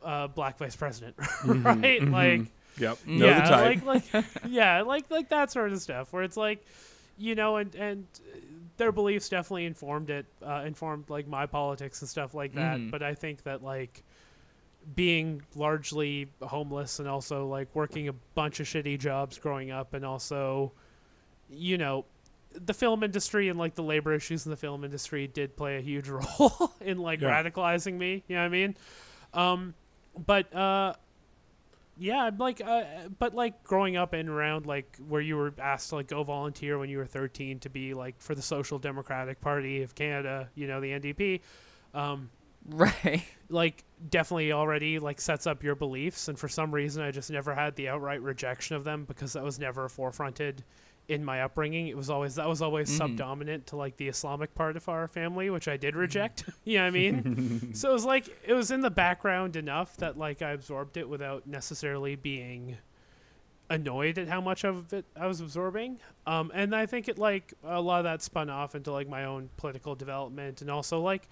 uh, 0.02 0.28
black 0.28 0.58
vice 0.58 0.76
president, 0.76 1.16
right? 1.44 2.02
Like 2.02 2.42
Yep. 2.78 2.98
Know 3.06 3.18
the 3.18 3.26
yeah, 3.26 3.60
like 3.60 3.84
like 3.84 4.24
yeah, 4.48 4.82
like 4.82 5.10
like 5.10 5.28
that 5.28 5.50
sort 5.52 5.72
of 5.72 5.80
stuff 5.80 6.12
where 6.12 6.22
it's 6.22 6.36
like, 6.36 6.64
you 7.18 7.34
know, 7.34 7.56
and 7.56 7.74
and 7.74 8.06
their 8.78 8.92
beliefs 8.92 9.28
definitely 9.28 9.66
informed 9.66 10.08
it, 10.10 10.26
uh, 10.44 10.62
informed 10.66 11.10
like 11.10 11.28
my 11.28 11.46
politics 11.46 12.00
and 12.00 12.08
stuff 12.08 12.34
like 12.34 12.54
that. 12.54 12.78
Mhm. 12.78 12.90
But 12.90 13.02
I 13.02 13.14
think 13.14 13.42
that 13.44 13.62
like 13.62 14.02
being 14.96 15.42
largely 15.54 16.28
homeless 16.40 16.98
and 16.98 17.06
also 17.08 17.46
like 17.46 17.68
working 17.74 18.08
a 18.08 18.12
bunch 18.34 18.58
of 18.58 18.66
shitty 18.66 18.98
jobs 18.98 19.38
growing 19.38 19.70
up 19.70 19.94
and 19.94 20.04
also, 20.04 20.72
you 21.50 21.78
know. 21.78 22.04
The 22.54 22.74
film 22.74 23.02
industry 23.02 23.48
and 23.48 23.58
like 23.58 23.76
the 23.76 23.82
labor 23.82 24.12
issues 24.12 24.44
in 24.44 24.50
the 24.50 24.58
film 24.58 24.84
industry 24.84 25.26
did 25.26 25.56
play 25.56 25.78
a 25.78 25.80
huge 25.80 26.06
role 26.10 26.70
in 26.82 26.98
like 26.98 27.22
Yeah. 27.22 27.42
radicalizing 27.42 27.94
me. 27.96 28.22
You 28.28 28.36
know 28.36 28.42
what 28.42 28.46
I 28.46 28.48
mean? 28.50 28.76
Um, 29.32 29.74
but 30.26 30.54
uh, 30.54 30.92
yeah, 31.98 32.30
like, 32.38 32.60
uh, 32.64 32.84
but 33.18 33.34
like 33.34 33.62
growing 33.64 33.96
up 33.96 34.12
and 34.12 34.28
around 34.28 34.66
like 34.66 34.96
where 35.08 35.20
you 35.20 35.36
were 35.36 35.52
asked 35.58 35.90
to 35.90 35.96
like 35.96 36.08
go 36.08 36.22
volunteer 36.24 36.78
when 36.78 36.88
you 36.88 36.98
were 36.98 37.06
13 37.06 37.60
to 37.60 37.70
be 37.70 37.94
like 37.94 38.20
for 38.20 38.34
the 38.34 38.42
Social 38.42 38.78
Democratic 38.78 39.40
Party 39.40 39.82
of 39.82 39.94
Canada, 39.94 40.48
you 40.54 40.66
know, 40.66 40.80
the 40.80 40.90
NDP, 40.92 41.40
um, 41.94 42.30
Right. 42.68 43.24
like 43.48 43.84
definitely 44.08 44.52
already 44.52 45.00
like 45.00 45.20
sets 45.20 45.46
up 45.48 45.64
your 45.64 45.74
beliefs. 45.74 46.28
And 46.28 46.38
for 46.38 46.48
some 46.48 46.72
reason, 46.72 47.02
I 47.02 47.10
just 47.10 47.30
never 47.30 47.54
had 47.54 47.74
the 47.74 47.88
outright 47.88 48.22
rejection 48.22 48.76
of 48.76 48.84
them 48.84 49.04
because 49.04 49.32
that 49.32 49.42
was 49.42 49.58
never 49.58 49.88
forefronted 49.88 50.58
in 51.08 51.24
my 51.24 51.42
upbringing. 51.42 51.88
It 51.88 51.96
was 51.96 52.08
always 52.10 52.36
that 52.36 52.48
was 52.48 52.62
always 52.62 52.90
Mhm. 52.90 52.96
subdominant 52.98 53.66
to 53.68 53.76
like 53.76 53.96
the 53.96 54.08
Islamic 54.08 54.54
part 54.54 54.76
of 54.76 54.88
our 54.88 55.08
family, 55.08 55.50
which 55.50 55.68
I 55.68 55.76
did 55.76 55.96
reject. 55.96 56.44
you 56.64 56.78
know 56.78 56.84
what 56.84 56.88
I 56.88 56.90
mean? 56.90 57.74
so 57.74 57.90
it 57.90 57.92
was 57.92 58.04
like 58.04 58.28
it 58.46 58.54
was 58.54 58.70
in 58.70 58.80
the 58.80 58.90
background 58.90 59.56
enough 59.56 59.96
that 59.98 60.16
like 60.16 60.42
I 60.42 60.50
absorbed 60.52 60.96
it 60.96 61.08
without 61.08 61.46
necessarily 61.46 62.14
being 62.16 62.76
annoyed 63.70 64.18
at 64.18 64.28
how 64.28 64.40
much 64.40 64.64
of 64.64 64.92
it 64.92 65.04
I 65.16 65.26
was 65.26 65.40
absorbing. 65.40 65.98
Um, 66.26 66.50
and 66.54 66.74
I 66.74 66.86
think 66.86 67.08
it 67.08 67.18
like 67.18 67.54
a 67.64 67.80
lot 67.80 67.98
of 67.98 68.04
that 68.04 68.22
spun 68.22 68.50
off 68.50 68.74
into 68.74 68.92
like 68.92 69.08
my 69.08 69.24
own 69.24 69.48
political 69.56 69.94
development 69.94 70.60
and 70.60 70.70
also 70.70 71.00
like 71.00 71.28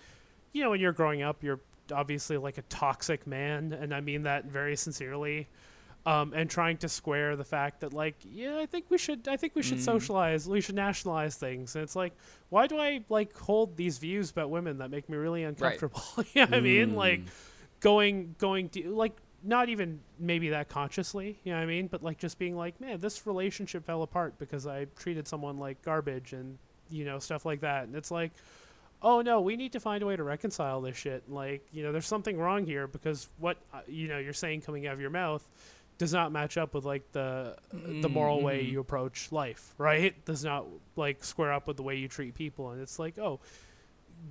you 0.52 0.62
know 0.62 0.70
when 0.70 0.80
you're 0.80 0.92
growing 0.92 1.22
up 1.22 1.42
you're 1.42 1.60
obviously 1.92 2.36
like 2.38 2.56
a 2.56 2.62
toxic 2.62 3.26
man 3.26 3.72
and 3.72 3.92
I 3.94 4.00
mean 4.00 4.22
that 4.22 4.46
very 4.46 4.76
sincerely. 4.76 5.48
Um, 6.06 6.32
and 6.34 6.48
trying 6.48 6.78
to 6.78 6.88
square 6.88 7.36
the 7.36 7.44
fact 7.44 7.80
that 7.80 7.92
like 7.92 8.16
yeah 8.24 8.56
I 8.58 8.64
think 8.64 8.86
we 8.88 8.96
should 8.96 9.28
I 9.28 9.36
think 9.36 9.54
we 9.54 9.62
should 9.62 9.76
Mm. 9.78 9.82
socialize 9.84 10.48
we 10.48 10.62
should 10.62 10.74
nationalize 10.74 11.36
things. 11.36 11.76
And 11.76 11.82
it's 11.82 11.94
like 11.94 12.14
why 12.48 12.66
do 12.66 12.78
I 12.78 13.04
like 13.10 13.36
hold 13.36 13.76
these 13.76 13.98
views 13.98 14.30
about 14.30 14.48
women 14.48 14.78
that 14.78 14.90
make 14.90 15.10
me 15.10 15.18
really 15.18 15.44
uncomfortable? 15.44 16.02
You 16.32 16.42
know 16.42 16.46
what 16.46 16.54
I 16.54 16.60
mean? 16.60 16.94
Like 16.94 17.20
Mm. 17.20 17.26
going 17.80 18.34
going 18.38 18.68
to 18.70 18.88
like 18.94 19.12
not 19.42 19.68
even 19.68 20.00
maybe 20.18 20.50
that 20.50 20.68
consciously 20.70 21.38
you 21.44 21.52
know 21.52 21.58
what 21.58 21.64
i 21.64 21.66
mean? 21.66 21.86
But 21.86 22.02
like 22.02 22.18
just 22.18 22.38
being 22.38 22.56
like 22.56 22.80
man 22.80 22.98
this 23.00 23.26
relationship 23.26 23.84
fell 23.84 24.02
apart 24.02 24.38
because 24.38 24.66
i 24.66 24.84
treated 24.96 25.26
someone 25.28 25.58
like 25.58 25.80
garbage 25.82 26.32
and 26.32 26.58
you 26.90 27.04
know 27.04 27.18
stuff 27.18 27.44
like 27.44 27.60
that. 27.60 27.84
And 27.84 27.94
it's 27.94 28.10
like 28.10 28.32
oh 29.02 29.20
no 29.22 29.40
we 29.40 29.56
need 29.56 29.72
to 29.72 29.80
find 29.80 30.02
a 30.02 30.06
way 30.06 30.16
to 30.16 30.22
reconcile 30.22 30.80
this 30.80 30.96
shit. 30.96 31.22
Like 31.28 31.62
you 31.72 31.82
know 31.82 31.92
there's 31.92 32.06
something 32.06 32.38
wrong 32.38 32.64
here 32.66 32.86
because 32.86 33.28
what 33.38 33.58
uh, 33.74 33.80
you 33.86 34.08
know 34.08 34.18
you're 34.18 34.32
saying 34.34 34.62
coming 34.62 34.86
out 34.86 34.94
of 34.94 35.00
your 35.00 35.10
mouth 35.10 35.46
does 36.00 36.12
not 36.12 36.32
match 36.32 36.56
up 36.56 36.72
with 36.74 36.84
like 36.84 37.12
the 37.12 37.54
the 38.00 38.08
moral 38.08 38.40
way 38.42 38.64
Mhm. 38.64 38.70
you 38.70 38.80
approach 38.80 39.30
life 39.30 39.74
right 39.78 40.14
does 40.24 40.42
not 40.42 40.66
like 40.96 41.22
square 41.22 41.52
up 41.52 41.68
with 41.68 41.76
the 41.76 41.82
way 41.82 41.94
you 41.96 42.08
treat 42.08 42.34
people 42.34 42.70
and 42.70 42.80
it's 42.80 42.98
like 42.98 43.18
oh 43.18 43.38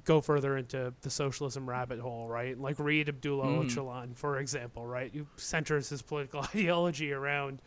go 0.06 0.20
further 0.22 0.58
into 0.58 0.94
the 1.02 1.10
socialism 1.10 1.68
rabbit 1.68 2.00
hole, 2.00 2.28
right? 2.28 2.56
Like 2.60 2.78
read 2.80 3.10
Abdullah 3.10 3.46
Mm. 3.48 3.66
Öcalan, 3.66 4.16
for 4.16 4.38
example, 4.40 4.86
right? 4.86 5.12
Who 5.14 5.26
centers 5.36 5.90
his 5.90 6.02
political 6.04 6.42
ideology 6.56 7.12
around 7.12 7.60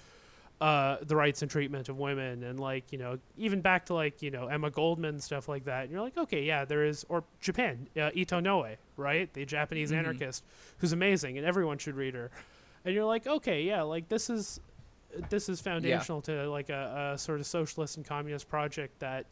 uh, 0.60 0.98
the 1.02 1.16
rights 1.16 1.42
and 1.42 1.50
treatment 1.50 1.88
of 1.88 1.98
women, 1.98 2.44
and 2.44 2.60
like 2.60 2.92
you 2.92 2.98
know, 2.98 3.18
even 3.36 3.60
back 3.60 3.86
to 3.86 3.94
like 3.94 4.22
you 4.22 4.30
know 4.30 4.46
Emma 4.46 4.70
Goldman 4.70 5.18
stuff 5.20 5.48
like 5.48 5.64
that. 5.64 5.82
And 5.82 5.90
you're 5.90 6.00
like, 6.00 6.16
okay, 6.16 6.44
yeah, 6.44 6.64
there 6.64 6.84
is, 6.84 7.04
or 7.08 7.24
Japan, 7.40 7.88
uh, 8.00 8.10
Ito 8.14 8.38
Noe, 8.38 8.76
right? 8.96 9.32
The 9.34 9.44
Japanese 9.44 9.90
Mhm. 9.90 9.96
anarchist 9.98 10.44
who's 10.78 10.92
amazing, 10.92 11.36
and 11.38 11.44
everyone 11.44 11.78
should 11.78 11.96
read 11.96 12.14
her. 12.14 12.30
And 12.84 12.94
you're 12.94 13.04
like, 13.04 13.26
okay, 13.26 13.62
yeah, 13.62 13.82
like 13.82 14.08
this 14.08 14.30
is 14.30 14.60
this 15.28 15.48
is 15.48 15.60
foundational 15.60 16.22
to 16.22 16.48
like 16.50 16.70
a, 16.70 17.12
a 17.14 17.18
sort 17.18 17.38
of 17.38 17.46
socialist 17.46 17.96
and 17.98 18.06
communist 18.06 18.48
project 18.48 18.98
that 19.00 19.26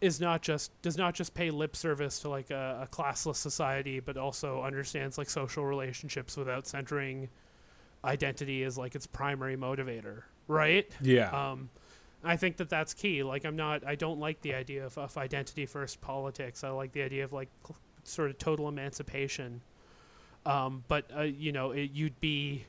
is 0.00 0.20
not 0.20 0.42
just 0.42 0.70
does 0.82 0.96
not 0.96 1.14
just 1.14 1.34
pay 1.34 1.50
lip 1.50 1.76
service 1.76 2.18
to 2.20 2.28
like 2.28 2.50
a, 2.50 2.80
a 2.82 2.94
classless 2.94 3.36
society, 3.36 4.00
but 4.00 4.16
also 4.16 4.62
understands 4.62 5.18
like 5.18 5.30
social 5.30 5.64
relationships 5.64 6.36
without 6.36 6.66
centering 6.66 7.28
identity 8.04 8.64
as 8.64 8.76
like 8.76 8.94
its 8.94 9.06
primary 9.06 9.56
motivator, 9.56 10.22
right? 10.48 10.90
Yeah. 11.00 11.30
Um, 11.30 11.70
I 12.24 12.36
think 12.36 12.56
that 12.58 12.68
that's 12.68 12.94
key. 12.94 13.22
Like, 13.22 13.44
I'm 13.44 13.56
not, 13.56 13.84
I 13.86 13.94
don't 13.94 14.20
like 14.20 14.40
the 14.42 14.54
idea 14.54 14.86
of, 14.86 14.96
of 14.96 15.16
identity 15.18 15.66
first 15.66 16.00
politics. 16.00 16.62
I 16.62 16.70
like 16.70 16.92
the 16.92 17.02
idea 17.02 17.24
of 17.24 17.32
like 17.32 17.48
cl- 17.66 17.78
sort 18.04 18.30
of 18.30 18.38
total 18.38 18.68
emancipation. 18.68 19.60
Um, 20.44 20.84
but 20.88 21.04
uh, 21.16 21.22
you 21.22 21.52
know, 21.52 21.70
it, 21.70 21.90
you'd 21.92 22.20
be, 22.20 22.64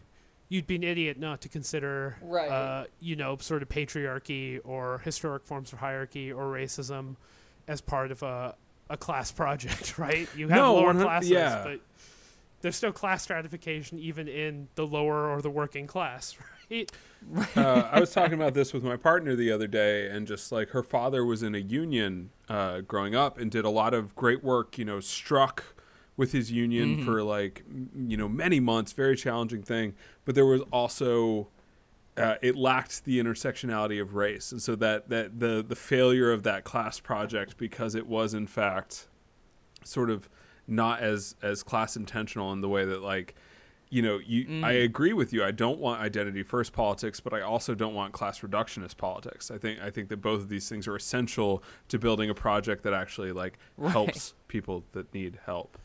you'd 0.50 0.68
be 0.68 0.76
an 0.76 0.84
idiot 0.84 1.18
not 1.20 1.42
to 1.42 1.50
consider, 1.50 2.18
Right. 2.22 2.50
uh, 2.50 2.86
you 3.00 3.16
know, 3.16 3.38
sort 3.38 3.62
of 3.64 3.70
patriarchy 3.70 4.60
or 4.64 5.00
historic 5.00 5.46
forms 5.46 5.74
of 5.74 5.80
hierarchy 5.80 6.32
or 6.32 6.46
racism 6.46 7.16
as 7.68 7.82
part 7.82 8.12
of 8.12 8.22
a, 8.24 8.56
a 8.90 8.98
class 8.98 9.32
project, 9.32 9.98
right? 9.98 10.28
You 10.36 10.50
have 10.50 10.58
No, 10.58 10.76
lower 10.76 10.94
classes, 10.94 11.30
yeah. 11.32 11.64
but 11.64 11.80
there's 12.62 12.76
still 12.76 12.92
class 12.92 13.24
stratification 13.24 13.98
even 14.00 14.28
in 14.28 14.68
the 14.76 14.86
lower 14.86 15.30
or 15.30 15.42
the 15.42 15.50
working 15.50 15.88
class, 15.88 16.38
right? 16.70 16.92
uh, 17.58 17.90
I 17.92 18.00
was 18.00 18.12
talking 18.12 18.34
about 18.40 18.54
this 18.54 18.72
with 18.74 18.84
my 18.84 18.96
partner 18.98 19.36
the 19.36 19.52
other 19.52 19.68
day, 19.68 20.08
and 20.10 20.28
just 20.28 20.52
like 20.52 20.70
her 20.70 20.84
father 20.84 21.26
was 21.26 21.42
in 21.42 21.56
a 21.56 21.60
union 21.60 22.30
uh, 22.50 22.82
growing 22.82 23.16
up 23.16 23.38
and 23.40 23.50
did 23.50 23.66
a 23.66 23.70
lot 23.70 23.94
of 23.94 24.16
great 24.16 24.44
work, 24.44 24.78
you 24.78 24.86
know, 24.86 25.00
struck 25.00 25.76
with 26.16 26.32
his 26.32 26.52
union 26.52 26.98
Mhm. 26.98 27.04
for 27.06 27.24
like, 27.24 27.64
you 28.08 28.16
know, 28.18 28.30
many 28.30 28.60
months, 28.60 28.92
very 28.94 29.16
challenging 29.16 29.64
thing. 29.64 29.96
But 30.26 30.36
there 30.36 30.46
was 30.46 30.62
also, 30.72 31.50
uh, 32.18 32.36
it 32.42 32.56
lacked 32.56 33.06
the 33.06 33.20
intersectionality 33.20 34.00
of 34.02 34.14
race. 34.14 34.52
And 34.52 34.62
so 34.62 34.76
that, 34.76 35.10
that 35.10 35.40
the, 35.40 35.66
the 35.68 35.76
failure 35.76 36.32
of 36.32 36.44
that 36.44 36.64
class 36.64 37.00
project, 37.00 37.58
because 37.58 37.96
it 37.96 38.06
was 38.06 38.34
in 38.36 38.46
fact 38.46 39.08
sort 39.84 40.10
of 40.12 40.30
not 40.68 41.00
as, 41.02 41.36
as 41.42 41.64
class 41.64 41.96
intentional 41.98 42.54
in 42.54 42.62
the 42.62 42.70
way 42.70 42.86
that 42.86 43.02
like, 43.02 43.34
you 43.90 44.02
know, 44.02 44.18
you 44.26 44.42
I 44.64 44.74
Mm. 44.74 44.86
agree 44.86 45.14
with 45.14 45.34
you. 45.34 45.44
I 45.44 45.52
don't 45.52 45.78
want 45.80 46.02
identity 46.02 46.42
first 46.42 46.74
politics, 46.74 47.20
but 47.20 47.32
I 47.32 47.42
also 47.42 47.76
don't 47.76 47.94
want 47.94 48.12
class 48.12 48.40
reductionist 48.40 48.98
politics. 48.98 49.52
I 49.52 49.60
think 49.60 49.80
I 49.82 49.92
think 49.92 50.10
that 50.10 50.18
both 50.18 50.42
of 50.42 50.50
these 50.50 50.68
things 50.68 50.88
are 50.88 50.96
essential 50.96 51.62
to 51.90 52.00
building 52.00 52.28
a 52.30 52.34
project 52.34 52.82
that 52.84 52.94
actually 52.94 53.32
like 53.32 53.60
Right. 53.78 53.92
helps 53.92 54.34
people 54.48 54.84
that 54.94 55.14
need 55.14 55.38
help. 55.46 55.78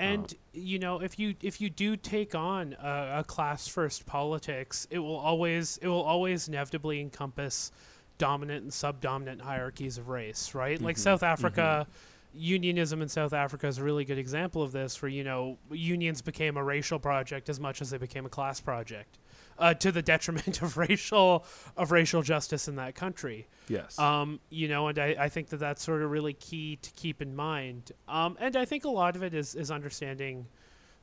And 0.00 0.34
you 0.52 0.78
know, 0.78 1.00
if 1.00 1.18
you 1.18 1.34
if 1.42 1.60
you 1.60 1.70
do 1.70 1.96
take 1.96 2.34
on 2.34 2.74
a, 2.82 3.18
a 3.18 3.24
class 3.24 3.68
first 3.68 4.06
politics, 4.06 4.86
it 4.90 4.98
will 4.98 5.16
always 5.16 5.78
it 5.78 5.88
will 5.88 6.02
always 6.02 6.48
inevitably 6.48 7.00
encompass 7.00 7.70
dominant 8.18 8.62
and 8.62 8.72
subdominant 8.72 9.40
hierarchies 9.40 9.98
of 9.98 10.08
race, 10.08 10.54
right? 10.54 10.80
Like 10.80 10.96
Mhm, 10.96 11.00
South 11.00 11.22
Africa 11.22 11.86
unionism 12.32 13.02
in 13.02 13.08
South 13.08 13.32
Africa 13.32 13.66
is 13.66 13.78
a 13.78 13.82
really 13.82 14.04
good 14.04 14.18
example 14.18 14.62
of 14.62 14.72
this, 14.72 15.00
where 15.02 15.08
you 15.08 15.24
know 15.24 15.58
unions 15.70 16.22
became 16.22 16.56
a 16.56 16.62
racial 16.64 16.98
project 16.98 17.48
as 17.48 17.58
much 17.58 17.80
as 17.82 17.90
they 17.90 17.98
became 17.98 18.26
a 18.26 18.28
class 18.28 18.60
project, 18.60 19.18
uh, 19.60 19.74
to 19.74 19.92
the 19.92 20.02
detriment 20.02 20.62
of 20.62 20.76
racial 20.76 21.44
of 21.76 21.92
racial 21.92 22.22
justice 22.22 22.66
in 22.66 22.76
that 22.76 22.94
country. 22.96 23.46
Yes. 23.68 23.98
Um, 23.98 24.40
you 24.50 24.66
know, 24.66 24.88
and 24.88 24.98
I, 24.98 25.14
I 25.18 25.28
think 25.28 25.50
that 25.50 25.58
that's 25.58 25.82
sort 25.84 26.02
of 26.02 26.10
really 26.10 26.32
key 26.32 26.76
to 26.82 26.90
keep 26.92 27.22
in 27.22 27.36
mind. 27.36 27.92
Um, 28.08 28.36
and 28.40 28.56
I 28.56 28.64
think 28.64 28.84
a 28.84 28.90
lot 28.90 29.14
of 29.16 29.22
it 29.22 29.34
is 29.34 29.54
is 29.54 29.70
understanding, 29.70 30.46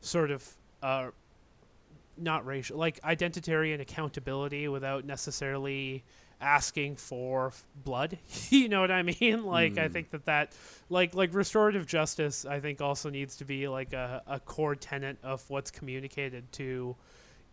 sort 0.02 0.32
of, 0.32 0.46
uh, 0.84 1.08
not 2.18 2.46
racial, 2.46 2.78
like 2.78 3.00
identitarian 3.02 3.80
accountability 3.80 4.68
without 4.68 5.06
necessarily 5.06 6.04
asking 6.42 6.96
for 6.96 7.52
blood. 7.84 8.18
you 8.50 8.70
know 8.70 8.82
what 8.82 8.92
I 8.92 9.04
mean? 9.04 9.44
Like 9.46 9.78
I 9.78 9.88
Mm. 9.88 9.92
think 9.94 10.10
that 10.12 10.26
that 10.26 10.54
like 10.90 11.14
like 11.16 11.34
restorative 11.34 11.86
justice 11.88 12.46
I 12.46 12.60
think 12.60 12.82
also 12.82 13.10
needs 13.10 13.38
to 13.38 13.46
be 13.46 13.68
like 13.68 13.94
a, 13.94 14.22
a 14.28 14.40
core 14.40 14.76
tenet 14.76 15.18
of 15.24 15.48
what's 15.50 15.72
communicated 15.72 16.52
to 16.54 16.96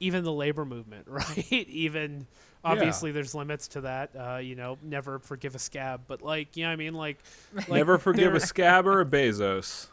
even 0.00 0.24
the 0.24 0.32
labor 0.32 0.64
movement, 0.64 1.06
right? 1.08 1.46
even 1.50 2.26
obviously 2.64 3.12
there's 3.12 3.34
limits 3.34 3.68
to 3.68 3.82
that. 3.82 4.10
Uh, 4.18 4.36
you 4.36 4.54
know, 4.54 4.78
never 4.82 5.18
forgive 5.18 5.54
a 5.54 5.58
scab, 5.58 6.02
but 6.06 6.22
like, 6.22 6.56
you 6.56 6.64
know 6.64 6.70
what 6.70 6.74
I 6.74 6.76
mean? 6.76 6.94
Like, 6.94 7.18
like 7.54 7.68
Never 7.68 7.98
forgive 7.98 8.34
a 8.34 8.40
scab 8.40 8.86
or 8.86 9.00
a 9.00 9.06
Bezos. 9.06 9.88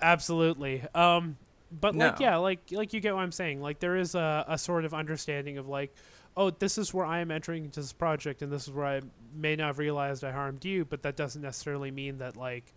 Absolutely. 0.00 0.84
Um, 0.94 1.36
but 1.80 1.94
like, 1.94 2.18
yeah, 2.20 2.36
like 2.36 2.60
like 2.70 2.92
you 2.94 3.00
get 3.00 3.14
what 3.14 3.20
I'm 3.20 3.32
saying. 3.32 3.60
Like 3.60 3.78
there 3.78 3.96
is 3.96 4.14
a, 4.14 4.44
a 4.48 4.56
sort 4.56 4.84
of 4.84 4.94
understanding 4.94 5.58
of 5.58 5.68
like, 5.68 5.94
oh, 6.36 6.50
this 6.50 6.78
is 6.78 6.94
where 6.94 7.04
I 7.04 7.18
am 7.18 7.30
entering 7.30 7.64
into 7.64 7.80
this 7.80 7.92
project, 7.92 8.42
and 8.42 8.50
this 8.50 8.66
is 8.66 8.72
where 8.72 8.86
I 8.86 9.00
may 9.34 9.56
not 9.56 9.66
have 9.66 9.78
realized 9.78 10.24
I 10.24 10.32
harmed 10.32 10.64
you, 10.64 10.84
but 10.84 11.02
that 11.02 11.16
doesn't 11.16 11.42
necessarily 11.42 11.90
mean 11.90 12.18
that 12.18 12.36
like, 12.36 12.72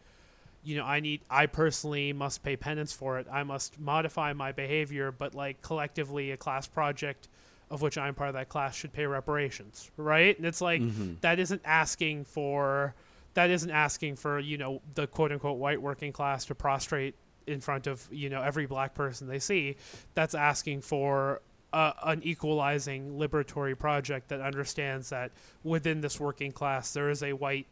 you 0.64 0.78
know, 0.78 0.86
I 0.86 1.00
need 1.00 1.22
I 1.30 1.46
personally 1.48 2.14
must 2.14 2.44
pay 2.44 2.56
penance 2.56 2.94
for 2.94 3.20
it. 3.20 3.28
I 3.32 3.44
must 3.44 3.80
modify 3.80 4.34
my 4.34 4.52
behavior, 4.52 5.12
but 5.12 5.34
like 5.34 5.62
collectively, 5.62 6.32
a 6.32 6.38
class 6.38 6.68
project 6.68 7.28
of 7.70 7.82
which 7.82 7.98
I'm 7.98 8.14
part 8.14 8.28
of 8.30 8.34
that 8.36 8.50
class 8.50 8.76
should 8.76 8.92
pay 8.92 9.06
reparations, 9.06 9.90
right? 9.98 10.38
And 10.38 10.46
it's 10.46 10.60
like 10.62 10.82
Mhm. 10.82 11.22
that 11.22 11.40
isn't 11.40 11.62
asking 11.64 12.26
for 12.26 12.94
that 13.34 13.50
isn't 13.50 13.72
asking 13.72 14.18
for 14.18 14.40
you 14.40 14.58
know 14.58 14.82
the 14.96 15.08
quote 15.08 15.32
unquote 15.32 15.58
white 15.58 15.82
working 15.82 16.12
class 16.12 16.44
to 16.46 16.56
prostrate 16.56 17.16
in 17.48 17.62
front 17.62 17.88
of 17.88 18.08
you 18.12 18.30
know 18.30 18.42
every 18.42 18.66
black 18.66 18.94
person 18.94 19.28
they 19.28 19.40
see 19.40 19.76
that's 20.14 20.36
asking 20.36 20.82
for 20.82 21.42
a, 21.74 21.94
an 22.04 22.22
equalizing 22.24 23.18
liberatory 23.18 23.78
project 23.80 24.28
that 24.28 24.42
understands 24.42 25.10
that 25.10 25.32
within 25.64 26.02
this 26.02 26.20
working 26.20 26.52
class 26.52 26.92
there 26.94 27.10
is 27.10 27.24
a 27.24 27.32
white 27.34 27.66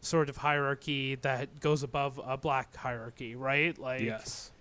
sort 0.00 0.28
of 0.28 0.36
hierarchy 0.36 1.16
that 1.16 1.60
goes 1.60 1.82
above 1.82 2.20
a 2.24 2.36
black 2.36 2.74
hierarchy 2.76 3.34
right 3.34 3.78
like 3.78 4.02
yes. 4.02 4.52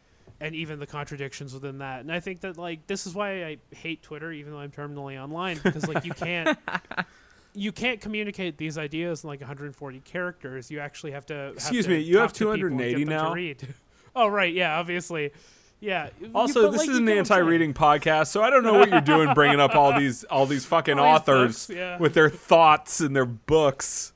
and 0.42 0.56
even 0.56 0.80
the 0.80 0.88
contradictions 0.88 1.54
within 1.54 1.78
that. 1.78 2.02
And 2.02 2.12
I 2.12 2.20
think 2.20 2.42
that 2.42 2.58
like 2.58 2.88
this 2.88 3.06
is 3.06 3.14
why 3.14 3.46
I 3.46 3.58
hate 3.76 4.02
Twitter, 4.02 4.32
even 4.32 4.52
though 4.52 4.60
I'm 4.60 4.72
terminally 4.72 5.22
online, 5.22 5.60
because 5.64 5.88
like 5.88 6.06
you 6.06 6.14
can't 6.14 6.58
you 7.58 7.72
can't 7.72 8.00
communicate 8.00 8.58
these 8.58 8.78
ideas 8.78 9.24
in 9.24 9.30
like 9.30 9.42
140 9.42 10.00
characters. 10.02 10.70
You 10.70 10.80
actually 10.80 11.12
have 11.12 11.26
to. 11.28 11.34
have 11.34 11.54
Excuse 11.54 11.86
to 11.86 11.92
me, 11.92 12.00
you 12.00 12.20
have 12.20 12.32
talk 12.32 12.38
to 12.38 12.54
people 12.54 12.68
and 12.68 12.78
get 12.78 12.96
280 12.96 13.04
them 13.04 13.10
to 13.10 13.24
now? 13.24 13.34
read. 13.34 13.76
oh 14.16 14.28
right, 14.28 14.54
yeah, 14.54 14.78
obviously, 14.80 15.32
yeah. 15.80 16.10
Also, 16.34 16.72
this 16.72 16.82
like, 16.82 16.90
is 16.90 16.98
an 16.98 17.06
get 17.06 17.14
what 17.14 17.20
I'm 17.20 17.26
saying. 17.26 17.40
anti-reading 17.40 17.74
podcast, 17.74 18.28
so 18.28 18.44
I 18.44 18.50
don't 18.50 18.64
know 18.64 18.74
what 18.74 18.90
you're 18.90 19.02
doing 19.02 19.34
bringing 19.34 19.60
up 19.60 19.76
all 19.76 19.98
these 19.98 20.24
all 20.26 20.46
these 20.46 20.66
fucking 20.68 21.00
All 21.00 21.06
these 21.06 21.22
authors 21.22 21.68
books, 21.68 21.78
yeah. 21.78 21.98
with 21.98 22.14
their 22.14 22.30
thoughts 22.30 23.00
and 23.00 23.16
their 23.16 23.26
books. 23.26 24.14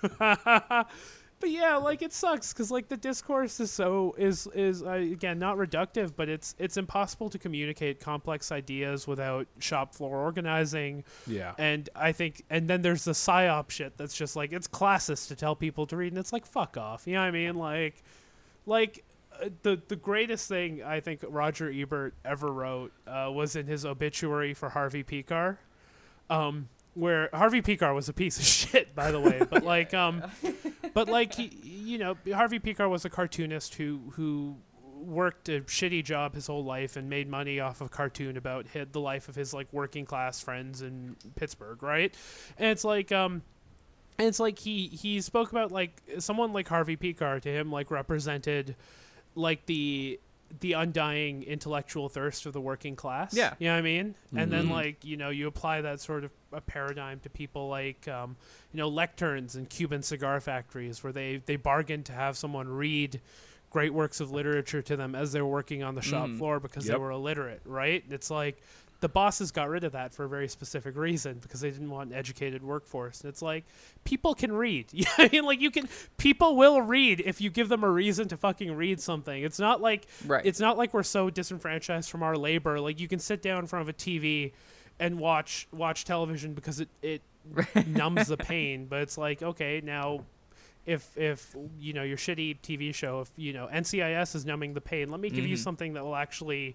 but 1.40 1.48
yeah, 1.48 1.76
like 1.76 2.02
it 2.02 2.12
sucks 2.12 2.52
because 2.52 2.70
like 2.70 2.88
the 2.88 2.96
discourse 2.96 3.60
is 3.60 3.70
so 3.70 4.14
is 4.18 4.46
is 4.54 4.82
uh, 4.82 4.90
again 4.90 5.38
not 5.38 5.56
reductive, 5.56 6.12
but 6.14 6.28
it's 6.28 6.54
it's 6.58 6.76
impossible 6.76 7.30
to 7.30 7.38
communicate 7.38 7.98
complex 7.98 8.52
ideas 8.52 9.06
without 9.06 9.46
shop 9.58 9.94
floor 9.94 10.18
organizing. 10.18 11.02
Yeah. 11.26 11.54
And 11.58 11.88
I 11.96 12.12
think, 12.12 12.44
and 12.50 12.68
then 12.68 12.82
there's 12.82 13.04
the 13.04 13.12
psyop 13.12 13.70
shit 13.70 13.96
that's 13.96 14.14
just 14.14 14.36
like 14.36 14.52
it's 14.52 14.68
classist 14.68 15.28
to 15.28 15.36
tell 15.36 15.56
people 15.56 15.86
to 15.86 15.96
read, 15.96 16.12
and 16.12 16.18
it's 16.18 16.32
like 16.32 16.44
fuck 16.44 16.76
off. 16.76 17.06
You 17.06 17.14
know 17.14 17.20
what 17.20 17.28
I 17.28 17.30
mean? 17.30 17.54
Like, 17.56 18.02
like 18.66 19.04
uh, 19.40 19.48
the 19.62 19.80
the 19.88 19.96
greatest 19.96 20.46
thing 20.46 20.82
I 20.82 21.00
think 21.00 21.24
Roger 21.26 21.72
Ebert 21.74 22.14
ever 22.22 22.52
wrote 22.52 22.92
uh, 23.06 23.30
was 23.32 23.56
in 23.56 23.66
his 23.66 23.86
obituary 23.86 24.52
for 24.52 24.68
Harvey 24.68 25.02
Pekar, 25.02 25.56
um, 26.28 26.68
where 26.94 27.28
Harvey 27.32 27.62
Pekar 27.62 27.94
was 27.94 28.08
a 28.08 28.12
piece 28.12 28.38
of 28.38 28.44
shit, 28.72 28.94
by 28.94 29.10
the 29.10 29.20
way. 29.20 29.42
But 29.48 29.64
like, 29.64 29.94
um, 29.94 30.22
but 30.94 31.08
like 31.08 31.34
he, 31.34 31.46
you 31.62 31.98
know, 31.98 32.16
Harvey 32.32 32.58
Pekar 32.58 32.88
was 32.88 33.04
a 33.04 33.10
cartoonist 33.10 33.74
who 33.74 34.00
who 34.12 34.56
worked 35.00 35.48
a 35.48 35.60
shitty 35.62 36.04
job 36.04 36.34
his 36.34 36.46
whole 36.46 36.64
life 36.64 36.96
and 36.96 37.08
made 37.08 37.28
money 37.28 37.58
off 37.58 37.80
of 37.80 37.90
cartoon 37.90 38.36
about 38.36 38.66
hi 38.72 38.84
the 38.90 39.00
life 39.00 39.28
of 39.28 39.34
his 39.34 39.54
like 39.54 39.66
working 39.72 40.04
class 40.04 40.40
friends 40.40 40.82
in 40.82 41.16
Pittsburgh, 41.36 41.82
right? 41.82 42.14
And 42.58 42.70
it's 42.70 42.84
like 42.84 43.10
um 43.12 43.42
and 44.18 44.28
it's 44.28 44.40
like 44.40 44.58
he 44.58 44.88
he 44.88 45.20
spoke 45.20 45.50
about 45.50 45.72
like 45.72 46.02
someone 46.18 46.52
like 46.52 46.68
Harvey 46.68 46.96
Pekar 46.96 47.40
to 47.40 47.48
him 47.48 47.72
like 47.72 47.90
represented 47.90 48.76
like 49.34 49.64
the 49.66 50.20
the 50.58 50.72
undying 50.72 51.44
intellectual 51.44 52.08
thirst 52.08 52.44
of 52.44 52.52
the 52.52 52.60
working 52.60 52.96
class. 52.96 53.32
Yeah. 53.32 53.54
You 53.60 53.68
know 53.68 53.74
what 53.74 53.78
I 53.78 53.82
mean? 53.82 54.14
And 54.34 54.50
then 54.52 54.66
Mhm. 54.66 54.70
like, 54.72 55.04
you 55.04 55.16
know, 55.16 55.28
you 55.30 55.46
apply 55.46 55.80
that 55.82 56.00
sort 56.00 56.24
of 56.24 56.32
a 56.52 56.60
paradigm 56.60 57.20
to 57.20 57.30
people 57.30 57.68
like 57.68 58.08
um, 58.08 58.36
you 58.72 58.78
know, 58.78 58.90
lecterns 58.90 59.54
and 59.54 59.68
Cuban 59.70 60.02
cigar 60.02 60.40
factories 60.40 61.04
where 61.04 61.12
they 61.12 61.36
they 61.46 61.56
bargain 61.56 62.02
to 62.04 62.12
have 62.12 62.36
someone 62.36 62.66
read 62.68 63.20
great 63.70 63.94
works 63.94 64.18
of 64.18 64.32
literature 64.32 64.82
to 64.82 64.96
them 64.96 65.14
as 65.14 65.30
they're 65.30 65.46
working 65.46 65.84
on 65.84 65.94
the 65.94 66.02
shop 66.02 66.28
Mm. 66.28 66.38
floor 66.38 66.58
because 66.58 66.86
Yep. 66.86 66.94
they 66.94 66.98
were 66.98 67.12
illiterate, 67.12 67.60
right? 67.64 68.02
It's 68.10 68.28
like 68.28 68.60
the 69.00 69.08
bosses 69.08 69.50
got 69.50 69.68
rid 69.68 69.82
of 69.84 69.92
that 69.92 70.12
for 70.12 70.24
a 70.24 70.28
very 70.28 70.46
specific 70.48 70.96
reason 70.96 71.38
because 71.40 71.60
they 71.60 71.70
didn't 71.70 71.90
want 71.90 72.10
an 72.10 72.16
educated 72.16 72.62
workforce. 72.62 73.22
And 73.22 73.28
it's 73.30 73.40
like 73.42 73.64
people 74.04 74.34
can 74.34 74.52
read. 74.52 74.86
You 74.92 75.04
I 75.18 75.28
mean, 75.32 75.44
like 75.44 75.60
you 75.60 75.70
can 75.70 75.88
people 76.18 76.56
will 76.56 76.82
read 76.82 77.20
if 77.24 77.40
you 77.40 77.50
give 77.50 77.68
them 77.68 77.82
a 77.82 77.90
reason 77.90 78.28
to 78.28 78.36
fucking 78.36 78.72
read 78.76 79.00
something. 79.00 79.42
It's 79.42 79.58
not 79.58 79.80
like 79.80 80.06
Right. 80.26 80.44
it's 80.44 80.60
not 80.60 80.76
like 80.76 80.92
we're 80.94 81.02
so 81.02 81.30
disenfranchised 81.30 82.10
from 82.10 82.22
our 82.22 82.36
labor. 82.36 82.78
Like 82.80 83.00
you 83.00 83.08
can 83.08 83.18
sit 83.18 83.40
down 83.42 83.58
in 83.60 83.66
front 83.66 83.82
of 83.82 83.88
a 83.88 83.92
TV 83.94 84.52
and 84.98 85.18
watch 85.18 85.66
watch 85.72 86.04
television 86.04 86.52
because 86.54 86.80
it 86.80 86.88
it 87.02 87.22
numbs 87.86 88.28
the 88.28 88.36
pain. 88.36 88.86
But 88.86 89.00
it's 89.00 89.16
like 89.18 89.42
okay 89.42 89.80
now. 89.82 90.24
If 90.86 91.16
if 91.16 91.54
you 91.78 91.92
know 91.92 92.02
your 92.02 92.16
shitty 92.16 92.58
TV 92.62 92.92
show, 92.94 93.20
if 93.20 93.30
you 93.36 93.52
know 93.52 93.68
NCIS 93.72 94.34
is 94.34 94.46
numbing 94.46 94.72
the 94.74 94.80
pain, 94.80 95.10
let 95.10 95.20
me 95.20 95.28
give 95.30 95.46
you 95.46 95.56
Mhm. 95.56 95.62
something 95.62 95.92
that 95.92 96.02
will 96.04 96.16
actually, 96.16 96.74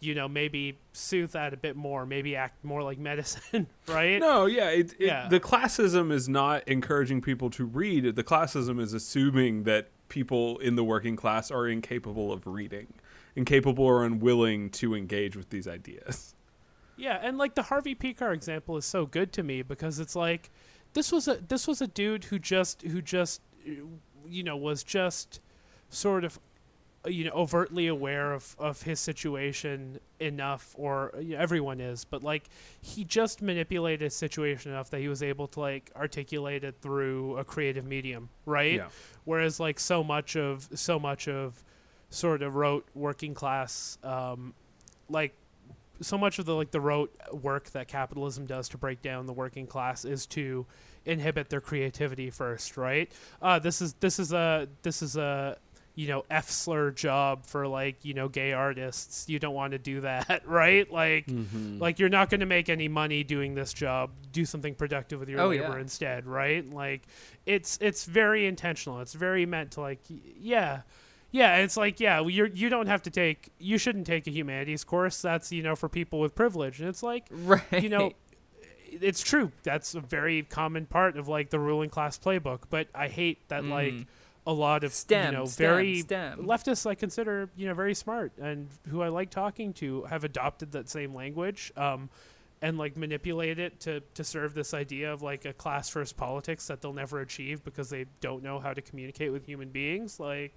you 0.00 0.14
know, 0.14 0.28
maybe 0.28 0.78
soothe 0.92 1.30
that 1.32 1.54
a 1.54 1.56
bit 1.56 1.74
more, 1.76 2.04
maybe 2.06 2.36
act 2.36 2.62
more 2.64 2.82
like 2.82 2.98
medicine, 3.10 3.66
right? 3.88 4.18
No, 4.20 4.46
yeah, 4.46 4.68
it, 4.70 4.92
it, 4.92 5.06
Yeah. 5.06 5.28
the 5.28 5.40
classism 5.40 6.12
is 6.12 6.28
not 6.28 6.66
encouraging 6.68 7.22
people 7.22 7.50
to 7.50 7.64
read. 7.64 8.14
The 8.16 8.24
classism 8.24 8.80
is 8.80 8.92
assuming 8.92 9.64
that 9.64 9.88
people 10.08 10.58
in 10.58 10.76
the 10.76 10.84
working 10.84 11.16
class 11.16 11.50
are 11.50 11.66
incapable 11.66 12.32
of 12.32 12.46
reading, 12.46 12.86
incapable 13.34 13.84
or 13.84 14.04
unwilling 14.04 14.70
to 14.70 14.94
engage 14.94 15.36
with 15.36 15.50
these 15.50 15.66
ideas. 15.66 16.34
Yeah, 16.98 17.18
and 17.22 17.36
like 17.36 17.54
the 17.54 17.62
Harvey 17.62 17.94
Pekar 17.94 18.32
example 18.32 18.76
is 18.78 18.86
so 18.86 19.04
good 19.04 19.30
to 19.34 19.42
me 19.42 19.60
because 19.62 19.98
it's 20.00 20.16
like 20.16 20.50
this 20.94 21.12
was 21.12 21.28
a 21.28 21.34
this 21.46 21.68
was 21.68 21.82
a 21.82 21.86
dude 21.86 22.24
who 22.24 22.38
just 22.38 22.80
who 22.82 23.02
just 23.02 23.42
you 24.26 24.42
know 24.42 24.56
was 24.56 24.82
just 24.82 25.40
sort 25.90 26.24
of 26.24 26.38
you 27.06 27.24
know 27.24 27.30
overtly 27.32 27.86
aware 27.86 28.32
of 28.32 28.54
of 28.58 28.82
his 28.82 28.98
situation 29.00 29.98
enough 30.20 30.74
or 30.78 31.14
uh, 31.16 31.20
yeah, 31.20 31.38
everyone 31.38 31.80
is 31.80 32.04
but 32.04 32.22
like 32.22 32.44
he 32.80 33.04
just 33.04 33.42
manipulated 33.42 34.00
his 34.00 34.14
situation 34.14 34.72
enough 34.72 34.90
that 34.90 35.00
he 35.00 35.08
was 35.08 35.22
able 35.22 35.46
to 35.46 35.60
like 35.60 35.90
articulate 35.96 36.64
it 36.64 36.74
through 36.80 37.36
a 37.38 37.44
creative 37.44 37.84
medium 37.84 38.28
right 38.44 38.74
Yeah. 38.76 38.88
whereas 39.24 39.60
like 39.60 39.78
so 39.78 40.02
much 40.02 40.36
of 40.36 40.68
so 40.74 40.98
much 40.98 41.28
of 41.28 41.62
sort 42.10 42.42
of 42.42 42.54
rote 42.56 42.86
working 42.94 43.34
class 43.34 43.98
um 44.02 44.54
like 45.08 45.34
so 46.00 46.18
much 46.18 46.38
of 46.38 46.44
the 46.44 46.54
like 46.54 46.70
the 46.72 46.80
rote 46.80 47.14
work 47.32 47.70
that 47.70 47.88
capitalism 47.88 48.46
does 48.46 48.68
to 48.70 48.78
break 48.78 49.00
down 49.02 49.26
the 49.26 49.32
working 49.32 49.66
class 49.66 50.04
is 50.04 50.26
to 50.26 50.66
inhibit 51.04 51.48
their 51.50 51.60
creativity 51.60 52.30
first 52.30 52.76
right 52.76 53.12
uh 53.40 53.58
this 53.58 53.80
is 53.80 53.94
this 54.00 54.18
is 54.18 54.32
a 54.32 54.68
this 54.82 55.02
is 55.02 55.16
a 55.16 55.56
you 55.96 56.06
know 56.06 56.24
f 56.30 56.48
slur 56.50 56.90
job 56.92 57.44
for 57.46 57.66
like 57.66 58.04
you 58.04 58.14
know 58.14 58.28
gay 58.28 58.52
artists. 58.52 59.28
You 59.28 59.38
don't 59.40 59.54
want 59.54 59.72
to 59.72 59.78
do 59.78 60.02
that 60.02 60.42
right? 60.46 60.88
Like 60.92 61.26
Mm-hmm. 61.26 61.78
like 61.78 61.98
you're 61.98 62.08
not 62.10 62.30
going 62.30 62.40
to 62.40 62.46
make 62.46 62.68
any 62.68 62.86
money 62.86 63.24
doing 63.24 63.54
this 63.54 63.72
job. 63.72 64.10
Do 64.30 64.44
something 64.44 64.74
productive 64.74 65.18
with 65.20 65.28
your 65.28 65.40
Oh, 65.40 65.48
labor 65.48 65.72
yeah. 65.74 65.80
instead 65.80 66.26
right? 66.26 66.68
Like 66.70 67.02
it's 67.46 67.78
it's 67.80 68.04
very 68.04 68.46
intentional. 68.46 69.00
It's 69.00 69.14
very 69.14 69.46
meant 69.46 69.72
to 69.72 69.80
like 69.80 70.00
yeah. 70.08 70.82
Yeah 71.32 71.56
it's 71.56 71.76
like 71.76 71.98
yeah 71.98 72.20
you're 72.20 72.46
you 72.46 72.68
don't 72.68 72.86
have 72.86 73.02
to 73.02 73.10
take 73.10 73.50
you 73.58 73.76
shouldn't 73.78 74.06
take 74.06 74.26
a 74.26 74.30
humanities 74.30 74.84
course. 74.84 75.20
That's 75.22 75.50
you 75.50 75.62
know 75.62 75.74
for 75.76 75.88
people 75.88 76.20
with 76.20 76.34
privilege. 76.34 76.78
And 76.78 76.88
it's 76.88 77.02
like 77.02 77.26
right. 77.30 77.62
you 77.82 77.88
know 77.88 78.12
it's 78.92 79.22
true. 79.22 79.50
That's 79.62 79.94
a 79.94 80.00
very 80.00 80.42
common 80.42 80.86
part 80.86 81.16
of 81.18 81.26
like 81.28 81.50
the 81.50 81.58
ruling 81.58 81.90
class 81.90 82.18
playbook. 82.18 82.60
But 82.70 82.88
i 82.94 83.08
hate 83.08 83.48
that 83.48 83.64
like 83.64 83.94
Mm. 83.94 84.06
A 84.46 84.52
lot 84.52 84.84
of 84.84 84.94
STEM, 84.94 85.32
you 85.32 85.38
know 85.38 85.44
STEM, 85.44 85.66
very 85.66 86.00
STEM. 86.00 86.46
leftists 86.46 86.88
I 86.88 86.94
consider 86.94 87.50
you 87.56 87.66
know 87.66 87.74
very 87.74 87.94
smart 87.94 88.32
and 88.40 88.68
who 88.88 89.02
I 89.02 89.08
like 89.08 89.30
talking 89.30 89.72
to 89.74 90.04
have 90.04 90.24
adopted 90.24 90.72
that 90.72 90.88
same 90.88 91.14
language 91.14 91.72
um, 91.76 92.08
and 92.62 92.78
like 92.78 92.96
manipulate 92.96 93.58
it 93.58 93.80
to 93.80 94.00
to 94.14 94.24
serve 94.24 94.54
this 94.54 94.72
idea 94.72 95.12
of 95.12 95.20
like 95.20 95.44
a 95.44 95.52
class 95.52 95.88
first 95.88 96.16
politics 96.16 96.68
that 96.68 96.80
they'll 96.80 96.92
never 96.92 97.20
achieve 97.20 97.64
because 97.64 97.90
they 97.90 98.06
don't 98.20 98.42
know 98.42 98.60
how 98.60 98.72
to 98.72 98.80
communicate 98.80 99.32
with 99.32 99.44
human 99.44 99.68
beings 99.68 100.20
like 100.20 100.54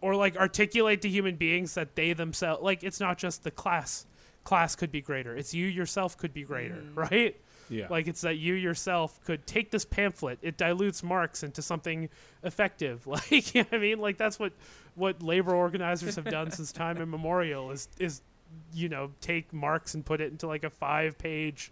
or 0.00 0.14
like 0.14 0.36
articulate 0.36 1.02
to 1.02 1.08
human 1.08 1.36
beings 1.36 1.74
that 1.74 1.94
they 1.94 2.14
themselves 2.14 2.62
like 2.62 2.82
it's 2.82 3.00
not 3.00 3.18
just 3.18 3.44
the 3.44 3.50
class. 3.50 4.06
Class 4.44 4.76
could 4.76 4.90
be 4.90 5.02
greater. 5.02 5.36
It's 5.36 5.52
you 5.52 5.66
yourself 5.66 6.16
could 6.16 6.32
be 6.32 6.42
greater 6.42 6.82
right 6.94 7.38
Yeah. 7.70 7.86
like 7.90 8.08
it's 8.08 8.22
that 8.22 8.36
you 8.38 8.54
yourself 8.54 9.22
could 9.24 9.46
take 9.46 9.70
this 9.70 9.84
pamphlet. 9.84 10.38
It 10.42 10.56
dilutes 10.56 11.02
Marx 11.02 11.42
into 11.42 11.62
something 11.62 12.08
effective. 12.42 13.06
Like 13.06 13.54
you 13.54 13.62
know 13.62 13.68
what 13.70 13.78
I 13.78 13.80
mean, 13.80 13.98
like 13.98 14.16
that's 14.16 14.38
what 14.38 14.52
what 14.94 15.22
labor 15.22 15.54
organizers 15.54 16.16
have 16.16 16.24
done 16.26 16.50
since 16.50 16.72
time 16.84 16.96
immemorial. 16.98 17.70
Is 17.70 17.88
is 17.98 18.22
you 18.72 18.88
know 18.88 19.10
take 19.20 19.52
Marx 19.52 19.94
and 19.94 20.04
put 20.04 20.20
it 20.20 20.30
into 20.32 20.46
like 20.46 20.64
a 20.64 20.70
five 20.70 21.18
page 21.18 21.70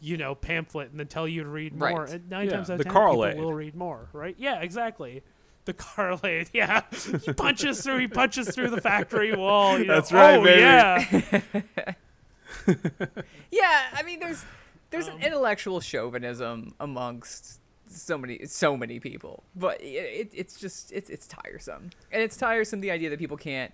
you 0.00 0.16
know 0.16 0.34
pamphlet 0.34 0.90
and 0.90 0.98
then 0.98 1.06
tell 1.06 1.26
you 1.28 1.42
to 1.44 1.48
read 1.48 1.72
Right. 1.80 1.90
more. 1.94 2.04
And 2.04 2.28
nine 2.30 2.46
Yeah, 2.48 2.56
times 2.56 2.70
out 2.70 2.78
the 2.78 2.82
of 2.82 2.84
ten, 2.86 2.92
Carl 2.92 3.22
people 3.24 3.44
will 3.44 3.52
read 3.54 3.74
more. 3.74 4.08
Right? 4.12 4.34
Yeah, 4.38 4.60
exactly. 4.60 5.22
The 5.64 5.74
Carlade, 5.74 6.48
yeah. 6.52 6.82
He 7.24 7.32
punches 7.32 7.82
through. 7.84 7.98
He 7.98 8.08
punches 8.08 8.52
through 8.52 8.70
the 8.70 8.80
factory 8.80 9.32
wall. 9.36 9.78
You 9.78 9.84
know? 9.86 9.94
That's 9.94 10.10
right, 10.10 10.36
oh, 10.36 10.42
baby. 10.44 10.60
Yeah. 10.60 11.52
Yeah, 13.50 13.82
I 13.94 14.02
mean, 14.04 14.20
there's 14.20 14.44
there's 14.92 15.08
Um, 15.08 15.16
an 15.16 15.22
intellectual 15.22 15.80
chauvinism 15.80 16.74
amongst 16.78 17.60
so 17.88 18.16
many 18.16 18.46
so 18.46 18.76
many 18.76 19.00
people, 19.00 19.42
but 19.56 19.80
it, 19.80 19.84
it, 19.84 20.30
it's 20.32 20.58
just 20.58 20.92
it's 20.92 21.10
it's 21.10 21.26
tiresome, 21.26 21.90
and 22.12 22.22
it's 22.22 22.36
tiresome 22.36 22.80
the 22.80 22.90
idea 22.92 23.10
that 23.10 23.18
people 23.18 23.36
can't 23.36 23.72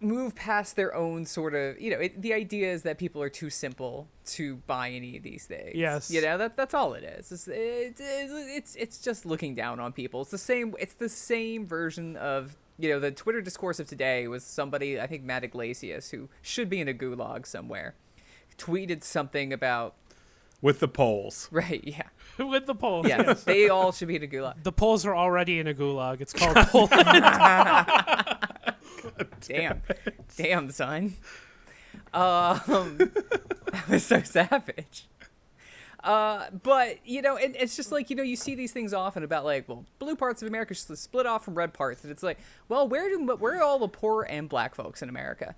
move 0.00 0.34
past 0.34 0.76
their 0.76 0.94
own 0.94 1.24
sort 1.24 1.54
of 1.54 1.80
you 1.80 1.90
know 1.90 1.98
it, 1.98 2.20
the 2.20 2.34
idea 2.34 2.70
is 2.70 2.82
that 2.82 2.98
people 2.98 3.22
are 3.22 3.30
too 3.30 3.48
simple 3.48 4.06
to 4.26 4.56
buy 4.66 4.90
any 4.90 5.16
of 5.16 5.22
these 5.22 5.44
things. 5.46 5.74
Yes. 5.74 6.10
you 6.10 6.20
know 6.20 6.36
that 6.38 6.56
that's 6.56 6.74
all 6.74 6.94
it 6.94 7.04
is. 7.04 7.32
It's, 7.32 7.48
it's 7.48 8.00
it's 8.00 8.76
it's 8.76 8.98
just 8.98 9.24
looking 9.26 9.54
down 9.54 9.80
on 9.80 9.92
people. 9.92 10.22
It's 10.22 10.30
the 10.30 10.38
same 10.38 10.74
it's 10.78 10.94
the 10.94 11.08
same 11.08 11.66
version 11.66 12.16
of 12.16 12.56
you 12.78 12.90
know 12.90 13.00
the 13.00 13.10
twitter 13.10 13.40
discourse 13.40 13.80
of 13.80 13.88
today 13.88 14.28
was 14.28 14.44
somebody 14.44 15.00
i 15.00 15.06
think 15.06 15.24
matt 15.24 15.42
yglesias 15.42 16.10
who 16.10 16.28
should 16.42 16.68
be 16.68 16.78
in 16.78 16.88
a 16.88 16.92
gulag 16.92 17.46
somewhere 17.46 17.94
tweeted 18.58 19.02
something 19.04 19.52
about 19.52 19.94
With 20.62 20.80
the 20.80 20.88
polls. 20.88 21.48
right 21.52 21.82
yeah 21.84 22.08
With 22.38 22.66
the 22.66 22.74
polls. 22.74 23.06
yeah 23.08 23.32
they 23.44 23.68
all 23.68 23.92
should 23.92 24.08
be 24.08 24.16
in 24.16 24.22
a 24.22 24.26
gulag 24.26 24.62
The 24.62 24.72
Poles 24.72 25.06
are 25.06 25.14
already 25.16 25.58
in 25.58 25.66
a 25.66 25.74
gulag. 25.74 26.20
It's 26.20 26.32
called 26.32 26.56
Poland. 26.56 27.06
damn 29.40 29.82
damn 30.36 30.70
son 30.70 31.14
um 32.12 32.60
that 32.98 33.84
was 33.88 34.04
so 34.04 34.20
savage 34.22 35.06
uh 36.04 36.46
but 36.62 36.98
you 37.04 37.22
know 37.22 37.36
and 37.36 37.56
it's 37.56 37.76
just 37.76 37.90
like 37.92 38.10
you 38.10 38.16
know 38.16 38.22
you 38.22 38.36
see 38.36 38.54
these 38.54 38.72
things 38.72 38.92
often 38.92 39.22
about 39.22 39.44
like 39.44 39.68
well 39.68 39.84
blue 39.98 40.14
parts 40.16 40.42
of 40.42 40.48
america 40.48 40.72
s- 40.72 40.90
split 40.98 41.26
off 41.26 41.44
from 41.44 41.54
red 41.54 41.72
parts 41.72 42.02
and 42.02 42.10
it's 42.10 42.22
like 42.22 42.38
well 42.68 42.86
where 42.88 43.08
do 43.08 43.24
where 43.38 43.58
are 43.58 43.62
all 43.62 43.78
the 43.78 43.88
poor 43.88 44.22
and 44.28 44.48
black 44.48 44.74
folks 44.74 45.02
in 45.02 45.08
america 45.08 45.54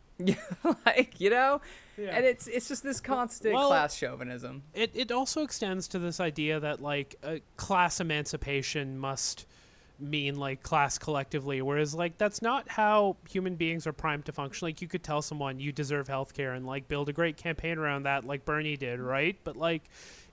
like 0.86 1.20
you 1.20 1.30
know 1.30 1.60
Yeah. 1.98 2.10
and 2.16 2.24
it's 2.24 2.46
it's 2.46 2.68
just 2.68 2.82
this 2.82 3.00
constant 3.00 3.54
Well- 3.54 3.68
class 3.68 3.96
chauvinism. 3.96 4.62
it 4.74 4.92
it 4.94 5.10
also 5.10 5.42
extends 5.42 5.88
to 5.88 5.98
this 5.98 6.20
idea 6.20 6.60
that 6.60 6.80
like 6.80 7.16
uh, 7.24 7.36
class 7.56 8.00
emancipation 8.00 8.98
must 8.98 9.46
mean 10.00 10.36
like 10.36 10.62
class 10.62 10.96
collectively 10.96 11.60
whereas 11.60 11.92
like 11.92 12.16
that's 12.18 12.40
not 12.40 12.68
how 12.68 13.16
human 13.28 13.56
beings 13.56 13.84
are 13.86 13.92
primed 13.92 14.24
to 14.26 14.32
function. 14.32 14.66
Like 14.66 14.80
you 14.80 14.86
could 14.86 15.02
tell 15.02 15.22
someone 15.22 15.58
you 15.58 15.72
deserve 15.72 16.06
health 16.06 16.34
care 16.34 16.52
and 16.52 16.64
like 16.64 16.86
build 16.86 17.08
a 17.08 17.12
great 17.12 17.36
campaign 17.36 17.78
around 17.78 18.04
that 18.04 18.24
like 18.24 18.44
bernie 18.44 18.76
did 18.76 19.00
right? 19.00 19.36
But 19.42 19.56
like 19.56 19.82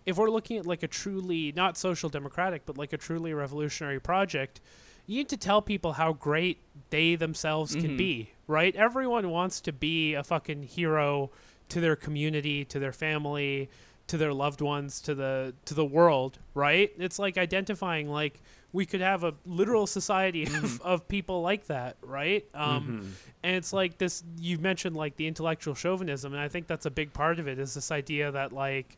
if 0.05 0.17
we're 0.17 0.29
looking 0.29 0.57
at 0.57 0.67
like 0.67 0.83
a 0.83 0.87
truly 0.87 1.51
not 1.55 1.77
social 1.77 2.09
democratic 2.09 2.67
but 2.67 2.77
like 2.77 2.93
a 2.93 2.97
truly 2.97 3.33
revolutionary 3.33 3.99
project 3.99 4.61
you 5.07 5.17
need 5.17 5.29
to 5.29 5.37
tell 5.37 5.61
people 5.63 5.93
how 5.93 6.13
great 6.13 6.59
they 6.91 7.15
themselves 7.15 7.73
can 7.75 7.97
be 7.97 8.29
right? 8.47 8.75
Everyone 8.75 9.31
wants 9.31 9.61
to 9.61 9.73
be 9.73 10.13
a 10.13 10.23
fucking 10.23 10.61
hero 10.61 11.31
to 11.69 11.79
their 11.81 11.95
community 11.95 12.65
to 12.65 12.79
their 12.79 12.91
family 12.91 13.69
to 14.07 14.17
their 14.17 14.33
loved 14.33 14.61
ones 14.61 15.01
to 15.01 15.15
the 15.15 15.53
to 15.65 15.73
the 15.73 15.85
world 15.85 16.39
right? 16.53 16.91
It's 16.97 17.19
like 17.19 17.37
identifying 17.37 18.09
like 18.09 18.41
we 18.71 18.85
could 18.85 19.01
have 19.01 19.23
a 19.23 19.33
literal 19.45 19.87
society 19.87 20.43
of, 20.43 20.81
of 20.81 21.07
people 21.07 21.41
like 21.41 21.67
that 21.67 21.97
right? 22.01 22.45
Um 22.53 23.13
and 23.43 23.55
it's 23.55 23.71
like 23.73 23.97
this 23.97 24.23
you 24.39 24.57
mentioned 24.57 24.95
like 24.95 25.15
the 25.15 25.27
intellectual 25.27 25.75
chauvinism 25.75 26.33
and 26.33 26.41
i 26.41 26.47
think 26.47 26.67
that's 26.67 26.85
a 26.85 26.91
big 26.91 27.13
part 27.13 27.39
of 27.39 27.47
it 27.47 27.59
is 27.59 27.73
this 27.75 27.91
idea 27.91 28.31
that 28.31 28.51
like 28.51 28.97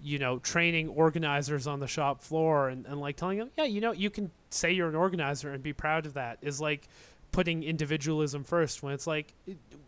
you 0.00 0.18
know 0.18 0.38
training 0.38 0.88
organizers 0.88 1.66
on 1.66 1.80
the 1.80 1.86
shop 1.86 2.22
floor 2.22 2.68
and, 2.68 2.86
and 2.86 3.00
like 3.00 3.16
telling 3.16 3.38
them 3.38 3.50
yeah 3.56 3.64
you 3.64 3.80
know 3.80 3.92
you 3.92 4.10
can 4.10 4.30
say 4.50 4.70
you're 4.70 4.88
an 4.88 4.94
organizer 4.94 5.52
and 5.52 5.62
be 5.62 5.72
proud 5.72 6.06
of 6.06 6.14
that 6.14 6.38
is 6.40 6.60
like 6.60 6.88
putting 7.32 7.64
individualism 7.64 8.44
first 8.44 8.82
when 8.82 8.92
it's 8.94 9.06
like 9.06 9.34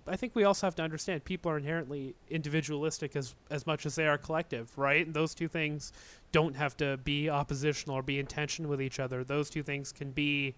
i 0.09 0.17
think 0.17 0.35
we 0.35 0.45
also 0.45 0.67
have 0.67 0.75
to 0.75 0.83
understand 0.83 1.25
people 1.25 1.51
are 1.51 1.57
inherently 1.59 2.15
individualistic 2.31 3.17
as 3.17 3.35
as 3.51 3.67
much 3.67 3.87
as 3.87 3.95
they 3.97 4.07
are 4.07 4.19
collective 4.19 4.77
right? 4.77 5.07
And 5.07 5.15
those 5.15 5.35
two 5.35 5.49
things 5.49 5.93
don't 6.33 6.57
have 6.57 6.77
to 6.79 6.97
be 6.99 7.29
oppositional 7.31 7.97
or 7.97 8.03
be 8.03 8.19
in 8.19 8.27
tension 8.27 8.69
with 8.69 8.81
each 8.83 9.01
other. 9.01 9.25
Those 9.25 9.49
two 9.51 9.63
things 9.63 9.93
can 9.93 10.11
be 10.11 10.55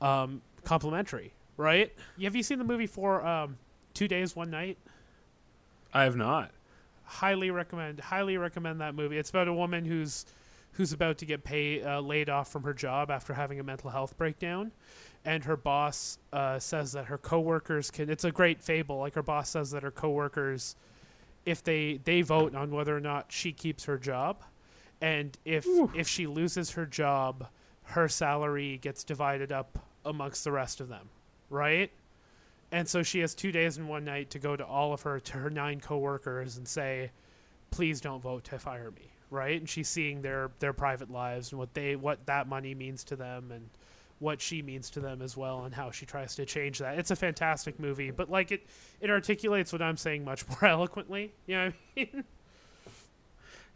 um, 0.00 0.42
complementary 0.64 1.32
right? 1.56 1.92
Have 2.22 2.34
you 2.34 2.42
seen 2.42 2.58
the 2.58 2.64
movie 2.64 2.86
for 2.86 3.24
um, 3.26 3.58
two 3.92 4.08
days 4.08 4.34
one 4.34 4.50
night? 4.50 4.78
I 5.92 6.04
have 6.04 6.16
not. 6.16 6.50
highly 7.04 7.50
recommend 7.50 8.00
highly 8.00 8.36
recommend 8.38 8.80
that 8.80 8.94
movie. 8.94 9.18
It's 9.18 9.30
about 9.30 9.48
a 9.48 9.52
woman 9.52 9.84
who's 9.84 10.24
who's 10.72 10.92
about 10.92 11.18
to 11.18 11.26
get 11.26 11.44
pay 11.44 11.82
uh, 11.82 12.00
laid 12.00 12.28
off 12.28 12.50
from 12.50 12.62
her 12.62 12.74
job 12.74 13.10
after 13.10 13.34
having 13.34 13.60
a 13.60 13.62
mental 13.62 13.90
health 13.90 14.16
breakdown. 14.16 14.72
And 15.24 15.44
her 15.44 15.56
boss 15.56 16.18
uh, 16.32 16.58
says 16.58 16.92
that 16.92 17.06
her 17.06 17.18
coworkers 17.18 17.90
can 17.90 18.08
it's 18.08 18.24
a 18.24 18.32
great 18.32 18.62
fable. 18.62 18.98
Like 18.98 19.14
her 19.14 19.22
boss 19.22 19.50
says 19.50 19.70
that 19.72 19.82
her 19.82 19.90
coworkers 19.90 20.76
if 21.44 21.62
they 21.62 22.00
they 22.04 22.22
vote 22.22 22.54
on 22.54 22.70
whether 22.70 22.96
or 22.96 23.00
not 23.00 23.26
she 23.32 23.52
keeps 23.52 23.84
her 23.84 23.98
job. 23.98 24.42
And 25.00 25.36
if 25.44 25.66
if 25.94 26.08
she 26.08 26.26
loses 26.26 26.72
her 26.72 26.86
job 26.86 27.48
her 27.82 28.08
salary 28.08 28.78
gets 28.78 29.02
divided 29.02 29.50
up 29.50 29.78
amongst 30.04 30.44
the 30.44 30.52
rest 30.52 30.80
of 30.80 30.88
them. 30.88 31.08
Right? 31.48 31.90
And 32.72 32.88
so 32.88 33.02
she 33.02 33.18
has 33.20 33.34
two 33.34 33.50
days 33.50 33.78
and 33.78 33.88
one 33.88 34.04
night 34.04 34.30
to 34.30 34.38
go 34.38 34.56
to 34.56 34.64
all 34.64 34.92
of 34.92 35.02
her 35.02 35.18
to 35.18 35.38
her 35.38 35.50
nine 35.50 35.80
coworkers 35.80 36.56
and 36.56 36.68
say, 36.68 37.10
"Please 37.70 38.00
don't 38.00 38.22
vote 38.22 38.44
to 38.44 38.58
fire 38.58 38.92
me." 38.92 39.10
Right? 39.30 39.60
And 39.60 39.68
she's 39.68 39.88
seeing 39.88 40.22
their 40.22 40.50
their 40.58 40.72
private 40.72 41.10
lives 41.10 41.52
and 41.52 41.58
what 41.58 41.72
they 41.74 41.94
what 41.96 42.26
that 42.26 42.48
money 42.48 42.74
means 42.74 43.04
to 43.04 43.16
them 43.16 43.52
and 43.52 43.68
what 44.18 44.40
she 44.40 44.60
means 44.60 44.90
to 44.90 45.00
them 45.00 45.22
as 45.22 45.34
well 45.36 45.64
and 45.64 45.74
how 45.74 45.90
she 45.90 46.04
tries 46.04 46.34
to 46.36 46.44
change 46.44 46.78
that. 46.80 46.98
It's 46.98 47.10
a 47.10 47.16
fantastic 47.16 47.78
movie, 47.80 48.10
but 48.10 48.28
like 48.30 48.50
it 48.52 48.66
it 49.00 49.08
articulates 49.08 49.72
what 49.72 49.80
I'm 49.80 49.96
saying 49.96 50.24
much 50.24 50.46
more 50.48 50.64
eloquently. 50.64 51.32
You 51.46 51.56
know 51.56 51.64
what 51.66 51.74
I 51.96 52.00
mean? 52.14 52.24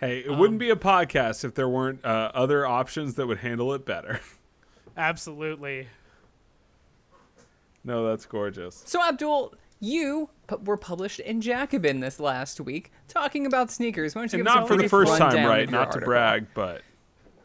Hey, 0.01 0.19
it 0.19 0.29
Um, 0.31 0.39
wouldn't 0.39 0.59
be 0.59 0.71
a 0.71 0.77
podcast 0.77 1.45
if 1.45 1.55
there 1.55 1.69
weren't 1.69 2.05
uh, 2.05 2.31
other 2.35 2.67
options 2.67 3.15
that 3.15 3.27
would 3.29 3.39
handle 3.39 3.73
it 3.75 3.87
better. 3.87 4.21
Absolutely. 4.97 5.87
no, 7.85 8.07
that's 8.09 8.27
gorgeous. 8.27 8.83
So, 8.87 9.01
Abdul, 9.03 9.55
you 9.85 10.31
pu- 10.47 10.59
were 10.65 10.77
published 10.77 11.21
in 11.21 11.41
Jacobin 11.41 12.01
this 12.01 12.19
last 12.19 12.61
week 12.61 12.91
talking 13.09 13.47
about 13.47 13.71
sneakers. 13.71 14.15
Why 14.15 14.23
don't 14.23 14.33
you 14.33 14.39
And 14.41 14.47
give 14.47 14.51
us 14.53 14.55
not 14.57 14.65
a 14.65 14.67
for 14.67 14.77
the 14.83 14.89
first 14.89 15.17
time, 15.19 15.47
right? 15.47 15.69
Not 15.71 15.85
to 15.93 15.99
article? 15.99 16.07
brag, 16.07 16.47
but 16.55 16.83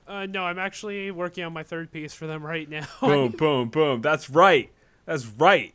Uh, 0.08 0.26
no, 0.26 0.44
I'm 0.44 0.58
actually 0.60 1.12
working 1.12 1.44
on 1.44 1.54
my 1.54 1.64
third 1.64 1.92
piece 1.92 2.14
for 2.14 2.26
them 2.28 2.44
right 2.46 2.68
now. 2.70 2.88
boom, 3.02 3.32
boom, 3.38 3.70
boom. 3.70 4.02
That's 4.02 4.30
right. 4.30 4.72
That's 5.06 5.26
right. 5.28 5.74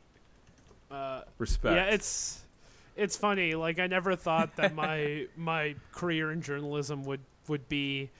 Uh, 0.90 1.22
Respect. 1.38 1.74
Yeah, 1.76 1.84
it's 1.94 2.40
it's 2.96 3.16
funny. 3.16 3.54
Like 3.54 3.78
I 3.78 3.86
never 3.86 4.14
thought 4.16 4.56
that 4.56 4.74
my 4.74 5.26
my 5.36 5.74
career 5.92 6.30
in 6.32 6.40
journalism 6.42 7.04
would 7.04 7.20
would 7.48 7.68
be 7.68 8.10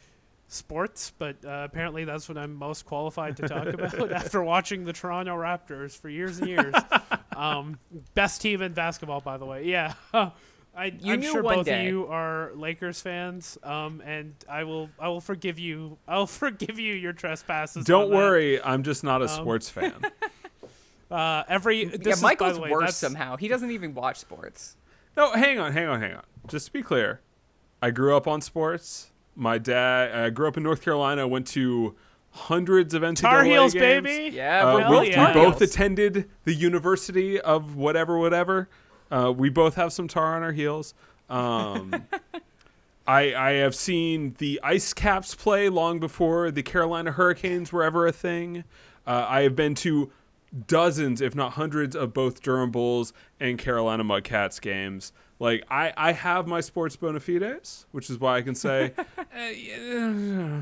sports, 0.48 1.12
but 1.18 1.36
uh, 1.44 1.62
apparently 1.64 2.04
that's 2.04 2.28
what 2.28 2.38
I'm 2.38 2.54
most 2.54 2.84
qualified 2.86 3.36
to 3.38 3.48
talk 3.48 3.66
about 3.74 4.12
after 4.12 4.42
watching 4.42 4.84
the 4.84 4.92
Toronto 4.92 5.34
Raptors 5.36 5.98
for 5.98 6.08
years 6.08 6.38
and 6.38 6.48
years. 6.48 6.74
um, 7.36 7.78
best 8.14 8.40
team 8.40 8.62
in 8.62 8.72
basketball, 8.72 9.20
by 9.20 9.36
the 9.36 9.46
way. 9.46 9.64
Yeah. 9.64 9.94
I, 10.76 10.86
You 10.86 11.12
I'm 11.12 11.20
knew 11.20 11.30
sure 11.30 11.42
one 11.44 11.58
both 11.58 11.66
day. 11.66 11.82
of 11.82 11.86
you 11.86 12.08
are 12.08 12.50
Lakers 12.56 13.00
fans, 13.00 13.56
um, 13.62 14.02
and 14.04 14.34
I 14.48 14.64
will 14.64 14.90
I 14.98 15.06
will 15.08 15.20
forgive 15.20 15.56
you. 15.56 15.98
I'll 16.08 16.26
forgive 16.26 16.80
you 16.80 16.94
your 16.94 17.12
trespasses. 17.12 17.84
Don't 17.84 18.10
worry, 18.10 18.60
I'm 18.60 18.82
just 18.82 19.04
not 19.04 19.22
a 19.22 19.26
Um, 19.26 19.30
sports 19.30 19.70
fan. 19.70 19.94
Uh, 21.10 21.44
every 21.48 21.84
this 21.84 22.00
yeah, 22.04 22.12
is, 22.14 22.22
Michael's 22.22 22.58
by 22.58 22.64
way, 22.64 22.70
worse 22.70 22.96
somehow. 22.96 23.36
He 23.36 23.46
doesn't 23.46 23.70
even 23.70 23.94
watch 23.94 24.18
sports. 24.18 24.76
No, 25.16 25.30
hang 25.30 25.60
on, 25.60 25.72
hang 25.72 25.86
on, 25.86 26.00
hang 26.00 26.14
on. 26.14 26.24
Just 26.48 26.66
to 26.66 26.72
be 26.72 26.82
clear, 26.82 27.20
I 27.80 27.90
grew 27.92 28.16
up 28.16 28.26
on 28.26 28.40
sports. 28.40 29.12
My 29.36 29.58
dad, 29.58 30.14
I 30.14 30.30
grew 30.30 30.46
up 30.48 30.56
in 30.56 30.62
North 30.62 30.82
Carolina, 30.82 31.26
went 31.26 31.46
to 31.48 31.94
hundreds 32.30 32.94
of 32.94 33.02
NCAA 33.02 33.16
Tar 33.20 33.44
Heels, 33.44 33.72
games. 33.72 34.04
baby. 34.04 34.36
Yeah, 34.36 34.66
Uh, 34.66 34.74
we're 34.74 35.00
we, 35.00 35.14
both 35.14 35.26
we 35.28 35.32
both 35.34 35.60
attended 35.60 36.28
the 36.44 36.54
University 36.54 37.40
of 37.40 37.76
whatever, 37.76 38.18
whatever. 38.18 38.68
Uh, 39.10 39.32
we 39.36 39.48
both 39.50 39.74
have 39.76 39.92
some 39.92 40.08
tar 40.08 40.34
on 40.36 40.42
our 40.42 40.52
heels. 40.52 40.94
Um, 41.30 41.94
I 43.06 43.34
I 43.34 43.50
have 43.54 43.74
seen 43.74 44.34
the 44.38 44.58
Ice 44.62 44.92
Caps 44.94 45.34
play 45.34 45.68
long 45.68 46.00
before 46.00 46.50
the 46.50 46.62
Carolina 46.62 47.12
Hurricanes 47.12 47.72
were 47.72 47.82
ever 47.82 48.06
a 48.06 48.12
thing. 48.12 48.64
Uh, 49.06 49.26
I 49.28 49.42
have 49.42 49.54
been 49.54 49.74
to 49.76 50.10
dozens, 50.66 51.20
if 51.20 51.34
not 51.34 51.52
hundreds, 51.52 51.94
of 51.94 52.14
both 52.14 52.40
Durham 52.42 52.70
Bulls 52.70 53.12
and 53.38 53.58
Carolina 53.58 54.04
Mudcats 54.04 54.60
games. 54.60 55.12
Like 55.44 55.64
I, 55.70 55.92
I 55.94 56.12
have 56.12 56.46
my 56.46 56.62
sports 56.62 56.96
bona 56.96 57.20
fides, 57.20 57.84
which 57.92 58.08
is 58.08 58.18
why 58.18 58.38
I 58.38 58.40
can 58.40 58.54
say, 58.54 58.94
uh, 59.18 59.24
yeah, 59.54 60.60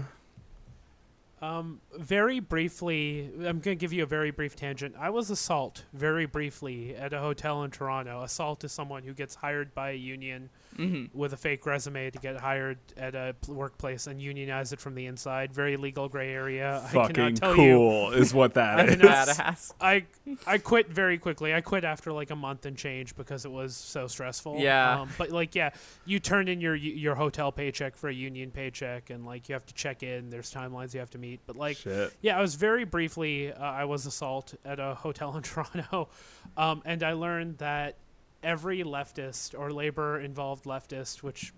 Um, 1.41 1.81
very 1.97 2.41
briefly, 2.41 3.31
I'm 3.39 3.61
going 3.61 3.61
to 3.61 3.75
give 3.77 3.93
you 3.93 4.03
a 4.03 4.07
very 4.07 4.33
brief 4.33 4.57
tangent. 4.57 4.97
I 4.99 5.11
was 5.11 5.31
a 5.31 5.37
salt 5.37 5.85
very 5.93 6.27
briefly 6.27 6.97
at 6.97 7.13
a 7.13 7.21
hotel 7.21 7.63
in 7.63 7.71
Toronto. 7.71 8.23
A 8.23 8.29
salt 8.29 8.65
is 8.65 8.73
someone 8.73 9.05
who 9.05 9.15
gets 9.15 9.37
hired 9.37 9.73
by 9.73 9.91
a 9.91 9.95
union 9.95 10.51
Mm-hmm. 10.79 11.17
with 11.19 11.33
a 11.33 11.37
fake 11.37 11.67
resume 11.67 12.11
to 12.11 12.19
get 12.19 12.39
hired 12.41 12.79
at 12.97 13.15
a 13.15 13.35
pl- 13.41 13.55
workplace 13.55 14.07
and 14.07 14.21
unionize 14.23 14.73
it 14.73 14.81
from 14.81 14.95
the 14.95 15.07
inside. 15.07 15.53
Very 15.53 15.77
legal 15.77 16.09
gray 16.09 16.33
area. 16.33 16.83
Fucking 16.93 17.15
cannot 17.15 17.37
tell 17.37 17.57
you. 17.57 17.77
cool 17.77 18.13
is 18.13 18.33
what 18.33 18.55
that 18.55 18.81
I 18.81 18.85
is. 18.85 18.97
Badass. 18.97 19.73
I 19.81 20.05
I 20.47 20.59
quit 20.59 20.89
very 20.89 21.19
quickly. 21.19 21.53
I 21.55 21.61
quit 21.61 21.85
after 21.85 22.11
like 22.13 22.31
a 22.31 22.37
month 22.37 22.65
and 22.67 22.77
change 22.77 23.15
because 23.17 23.45
it 23.45 23.53
was 23.53 23.77
so 23.77 24.07
stressful. 24.07 24.59
Yeah. 24.61 25.01
Um, 25.01 25.11
but 25.19 25.31
like 25.31 25.55
yeah, 25.55 25.71
you 26.07 26.19
turn 26.19 26.49
in 26.49 26.61
your 26.61 26.75
your 26.75 27.15
hotel 27.15 27.53
paycheck 27.53 27.95
for 27.97 28.09
a 28.09 28.15
union 28.15 28.51
paycheck, 28.51 29.11
and 29.11 29.27
like 29.27 29.49
you 29.49 29.55
have 29.55 29.67
to 29.67 29.75
check 29.75 30.03
in. 30.03 30.31
There's 30.31 30.53
timelines 30.53 30.95
you 30.95 31.01
have 31.01 31.11
to 31.11 31.19
meet. 31.19 31.41
But 31.47 31.57
like 31.57 31.77
Shit. 31.77 32.13
yeah, 32.23 32.39
I 32.39 32.41
was 32.41 32.55
very 32.55 32.85
briefly. 32.85 33.53
Uh, 33.53 33.61
I 33.63 33.85
was 33.85 34.07
a 34.07 34.11
salt 34.11 34.55
at 34.65 34.81
a 34.81 34.95
hotel 34.95 35.37
in 35.37 35.43
Toronto, 35.43 36.09
um, 36.57 36.83
and 36.85 37.03
I 37.03 37.13
learned 37.13 37.59
that 37.59 37.97
every 38.43 38.83
leftist 38.83 39.59
or 39.59 39.71
labor 39.73 40.21
involved 40.21 40.65
leftist, 40.65 41.23
which 41.23 41.53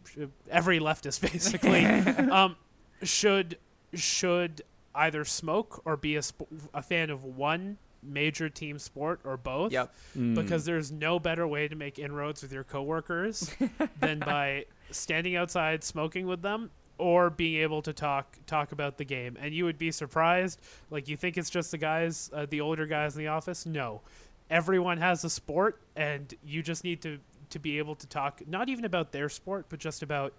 every 0.50 0.78
leftist 0.80 1.20
basically, 1.32 1.84
um, 2.30 2.56
should 3.02 3.58
should 3.94 4.62
either 4.94 5.24
smoke 5.24 5.82
or 5.84 5.96
be 5.96 6.16
a, 6.16 6.22
sp- 6.22 6.50
a 6.72 6.82
fan 6.82 7.10
of 7.10 7.24
one 7.24 7.78
major 8.02 8.48
team 8.48 8.78
sport 8.78 9.18
or 9.24 9.36
both 9.36 9.72
Yep. 9.72 9.94
Mm. 10.16 10.34
because 10.34 10.64
there's 10.64 10.92
no 10.92 11.18
better 11.18 11.46
way 11.48 11.68
to 11.68 11.74
make 11.74 11.98
inroads 11.98 12.42
with 12.42 12.52
your 12.52 12.64
coworkers 12.64 13.50
than 14.00 14.18
by 14.18 14.66
standing 14.90 15.36
outside 15.36 15.82
smoking 15.82 16.26
with 16.26 16.42
them 16.42 16.70
or 16.98 17.30
being 17.30 17.62
able 17.62 17.80
to 17.82 17.92
talk 17.92 18.36
talk 18.46 18.72
about 18.72 18.98
the 18.98 19.04
game 19.04 19.36
and 19.40 19.54
you 19.54 19.64
would 19.64 19.78
be 19.78 19.90
surprised 19.90 20.60
like 20.90 21.08
you 21.08 21.16
think 21.16 21.38
it's 21.38 21.50
just 21.50 21.70
the 21.70 21.78
guys 21.78 22.30
uh, 22.34 22.46
the 22.50 22.60
older 22.60 22.84
guys 22.86 23.16
in 23.16 23.20
the 23.22 23.28
office 23.28 23.64
no 23.64 24.00
everyone 24.50 24.98
has 24.98 25.24
a 25.24 25.30
sport 25.30 25.80
and 25.96 26.34
you 26.44 26.62
just 26.62 26.84
need 26.84 27.00
to 27.02 27.18
to 27.50 27.58
be 27.58 27.78
able 27.78 27.94
to 27.94 28.06
talk 28.06 28.40
not 28.46 28.68
even 28.68 28.84
about 28.84 29.12
their 29.12 29.28
sport 29.28 29.66
but 29.68 29.78
just 29.78 30.02
about 30.02 30.32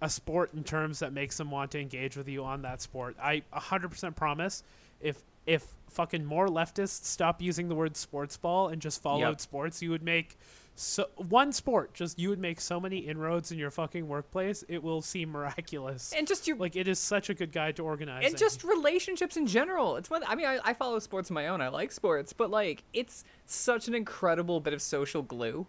a 0.00 0.08
sport 0.08 0.52
in 0.54 0.62
terms 0.64 0.98
that 0.98 1.12
makes 1.12 1.36
them 1.36 1.50
want 1.50 1.70
to 1.70 1.80
engage 1.80 2.16
with 2.16 2.28
you 2.28 2.44
on 2.44 2.62
that 2.62 2.80
sport 2.82 3.16
i 3.20 3.42
100% 3.54 4.14
promise 4.16 4.62
if 5.00 5.22
if 5.46 5.64
fucking 5.90 6.24
more 6.24 6.48
leftists 6.48 7.04
stop 7.04 7.40
using 7.40 7.68
the 7.68 7.74
word 7.74 7.96
sports 7.96 8.36
ball 8.36 8.68
and 8.68 8.82
just 8.82 9.00
followed 9.02 9.20
Yep. 9.28 9.40
sports 9.40 9.82
you 9.82 9.90
would 9.90 10.02
make 10.02 10.36
so 10.78 11.08
one 11.16 11.52
sport 11.52 11.94
just 11.94 12.18
you 12.18 12.28
would 12.28 12.38
make 12.38 12.60
so 12.60 12.78
many 12.78 12.98
inroads 12.98 13.50
in 13.50 13.58
your 13.58 13.70
fucking 13.70 14.06
workplace 14.06 14.62
it 14.68 14.82
will 14.82 15.00
seem 15.00 15.30
miraculous 15.30 16.12
And 16.16 16.26
just 16.28 16.46
you 16.46 16.54
like 16.54 16.76
it 16.76 16.86
is 16.86 16.98
such 16.98 17.30
a 17.30 17.34
good 17.34 17.50
guide 17.50 17.76
to 17.76 17.82
organize 17.82 18.26
and 18.26 18.36
just 18.36 18.62
relationships 18.62 19.38
in 19.38 19.46
general. 19.46 19.96
It's 19.96 20.10
one. 20.10 20.22
I 20.26 20.34
mean, 20.34 20.46
I, 20.46 20.58
I 20.62 20.74
follow 20.74 20.98
sports 20.98 21.30
of 21.30 21.34
my 21.34 21.48
own. 21.48 21.60
I 21.62 21.68
like 21.68 21.90
sports, 21.92 22.32
but 22.34 22.50
like, 22.50 22.84
it's 22.92 23.24
such 23.46 23.88
an 23.88 23.94
incredible 23.94 24.60
bit 24.60 24.74
of 24.74 24.82
social 24.82 25.22
glue. 25.22 25.66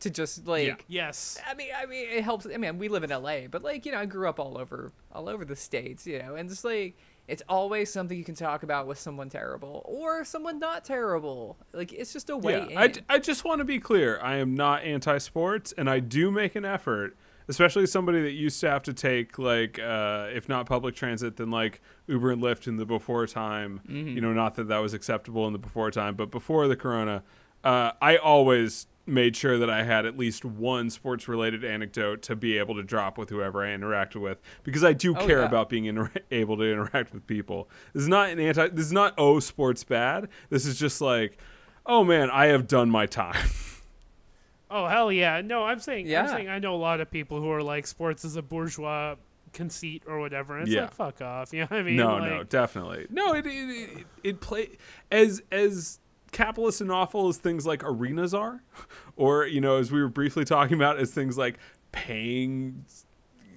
To 0.00 0.10
just 0.10 0.48
like, 0.48 0.66
Yeah. 0.66 0.74
yes 0.88 1.38
I 1.46 1.54
mean, 1.54 1.68
I 1.76 1.86
mean, 1.86 2.08
it 2.10 2.24
helps. 2.24 2.46
I 2.52 2.56
mean, 2.56 2.78
we 2.78 2.88
live 2.88 3.04
in 3.04 3.10
LA, 3.10 3.46
but 3.48 3.62
like, 3.62 3.86
you 3.86 3.92
know, 3.92 3.98
I 3.98 4.06
grew 4.06 4.28
up 4.28 4.40
all 4.40 4.58
over, 4.58 4.90
all 5.12 5.28
over 5.28 5.44
the 5.44 5.54
states, 5.54 6.06
you 6.08 6.18
know, 6.18 6.34
and 6.34 6.48
just 6.48 6.64
like, 6.64 6.96
it's 7.28 7.42
always 7.48 7.90
something 7.92 8.18
you 8.18 8.24
can 8.24 8.34
talk 8.34 8.62
about 8.62 8.86
with 8.86 8.98
someone 8.98 9.28
terrible 9.28 9.82
or 9.84 10.24
someone 10.24 10.58
not 10.58 10.84
terrible. 10.84 11.56
Like, 11.72 11.92
it's 11.92 12.12
just 12.12 12.28
a 12.30 12.36
way 12.36 12.66
Yeah, 12.70 12.78
I, 12.80 12.84
in. 12.86 12.92
d- 12.92 13.00
I 13.08 13.18
just 13.18 13.44
want 13.44 13.60
to 13.60 13.64
be 13.64 13.78
clear. 13.78 14.18
I 14.22 14.36
am 14.36 14.54
not 14.54 14.82
anti-sports, 14.82 15.72
and 15.78 15.88
I 15.88 16.00
do 16.00 16.30
make 16.32 16.56
an 16.56 16.64
effort, 16.64 17.16
especially 17.48 17.86
somebody 17.86 18.22
that 18.22 18.32
used 18.32 18.60
to 18.62 18.70
have 18.70 18.82
to 18.84 18.92
take 18.92 19.38
like, 19.38 19.78
uh, 19.78 20.28
if 20.32 20.48
not 20.48 20.66
public 20.66 20.94
transit, 20.96 21.36
then 21.36 21.50
like 21.50 21.80
Uber 22.08 22.32
and 22.32 22.42
Lyft 22.42 22.66
in 22.66 22.76
the 22.76 22.84
before 22.86 23.26
time. 23.26 23.80
You 23.88 24.20
know, 24.20 24.32
not 24.32 24.56
that 24.56 24.68
that 24.68 24.78
was 24.78 24.92
acceptable 24.92 25.46
in 25.46 25.52
the 25.52 25.58
before 25.60 25.90
time, 25.90 26.16
but 26.16 26.30
before 26.30 26.66
the 26.68 26.76
Corona, 26.76 27.22
uh, 27.62 27.92
I 28.02 28.16
always 28.16 28.88
made 29.06 29.34
sure 29.36 29.58
that 29.58 29.68
I 29.68 29.82
had 29.82 30.06
at 30.06 30.16
least 30.16 30.44
one 30.44 30.88
sports-related 30.90 31.64
anecdote 31.64 32.22
to 32.22 32.36
be 32.36 32.56
able 32.58 32.76
to 32.76 32.82
drop 32.82 33.18
with 33.18 33.30
whoever 33.30 33.64
I 33.64 33.70
interacted 33.76 34.20
with, 34.20 34.40
because 34.62 34.84
I 34.84 34.92
do 34.92 35.16
Oh, 35.16 35.26
care 35.26 35.40
yeah. 35.40 35.46
about 35.46 35.68
being 35.68 35.86
inter- 35.86 36.12
able 36.30 36.56
to 36.58 36.62
interact 36.64 37.12
with 37.12 37.26
people. 37.26 37.68
This 37.92 38.02
is 38.02 38.08
not 38.08 38.30
an 38.30 38.38
anti. 38.38 38.68
This 38.68 38.86
is 38.86 38.92
not 38.92 39.14
oh 39.18 39.40
sports 39.40 39.82
bad. 39.84 40.28
This 40.50 40.66
is 40.66 40.78
just 40.78 41.00
like, 41.00 41.38
oh 41.84 42.04
man, 42.04 42.30
I 42.30 42.46
have 42.46 42.66
done 42.68 42.90
my 42.90 43.06
time. 43.06 43.34
oh 44.74 44.86
hell 44.86 45.12
yeah 45.12 45.42
no 45.42 45.64
i'm 45.64 45.78
saying 45.78 46.06
i'm 46.06 46.10
Yeah. 46.10 46.26
saying 46.28 46.48
i 46.48 46.58
know 46.58 46.74
a 46.74 46.76
lot 46.80 47.00
of 47.02 47.10
people 47.10 47.38
who 47.40 47.50
are 47.50 47.62
like 47.62 47.86
sports 47.86 48.24
is 48.24 48.36
a 48.36 48.42
bourgeois 48.42 49.16
conceit 49.52 50.02
or 50.06 50.18
whatever 50.18 50.54
and 50.56 50.62
it's 50.66 50.74
Yeah. 50.74 50.82
like 50.84 50.94
fuck 50.94 51.20
off 51.20 51.52
you 51.52 51.60
know 51.60 51.66
what 51.66 51.78
i 51.78 51.82
mean 51.82 51.96
no, 51.96 52.16
like, 52.16 52.30
no, 52.30 52.42
definitely. 52.44 53.06
No, 53.10 53.34
it 53.34 53.46
it, 53.46 53.50
it, 53.50 54.06
it 54.24 54.40
play 54.40 54.70
as 55.10 55.42
as 55.52 55.98
capitalist 56.32 56.80
and 56.80 56.90
awful 56.90 57.28
as 57.28 57.36
things 57.36 57.64
like 57.66 57.82
arenas 57.84 58.34
are, 58.34 58.62
or 59.16 59.46
you 59.46 59.60
know, 59.60 59.76
as 59.76 59.92
we 59.92 60.00
were 60.02 60.08
briefly 60.08 60.44
talking 60.44 60.74
about, 60.74 60.98
as 60.98 61.12
things 61.12 61.38
like 61.38 61.58
paying 61.92 62.84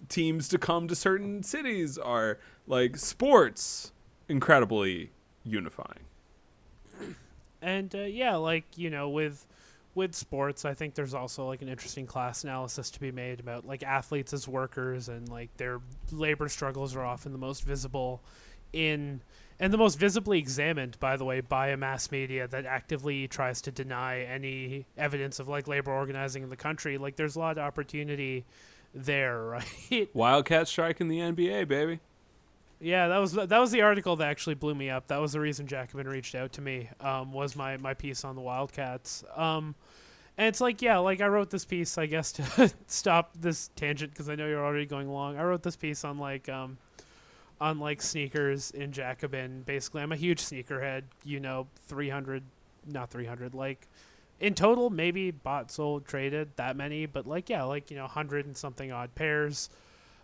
teams 0.10 0.48
to 0.50 0.58
come 0.58 0.88
to 0.88 0.96
certain 0.96 1.42
cities 1.44 1.98
are. 1.98 2.38
Like 2.68 2.98
sports, 2.98 3.92
incredibly 4.28 5.12
unifying. 5.44 6.00
and 7.62 7.94
uh, 7.96 8.00
yeah 8.00 8.36
like 8.36 8.66
you 8.76 8.90
know 8.90 9.10
with 9.10 9.46
with 9.94 10.14
sports 10.16 10.66
i 10.66 10.74
think 10.74 10.94
there's 10.96 11.14
also 11.14 11.48
like 11.48 11.62
an 11.62 11.70
interesting 11.70 12.06
class 12.06 12.44
analysis 12.44 12.90
to 12.92 13.00
be 13.00 13.12
made 13.12 13.40
about 13.40 13.66
like 13.66 13.84
athletes 13.84 14.34
as 14.34 14.48
workers 14.48 15.10
and 15.10 15.30
like 15.30 15.56
their 15.58 15.80
labor 16.12 16.50
struggles 16.50 16.96
are 16.96 17.04
often 17.06 17.32
the 17.32 17.38
most 17.38 17.64
visible 17.64 18.22
in 18.74 19.22
and 19.60 19.72
the 19.72 19.78
most 19.78 19.96
visibly 19.96 20.40
examined 20.40 21.00
by 21.00 21.16
the 21.18 21.26
way 21.26 21.42
by 21.42 21.70
a 21.70 21.78
mass 21.78 22.12
media 22.12 22.48
that 22.48 22.66
actively 22.66 23.28
tries 23.28 23.62
to 23.62 23.72
deny 23.72 24.22
any 24.22 24.86
evidence 24.98 25.40
of 25.40 25.48
like 25.48 25.68
labor 25.68 25.92
organizing 25.92 26.44
in 26.44 26.50
the 26.50 26.56
country 26.58 26.98
like 26.98 27.16
there's 27.16 27.36
a 27.36 27.40
lot 27.40 27.58
of 27.58 27.64
opportunity 27.64 28.46
there 28.94 29.44
right 29.46 30.10
Wildcat 30.14 30.68
strike 30.68 31.02
in 31.02 31.08
the 31.08 31.20
NBA, 31.20 31.68
baby. 31.68 32.00
Yeah, 32.80 33.08
that 33.08 33.18
was 33.18 33.34
that 33.34 33.58
was 33.58 33.72
the 33.72 33.82
article 33.82 34.16
that 34.18 34.28
actually 34.28 34.56
blew 34.56 34.76
me 34.76 34.90
up. 34.90 35.08
That 35.08 35.22
was 35.22 35.34
the 35.34 35.40
reason 35.40 35.66
Jacobin 35.68 36.08
reached 36.08 36.36
out 36.36 36.54
to 36.54 36.62
me. 36.62 36.90
Um, 37.00 37.32
was 37.32 37.56
my 37.56 37.78
my 37.78 37.94
piece 37.94 38.24
on 38.24 38.36
the 38.36 38.42
Wildcats. 38.42 39.24
Um, 39.36 39.76
and 40.38 40.48
it's 40.48 40.60
like, 40.60 40.82
yeah, 40.82 40.98
like 40.98 41.22
I 41.22 41.28
wrote 41.28 41.50
this 41.50 41.64
piece, 41.64 41.98
I 41.98 42.06
guess, 42.06 42.32
to 42.34 42.72
stop 42.88 43.32
this 43.40 43.70
tangent 43.76 44.12
because 44.12 44.28
I 44.28 44.36
know 44.36 44.48
you're 44.48 44.64
already 44.64 44.86
going 44.86 45.10
long. 45.10 45.38
I 45.38 45.44
wrote 45.44 45.64
this 45.64 45.78
piece 45.78 46.04
on 46.04 46.18
like 46.18 46.50
um, 46.50 46.78
on 47.60 47.80
like 47.80 48.02
sneakers 48.02 48.72
in 48.72 48.92
Jacobin. 48.92 49.64
Basically, 49.66 50.02
I'm 50.02 50.12
a 50.12 50.18
huge 50.18 50.42
sneakerhead. 50.42 51.04
You 51.24 51.40
know, 51.40 51.68
300, 51.88 52.44
not 52.88 53.10
300, 53.10 53.54
like 53.54 53.88
in 54.40 54.54
total, 54.54 54.90
maybe 54.90 55.32
bought, 55.32 55.72
sold, 55.72 56.06
traded 56.06 56.50
that 56.58 56.76
many, 56.76 57.06
but 57.06 57.26
like 57.26 57.50
yeah, 57.50 57.64
like 57.64 57.90
you 57.90 57.98
know, 57.98 58.08
hundred 58.08 58.46
and 58.46 58.56
something 58.56 58.92
odd 58.92 59.14
pairs. 59.16 59.70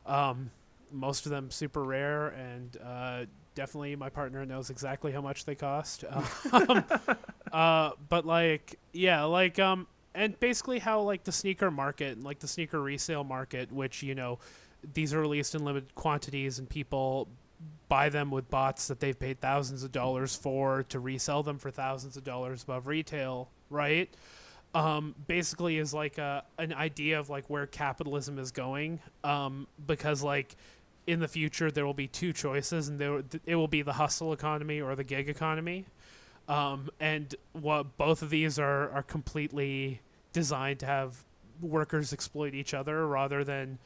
Um, 0.06 0.52
most 0.92 1.26
of 1.26 1.32
them 1.32 1.50
super 1.52 1.84
rare, 1.84 2.30
and 2.30 2.78
uh, 2.84 3.26
definitely 3.56 3.96
my 3.96 4.10
partner 4.10 4.46
knows 4.46 4.70
exactly 4.70 5.12
how 5.12 5.22
much 5.22 5.46
they 5.46 5.56
cost. 5.56 6.04
Um, 6.52 6.84
uh, 7.54 7.92
but 8.10 8.26
like, 8.26 8.78
yeah, 8.94 9.24
like 9.24 9.60
um, 9.60 9.88
and 10.14 10.38
basically 10.40 10.80
how 10.80 11.02
like 11.02 11.24
the 11.24 11.32
sneaker 11.32 11.72
market 11.72 12.16
and 12.16 12.24
like 12.24 12.40
the 12.40 12.48
sneaker 12.48 12.82
resale 12.82 13.24
market, 13.24 13.72
which 13.72 14.04
you 14.04 14.16
know, 14.16 14.40
these 14.94 15.14
are 15.14 15.22
released 15.22 15.56
in 15.56 15.64
limited 15.64 15.94
quantities, 15.96 16.60
and 16.60 16.70
people 16.70 17.28
buy 17.88 18.10
them 18.10 18.32
with 18.32 18.50
bots 18.50 18.88
that 18.88 19.00
they've 19.00 19.20
paid 19.20 19.40
thousands 19.40 19.84
of 19.84 19.92
dollars 19.92 20.36
for 20.36 20.84
to 20.84 21.00
resell 21.00 21.44
them 21.44 21.58
for 21.58 21.70
thousands 21.70 22.18
of 22.18 22.24
dollars 22.24 22.64
above 22.64 22.88
retail, 22.88 23.50
right? 23.70 24.10
um, 24.74 25.16
basically 25.28 25.78
is 25.78 25.94
like 25.94 26.18
a, 26.18 26.44
an 26.58 26.74
idea 26.74 27.20
of 27.20 27.30
like 27.30 27.50
where 27.50 27.66
capitalism 27.66 28.40
is 28.40 28.52
going 28.52 29.00
um, 29.24 29.68
because 29.86 30.24
like 30.24 30.56
in 31.08 31.20
the 31.20 31.28
future 31.28 31.72
there 31.72 31.86
will 31.86 31.94
be 31.94 32.08
two 32.08 32.32
choices 32.32 32.88
and 32.88 33.00
there 33.00 33.24
it 33.46 33.56
will 33.56 33.68
be 33.68 33.82
the 33.82 33.94
hustle 33.94 34.34
economy 34.34 34.80
or 34.80 34.96
the 34.96 35.04
gig 35.04 35.28
economy 35.28 35.86
um, 36.48 36.90
and 37.00 37.36
what 37.54 37.98
both 37.98 38.22
of 38.22 38.30
these 38.30 38.58
are 38.58 38.90
are 38.92 39.04
completely 39.04 40.00
designed 40.32 40.80
to 40.80 40.86
have 40.86 41.24
workers 41.62 42.14
exploit 42.14 42.54
each 42.54 42.74
other 42.74 43.06
rather 43.08 43.44
than 43.44 43.78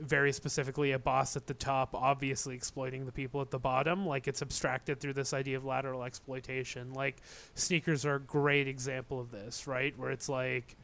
very 0.00 0.32
specifically 0.32 0.92
a 0.92 0.98
boss 0.98 1.36
at 1.36 1.46
the 1.46 1.54
top 1.54 1.94
obviously 1.94 2.54
exploiting 2.54 3.06
the 3.06 3.12
people 3.12 3.40
at 3.40 3.50
the 3.50 3.58
bottom. 3.58 4.06
Like 4.06 4.26
it's 4.28 4.42
abstracted 4.42 5.00
through 5.00 5.14
this 5.14 5.32
idea 5.32 5.56
of 5.56 5.64
lateral 5.64 6.02
exploitation. 6.02 6.92
Like 6.92 7.16
sneakers 7.54 8.04
are 8.04 8.16
a 8.16 8.20
great 8.20 8.66
example 8.68 9.20
of 9.20 9.30
this 9.30 9.66
right? 9.66 9.96
Where 9.98 10.10
it's 10.10 10.28
like 10.28 10.76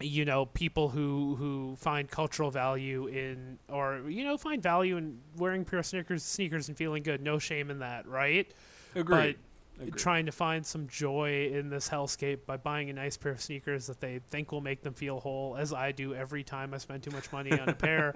you 0.00 0.26
know 0.26 0.46
people 0.46 0.90
who 0.90 1.36
who 1.36 1.74
find 1.76 2.10
cultural 2.10 2.50
value 2.50 3.06
in 3.06 3.58
or 3.68 4.02
you 4.08 4.24
know 4.24 4.36
find 4.36 4.62
value 4.62 4.96
in 4.98 5.18
wearing 5.36 5.64
pure 5.64 5.82
sneakers 5.82 6.22
sneakers 6.22 6.68
and 6.68 6.76
feeling 6.76 7.02
good. 7.02 7.22
No 7.22 7.38
shame 7.38 7.70
in 7.70 7.78
that 7.78 8.06
right? 8.06 8.52
Agreed. 8.94 9.36
But 9.78 9.96
trying 9.96 10.26
to 10.26 10.32
find 10.32 10.64
some 10.64 10.86
joy 10.88 11.50
in 11.52 11.68
this 11.70 11.88
hellscape 11.88 12.38
by 12.46 12.56
buying 12.56 12.90
a 12.90 12.92
nice 12.92 13.16
pair 13.16 13.32
of 13.32 13.40
sneakers 13.40 13.86
that 13.88 14.00
they 14.00 14.20
think 14.30 14.52
will 14.52 14.60
make 14.60 14.82
them 14.82 14.94
feel 14.94 15.20
whole, 15.20 15.56
as 15.56 15.72
I 15.72 15.92
do 15.92 16.14
every 16.14 16.42
time 16.42 16.72
I 16.74 16.78
spend 16.78 17.02
too 17.02 17.10
much 17.10 17.30
money 17.32 17.52
on 17.52 17.68
a 17.68 17.74
pair. 17.86 18.14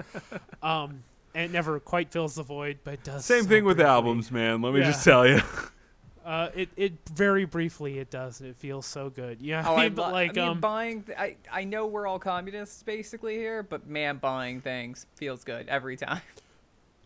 Um, 0.62 1.02
and 1.34 1.44
it 1.44 1.52
never 1.52 1.78
quite 1.80 2.10
fills 2.10 2.34
the 2.34 2.42
void, 2.42 2.78
but 2.84 2.94
it 2.94 3.04
does. 3.04 3.24
Same 3.24 3.42
so 3.44 3.48
thing 3.48 3.64
with 3.64 3.76
briefly. 3.76 3.90
albums, 3.90 4.30
man. 4.32 4.62
Let 4.62 4.72
me 4.74 4.80
Yeah. 4.80 4.86
just 4.86 5.04
tell 5.04 5.26
you. 5.26 5.40
Uh, 6.22 6.50
it 6.54 6.68
it 6.76 6.92
very 7.14 7.46
briefly 7.46 7.98
it 7.98 8.10
does, 8.10 8.40
and 8.40 8.50
it 8.50 8.54
feels 8.56 8.84
so 8.84 9.08
good. 9.08 9.40
Yeah, 9.40 9.64
Oh, 9.66 9.74
I 9.74 9.80
I, 9.80 9.84
mean, 9.84 9.94
but 9.94 10.12
like 10.12 10.36
I 10.36 10.40
mean, 10.42 10.50
um, 10.50 10.60
buying. 10.60 11.02
th- 11.02 11.18
I 11.18 11.36
I 11.50 11.64
know 11.64 11.86
we're 11.86 12.06
all 12.06 12.18
communists 12.18 12.82
basically 12.82 13.36
here, 13.36 13.62
but 13.62 13.86
man, 13.88 14.18
buying 14.18 14.60
things 14.60 15.06
feels 15.16 15.44
good 15.44 15.66
every 15.70 15.96
time. 15.96 16.20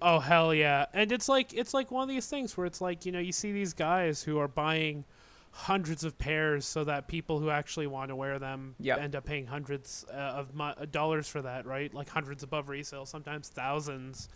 Oh 0.06 0.18
hell 0.18 0.52
yeah! 0.54 0.84
And 0.92 1.10
it's 1.10 1.30
like 1.30 1.54
it's 1.54 1.72
like 1.72 1.90
one 1.90 2.02
of 2.02 2.08
these 2.10 2.26
things 2.26 2.56
where 2.58 2.66
it's 2.66 2.80
like 2.82 3.06
you 3.06 3.12
know 3.12 3.18
you 3.18 3.32
see 3.32 3.52
these 3.52 3.72
guys 3.72 4.22
who 4.22 4.38
are 4.38 4.48
buying 4.48 5.04
hundreds 5.50 6.04
of 6.04 6.18
pairs 6.18 6.66
so 6.66 6.84
that 6.84 7.08
people 7.08 7.38
who 7.38 7.48
actually 7.48 7.86
want 7.86 8.08
to 8.10 8.16
wear 8.16 8.38
them 8.40 8.74
Yep. 8.80 8.98
end 9.00 9.16
up 9.16 9.24
paying 9.24 9.46
hundreds 9.46 10.04
uh, 10.12 10.16
of 10.16 10.52
mo- 10.54 10.74
uh, 10.76 10.84
dollars 10.90 11.26
for 11.28 11.40
that, 11.42 11.64
right? 11.64 11.94
Like 11.94 12.08
hundreds 12.10 12.42
above 12.42 12.68
resale, 12.68 13.06
sometimes 13.06 13.48
thousands. 13.48 14.28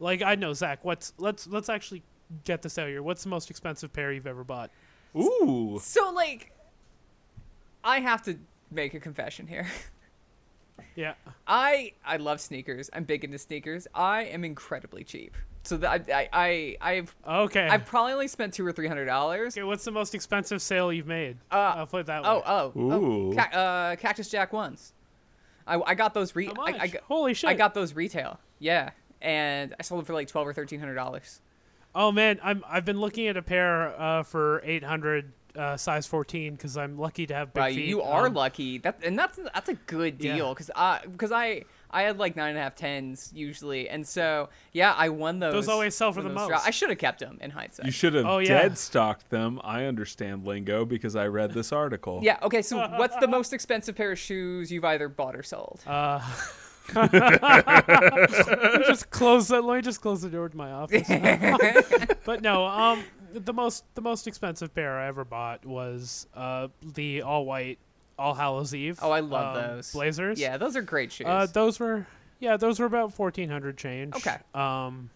Like 0.00 0.22
I 0.22 0.34
know 0.34 0.54
Zach. 0.54 0.84
What's 0.84 1.12
let's 1.18 1.46
let's 1.46 1.68
actually 1.68 2.02
get 2.44 2.62
this 2.62 2.76
out 2.76 2.88
here. 2.88 3.02
What's 3.02 3.22
the 3.22 3.28
most 3.28 3.48
expensive 3.48 3.92
pair 3.92 4.10
you've 4.12 4.26
ever 4.26 4.42
bought? 4.42 4.70
Ooh. 5.16 5.78
So 5.80 6.10
like, 6.10 6.50
I 7.84 8.00
have 8.00 8.22
to 8.22 8.38
make 8.72 8.94
a 8.94 9.00
confession 9.00 9.46
here. 9.46 9.66
Yeah. 10.94 11.14
I 11.46 11.92
I 12.04 12.16
love 12.18 12.40
sneakers. 12.40 12.90
I'm 12.92 13.04
big 13.04 13.24
into 13.24 13.38
sneakers. 13.38 13.86
I 13.94 14.24
am 14.24 14.44
incredibly 14.44 15.04
cheap. 15.04 15.36
So 15.64 15.76
that 15.76 16.08
I 16.10 16.20
I, 16.22 16.28
I 16.32 16.76
I've 16.92 17.14
Okay. 17.26 17.68
I've 17.68 17.86
probably 17.86 18.12
only 18.12 18.28
spent 18.28 18.54
two 18.54 18.66
or 18.66 18.72
three 18.72 18.88
hundred 18.88 19.06
dollars. 19.06 19.56
okay. 19.56 19.62
What's 19.64 19.84
the 19.84 19.90
most 19.92 20.14
expensive 20.14 20.60
sale 20.62 20.92
you've 20.92 21.06
made? 21.06 21.36
Uh, 21.50 21.74
I'll 21.76 21.86
put 21.86 22.00
it 22.00 22.06
that 22.06 22.22
way. 22.22 22.28
Oh 22.28 22.42
oh 22.74 22.80
Ooh. 22.80 22.92
oh, 22.92 23.34
ca- 23.36 23.56
uh, 23.58 23.96
Cactus 23.96 24.28
Jack 24.28 24.52
ones. 24.52 24.92
I, 25.66 25.80
I 25.80 25.94
got 25.94 26.12
those 26.14 26.34
re 26.34 26.46
How 26.46 26.54
much? 26.54 26.74
I, 26.80 26.86
got- 26.88 27.02
Holy 27.02 27.34
shit! 27.34 27.48
I 27.48 27.54
got 27.54 27.72
those 27.74 27.94
retail. 27.94 28.40
Yeah, 28.58 28.90
and 29.20 29.74
I 29.78 29.82
sold 29.84 30.00
them 30.00 30.06
for 30.06 30.12
like 30.14 30.26
twelve 30.28 30.46
or 30.48 30.52
thirteen 30.52 30.80
hundred 30.80 30.94
dollars. 30.96 31.40
Oh 31.94 32.10
man, 32.10 32.40
I'm 32.42 32.64
I've 32.68 32.84
been 32.84 32.98
looking 33.00 33.28
at 33.28 33.36
a 33.36 33.42
pair 33.42 33.88
uh, 34.00 34.22
for 34.24 34.62
800 34.64 35.30
uh, 35.56 35.76
size 35.76 36.06
14 36.06 36.54
because 36.54 36.76
I'm 36.76 36.98
lucky 36.98 37.26
to 37.26 37.34
have 37.34 37.52
big 37.52 37.60
Right, 37.60 37.74
feet. 37.74 37.86
you 37.88 38.00
are 38.02 38.26
Um, 38.28 38.34
lucky. 38.34 38.78
That 38.78 38.98
and 39.04 39.18
that's 39.18 39.38
that's 39.54 39.68
a 39.68 39.74
good 39.74 40.18
deal 40.18 40.54
because 40.54 40.70
I 40.74 41.00
because 41.10 41.30
I 41.32 41.64
I 41.90 42.02
had 42.02 42.18
like 42.18 42.36
nine 42.36 42.50
and 42.50 42.58
a 42.58 42.62
half 42.62 42.74
tens 42.74 43.30
usually, 43.34 43.88
and 43.88 44.06
so 44.08 44.48
yeah, 44.72 44.94
I 44.96 45.10
won 45.10 45.40
those. 45.40 45.52
Those 45.52 45.68
always 45.68 45.94
sell 45.94 46.10
for 46.12 46.22
the 46.22 46.30
most. 46.30 46.48
dro- 46.48 46.56
I 46.64 46.70
should 46.70 46.88
have 46.88 46.96
kept 46.98 47.20
them 47.20 47.36
in 47.42 47.50
hindsight. 47.50 47.84
You 47.84 47.92
should 47.92 48.14
have 48.14 48.24
Oh, 48.24 48.38
yeah. 48.38 48.62
dead 48.62 48.78
stocked 48.78 49.28
them. 49.28 49.60
I 49.62 49.84
understand 49.84 50.46
lingo 50.46 50.86
because 50.86 51.16
I 51.16 51.26
read 51.26 51.52
this 51.52 51.70
article. 51.70 52.20
yeah. 52.22 52.38
Okay. 52.42 52.62
So 52.62 52.78
what's 52.96 53.16
the 53.18 53.28
most 53.28 53.52
expensive 53.52 53.94
pair 53.94 54.12
of 54.12 54.18
shoes 54.18 54.72
you've 54.72 54.86
either 54.86 55.08
bought 55.10 55.36
or 55.36 55.42
sold? 55.42 55.80
Uh, 55.86 56.20
just 58.86 59.10
close 59.10 59.48
that. 59.48 59.62
Let 59.64 59.76
me 59.76 59.82
just 59.82 60.00
close 60.00 60.22
the 60.22 60.30
door 60.30 60.48
to 60.48 60.56
my 60.56 60.72
office. 60.72 61.06
but 62.24 62.42
no, 62.42 62.64
um, 62.66 63.04
the 63.32 63.52
most 63.52 63.84
the 63.94 64.00
most 64.02 64.26
expensive 64.26 64.74
pair 64.74 64.98
I 64.98 65.08
ever 65.08 65.24
bought 65.24 65.64
was 65.64 66.26
uh 66.34 66.68
the 66.82 67.22
all 67.22 67.44
white 67.44 67.78
All 68.18 68.34
Hallows 68.34 68.74
Eve. 68.74 68.98
Oh, 69.02 69.10
I 69.10 69.20
love 69.20 69.56
um, 69.56 69.62
those 69.62 69.92
blazers. 69.92 70.40
yeah, 70.40 70.56
those 70.56 70.76
are 70.76 70.82
great 70.82 71.12
shoes. 71.12 71.26
Uh, 71.26 71.46
those 71.52 71.80
were 71.80 72.06
yeah, 72.40 72.56
those 72.56 72.80
were 72.80 72.86
about 72.86 73.14
fourteen 73.14 73.48
hundred 73.48 73.76
change. 73.78 74.14
Okay. 74.16 74.36
Um, 74.54 75.10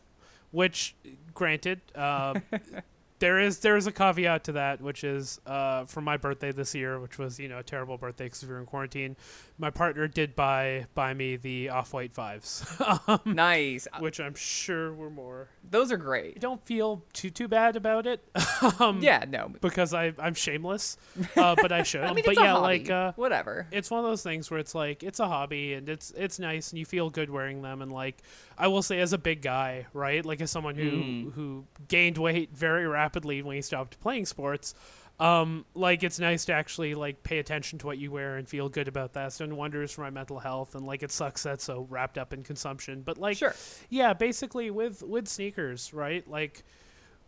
which, 0.52 0.94
granted, 1.34 1.80
uh, 1.94 2.38
there 3.18 3.38
is 3.38 3.58
there 3.58 3.76
is 3.76 3.86
a 3.86 3.92
caveat 3.92 4.44
to 4.44 4.52
that, 4.52 4.80
which 4.80 5.04
is 5.04 5.40
uh, 5.46 5.84
for 5.84 6.00
my 6.00 6.16
birthday 6.16 6.52
this 6.52 6.74
year, 6.74 6.98
which 7.00 7.18
was 7.18 7.38
you 7.38 7.48
know 7.48 7.58
a 7.58 7.62
terrible 7.62 7.98
birthday 7.98 8.24
because 8.24 8.42
we 8.44 8.48
were 8.50 8.60
in 8.60 8.66
quarantine. 8.66 9.16
My 9.58 9.70
partner 9.70 10.06
did 10.06 10.36
buy 10.36 10.84
buy 10.94 11.14
me 11.14 11.36
the 11.36 11.70
off 11.70 11.94
white 11.94 12.12
fives, 12.12 12.62
um, 13.08 13.20
nice. 13.24 13.88
Uh, 13.90 14.00
which 14.00 14.20
I'm 14.20 14.34
sure 14.34 14.92
were 14.92 15.08
more. 15.08 15.48
Those 15.70 15.90
are 15.90 15.96
I 15.96 15.98
great. 15.98 16.40
don't 16.40 16.62
feel 16.66 17.02
too 17.14 17.30
too 17.30 17.48
bad 17.48 17.74
about 17.74 18.06
it. 18.06 18.22
um, 18.80 19.00
Yeah. 19.00 19.24
No. 19.26 19.50
because 19.62 19.94
I 19.94 20.12
I'm 20.18 20.34
shameless, 20.34 20.98
uh, 21.36 21.54
but 21.54 21.72
I 21.72 21.84
should. 21.84 22.02
I 22.02 22.12
mean, 22.12 22.24
but 22.26 22.32
it's 22.32 22.40
a 22.40 22.44
yeah, 22.44 22.52
hobby. 22.52 22.62
like 22.80 22.90
uh, 22.90 23.12
whatever. 23.16 23.66
it's 23.72 23.90
one 23.90 24.00
of 24.04 24.04
those 24.10 24.22
things 24.22 24.50
where 24.50 24.60
it's 24.60 24.74
like 24.74 25.02
it's 25.02 25.20
a 25.20 25.26
hobby 25.26 25.72
and 25.72 25.88
it's 25.88 26.10
it's 26.16 26.38
nice 26.38 26.70
and 26.70 26.78
you 26.78 26.84
feel 26.84 27.08
good 27.08 27.30
wearing 27.30 27.62
them 27.62 27.80
and 27.80 27.90
like 27.90 28.18
I 28.58 28.68
will 28.68 28.82
say 28.82 29.00
as 29.00 29.14
a 29.14 29.18
big 29.18 29.40
guy, 29.40 29.86
right? 29.94 30.24
Like 30.24 30.42
as 30.42 30.50
someone 30.50 30.74
who 30.74 30.90
Mm. 30.90 31.32
who 31.32 31.64
gained 31.88 32.18
weight 32.18 32.50
very 32.54 32.86
rapidly 32.86 33.40
when 33.42 33.56
he 33.56 33.62
stopped 33.62 33.98
playing 34.00 34.26
sports, 34.26 34.74
um 35.18 35.64
like 35.74 36.02
it's 36.02 36.18
nice 36.18 36.44
to 36.44 36.52
actually 36.52 36.94
like 36.94 37.22
pay 37.22 37.38
attention 37.38 37.78
to 37.78 37.86
what 37.86 37.96
you 37.96 38.10
wear 38.10 38.36
and 38.36 38.46
feel 38.48 38.68
good 38.68 38.86
about 38.88 39.14
that. 39.14 39.26
It's 39.28 39.38
done 39.38 39.56
wonders 39.56 39.92
for 39.92 40.02
my 40.02 40.10
mental 40.10 40.38
health 40.38 40.74
and 40.74 40.84
like 40.84 41.02
it 41.02 41.10
sucks 41.10 41.42
that's 41.42 41.64
so 41.64 41.86
wrapped 41.88 42.18
up 42.18 42.32
in 42.32 42.42
consumption. 42.42 43.02
But 43.02 43.16
like 43.16 43.38
Sure. 43.38 43.54
yeah, 43.88 44.12
basically 44.12 44.70
with 44.70 45.02
with 45.02 45.26
sneakers, 45.26 45.94
right? 45.94 46.28
Like 46.28 46.64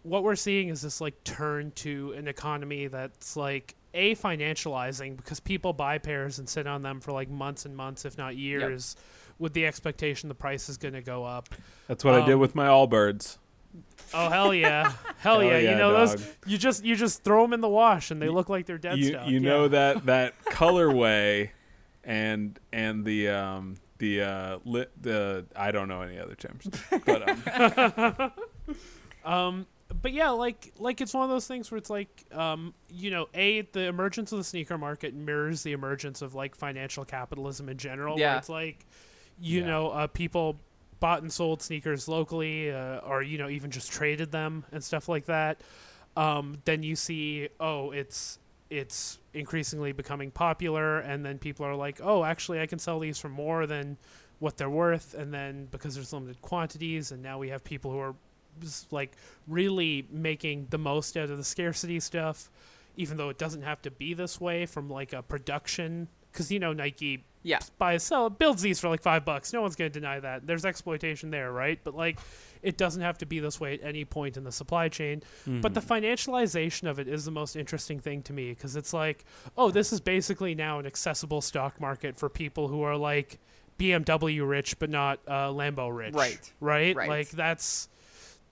what 0.02 0.22
we're 0.22 0.36
seeing 0.36 0.68
is 0.68 0.82
this 0.82 1.00
like 1.00 1.24
turn 1.24 1.72
to 1.76 2.12
an 2.12 2.28
economy 2.28 2.88
that's 2.88 3.36
like 3.36 3.74
a 3.94 4.14
financializing 4.16 5.16
because 5.16 5.40
people 5.40 5.72
buy 5.72 5.96
pairs 5.98 6.38
and 6.38 6.48
sit 6.48 6.66
on 6.66 6.82
them 6.82 7.00
for 7.00 7.12
like 7.12 7.30
months 7.30 7.64
and 7.64 7.74
months, 7.76 8.04
if 8.04 8.18
not 8.18 8.36
years, 8.36 8.96
with 9.38 9.54
the 9.54 9.66
expectation 9.66 10.28
the 10.28 10.34
price 10.34 10.68
is 10.68 10.76
going 10.76 10.94
to 10.94 11.00
go 11.00 11.24
up. 11.24 11.48
That's 11.88 12.04
what 12.04 12.14
I 12.14 12.24
did 12.24 12.34
Um, 12.34 12.40
with 12.40 12.54
my 12.54 12.66
Allbirds. 12.66 13.38
Oh 14.14 14.28
hell 14.30 14.54
yeah, 14.54 14.84
hell, 15.18 15.40
Hell 15.40 15.44
yeah! 15.44 15.58
yeah, 15.58 15.70
you 15.70 15.76
know 15.76 15.92
dog. 15.92 16.08
those. 16.18 16.26
You 16.46 16.58
just 16.58 16.84
you 16.84 16.96
just 16.96 17.22
throw 17.24 17.42
them 17.42 17.52
in 17.52 17.60
the 17.60 17.68
wash 17.68 18.10
and 18.10 18.20
they 18.22 18.28
look 18.28 18.48
like 18.48 18.66
they're 18.66 18.78
dead 18.78 18.98
You 18.98 19.04
stock. 19.10 19.28
you 19.28 19.40
yeah. 19.40 19.48
know 19.48 19.68
that 19.68 20.06
that 20.06 20.34
colorway 20.46 21.50
and 22.04 22.58
and 22.72 23.04
the 23.04 23.28
um 23.28 23.76
the 23.98 24.22
uh 24.22 24.58
lit 24.64 24.90
the 25.02 25.46
I 25.56 25.70
don't 25.72 25.88
know 25.88 26.02
any 26.02 26.18
other 26.18 26.34
terms. 26.34 26.68
But 27.04 27.28
um 27.28 28.32
Um, 29.24 29.66
but 30.02 30.12
yeah, 30.12 30.30
like 30.30 30.72
like 30.78 31.00
it's 31.00 31.12
one 31.14 31.24
of 31.24 31.30
those 31.30 31.46
things 31.46 31.70
where 31.70 31.78
it's 31.78 31.90
like, 31.90 32.24
um, 32.32 32.74
you 32.90 33.10
know, 33.10 33.28
a 33.34 33.62
the 33.72 33.80
emergence 33.86 34.32
of 34.32 34.38
the 34.38 34.44
sneaker 34.44 34.78
market 34.78 35.14
mirrors 35.14 35.62
the 35.62 35.72
emergence 35.72 36.22
of 36.22 36.34
like 36.34 36.54
financial 36.54 37.04
capitalism 37.04 37.68
in 37.68 37.76
general. 37.78 38.18
Yeah. 38.18 38.30
Where 38.30 38.38
it's 38.38 38.48
like, 38.48 38.86
you 39.40 39.60
Yeah. 39.60 39.66
know, 39.66 39.88
uh, 39.90 40.06
people 40.06 40.60
bought 41.00 41.22
and 41.22 41.32
sold 41.32 41.62
sneakers 41.62 42.08
locally, 42.08 42.70
uh, 42.70 42.98
or 42.98 43.22
you 43.22 43.38
know, 43.38 43.48
even 43.48 43.70
just 43.70 43.92
traded 43.92 44.32
them 44.32 44.64
and 44.72 44.82
stuff 44.82 45.08
like 45.08 45.26
that. 45.26 45.60
Um, 46.16 46.58
then 46.64 46.82
you 46.82 46.96
see, 46.96 47.48
oh, 47.60 47.90
it's 47.92 48.38
it's 48.70 49.18
increasingly 49.32 49.92
becoming 49.92 50.30
popular, 50.30 50.98
and 50.98 51.24
then 51.24 51.38
people 51.38 51.64
are 51.64 51.74
like, 51.74 52.00
oh, 52.02 52.24
actually, 52.24 52.60
I 52.60 52.66
can 52.66 52.78
sell 52.78 52.98
these 52.98 53.18
for 53.18 53.28
more 53.28 53.66
than 53.66 53.96
what 54.38 54.56
they're 54.56 54.70
worth, 54.70 55.14
and 55.14 55.32
then 55.32 55.68
because 55.70 55.94
there's 55.94 56.12
limited 56.12 56.40
quantities, 56.42 57.12
and 57.12 57.22
now 57.22 57.38
we 57.38 57.48
have 57.48 57.64
people 57.64 57.90
who 57.90 57.98
are 57.98 58.14
like 58.90 59.12
really 59.46 60.06
making 60.10 60.66
the 60.70 60.78
most 60.78 61.16
out 61.16 61.30
of 61.30 61.36
the 61.36 61.44
scarcity 61.44 62.00
stuff, 62.00 62.50
even 62.96 63.16
though 63.16 63.28
it 63.28 63.38
doesn't 63.38 63.62
have 63.62 63.80
to 63.82 63.90
be 63.90 64.14
this 64.14 64.40
way 64.40 64.66
from 64.66 64.88
like 64.88 65.12
a 65.12 65.22
production. 65.22 66.08
Because 66.38 66.52
you 66.52 66.60
know 66.60 66.72
Nike 66.72 67.24
Yeah. 67.42 67.58
buys 67.78 68.04
sell 68.04 68.30
builds 68.30 68.62
these 68.62 68.78
for 68.78 68.88
like 68.88 69.02
five 69.02 69.24
bucks. 69.24 69.52
No 69.52 69.60
one's 69.60 69.74
going 69.74 69.90
to 69.90 70.00
deny 70.00 70.20
that. 70.20 70.46
There's 70.46 70.64
exploitation 70.64 71.30
there, 71.30 71.50
right? 71.50 71.80
But 71.82 71.96
like, 71.96 72.20
it 72.62 72.76
doesn't 72.76 73.02
have 73.02 73.18
to 73.18 73.26
be 73.26 73.40
this 73.40 73.58
way 73.60 73.74
at 73.74 73.80
any 73.82 74.04
point 74.04 74.36
in 74.36 74.44
the 74.44 74.52
supply 74.52 74.88
chain. 74.88 75.22
But 75.46 75.74
the 75.74 75.80
financialization 75.80 76.88
of 76.88 77.00
it 77.00 77.08
is 77.08 77.24
the 77.24 77.32
most 77.32 77.56
interesting 77.56 77.98
thing 77.98 78.22
to 78.22 78.32
me 78.32 78.50
because 78.50 78.76
it's 78.76 78.92
like, 78.92 79.24
oh, 79.56 79.72
this 79.72 79.92
is 79.92 80.00
basically 80.00 80.54
now 80.54 80.78
an 80.78 80.86
accessible 80.86 81.40
stock 81.40 81.80
market 81.80 82.16
for 82.18 82.28
people 82.28 82.68
who 82.68 82.82
are 82.82 82.96
like 82.96 83.38
BMW 83.80 84.48
rich 84.48 84.78
but 84.78 84.90
not 84.90 85.20
uh, 85.26 85.48
Lambo 85.48 85.94
rich, 85.96 86.14
Right. 86.14 86.52
Right? 86.60 86.96
Right. 86.96 87.08
Like 87.08 87.30
that's 87.30 87.88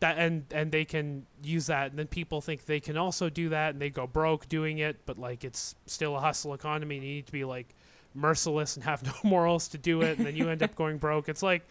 that 0.01 0.19
and 0.19 0.45
and 0.51 0.73
they 0.73 0.85
can 0.85 1.27
use 1.43 1.67
that. 1.67 1.91
And 1.91 1.99
then 1.99 2.07
people 2.07 2.41
think 2.41 2.67
they 2.67 2.81
can 2.81 2.97
also 2.97 3.29
do 3.31 3.49
that 3.51 3.71
and 3.73 3.81
they 3.81 3.91
go 3.91 4.07
broke 4.07 4.49
doing 4.49 4.79
it 4.79 4.97
but 5.07 5.19
like 5.19 5.45
it's 5.45 5.75
still 5.87 6.17
a 6.17 6.21
hustle 6.21 6.53
economy 6.55 6.97
and 6.97 7.05
you 7.07 7.15
need 7.15 7.27
to 7.27 7.33
be 7.33 7.45
like 7.45 7.75
merciless 8.15 8.77
and 8.77 8.85
have 8.85 9.03
no 9.05 9.13
morals 9.23 9.69
to 9.69 9.79
do 9.79 10.03
it 10.03 10.19
and 10.19 10.27
then 10.27 10.37
you 10.37 10.49
end 10.49 10.63
up 10.63 10.75
going 10.83 10.99
broke. 10.99 11.29
It's 11.29 11.43
like 11.43 11.67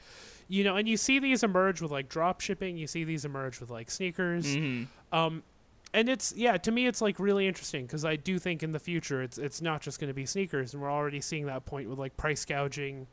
you 0.47 0.63
know 0.63 0.75
and 0.75 0.87
you 0.87 0.97
see 0.97 1.19
these 1.19 1.43
emerge 1.43 1.81
with 1.81 1.91
like 1.91 2.09
drop 2.09 2.41
shipping. 2.41 2.77
You 2.77 2.87
see 2.87 3.03
these 3.03 3.25
emerge 3.25 3.59
with 3.59 3.69
like 3.69 3.89
sneakers. 3.91 4.55
Mhm. 4.55 4.87
um 5.11 5.43
and 5.93 6.09
it's 6.09 6.33
yeah 6.35 6.57
to 6.57 6.71
me 6.71 6.87
it's 6.87 7.01
like 7.01 7.19
really 7.19 7.47
interesting 7.47 7.85
because 7.85 8.03
i 8.03 8.17
do 8.17 8.37
think 8.37 8.63
in 8.63 8.73
the 8.73 8.79
future 8.79 9.23
it's 9.23 9.37
it's 9.37 9.61
not 9.61 9.81
just 9.81 9.97
going 9.97 10.09
to 10.09 10.13
be 10.13 10.25
sneakers 10.25 10.73
and 10.73 10.83
we're 10.83 10.91
already 10.91 11.21
seeing 11.21 11.45
that 11.45 11.63
point 11.65 11.87
with 11.89 11.97
like 11.97 12.17
price 12.17 12.43
gouging 12.43 13.07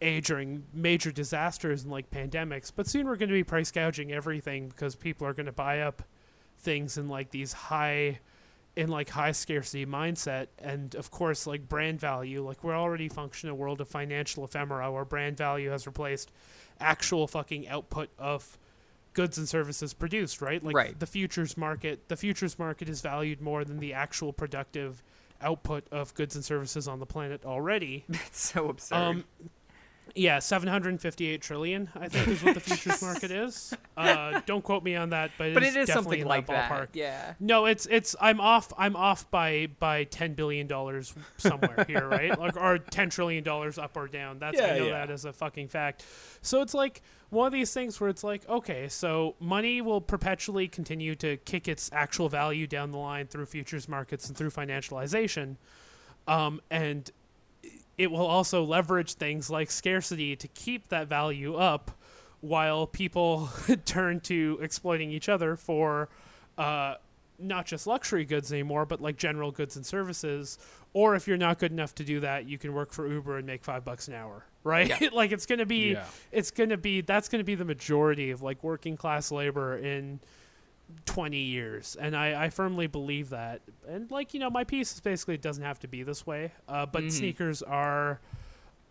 a 0.00 0.20
during 0.20 0.64
major 0.72 1.10
disasters 1.12 1.82
and 1.82 1.92
like 1.92 2.10
pandemics, 2.10 2.70
but 2.74 2.86
soon 2.86 3.06
we're 3.06 3.16
going 3.16 3.28
to 3.28 3.34
be 3.34 3.44
price 3.44 3.70
gouging 3.70 4.12
everything 4.12 4.68
because 4.68 4.94
people 4.96 5.26
are 5.26 5.32
going 5.32 5.46
to 5.46 5.52
buy 5.52 5.80
up 5.80 6.02
things 6.58 6.98
in 6.98 7.08
like 7.08 7.30
these 7.30 7.52
high 7.52 8.18
in 8.76 8.88
like 8.88 9.08
high 9.10 9.30
scarcity 9.32 9.86
mindset 9.86 10.48
and 10.58 10.96
of 10.96 11.08
course 11.10 11.46
like 11.46 11.68
brand 11.68 12.00
value 12.00 12.44
like 12.44 12.64
we're 12.64 12.74
already 12.76 13.08
functioning 13.08 13.54
in 13.54 13.56
a 13.56 13.60
world 13.60 13.80
of 13.80 13.86
financial 13.88 14.42
ephemera 14.44 14.90
where 14.90 15.04
brand 15.04 15.36
value 15.36 15.70
has 15.70 15.86
replaced 15.86 16.32
actual 16.80 17.28
fucking 17.28 17.68
output 17.68 18.08
of 18.18 18.58
goods 19.12 19.38
and 19.38 19.48
services 19.48 19.94
produced 19.94 20.42
right 20.42 20.64
like 20.64 20.74
Right. 20.74 20.98
the 20.98 21.06
futures 21.06 21.56
market 21.56 22.08
the 22.08 22.16
futures 22.16 22.58
market 22.58 22.88
is 22.88 23.00
valued 23.00 23.40
more 23.40 23.64
than 23.64 23.78
the 23.78 23.92
actual 23.92 24.32
productive 24.32 25.04
output 25.40 25.86
of 25.92 26.12
goods 26.14 26.34
and 26.34 26.44
services 26.44 26.88
on 26.88 26.98
the 26.98 27.06
planet 27.06 27.44
already 27.44 28.04
It's 28.08 28.40
so 28.52 28.70
absurd. 28.70 28.96
um, 28.96 29.24
yeah, 30.14 30.38
758 30.38 31.40
trillion, 31.42 31.88
I 31.96 32.08
think 32.08 32.28
is 32.28 32.42
what 32.44 32.54
the 32.54 32.60
futures 32.60 33.02
market 33.02 33.30
is. 33.30 33.74
Uh, 33.96 34.40
don't 34.46 34.62
quote 34.62 34.84
me 34.84 34.94
on 34.96 35.10
that, 35.10 35.30
but, 35.38 35.54
but 35.54 35.62
it 35.62 35.68
is 35.70 35.76
it 35.76 35.80
is 35.80 35.86
definitely 35.88 36.02
something 36.04 36.20
in 36.20 36.28
like 36.28 36.46
that 36.46 36.68
that. 36.68 36.70
ballpark. 36.70 36.88
Yeah. 36.92 37.34
No, 37.40 37.66
it's 37.66 37.86
it's 37.86 38.14
I'm 38.20 38.40
off 38.40 38.72
I'm 38.78 38.94
off 38.96 39.28
by 39.30 39.68
by 39.80 40.04
10 40.04 40.34
billion 40.34 40.66
dollars 40.66 41.14
somewhere 41.38 41.84
here, 41.88 42.06
right? 42.08 42.38
Like 42.38 42.56
or 42.56 42.78
10 42.78 43.10
trillion 43.10 43.42
dollars 43.42 43.78
up 43.78 43.96
or 43.96 44.06
down. 44.06 44.38
That's 44.38 44.60
I 44.60 44.66
Yeah, 44.72 44.78
know 44.78 44.86
yeah. 44.86 44.92
that 44.92 45.10
as 45.10 45.24
a 45.24 45.32
fucking 45.32 45.68
fact. 45.68 46.04
So 46.42 46.60
it's 46.62 46.74
like 46.74 47.02
one 47.30 47.46
of 47.48 47.52
these 47.52 47.72
things 47.74 48.00
where 48.00 48.08
it's 48.10 48.22
like, 48.22 48.48
okay, 48.48 48.86
so 48.88 49.34
money 49.40 49.80
will 49.80 50.00
perpetually 50.00 50.68
continue 50.68 51.16
to 51.16 51.36
kick 51.38 51.66
its 51.66 51.90
actual 51.92 52.28
value 52.28 52.66
down 52.68 52.92
the 52.92 52.98
line 52.98 53.26
through 53.26 53.46
futures 53.46 53.88
markets 53.88 54.28
and 54.28 54.36
through 54.36 54.50
financialization. 54.50 55.56
Um, 56.28 56.60
and 56.70 57.10
it 57.98 58.10
will 58.10 58.26
also 58.26 58.64
leverage 58.64 59.14
things 59.14 59.50
like 59.50 59.70
scarcity 59.70 60.34
to 60.36 60.48
keep 60.48 60.88
that 60.88 61.08
value 61.08 61.54
up 61.54 61.90
while 62.40 62.86
people 62.86 63.48
turn 63.84 64.20
to 64.20 64.58
exploiting 64.60 65.10
each 65.10 65.28
other 65.28 65.56
for 65.56 66.08
uh, 66.58 66.94
not 67.38 67.66
just 67.66 67.86
luxury 67.86 68.24
goods 68.24 68.52
anymore, 68.52 68.84
but 68.84 69.00
like 69.00 69.16
general 69.16 69.50
goods 69.50 69.76
and 69.76 69.84
services. 69.86 70.58
Or 70.92 71.14
if 71.16 71.26
you're 71.26 71.36
not 71.36 71.58
good 71.58 71.72
enough 71.72 71.94
to 71.96 72.04
do 72.04 72.20
that, 72.20 72.46
you 72.46 72.58
can 72.58 72.72
work 72.74 72.92
for 72.92 73.08
Uber 73.08 73.38
and 73.38 73.46
make 73.46 73.64
five 73.64 73.84
bucks 73.84 74.06
an 74.08 74.14
hour, 74.14 74.44
right? 74.64 74.88
Yeah. 75.00 75.08
like 75.12 75.32
it's 75.32 75.46
gonna 75.46 75.66
be, 75.66 75.92
Yeah. 75.92 76.04
it's 76.32 76.50
gonna 76.50 76.76
be 76.76 77.00
that's 77.00 77.28
gonna 77.28 77.44
be 77.44 77.54
the 77.54 77.64
majority 77.64 78.30
of 78.30 78.42
like 78.42 78.62
working 78.62 78.96
class 78.96 79.32
labor 79.32 79.76
in 79.76 80.20
20 81.06 81.36
years 81.38 81.96
and 82.00 82.16
I, 82.16 82.44
I 82.44 82.50
firmly 82.50 82.86
believe 82.86 83.30
that 83.30 83.60
and 83.88 84.10
like 84.10 84.34
you 84.34 84.40
know 84.40 84.50
my 84.50 84.64
piece 84.64 84.92
is 84.94 85.00
basically 85.00 85.34
it 85.34 85.42
doesn't 85.42 85.62
have 85.64 85.78
to 85.80 85.88
be 85.88 86.02
this 86.02 86.26
way 86.26 86.52
uh, 86.68 86.86
but 86.86 87.04
Mhm. 87.04 87.12
sneakers 87.12 87.62
are 87.62 88.20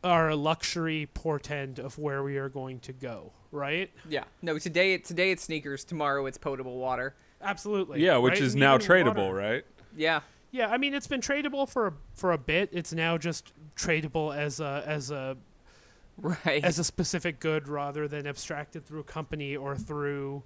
are 0.03 0.29
a 0.29 0.35
luxury 0.35 1.07
portend 1.13 1.79
of 1.79 1.97
where 1.97 2.23
we 2.23 2.37
are 2.37 2.49
going 2.49 2.79
to 2.81 2.93
go 2.93 3.31
right 3.51 3.89
Yeah. 4.09 4.23
No, 4.41 4.57
today 4.59 4.97
today 4.97 5.31
it's 5.31 5.43
sneakers, 5.43 5.83
tomorrow 5.83 6.25
it's 6.25 6.37
potable 6.37 6.77
water. 6.77 7.15
absolutely 7.41 8.01
Yeah, 8.03 8.17
which 8.17 8.33
right? 8.33 8.41
is 8.41 8.53
And 8.53 8.59
now 8.61 8.77
tradable, 8.77 9.27
water. 9.27 9.33
right? 9.35 9.65
Yeah. 9.95 10.21
yeah 10.51 10.69
i 10.69 10.77
mean 10.77 10.93
it's 10.93 11.07
been 11.07 11.21
tradable 11.21 11.67
for 11.69 11.87
a, 11.87 11.93
for 12.15 12.31
a 12.31 12.37
bit 12.37 12.69
it's 12.71 12.93
now 12.93 13.17
just 13.17 13.53
tradable 13.75 14.35
as 14.35 14.59
a 14.59 14.83
as 14.85 15.11
a 15.11 15.37
Right. 16.17 16.63
as 16.63 16.77
a 16.77 16.83
specific 16.83 17.39
good 17.39 17.67
rather 17.67 18.07
than 18.07 18.27
abstracted 18.27 18.85
through 18.85 18.99
a 18.99 19.03
company 19.03 19.55
or 19.55 19.75
through 19.75 20.43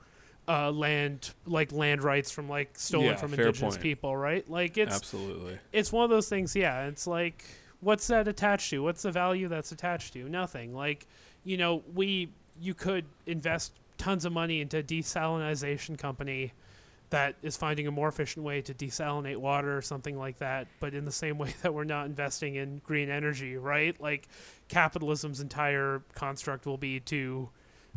uh, 0.48 0.72
land 0.72 1.32
like 1.45 1.72
land 1.72 2.02
rights 2.02 2.32
from 2.32 2.48
like 2.48 2.69
stolen 2.78 3.07
Yeah, 3.10 3.15
from 3.18 3.34
indigenous 3.34 3.76
point. 3.76 3.82
people 3.82 4.15
right? 4.15 4.49
Like 4.49 4.78
it's 4.78 4.95
Absolutely. 4.95 5.60
it's 5.74 5.91
one 5.91 6.03
of 6.06 6.10
those 6.10 6.30
things 6.30 6.56
yeah 6.56 6.86
it's 6.88 7.06
like 7.07 7.44
what's 7.80 8.07
that 8.07 8.28
attached 8.28 8.69
to? 8.72 8.82
What's 8.82 9.03
the 9.03 9.11
value 9.11 9.48
that's 9.48 9.72
attached 9.72 10.14
to? 10.14 10.28
Nothing. 10.30 10.74
Like 10.74 11.06
you 11.44 11.57
know 11.57 11.84
we 11.94 12.30
you 12.60 12.74
could 12.74 13.06
invest 13.26 13.74
tons 13.98 14.26
of 14.26 14.32
money 14.34 14.61
into 14.61 14.78
a 14.78 14.84
desalinization 14.84 15.98
company 15.98 16.53
that 17.10 17.36
is 17.41 17.56
finding 17.56 17.88
a 17.88 17.91
more 17.91 18.10
efficient 18.10 18.44
way 18.45 18.61
to 18.61 18.74
desalinate 18.74 19.38
water 19.38 19.78
or 19.78 19.82
something 19.82 20.18
like 20.18 20.38
that 20.40 20.68
but 20.82 20.94
in 20.94 21.06
the 21.06 21.11
same 21.11 21.38
way 21.38 21.53
that 21.61 21.74
we're 21.74 21.84
not 21.86 22.06
investing 22.06 22.56
in 22.56 22.80
green 22.86 23.10
energy 23.10 23.57
right? 23.57 23.99
Like 24.02 24.28
capitalism's 24.69 25.40
entire 25.40 26.02
construct 26.15 26.65
will 26.65 26.78
be 26.78 26.99
to 27.02 27.49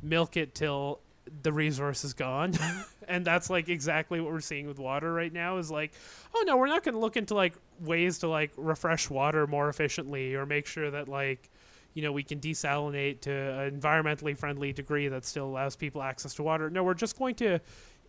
milk 0.03 0.37
it 0.37 0.55
till 0.55 1.01
the 1.43 1.53
resource 1.53 2.05
is 2.05 2.15
gone. 2.15 2.55
And 3.09 3.25
that's 3.25 3.51
like 3.51 3.69
exactly 3.69 4.21
what 4.21 4.33
we're 4.33 4.41
seeing 4.41 4.69
with 4.69 4.79
water 4.79 5.13
right 5.13 5.33
now 5.33 5.57
is 5.57 5.69
like 5.69 5.91
oh 6.33 6.45
no 6.47 6.57
we're 6.57 6.69
not 6.69 6.85
going 6.85 6.95
to 6.95 7.01
look 7.01 7.17
into 7.17 7.35
like 7.35 7.55
ways 7.81 8.19
to 8.19 8.29
like 8.29 8.53
refresh 8.57 9.11
water 9.11 9.49
more 9.49 9.69
efficiently 9.69 10.37
or 10.37 10.47
make 10.47 10.65
sure 10.65 10.93
that 10.93 11.09
like 11.09 11.51
you 11.95 12.03
know 12.03 12.13
we 12.13 12.23
can 12.23 12.39
desalinate 12.39 13.21
to 13.23 13.33
an 13.33 13.81
environmentally 13.81 14.39
friendly 14.39 14.73
degree 14.73 15.09
that 15.09 15.25
still 15.25 15.47
allows 15.47 15.75
people 15.75 16.01
access 16.01 16.35
to 16.35 16.45
water. 16.45 16.71
No 16.71 16.85
we're 16.85 16.95
just 16.95 17.19
going 17.19 17.35
to 17.37 17.59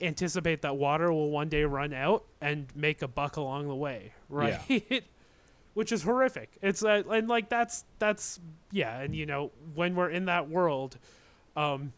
anticipate 0.02 0.62
that 0.62 0.78
water 0.78 1.12
will 1.12 1.32
one 1.32 1.50
day 1.50 1.64
run 1.64 1.94
out 1.94 2.26
and 2.40 2.68
make 2.76 3.02
a 3.02 3.08
buck 3.08 3.38
along 3.38 3.68
the 3.68 3.76
way 3.76 4.14
right? 4.30 5.04
Which 5.74 5.92
is 5.92 6.04
horrific. 6.04 6.58
It's 6.62 6.84
uh, 6.84 7.02
and 7.10 7.28
like 7.28 7.50
that's 7.50 7.86
that's 7.98 8.40
yeah 8.72 9.00
and 9.00 9.16
you 9.16 9.26
know 9.26 9.50
when 9.74 9.96
we're 9.96 10.12
in 10.12 10.26
that 10.26 10.48
world 10.48 11.00
um 11.56 11.92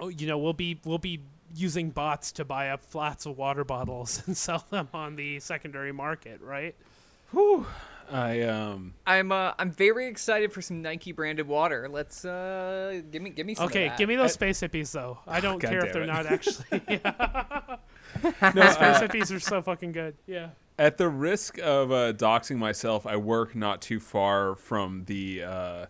oh, 0.00 0.08
you 0.08 0.26
know 0.26 0.38
we'll 0.38 0.52
be 0.52 0.78
we'll 0.84 0.98
be 0.98 1.20
using 1.54 1.90
bots 1.90 2.32
to 2.32 2.44
buy 2.44 2.70
up 2.70 2.80
flats 2.80 3.26
of 3.26 3.36
water 3.36 3.64
bottles 3.64 4.22
and 4.26 4.36
sell 4.36 4.64
them 4.70 4.88
on 4.94 5.16
the 5.16 5.38
secondary 5.40 5.92
market 5.92 6.40
right 6.42 6.74
Whew. 7.32 7.66
I 8.12 8.40
um 8.42 8.94
I'm 9.06 9.30
uh 9.30 9.52
I'm 9.56 9.70
very 9.70 10.08
excited 10.08 10.52
for 10.52 10.60
some 10.60 10.82
Nike 10.82 11.12
branded 11.12 11.46
water. 11.46 11.88
Let's 11.88 12.24
uh 12.24 13.02
give 13.12 13.22
me 13.22 13.30
give 13.30 13.46
me 13.46 13.54
some 13.54 13.66
of 13.66 13.70
okay 13.70 13.86
that. 13.88 13.98
give 13.98 14.08
me 14.08 14.16
those 14.16 14.32
space 14.32 14.60
hippies 14.60 14.90
though 14.90 15.18
i 15.28 15.38
don't 15.46 15.60
God 15.60 15.70
care 15.70 15.86
if 15.86 15.92
they're 15.92 16.02
it. 16.02 16.06
not 16.06 16.26
actually 16.26 16.66
no, 16.82 18.70
space 18.72 18.96
uh, 18.96 19.00
hippies 19.08 19.34
are 19.34 19.38
so 19.38 19.62
fucking 19.62 19.92
good 19.92 20.16
yeah 20.26 20.48
At 20.78 20.96
the 20.98 21.08
risk 21.08 21.58
of 21.58 21.92
uh, 21.92 22.12
doxing 22.14 22.56
myself, 22.56 23.06
I 23.06 23.16
work 23.16 23.54
not 23.54 23.80
too 23.82 24.00
far 24.00 24.54
from 24.56 25.04
the 25.04 25.42
uh, 25.44 25.86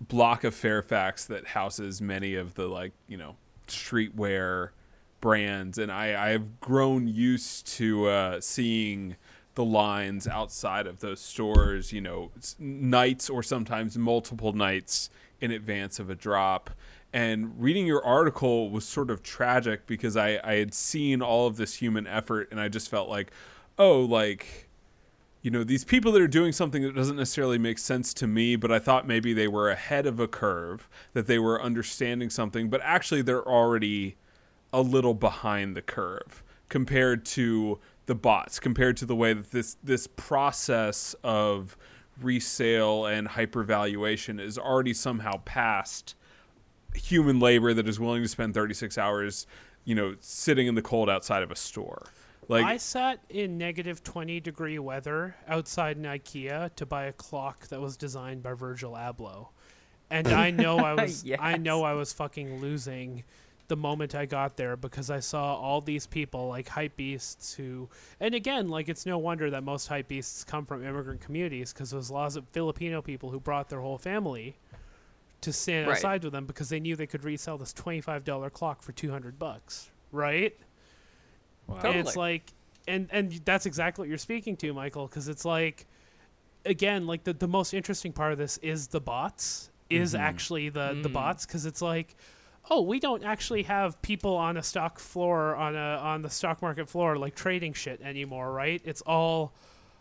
block 0.00 0.44
of 0.44 0.54
Fairfax 0.54 1.24
that 1.26 1.48
houses 1.48 2.00
many 2.00 2.34
of 2.34 2.54
the 2.54 2.66
like 2.66 2.92
you 3.06 3.16
know 3.16 3.36
streetwear 3.66 4.70
brands, 5.20 5.78
and 5.78 5.90
I 5.90 6.32
I've 6.32 6.60
grown 6.60 7.08
used 7.08 7.66
to 7.78 8.06
uh, 8.06 8.40
seeing 8.40 9.16
the 9.54 9.64
lines 9.64 10.28
outside 10.28 10.86
of 10.86 11.00
those 11.00 11.20
stores. 11.20 11.92
You 11.92 12.00
know, 12.00 12.30
nights 12.58 13.28
or 13.28 13.42
sometimes 13.42 13.98
multiple 13.98 14.52
nights 14.52 15.10
in 15.40 15.50
advance 15.50 15.98
of 15.98 16.10
a 16.10 16.14
drop. 16.14 16.70
And 17.12 17.58
reading 17.60 17.86
your 17.86 18.04
article 18.04 18.70
was 18.70 18.86
sort 18.86 19.10
of 19.10 19.22
tragic 19.22 19.86
because 19.86 20.16
I, 20.16 20.40
I 20.44 20.54
had 20.54 20.74
seen 20.74 21.22
all 21.22 21.46
of 21.46 21.56
this 21.56 21.74
human 21.74 22.06
effort 22.06 22.48
and 22.50 22.60
I 22.60 22.68
just 22.68 22.90
felt 22.90 23.08
like, 23.08 23.30
oh, 23.78 24.00
like, 24.00 24.67
you 25.48 25.52
know, 25.52 25.64
these 25.64 25.82
people 25.82 26.12
that 26.12 26.20
are 26.20 26.28
doing 26.28 26.52
something 26.52 26.82
that 26.82 26.94
doesn't 26.94 27.16
necessarily 27.16 27.56
make 27.56 27.78
sense 27.78 28.12
to 28.12 28.26
me, 28.26 28.54
but 28.54 28.70
I 28.70 28.78
thought 28.78 29.06
maybe 29.06 29.32
they 29.32 29.48
were 29.48 29.70
ahead 29.70 30.04
of 30.04 30.20
a 30.20 30.28
curve, 30.28 30.90
that 31.14 31.26
they 31.26 31.38
were 31.38 31.62
understanding 31.62 32.28
something, 32.28 32.68
but 32.68 32.82
actually 32.84 33.22
they're 33.22 33.48
already 33.48 34.18
a 34.74 34.82
little 34.82 35.14
behind 35.14 35.74
the 35.74 35.80
curve 35.80 36.42
compared 36.68 37.24
to 37.24 37.78
the 38.04 38.14
bots, 38.14 38.60
compared 38.60 38.98
to 38.98 39.06
the 39.06 39.16
way 39.16 39.32
that 39.32 39.50
this 39.50 39.78
this 39.82 40.06
process 40.06 41.16
of 41.24 41.78
resale 42.20 43.06
and 43.06 43.28
hypervaluation 43.28 44.38
is 44.38 44.58
already 44.58 44.92
somehow 44.92 45.32
past 45.46 46.14
human 46.94 47.40
labor 47.40 47.72
that 47.72 47.88
is 47.88 47.98
willing 47.98 48.20
to 48.20 48.28
spend 48.28 48.52
36 48.52 48.98
hours, 48.98 49.46
you 49.86 49.94
know, 49.94 50.14
sitting 50.20 50.66
in 50.66 50.74
the 50.74 50.82
cold 50.82 51.08
outside 51.08 51.42
of 51.42 51.50
a 51.50 51.56
store. 51.56 52.10
Like 52.48 52.64
I 52.64 52.76
sat 52.78 53.20
in 53.28 53.58
negative 53.58 54.02
20 54.02 54.40
degree 54.40 54.78
weather 54.78 55.36
outside 55.46 55.96
an 55.96 56.04
IKEA 56.04 56.74
to 56.76 56.86
buy 56.86 57.04
a 57.04 57.12
clock 57.12 57.68
that 57.68 57.80
was 57.80 57.96
designed 57.96 58.42
by 58.42 58.54
Virgil 58.54 58.92
Abloh. 58.92 59.48
And 60.10 60.28
I 60.28 60.50
know 60.64 60.78
I 60.78 60.94
was 60.94 61.24
I 61.38 61.56
know 61.58 61.82
I 61.84 61.92
was 61.92 62.12
fucking 62.12 62.60
losing 62.60 63.24
the 63.68 63.76
moment 63.76 64.14
I 64.14 64.24
got 64.24 64.56
there 64.56 64.78
because 64.78 65.10
I 65.10 65.20
saw 65.20 65.54
all 65.54 65.82
these 65.82 66.06
people 66.06 66.48
like 66.48 66.68
hype 66.68 66.96
beasts 66.96 67.52
who 67.52 67.90
and 68.18 68.34
again 68.34 68.68
like 68.68 68.88
it's 68.88 69.04
no 69.04 69.18
wonder 69.18 69.50
that 69.50 69.62
most 69.62 69.88
hype 69.88 70.08
beasts 70.08 70.42
come 70.42 70.64
from 70.64 70.82
immigrant 70.82 71.20
communities 71.20 71.74
because 71.74 71.90
there's 71.90 72.10
lots 72.10 72.34
of 72.36 72.48
Filipino 72.48 73.02
people 73.02 73.30
who 73.30 73.38
brought 73.38 73.68
their 73.68 73.80
whole 73.80 73.98
family 73.98 74.56
to 75.42 75.52
stand 75.52 75.86
Right. 75.86 75.96
outside 75.96 76.24
with 76.24 76.32
them 76.32 76.46
because 76.46 76.70
they 76.70 76.80
knew 76.80 76.96
they 76.96 77.06
could 77.06 77.24
resell 77.24 77.58
this 77.58 77.74
$25 77.74 78.50
clock 78.54 78.82
for 78.82 78.92
200 78.92 79.38
bucks, 79.38 79.90
right? 80.10 80.56
Wow. 81.68 81.80
And 81.84 81.96
it's 82.00 82.16
like, 82.16 82.52
and 82.86 83.08
and 83.12 83.30
that's 83.44 83.66
exactly 83.66 84.02
what 84.02 84.08
you're 84.08 84.18
speaking 84.18 84.56
to, 84.58 84.72
Michael, 84.72 85.06
because 85.06 85.28
it's 85.28 85.44
like, 85.44 85.86
again, 86.64 87.06
like 87.06 87.24
the 87.24 87.32
the 87.32 87.48
most 87.48 87.72
interesting 87.74 88.12
part 88.12 88.32
of 88.32 88.38
this 88.38 88.58
is 88.58 88.88
the 88.88 89.00
bots, 89.00 89.70
is 89.90 90.14
Mhm. 90.14 90.18
actually 90.20 90.68
the 90.70 90.98
the 91.02 91.08
Mm. 91.08 91.12
bots, 91.12 91.46
because 91.46 91.66
it's 91.66 91.80
like, 91.82 92.16
oh, 92.70 92.82
we 92.82 92.98
don't 93.00 93.24
actually 93.24 93.62
have 93.64 94.00
people 94.02 94.36
on 94.36 94.56
a 94.56 94.62
stock 94.62 94.98
floor 94.98 95.54
on 95.56 95.76
a 95.76 95.96
on 96.02 96.22
the 96.22 96.30
stock 96.30 96.60
market 96.62 96.88
floor 96.88 97.16
like 97.16 97.34
trading 97.34 97.72
shit 97.72 98.00
anymore, 98.02 98.52
right? 98.52 98.80
It's 98.84 99.02
all 99.02 99.52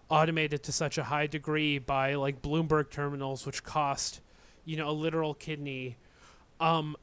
automated 0.09 0.63
to 0.63 0.71
such 0.71 0.97
a 0.97 1.03
high 1.05 1.27
degree 1.27 1.77
by 1.79 2.15
like 2.15 2.41
Bloomberg 2.41 2.89
terminals, 2.89 3.45
which 3.45 3.63
cost. 3.63 4.21
you 4.65 4.75
know, 4.75 4.89
a 4.89 4.91
literal 4.91 5.33
kidney. 5.33 5.95
Um, 6.59 6.97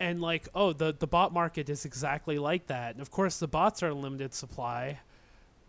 and 0.00 0.20
like, 0.20 0.48
oh, 0.54 0.72
the 0.72 0.94
the 0.96 1.06
bot 1.06 1.32
market 1.32 1.68
is 1.68 1.84
exactly 1.84 2.38
like 2.38 2.66
that. 2.68 2.92
And 2.92 3.00
of 3.00 3.10
course, 3.10 3.38
the 3.38 3.48
bots 3.48 3.82
are 3.82 3.88
a 3.88 3.94
limited 3.94 4.34
supply 4.34 5.00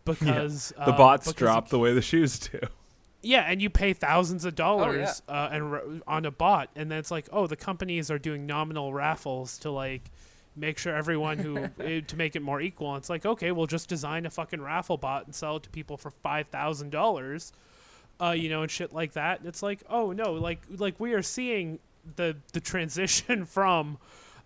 because 0.06 0.74
yeah. 0.78 0.86
the 0.86 0.94
uh, 0.94 0.98
bots 0.98 1.28
because 1.28 1.40
drop 1.40 1.70
the 1.70 1.80
way 1.80 1.94
the 1.94 2.02
shoes 2.02 2.40
do. 2.40 2.60
yeah, 3.22 3.42
and 3.42 3.62
you 3.62 3.70
pay 3.70 3.94
thousands 3.94 4.46
of 4.46 4.56
dollars 4.56 5.22
yeah. 5.28 5.36
uh, 5.36 5.50
and 5.52 5.64
r- 5.64 5.84
on 6.08 6.26
a 6.26 6.32
bot, 6.32 6.70
and 6.76 6.92
then 6.92 7.00
it's 7.00 7.12
like, 7.12 7.28
oh, 7.32 7.48
the 7.48 7.56
companies 7.56 8.12
are 8.12 8.20
doing 8.20 8.46
nominal 8.46 8.94
raffles 8.94 9.58
to 9.60 9.72
like 9.72 10.12
make 10.56 10.78
sure 10.78 10.96
everyone 10.96 11.38
who 11.38 11.58
eh, 11.80 12.02
to 12.02 12.16
make 12.16 12.36
it 12.36 12.42
more 12.42 12.62
equal. 12.62 12.94
And 12.94 13.02
it's 13.02 13.10
like, 13.10 13.26
okay, 13.26 13.52
we'll 13.52 13.68
just 13.68 13.90
design 13.90 14.26
a 14.26 14.30
fucking 14.30 14.62
raffle 14.62 14.98
bot 14.98 15.26
and 15.26 15.34
sell 15.34 15.58
it 15.58 15.64
to 15.64 15.70
people 15.70 15.98
for 15.98 16.12
five 16.12 16.48
thousand 16.48 16.92
dollars, 16.92 17.52
uh, 18.22 18.32
you 18.32 18.50
know, 18.50 18.62
and 18.62 18.72
shit 18.72 18.94
like 18.94 19.14
that. 19.14 19.40
And 19.40 19.48
it's 19.48 19.64
like, 19.64 19.84
oh 19.90 20.12
no, 20.12 20.34
like 20.34 20.62
like 20.78 21.00
we 21.00 21.14
are 21.14 21.24
seeing 21.24 21.80
the 22.16 22.38
the 22.54 22.60
transition 22.60 23.46
from. 23.58 23.98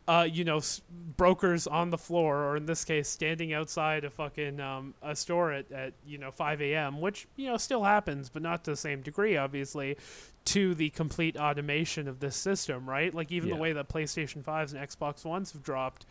Uh, 0.05 0.27
you 0.29 0.43
know, 0.43 0.57
s- 0.57 0.81
brokers 1.15 1.65
on 1.65 1.89
the 1.89 1.97
floor, 1.97 2.43
or 2.43 2.57
in 2.57 2.65
this 2.65 2.83
case, 2.83 3.07
standing 3.07 3.53
outside 3.53 4.03
a 4.03 4.09
fucking 4.09 4.59
um, 4.59 4.93
a 5.01 5.15
store 5.15 5.53
at, 5.53 5.71
at 5.71 5.93
you 6.05 6.17
know 6.17 6.29
5 6.29 6.61
a.m., 6.61 6.99
which 6.99 7.25
you 7.37 7.47
know 7.47 7.55
still 7.55 7.85
happens, 7.85 8.27
but 8.27 8.41
not 8.41 8.65
to 8.65 8.71
the 8.71 8.75
same 8.75 8.99
degree, 9.01 9.37
obviously, 9.37 9.95
to 10.43 10.75
the 10.75 10.89
complete 10.89 11.37
automation 11.37 12.09
of 12.09 12.19
this 12.19 12.35
system, 12.35 12.85
right? 12.89 13.13
Like 13.13 13.31
even 13.31 13.47
Yeah. 13.47 13.55
the 13.55 13.61
way 13.61 13.71
that 13.71 13.87
PlayStation 13.87 14.43
5s 14.43 14.73
and 14.73 14.85
Xbox 14.89 15.23
Ones 15.23 15.53
have 15.53 15.63
dropped 15.63 16.05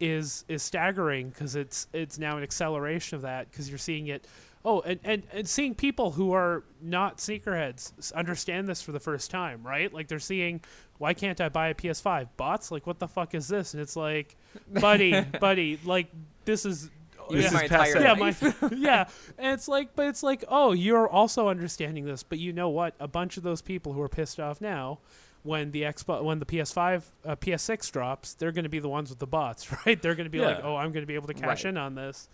is 0.00 0.44
is 0.48 0.64
staggering 0.64 1.28
because 1.28 1.54
it's 1.54 1.86
it's 1.92 2.18
now 2.18 2.36
an 2.38 2.42
acceleration 2.42 3.14
of 3.14 3.22
that 3.22 3.48
because 3.52 3.68
you're 3.68 3.78
seeing 3.78 4.08
it. 4.08 4.26
Oh, 4.64 4.80
and, 4.80 4.98
and, 5.04 5.22
and 5.32 5.48
seeing 5.48 5.74
people 5.74 6.10
who 6.12 6.32
are 6.32 6.64
not 6.82 7.18
sneakerheads 7.18 7.92
s- 7.98 8.12
understand 8.12 8.68
this 8.68 8.82
for 8.82 8.92
the 8.92 9.00
first 9.00 9.30
time, 9.30 9.62
right? 9.66 9.92
Like 9.92 10.08
they're 10.08 10.18
seeing, 10.18 10.60
why 10.98 11.14
can't 11.14 11.40
I 11.40 11.48
buy 11.48 11.68
a 11.68 11.74
PS5? 11.74 12.28
Bots? 12.36 12.70
Like 12.70 12.86
what 12.86 12.98
the 12.98 13.08
fuck 13.08 13.34
is 13.34 13.46
this? 13.48 13.72
And 13.74 13.80
it's 13.80 13.96
like, 13.96 14.36
buddy, 14.72 15.20
buddy, 15.22 15.78
like 15.84 16.08
this 16.44 16.64
is 16.66 16.90
Use 17.30 17.44
This 17.44 17.52
my 17.52 17.64
is 17.64 17.70
entire 17.70 18.00
yeah, 18.00 18.12
life. 18.14 18.42
my, 18.62 18.68
yeah, 18.76 19.04
and 19.36 19.52
it's 19.52 19.68
like, 19.68 19.94
but 19.94 20.06
it's 20.06 20.22
like, 20.22 20.44
oh, 20.48 20.72
you're 20.72 21.06
also 21.06 21.48
understanding 21.48 22.06
this, 22.06 22.22
but 22.22 22.38
you 22.38 22.54
know 22.54 22.70
what? 22.70 22.94
A 23.00 23.06
bunch 23.08 23.36
of 23.36 23.42
those 23.42 23.60
people 23.60 23.92
who 23.92 24.00
are 24.00 24.08
pissed 24.08 24.40
off 24.40 24.62
now, 24.62 24.98
when 25.42 25.70
the 25.72 25.82
Xbox, 25.82 26.24
when 26.24 26.38
the 26.38 26.46
PS5, 26.46 27.02
uh, 27.26 27.36
PS6 27.36 27.92
drops, 27.92 28.32
they're 28.32 28.50
going 28.50 28.62
to 28.64 28.70
be 28.70 28.78
the 28.78 28.88
ones 28.88 29.10
with 29.10 29.18
the 29.18 29.26
bots, 29.26 29.70
right? 29.86 30.00
They're 30.00 30.14
going 30.14 30.24
to 30.24 30.30
be 30.30 30.40
like, 30.40 30.60
oh, 30.64 30.76
I'm 30.76 30.90
going 30.90 31.02
to 31.02 31.06
be 31.06 31.16
able 31.16 31.26
to 31.28 31.34
cash 31.34 31.64
Right. 31.64 31.70
in 31.70 31.76
on 31.76 31.94
this. 31.94 32.30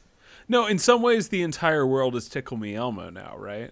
No, 0.49 0.67
in 0.67 0.79
some 0.79 1.01
ways, 1.03 1.29
the 1.29 1.43
entire 1.43 1.87
world 1.87 2.15
is 2.17 2.29
Tickle 2.29 2.57
Me 2.57 2.75
Elmo 2.75 3.11
now, 3.11 3.37
right? 3.37 3.71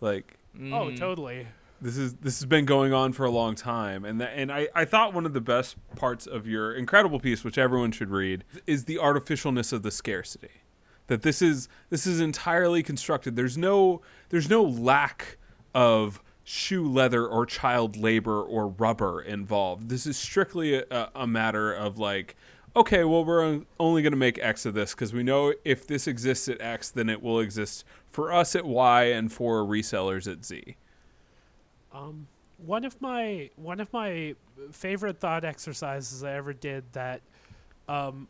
Like 0.00 0.38
Oh, 0.56 0.88
Mm. 0.90 0.98
totally. 0.98 1.46
this 1.80 1.96
is 1.96 2.14
this 2.14 2.40
has 2.40 2.46
been 2.46 2.64
going 2.64 2.92
on 2.92 3.12
for 3.12 3.24
a 3.24 3.30
long 3.30 3.54
time, 3.54 4.04
and 4.04 4.20
that, 4.20 4.32
and 4.34 4.50
I 4.50 4.68
I 4.74 4.84
thought 4.84 5.14
one 5.14 5.26
of 5.26 5.32
the 5.32 5.40
best 5.40 5.76
parts 5.96 6.26
of 6.26 6.46
your 6.46 6.72
incredible 6.72 7.20
piece, 7.20 7.44
which 7.44 7.56
everyone 7.58 7.92
should 7.92 8.10
read, 8.10 8.44
is 8.66 8.84
the 8.86 8.96
artificialness 8.96 9.72
of 9.72 9.82
the 9.82 9.90
scarcity. 9.90 10.62
That 11.06 11.22
this 11.22 11.40
is 11.42 11.68
this 11.90 12.06
is 12.06 12.20
entirely 12.20 12.82
constructed. 12.82 13.36
There's 13.36 13.56
no 13.58 14.00
there's 14.30 14.48
no 14.50 14.62
lack 14.62 15.36
of 15.74 16.20
shoe 16.42 16.84
leather 16.90 17.26
or 17.26 17.46
child 17.46 17.96
labor 17.96 18.42
or 18.42 18.68
rubber 18.68 19.20
involved. 19.22 19.88
This 19.88 20.04
is 20.06 20.16
strictly 20.16 20.74
a, 20.74 21.10
a 21.14 21.26
matter 21.26 21.72
of 21.72 21.96
like, 21.98 22.34
okay, 22.76 23.04
well, 23.04 23.24
we're 23.24 23.60
only 23.78 24.02
going 24.02 24.12
to 24.12 24.18
make 24.18 24.38
X 24.38 24.66
of 24.66 24.74
this 24.74 24.94
because 24.94 25.12
we 25.12 25.22
know 25.22 25.52
if 25.64 25.86
this 25.86 26.06
exists 26.06 26.48
at 26.48 26.60
X, 26.60 26.90
then 26.90 27.08
it 27.08 27.22
will 27.22 27.40
exist 27.40 27.84
for 28.10 28.32
us 28.32 28.54
at 28.54 28.64
Y 28.64 29.04
and 29.04 29.32
for 29.32 29.62
resellers 29.64 30.30
at 30.30 30.44
Z. 30.44 30.76
Um, 31.92 32.28
one 32.58 32.84
of 32.84 33.00
my 33.00 33.50
one 33.56 33.80
of 33.80 33.92
my 33.92 34.34
favorite 34.72 35.18
thought 35.18 35.44
exercises 35.44 36.22
I 36.22 36.34
ever 36.34 36.52
did 36.52 36.84
that 36.92 37.22
um, 37.88 38.28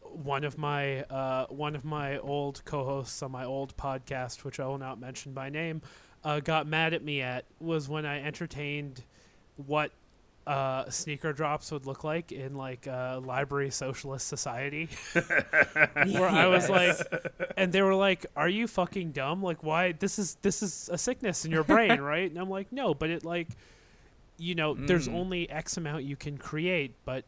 one 0.00 0.44
of 0.44 0.58
my 0.58 1.02
uh, 1.02 1.46
one 1.46 1.76
of 1.76 1.84
my 1.84 2.18
old 2.18 2.64
co-hosts 2.64 3.22
on 3.22 3.30
my 3.30 3.44
old 3.44 3.76
podcast, 3.76 4.44
which 4.44 4.58
I 4.60 4.66
will 4.66 4.78
not 4.78 4.98
mention 4.98 5.32
by 5.32 5.50
name, 5.50 5.82
uh, 6.24 6.40
got 6.40 6.66
mad 6.66 6.94
at 6.94 7.04
me 7.04 7.22
at 7.22 7.44
was 7.60 7.88
when 7.88 8.06
I 8.06 8.22
entertained 8.22 9.04
what 9.66 9.92
uh, 10.46 10.88
sneaker 10.90 11.32
drops 11.32 11.72
would 11.72 11.86
look 11.86 12.04
like 12.04 12.30
in 12.30 12.54
like 12.54 12.86
a 12.86 13.20
library 13.24 13.70
socialist 13.70 14.28
society. 14.28 14.88
Where 15.12 16.28
I 16.28 16.46
was 16.46 16.68
like, 16.68 16.96
and 17.56 17.72
they 17.72 17.82
were 17.82 17.94
like, 17.94 18.26
"Are 18.36 18.48
you 18.48 18.66
fucking 18.66 19.12
dumb? 19.12 19.42
Like, 19.42 19.62
why? 19.62 19.92
This 19.92 20.18
is 20.18 20.36
this 20.42 20.62
is 20.62 20.88
a 20.92 20.98
sickness 20.98 21.44
in 21.44 21.50
your 21.50 21.64
brain, 21.74 22.00
right?" 22.00 22.30
And 22.30 22.38
I'm 22.38 22.50
like, 22.50 22.72
"No, 22.72 22.94
but 22.94 23.10
it 23.10 23.24
like, 23.24 23.48
you 24.38 24.54
know, 24.54 24.74
there's 24.74 25.08
Mm. 25.08 25.14
only 25.14 25.50
X 25.50 25.76
amount 25.76 26.04
you 26.04 26.16
can 26.16 26.38
create, 26.38 26.94
but 27.04 27.24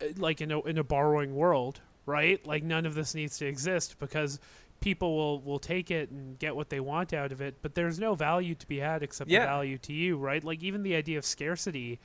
uh, 0.00 0.06
like 0.16 0.40
in 0.40 0.50
a 0.50 0.60
in 0.62 0.78
a 0.78 0.84
borrowing 0.84 1.34
world, 1.34 1.80
right? 2.06 2.44
Like 2.46 2.62
none 2.62 2.86
of 2.86 2.94
this 2.94 3.14
needs 3.14 3.38
to 3.38 3.46
exist 3.46 3.98
because." 3.98 4.38
People 4.80 5.16
will, 5.16 5.40
will 5.40 5.60
take 5.60 5.90
it 5.90 6.10
and 6.10 6.38
get 6.38 6.54
what 6.54 6.68
they 6.68 6.78
want 6.80 7.14
out 7.14 7.32
of 7.32 7.40
it, 7.40 7.54
but 7.62 7.74
there's 7.74 7.98
no 7.98 8.14
value 8.14 8.54
to 8.56 8.66
be 8.66 8.80
had 8.80 9.02
except 9.02 9.30
Yeah. 9.30 9.40
the 9.40 9.46
value 9.46 9.78
to 9.78 9.94
you, 9.94 10.18
right? 10.18 10.44
Like 10.44 10.62
even 10.62 10.82
the 10.82 10.94
idea 10.94 11.16
of 11.16 11.24
scarcity 11.24 12.00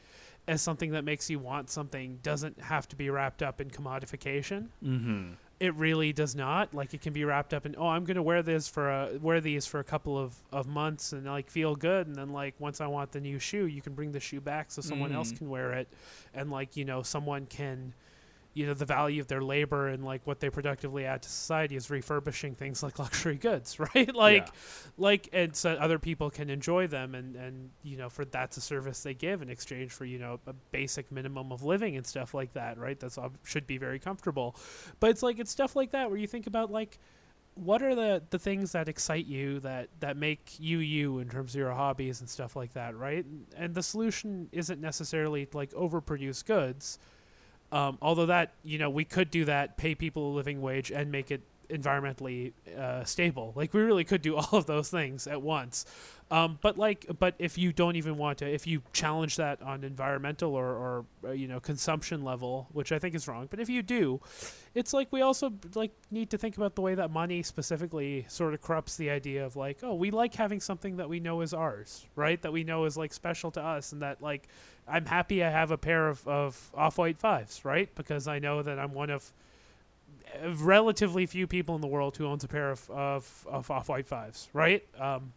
as 0.50 0.62
something 0.62 0.92
that 0.92 1.04
makes 1.06 1.30
you 1.30 1.40
want 1.40 1.70
something 1.70 2.20
doesn't 2.24 2.60
have 2.60 2.88
to 2.88 2.96
be 2.96 3.10
wrapped 3.10 3.42
up 3.44 3.62
in 3.62 3.70
commodification 3.70 4.68
Mm-hmm. 4.84 5.34
it 5.60 5.74
really 5.76 6.12
does 6.14 6.36
not 6.36 6.74
like 6.74 6.94
it 6.94 7.02
can 7.02 7.14
be 7.14 7.24
wrapped 7.26 7.54
up 7.54 7.66
in 7.66 7.76
oh 7.78 7.88
i'm 7.88 8.04
gonna 8.06 8.24
wear 8.24 8.42
this 8.42 8.68
for 8.68 8.90
a 8.90 9.18
wear 9.22 9.40
these 9.42 9.66
for 9.66 9.80
a 9.80 9.84
couple 9.84 10.18
of, 10.18 10.36
of 10.52 10.66
months 10.68 11.14
and 11.14 11.26
like 11.26 11.50
feel 11.50 11.76
good 11.76 12.08
and 12.08 12.16
then 12.16 12.30
like 12.30 12.56
once 12.60 12.82
i 12.82 12.88
want 12.88 13.12
the 13.12 13.20
new 13.22 13.38
shoe 13.40 13.66
you 13.68 13.82
can 13.82 13.94
bring 13.94 14.12
the 14.12 14.20
shoe 14.20 14.42
back 14.42 14.72
so 14.72 14.82
someone 14.82 15.12
else 15.14 15.32
Mhm. 15.34 15.38
can 15.40 15.50
wear 15.50 15.72
it 15.74 15.88
and 16.34 16.50
like 16.50 16.76
you 16.78 16.86
know 16.86 17.02
someone 17.04 17.46
can 17.46 17.94
you 18.54 18.66
know 18.66 18.74
the 18.74 18.86
value 18.86 19.22
of 19.22 19.28
their 19.28 19.42
labor 19.42 19.88
and 19.88 20.04
like 20.04 20.26
what 20.26 20.40
they 20.40 20.50
productively 20.50 21.06
add 21.06 21.22
to 21.22 21.30
society 21.30 21.76
is 21.76 21.90
refurbishing 21.90 22.56
things 22.56 22.82
like 22.82 22.98
luxury 23.06 23.36
goods 23.36 23.80
right? 23.96 24.14
Like 24.14 24.48
Yeah. 24.48 24.52
like 24.98 25.30
and 25.34 25.56
so 25.56 25.72
other 25.74 26.00
people 26.00 26.30
can 26.30 26.50
enjoy 26.50 26.88
them 26.88 27.16
and 27.16 27.36
and 27.36 27.70
you 27.84 27.98
know 27.98 28.10
for 28.10 28.26
that's 28.26 28.58
a 28.58 28.62
service 28.62 29.04
they 29.04 29.14
give 29.14 29.42
in 29.42 29.50
exchange 29.50 29.92
for 29.92 30.06
you 30.06 30.18
know 30.20 30.40
a 30.48 30.54
basic 30.72 31.12
minimum 31.12 31.52
of 31.52 31.64
living 31.64 31.96
and 31.96 32.06
stuff 32.06 32.34
like 32.34 32.54
that 32.54 32.78
right? 32.78 33.00
That's 33.00 33.18
should 33.44 33.68
be 33.68 33.78
very 33.78 34.00
comfortable. 34.00 34.56
But 35.00 35.12
it's 35.12 35.24
like 35.24 35.40
it's 35.40 35.52
stuff 35.52 35.76
like 35.76 35.92
that 35.92 36.10
where 36.10 36.20
you 36.20 36.28
think 36.28 36.48
about 36.48 36.72
like 36.72 36.98
what 37.56 37.82
are 37.84 37.94
the 37.94 38.24
the 38.30 38.40
things 38.40 38.72
that 38.72 38.88
excite 38.88 39.26
you 39.26 39.60
that 39.60 39.90
that 40.00 40.16
make 40.18 40.56
you 40.60 40.80
you 40.80 41.20
in 41.20 41.28
terms 41.30 41.54
of 41.54 41.60
your 41.60 41.72
hobbies 41.72 42.20
and 42.22 42.30
stuff 42.30 42.56
like 42.56 42.74
that 42.74 42.96
right? 42.98 43.26
And 43.56 43.76
the 43.76 43.84
solution 43.84 44.50
isn't 44.52 44.80
necessarily 44.82 45.48
like 45.54 45.72
overproduce 45.74 46.44
goods 46.46 47.00
um, 47.72 47.98
although 48.02 48.26
that 48.28 48.54
you 48.64 48.78
know 48.78 48.90
we 48.90 49.06
could 49.06 49.32
do 49.32 49.46
that 49.46 49.78
pay 49.78 49.96
people 49.96 50.32
a 50.32 50.34
living 50.34 50.62
wage 50.62 50.92
and 50.92 51.12
make 51.12 51.32
it 51.32 51.42
environmentally 51.70 52.54
uh, 52.78 53.04
stable. 53.04 53.54
Like 53.56 53.74
we 53.74 53.82
really 53.82 54.04
could 54.04 54.22
do 54.22 54.36
all 54.38 54.50
of 54.54 54.66
those 54.66 54.90
things 54.90 55.28
at 55.28 55.42
once. 55.42 55.86
Um, 56.32 56.60
but 56.62 56.78
like 56.78 57.08
but 57.18 57.34
if 57.40 57.58
you 57.58 57.74
don't 57.74 57.96
even 57.96 58.16
want 58.16 58.38
to 58.40 58.48
if 58.48 58.68
you 58.68 58.84
challenge 58.94 59.38
that 59.38 59.64
on 59.64 59.84
environmental 59.84 60.54
or, 60.54 60.68
or 60.68 61.06
uh, 61.24 61.32
you 61.32 61.48
know 61.48 61.60
consumption 61.60 62.24
level 62.24 62.68
which 62.72 62.92
i 62.92 63.00
think 63.00 63.16
is 63.16 63.28
wrong 63.28 63.48
but 63.50 63.60
if 63.60 63.68
you 63.68 63.82
do 63.82 64.22
it's 64.76 64.94
like 64.94 65.08
we 65.12 65.22
also 65.22 65.52
like 65.74 65.90
need 66.12 66.30
to 66.30 66.38
think 66.38 66.56
about 66.56 66.76
the 66.76 66.82
way 66.82 66.94
that 66.94 67.10
money 67.10 67.42
specifically 67.42 68.28
sort 68.28 68.54
of 68.54 68.62
corrupts 68.62 68.96
the 68.96 69.10
idea 69.10 69.44
of 69.44 69.56
like 69.56 69.80
oh 69.82 69.96
we 69.96 70.12
like 70.12 70.36
having 70.36 70.60
something 70.60 70.98
that 70.98 71.10
we 71.10 71.20
know 71.20 71.42
is 71.42 71.52
ours 71.52 72.06
right? 72.20 72.42
That 72.42 72.52
we 72.52 72.64
know 72.64 72.86
is 72.86 72.98
like 72.98 73.14
special 73.14 73.50
to 73.52 73.62
us 73.62 73.94
and 73.94 74.02
that 74.02 74.22
like 74.22 74.48
i'm 74.90 75.06
happy 75.06 75.44
i 75.44 75.50
have 75.50 75.72
a 75.72 75.78
pair 75.78 76.08
of, 76.08 76.28
of 76.28 76.72
off-white 76.76 77.18
fives 77.18 77.64
right 77.64 77.94
because 77.96 78.28
i 78.28 78.40
know 78.40 78.62
that 78.62 78.78
i'm 78.80 78.94
one 78.94 79.10
of 79.10 79.32
relatively 80.62 81.26
few 81.26 81.48
people 81.48 81.76
in 81.76 81.82
the 81.82 81.88
world 81.88 82.16
who 82.18 82.26
owns 82.26 82.44
a 82.44 82.48
pair 82.48 82.72
of, 82.72 82.90
of, 82.90 83.48
of 83.50 83.70
off-white 83.72 84.08
fives 84.08 84.50
right 84.54 84.84
um, 85.00 85.34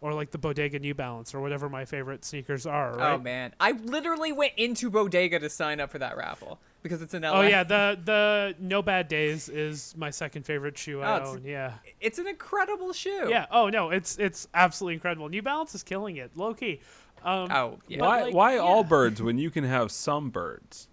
or 0.00 0.12
like 0.12 0.30
the 0.30 0.38
bodega 0.38 0.78
new 0.78 0.94
balance 0.94 1.34
or 1.34 1.40
whatever 1.40 1.68
my 1.68 1.84
favorite 1.84 2.24
sneakers 2.24 2.66
are 2.66 2.94
right 2.96 3.12
Oh 3.14 3.18
man, 3.18 3.54
I 3.58 3.70
literally 3.72 4.32
went 4.32 4.52
into 4.56 4.90
Bodega 4.90 5.38
to 5.38 5.48
sign 5.48 5.80
up 5.80 5.90
for 5.90 5.98
that 5.98 6.16
raffle 6.16 6.58
because 6.82 7.00
it's 7.00 7.14
an 7.14 7.22
LA. 7.22 7.30
Oh 7.30 7.40
yeah, 7.42 7.62
the 7.64 7.98
the 8.04 8.54
No 8.58 8.82
Bad 8.82 9.08
Days 9.08 9.48
is 9.48 9.94
my 9.96 10.10
second 10.10 10.42
favorite 10.44 10.76
shoe 10.76 11.00
Oh, 11.00 11.04
I 11.04 11.16
it's- 11.16 11.28
own. 11.30 11.42
Yeah, 11.44 11.72
it's 12.02 12.18
an 12.18 12.26
incredible 12.26 12.92
shoe. 12.92 13.28
yeah. 13.30 13.46
Oh 13.50 13.70
no, 13.70 13.88
it's 13.90 14.18
it's 14.18 14.46
absolutely 14.52 14.94
incredible. 14.94 15.30
New 15.30 15.40
Balance 15.40 15.74
is 15.74 15.82
killing 15.82 16.16
it, 16.18 16.32
low 16.36 16.52
key. 16.52 16.80
Um, 17.24 17.50
Oh 17.50 17.78
yeah. 17.88 18.00
Why 18.00 18.22
like, 18.22 18.34
why 18.34 18.58
all 18.58 18.84
birds 18.84 19.22
when 19.22 19.38
you 19.38 19.50
can 19.50 19.64
have 19.64 19.90
some 19.90 20.30
birds? 20.30 20.88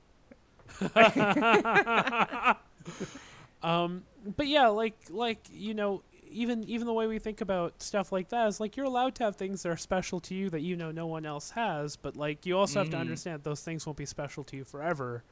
Um, 3.64 4.03
but 4.38 4.48
yeah, 4.48 4.68
like 4.70 4.95
like 5.10 5.40
you 5.52 5.74
know, 5.76 6.02
even 6.32 6.64
even 6.64 6.88
the 6.88 6.94
way 6.94 7.06
we 7.06 7.20
think 7.20 7.41
about 7.41 7.82
stuff 7.84 8.12
like 8.12 8.30
that 8.30 8.48
is 8.48 8.60
like 8.60 8.76
you're 8.76 8.88
allowed 8.88 9.14
to 9.16 9.24
have 9.24 9.36
things 9.36 9.62
that 9.64 9.70
are 9.70 9.78
special 9.78 10.20
to 10.22 10.34
you 10.34 10.49
that 10.49 10.62
you 10.62 10.76
know 10.76 10.90
no 10.91 11.06
one 11.06 11.26
else 11.28 11.52
has, 11.52 11.95
but 11.95 12.18
like 12.18 12.45
you 12.48 12.58
also 12.58 12.80
have 12.80 12.90
to 12.90 12.98
Mhm. 12.98 13.02
understand 13.02 13.44
those 13.44 13.62
things 13.62 13.86
won't 13.86 13.98
be 13.99 14.06
special 14.06 14.44
to 14.45 14.58
you 14.58 14.64
forever. 14.64 15.24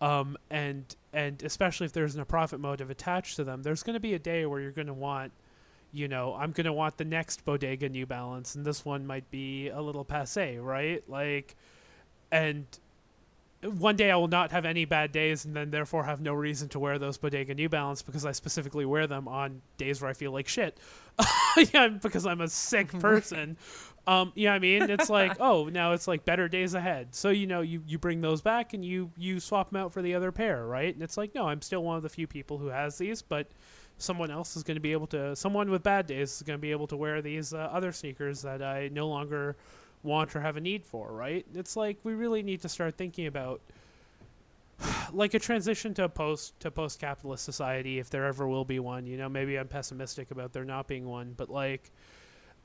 Um, 0.00 0.38
and 0.50 0.96
and 1.12 1.42
especially 1.42 1.84
if 1.84 1.92
there's 1.92 2.16
a 2.16 2.24
profit 2.24 2.60
motive 2.60 2.88
attached 2.88 3.36
to 3.36 3.44
them, 3.44 3.62
there's 3.62 3.82
going 3.82 3.94
to 3.94 4.00
be 4.00 4.14
a 4.14 4.18
day 4.18 4.46
where 4.46 4.60
you're 4.60 4.70
going 4.72 4.86
to 4.86 4.94
want, 4.94 5.32
you 5.96 6.08
know, 6.08 6.34
I'm 6.34 6.52
going 6.52 6.66
to 6.66 6.72
want 6.72 6.98
the 6.98 7.04
next 7.04 7.44
Bodega 7.44 7.88
New 7.88 8.04
Balance, 8.04 8.54
and 8.54 8.64
this 8.64 8.84
one 8.84 9.06
might 9.06 9.30
be 9.30 9.68
a 9.68 9.80
little 9.80 10.04
passe, 10.04 10.58
right? 10.58 11.02
Like, 11.08 11.56
and 12.30 12.66
one 13.62 13.96
day 13.96 14.10
I 14.10 14.16
will 14.16 14.28
not 14.28 14.52
have 14.52 14.66
any 14.66 14.84
bad 14.84 15.10
days, 15.10 15.46
and 15.46 15.56
then 15.56 15.70
therefore 15.70 16.04
have 16.04 16.20
no 16.20 16.34
reason 16.34 16.68
to 16.70 16.78
wear 16.78 16.98
those 16.98 17.16
Bodega 17.16 17.54
New 17.54 17.70
Balance 17.70 18.02
because 18.02 18.26
I 18.26 18.32
specifically 18.32 18.84
wear 18.84 19.06
them 19.06 19.26
on 19.26 19.62
days 19.78 20.02
where 20.02 20.10
I 20.10 20.12
feel 20.12 20.32
like 20.32 20.48
shit. 20.48 20.78
yeah, 21.72 21.88
because 21.88 22.26
I'm 22.26 22.42
a 22.42 22.48
sick 22.48 22.88
person. 23.00 23.56
um, 24.06 24.32
yeah, 24.34 24.52
I 24.52 24.58
mean, 24.58 24.90
it's 24.90 25.08
like, 25.08 25.36
oh, 25.40 25.70
now 25.70 25.92
it's 25.92 26.06
like 26.06 26.26
better 26.26 26.46
days 26.46 26.74
ahead. 26.74 27.14
So 27.14 27.30
you 27.30 27.46
know, 27.46 27.62
you 27.62 27.82
you 27.86 27.98
bring 27.98 28.20
those 28.20 28.42
back 28.42 28.74
and 28.74 28.84
you 28.84 29.10
you 29.16 29.40
swap 29.40 29.70
them 29.70 29.80
out 29.80 29.94
for 29.94 30.02
the 30.02 30.14
other 30.14 30.30
pair, 30.30 30.66
right? 30.66 30.92
And 30.92 31.02
it's 31.02 31.16
like, 31.16 31.34
no, 31.34 31.48
I'm 31.48 31.62
still 31.62 31.82
one 31.82 31.96
of 31.96 32.02
the 32.02 32.10
few 32.10 32.26
people 32.26 32.58
who 32.58 32.66
has 32.66 32.98
these, 32.98 33.22
but 33.22 33.48
someone 33.98 34.30
else 34.30 34.56
is 34.56 34.62
going 34.62 34.76
to 34.76 34.80
be 34.80 34.92
able 34.92 35.06
to, 35.08 35.34
someone 35.34 35.70
with 35.70 35.82
bad 35.82 36.06
days 36.06 36.36
is 36.36 36.42
going 36.42 36.58
to 36.58 36.60
be 36.60 36.70
able 36.70 36.86
to 36.86 36.96
wear 36.96 37.22
these 37.22 37.54
uh, 37.54 37.58
other 37.72 37.92
sneakers 37.92 38.42
that 38.42 38.62
I 38.62 38.88
no 38.92 39.08
longer 39.08 39.56
want 40.02 40.34
or 40.36 40.40
have 40.40 40.56
a 40.56 40.60
need 40.60 40.84
for, 40.84 41.12
right? 41.12 41.44
It's 41.54 41.76
like 41.76 41.98
we 42.04 42.14
really 42.14 42.42
need 42.42 42.62
to 42.62 42.68
start 42.68 42.96
thinking 42.96 43.26
about 43.26 43.60
like 45.12 45.34
a 45.34 45.38
transition 45.38 45.94
to 45.94 46.08
post 46.08 46.58
to 46.60 46.70
post 46.70 47.00
capitalist 47.00 47.44
society 47.44 47.98
if 47.98 48.10
there 48.10 48.24
ever 48.24 48.46
will 48.46 48.64
be 48.64 48.78
one. 48.78 49.06
You 49.06 49.16
know, 49.16 49.28
maybe 49.28 49.58
I'm 49.58 49.68
pessimistic 49.68 50.30
about 50.30 50.52
there 50.52 50.64
not 50.64 50.86
being 50.86 51.06
one, 51.06 51.34
but 51.36 51.48
like 51.48 51.90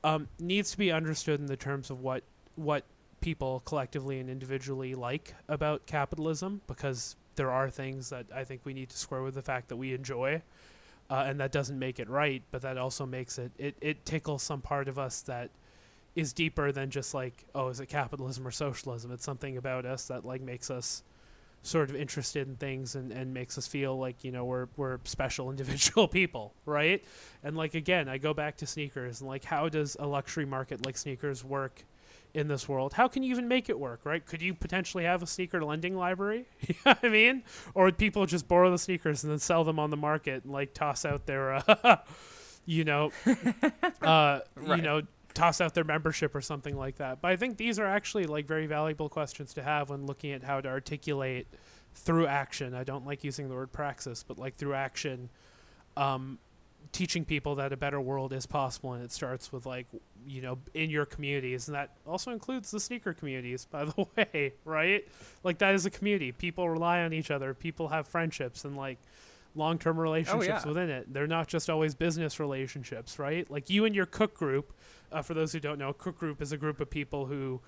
um, 0.04 0.28
needs 0.38 0.70
to 0.72 0.78
be 0.78 0.92
understood 0.92 1.40
in 1.40 1.46
the 1.46 1.56
terms 1.56 1.90
of 1.90 2.00
what 2.00 2.22
what 2.56 2.84
people 3.20 3.62
collectively 3.64 4.18
and 4.18 4.28
individually 4.28 4.94
like 4.94 5.34
about 5.48 5.86
capitalism 5.86 6.60
because 6.66 7.16
there 7.36 7.50
are 7.50 7.70
things 7.70 8.10
that 8.10 8.26
I 8.34 8.44
think 8.44 8.62
we 8.64 8.74
need 8.74 8.90
to 8.90 8.98
square 8.98 9.22
with 9.22 9.34
the 9.34 9.42
fact 9.42 9.68
that 9.68 9.76
we 9.76 9.94
enjoy. 9.94 10.42
Uh, 11.10 11.24
and 11.26 11.40
that 11.40 11.52
doesn't 11.52 11.78
make 11.78 11.98
it 12.00 12.08
right, 12.08 12.42
but 12.50 12.62
that 12.62 12.78
also 12.78 13.04
makes 13.04 13.38
it, 13.38 13.52
it 13.58 13.76
it 13.80 14.04
tickles 14.06 14.42
some 14.42 14.62
part 14.62 14.88
of 14.88 14.98
us 14.98 15.20
that 15.22 15.50
is 16.14 16.32
deeper 16.32 16.72
than 16.72 16.90
just 16.90 17.14
like 17.14 17.44
oh 17.54 17.68
is 17.68 17.80
it 17.80 17.86
capitalism 17.86 18.46
or 18.46 18.50
socialism? 18.50 19.12
It's 19.12 19.24
something 19.24 19.56
about 19.56 19.84
us 19.84 20.06
that 20.06 20.24
like 20.24 20.40
makes 20.40 20.70
us 20.70 21.02
sort 21.62 21.90
of 21.90 21.96
interested 21.96 22.48
in 22.48 22.56
things 22.56 22.96
and, 22.96 23.12
and 23.12 23.32
makes 23.32 23.56
us 23.56 23.66
feel 23.66 23.96
like 23.96 24.24
you 24.24 24.32
know 24.32 24.44
we're 24.44 24.68
we're 24.76 24.98
special 25.04 25.50
individual 25.50 26.08
people 26.08 26.54
right? 26.66 27.04
And 27.42 27.56
like 27.56 27.74
again 27.74 28.08
i 28.08 28.18
go 28.18 28.34
back 28.34 28.56
to 28.58 28.66
sneakers 28.66 29.20
and 29.20 29.28
like 29.28 29.44
how 29.44 29.68
does 29.68 29.96
a 30.00 30.06
luxury 30.06 30.46
market 30.46 30.84
like 30.84 30.96
sneakers 30.96 31.44
work 31.44 31.84
in 32.34 32.48
this 32.48 32.68
world 32.68 32.94
how 32.94 33.06
can 33.06 33.22
you 33.22 33.30
even 33.30 33.46
make 33.46 33.68
it 33.68 33.78
work 33.78 34.00
right 34.04 34.24
could 34.24 34.40
you 34.40 34.54
potentially 34.54 35.04
have 35.04 35.22
a 35.22 35.26
sneaker 35.26 35.62
lending 35.62 35.96
library 35.96 36.46
you 36.60 36.74
know 36.86 36.94
i 37.02 37.08
mean 37.08 37.42
or 37.74 37.84
would 37.84 37.98
people 37.98 38.24
just 38.24 38.48
borrow 38.48 38.70
the 38.70 38.78
sneakers 38.78 39.22
and 39.22 39.30
then 39.30 39.38
sell 39.38 39.64
them 39.64 39.78
on 39.78 39.90
the 39.90 39.96
market 39.96 40.44
and 40.44 40.52
like 40.52 40.72
toss 40.72 41.04
out 41.04 41.26
their 41.26 41.54
uh, 41.54 41.96
you 42.64 42.84
know 42.84 43.10
uh, 44.02 44.40
right. 44.56 44.76
you 44.76 44.82
know 44.82 45.02
toss 45.34 45.60
out 45.60 45.74
their 45.74 45.84
membership 45.84 46.34
or 46.34 46.40
something 46.40 46.76
like 46.76 46.96
that. 46.96 47.20
But 47.20 47.30
I 47.30 47.36
think 47.36 47.56
these 47.56 47.78
are 47.78 47.86
actually 47.86 48.24
like 48.24 48.46
very 48.46 48.66
valuable 48.66 49.08
questions 49.08 49.54
to 49.54 49.62
have 49.62 49.90
when 49.90 50.06
looking 50.06 50.32
at 50.32 50.42
how 50.42 50.60
to 50.60 50.68
articulate 50.68 51.46
through 51.94 52.26
action. 52.26 52.74
I 52.74 52.84
don't 52.84 53.06
like 53.06 53.24
using 53.24 53.48
the 53.48 53.54
word 53.54 53.72
praxis, 53.72 54.22
but 54.22 54.38
like 54.38 54.56
through 54.56 54.74
action, 54.74 55.30
um, 55.96 56.38
teaching 56.90 57.24
people 57.24 57.54
that 57.56 57.72
a 57.72 57.76
better 57.76 58.00
world 58.00 58.32
is 58.32 58.46
possible, 58.46 58.92
and 58.92 59.04
it 59.04 59.12
starts 59.12 59.52
with 59.52 59.66
like 59.66 59.86
you 60.26 60.42
know 60.42 60.58
in 60.74 60.90
your 60.90 61.06
communities, 61.06 61.68
and 61.68 61.74
that 61.74 61.90
also 62.06 62.32
includes 62.32 62.70
the 62.70 62.80
sneaker 62.80 63.12
communities, 63.14 63.66
by 63.70 63.84
the 63.84 64.06
way, 64.16 64.54
right? 64.64 65.06
Like 65.44 65.58
that 65.58 65.74
is 65.74 65.86
a 65.86 65.90
community. 65.90 66.32
People 66.32 66.68
rely 66.68 67.02
on 67.02 67.12
each 67.12 67.30
other. 67.30 67.54
People 67.54 67.88
have 67.88 68.08
friendships, 68.08 68.64
and 68.64 68.76
like 68.76 68.98
long-term 69.54 70.00
relationships 70.00 70.46
oh, 70.48 70.66
yeah. 70.66 70.66
within 70.66 70.88
it. 70.88 71.12
They're 71.12 71.26
not 71.26 71.46
just 71.46 71.68
always 71.68 71.94
business 71.94 72.40
relationships, 72.40 73.18
right? 73.18 73.48
Like 73.50 73.68
you 73.68 73.84
and 73.84 73.94
your 73.94 74.06
cook 74.06 74.34
group 74.34 74.72
uh, 75.12 75.22
for 75.22 75.34
those 75.34 75.52
who 75.52 75.60
don't 75.60 75.78
know, 75.78 75.92
Cook 75.92 76.18
Group 76.18 76.40
is 76.40 76.52
a 76.52 76.56
group 76.56 76.80
of 76.80 76.90
people 76.90 77.26
who 77.26 77.60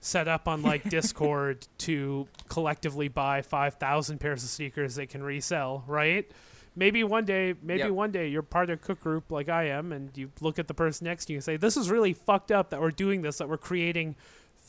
set 0.00 0.26
up 0.26 0.48
on 0.48 0.62
like 0.62 0.84
Discord 0.90 1.66
to 1.78 2.26
collectively 2.48 3.08
buy 3.08 3.42
5,000 3.42 4.18
pairs 4.18 4.42
of 4.42 4.50
sneakers 4.50 4.94
they 4.94 5.06
can 5.06 5.22
resell, 5.22 5.84
right? 5.86 6.30
Maybe 6.78 7.02
one 7.02 7.24
day, 7.24 7.54
maybe 7.60 7.80
yep. 7.80 7.90
one 7.90 8.12
day 8.12 8.28
you're 8.28 8.42
part 8.42 8.70
of 8.70 8.78
a 8.78 8.80
cook 8.80 9.00
group 9.00 9.32
like 9.32 9.48
I 9.48 9.64
am, 9.64 9.90
and 9.90 10.16
you 10.16 10.30
look 10.40 10.60
at 10.60 10.68
the 10.68 10.74
person 10.74 11.06
next 11.06 11.24
to 11.24 11.32
you 11.32 11.38
and 11.38 11.44
say, 11.44 11.56
"This 11.56 11.76
is 11.76 11.90
really 11.90 12.12
fucked 12.12 12.52
up 12.52 12.70
that 12.70 12.80
we're 12.80 12.92
doing 12.92 13.22
this. 13.22 13.38
That 13.38 13.48
we're 13.48 13.58
creating 13.58 14.14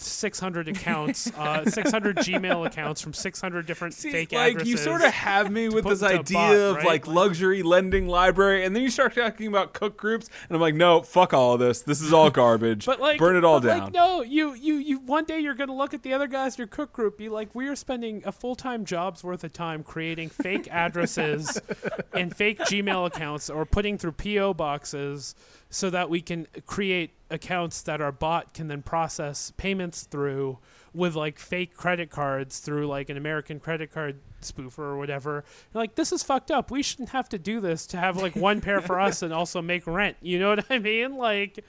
600 0.01 0.67
accounts, 0.67 1.31
uh, 1.37 1.65
600 1.69 2.17
Gmail 2.17 2.65
accounts 2.65 3.01
from 3.01 3.13
600 3.13 3.65
different 3.65 3.93
See, 3.93 4.11
fake 4.11 4.31
like, 4.31 4.51
addresses. 4.51 4.69
You 4.69 4.77
sort 4.77 5.01
of 5.01 5.11
have 5.11 5.51
me 5.51 5.69
with 5.69 5.85
this 5.85 6.03
idea 6.03 6.37
bot, 6.37 6.55
of 6.55 6.75
right? 6.77 6.85
like 6.85 7.07
luxury 7.07 7.63
lending 7.63 8.07
library, 8.07 8.65
and 8.65 8.75
then 8.75 8.83
you 8.83 8.89
start 8.89 9.15
talking 9.15 9.47
about 9.47 9.73
cook 9.73 9.97
groups, 9.97 10.29
and 10.47 10.55
I'm 10.55 10.61
like, 10.61 10.75
no, 10.75 11.01
fuck 11.01 11.33
all 11.33 11.53
of 11.53 11.59
this. 11.59 11.81
This 11.81 12.01
is 12.01 12.13
all 12.13 12.29
garbage. 12.29 12.85
but 12.85 12.99
like, 12.99 13.19
burn 13.19 13.35
it 13.35 13.43
all 13.43 13.59
down. 13.59 13.79
Like, 13.79 13.93
no, 13.93 14.21
you, 14.21 14.53
you, 14.53 14.75
you. 14.75 14.99
One 14.99 15.25
day 15.25 15.39
you're 15.39 15.55
gonna 15.55 15.75
look 15.75 15.93
at 15.93 16.03
the 16.03 16.13
other 16.13 16.27
guys 16.27 16.55
in 16.55 16.59
your 16.59 16.67
cook 16.67 16.93
group, 16.93 17.17
be 17.17 17.29
like, 17.29 17.53
we 17.53 17.67
are 17.67 17.75
spending 17.75 18.21
a 18.25 18.31
full 18.31 18.55
time 18.55 18.85
job's 18.85 19.23
worth 19.23 19.43
of 19.43 19.53
time 19.53 19.83
creating 19.83 20.29
fake 20.29 20.67
addresses 20.71 21.59
and 22.13 22.35
fake 22.35 22.59
Gmail 22.59 23.07
accounts, 23.07 23.49
or 23.49 23.65
putting 23.65 23.97
through 23.97 24.13
PO 24.13 24.53
boxes 24.53 25.35
so 25.69 25.89
that 25.89 26.09
we 26.09 26.21
can 26.21 26.47
create 26.65 27.11
accounts 27.29 27.81
that 27.83 28.01
our 28.01 28.11
bot 28.11 28.53
can 28.53 28.67
then 28.67 28.81
process 28.81 29.53
payments 29.57 30.03
through 30.03 30.57
with 30.93 31.15
like 31.15 31.37
fake 31.37 31.75
credit 31.75 32.09
cards 32.09 32.59
through 32.59 32.87
like 32.87 33.09
an 33.09 33.17
American 33.17 33.59
credit 33.59 33.91
card 33.91 34.19
spoofer 34.41 34.79
or 34.79 34.97
whatever. 34.97 35.43
like 35.73 35.95
this 35.95 36.11
is 36.11 36.23
fucked 36.23 36.49
up. 36.49 36.71
We 36.71 36.81
shouldn't 36.81 37.09
have 37.09 37.29
to 37.29 37.37
do 37.37 37.59
this 37.59 37.85
to 37.87 37.97
have 37.97 38.17
like 38.17 38.35
one 38.35 38.61
pair 38.61 38.81
for 38.81 38.99
us 38.99 39.21
and 39.21 39.31
also 39.31 39.61
make 39.61 39.85
rent. 39.85 40.17
You 40.21 40.39
know 40.39 40.49
what 40.49 40.65
I 40.69 40.79
mean? 40.79 41.15
Like 41.15 41.63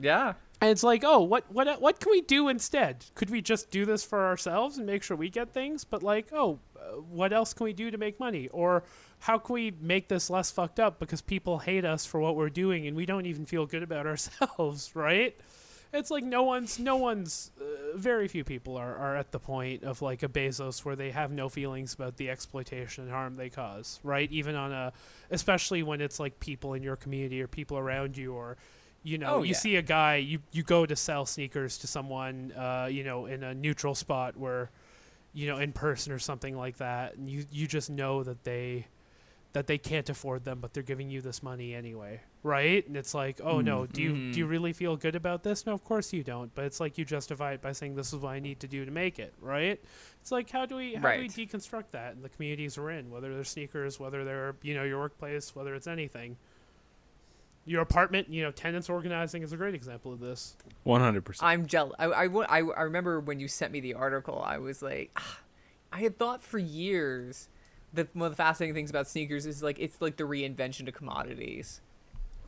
yeah. 0.00 0.34
And 0.60 0.70
it's 0.70 0.82
like, 0.82 1.04
oh, 1.04 1.22
what 1.22 1.44
what 1.52 1.80
what 1.80 2.00
can 2.00 2.10
we 2.10 2.20
do 2.20 2.48
instead? 2.48 3.04
Could 3.14 3.30
we 3.30 3.40
just 3.40 3.70
do 3.70 3.84
this 3.84 4.04
for 4.04 4.26
ourselves 4.26 4.76
and 4.76 4.86
make 4.86 5.04
sure 5.04 5.16
we 5.16 5.30
get 5.30 5.52
things? 5.52 5.84
But 5.84 6.02
like, 6.02 6.28
oh, 6.32 6.58
uh, 6.76 6.96
what 6.96 7.32
else 7.32 7.54
can 7.54 7.64
we 7.64 7.72
do 7.72 7.90
to 7.92 7.98
make 7.98 8.18
money? 8.18 8.48
Or 8.48 8.82
how 9.20 9.38
can 9.38 9.54
we 9.54 9.72
make 9.80 10.08
this 10.08 10.30
less 10.30 10.50
fucked 10.50 10.78
up 10.78 10.98
because 10.98 11.20
people 11.20 11.58
hate 11.58 11.84
us 11.84 12.06
for 12.06 12.20
what 12.20 12.36
we're 12.36 12.50
doing 12.50 12.86
and 12.86 12.96
we 12.96 13.06
don't 13.06 13.26
even 13.26 13.46
feel 13.46 13.66
good 13.66 13.82
about 13.82 14.06
ourselves, 14.06 14.92
right? 14.94 15.36
It's 15.92 16.10
like 16.10 16.22
no 16.22 16.42
one's, 16.42 16.78
no 16.78 16.96
one's, 16.96 17.50
uh, 17.58 17.96
very 17.96 18.28
few 18.28 18.44
people 18.44 18.76
are, 18.76 18.94
are 18.94 19.16
at 19.16 19.32
the 19.32 19.38
point 19.38 19.84
of 19.84 20.02
like 20.02 20.22
a 20.22 20.28
Bezos 20.28 20.84
where 20.84 20.94
they 20.94 21.10
have 21.10 21.32
no 21.32 21.48
feelings 21.48 21.94
about 21.94 22.16
the 22.18 22.28
exploitation 22.28 23.04
and 23.04 23.12
harm 23.12 23.36
they 23.36 23.48
cause, 23.48 23.98
right? 24.02 24.30
Even 24.30 24.54
on 24.54 24.70
a, 24.70 24.92
especially 25.30 25.82
when 25.82 26.00
it's 26.00 26.20
like 26.20 26.38
people 26.40 26.74
in 26.74 26.82
your 26.82 26.96
community 26.96 27.40
or 27.40 27.46
people 27.46 27.78
around 27.78 28.16
you 28.18 28.34
or, 28.34 28.58
you 29.02 29.16
know, 29.16 29.36
oh, 29.36 29.42
you 29.42 29.52
yeah. 29.52 29.56
see 29.56 29.76
a 29.76 29.82
guy, 29.82 30.16
you, 30.16 30.40
you 30.52 30.62
go 30.62 30.84
to 30.84 30.94
sell 30.94 31.24
sneakers 31.24 31.78
to 31.78 31.86
someone, 31.86 32.52
uh, 32.52 32.88
you 32.90 33.02
know, 33.02 33.24
in 33.24 33.42
a 33.42 33.54
neutral 33.54 33.94
spot 33.94 34.36
where, 34.36 34.70
you 35.32 35.46
know, 35.46 35.56
in 35.56 35.72
person 35.72 36.12
or 36.12 36.18
something 36.18 36.56
like 36.56 36.76
that, 36.76 37.16
and 37.16 37.30
you, 37.30 37.46
you 37.50 37.66
just 37.66 37.88
know 37.88 38.22
that 38.22 38.44
they, 38.44 38.86
that 39.58 39.66
they 39.66 39.76
can't 39.76 40.08
afford 40.08 40.44
them, 40.44 40.60
but 40.60 40.72
they're 40.72 40.84
giving 40.84 41.10
you 41.10 41.20
this 41.20 41.42
money 41.42 41.74
anyway, 41.74 42.20
right? 42.44 42.86
And 42.86 42.96
it's 42.96 43.12
like, 43.12 43.40
oh 43.42 43.56
mm 43.56 43.64
no, 43.64 43.86
do 43.86 44.00
you 44.00 44.12
mm-hmm. 44.12 44.30
do 44.30 44.38
you 44.38 44.44
mm-hmm. 44.44 44.52
really 44.52 44.72
feel 44.72 44.96
good 44.96 45.16
about 45.16 45.42
this? 45.42 45.66
No, 45.66 45.72
of 45.72 45.82
course 45.82 46.12
you 46.12 46.22
don't. 46.22 46.54
But 46.54 46.66
it's 46.66 46.78
like 46.78 46.96
you 46.96 47.04
justify 47.04 47.54
it 47.54 47.60
by 47.60 47.72
saying 47.72 47.96
this 47.96 48.12
is 48.12 48.20
what 48.20 48.30
I 48.30 48.38
need 48.38 48.60
to 48.60 48.68
do 48.68 48.84
to 48.84 48.92
make 48.92 49.18
it, 49.18 49.34
right? 49.40 49.82
It's 50.20 50.30
like 50.30 50.48
how 50.48 50.64
do 50.64 50.76
we 50.76 50.94
how 50.94 51.02
right. 51.02 51.16
do 51.16 51.22
we 51.22 51.46
deconstruct 51.46 51.90
that 51.90 52.12
in 52.12 52.22
the 52.22 52.28
communities 52.28 52.78
we're 52.78 52.92
in, 52.92 53.10
whether 53.10 53.34
they're 53.34 53.42
sneakers, 53.42 53.98
whether 53.98 54.24
they're 54.24 54.54
you 54.62 54.74
know 54.74 54.84
your 54.84 55.00
workplace, 55.00 55.56
whether 55.56 55.74
it's 55.74 55.88
anything. 55.88 56.36
Your 57.66 57.82
apartment, 57.82 58.30
you 58.30 58.44
know, 58.44 58.52
tenants 58.52 58.88
organizing 58.88 59.42
is 59.42 59.52
a 59.52 59.56
great 59.56 59.74
example 59.74 60.12
of 60.12 60.20
this. 60.20 60.56
One 60.84 61.00
hundred 61.00 61.24
percent. 61.24 61.48
I'm 61.48 61.66
jealous. 61.66 61.96
I, 61.98 62.04
I, 62.04 62.24
I, 62.26 62.58
I 62.60 62.82
remember 62.82 63.18
when 63.18 63.40
you 63.40 63.48
sent 63.48 63.72
me 63.72 63.80
the 63.80 63.94
article, 63.94 64.40
I 64.40 64.58
was 64.58 64.82
like, 64.82 65.10
ah, 65.16 65.40
I 65.92 65.98
had 65.98 66.16
thought 66.16 66.44
for 66.44 66.58
years 66.58 67.48
the 67.92 68.08
one 68.12 68.26
of 68.26 68.32
the 68.32 68.36
fascinating 68.36 68.74
things 68.74 68.90
about 68.90 69.08
sneakers 69.08 69.46
is 69.46 69.62
like 69.62 69.78
it's 69.78 70.00
like 70.00 70.16
the 70.16 70.24
reinvention 70.24 70.86
of 70.88 70.94
commodities 70.94 71.80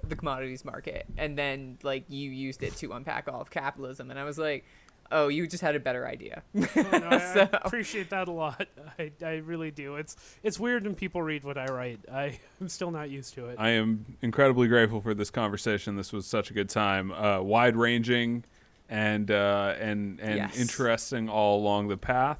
the 0.09 0.17
commodities 0.17 0.65
market. 0.65 1.07
And 1.17 1.37
then 1.37 1.79
like 1.83 2.05
you 2.09 2.31
used 2.31 2.63
it 2.63 2.77
to 2.77 2.93
unpack 2.93 3.29
all 3.29 3.41
of 3.41 3.51
capitalism. 3.51 4.11
And 4.11 4.19
i 4.19 4.25
was 4.25 4.39
like 4.39 4.65
oh 5.13 5.27
you 5.27 5.45
just 5.47 5.63
had 5.63 5.75
a 5.75 5.81
better 5.81 6.07
idea. 6.07 6.43
Oh, 6.55 6.69
no, 6.77 7.09
I, 7.11 7.19
so. 7.35 7.49
I, 7.53 7.59
appreciate 7.65 8.11
that 8.11 8.29
a 8.29 8.33
lot. 8.33 8.69
I, 8.99 9.11
I 9.25 9.37
really 9.37 9.71
do. 9.71 9.97
It's 9.97 10.17
it's 10.43 10.61
weird 10.61 10.85
when 10.85 10.95
people 10.95 11.23
read 11.23 11.43
what 11.45 11.59
i 11.59 11.67
write. 11.67 12.01
I 12.11 12.39
i'm 12.61 12.69
still 12.69 12.91
not 12.91 13.11
used 13.11 13.35
to 13.35 13.47
it. 13.47 13.57
I 13.59 13.71
am 13.71 14.05
incredibly 14.23 14.69
grateful 14.69 15.01
for 15.01 15.15
this 15.15 15.31
conversation. 15.31 15.97
This 15.97 16.13
was 16.13 16.27
such 16.27 16.51
a 16.51 16.55
good 16.55 16.69
time. 16.69 17.13
Uh, 17.13 17.41
wide 17.41 17.77
ranging 17.77 18.45
and 18.89 19.31
uh, 19.31 19.75
and 19.79 20.21
and 20.21 20.37
yes. 20.37 20.59
interesting 20.59 21.29
all 21.29 21.59
along 21.59 21.89
the 21.89 21.97
path 21.97 22.39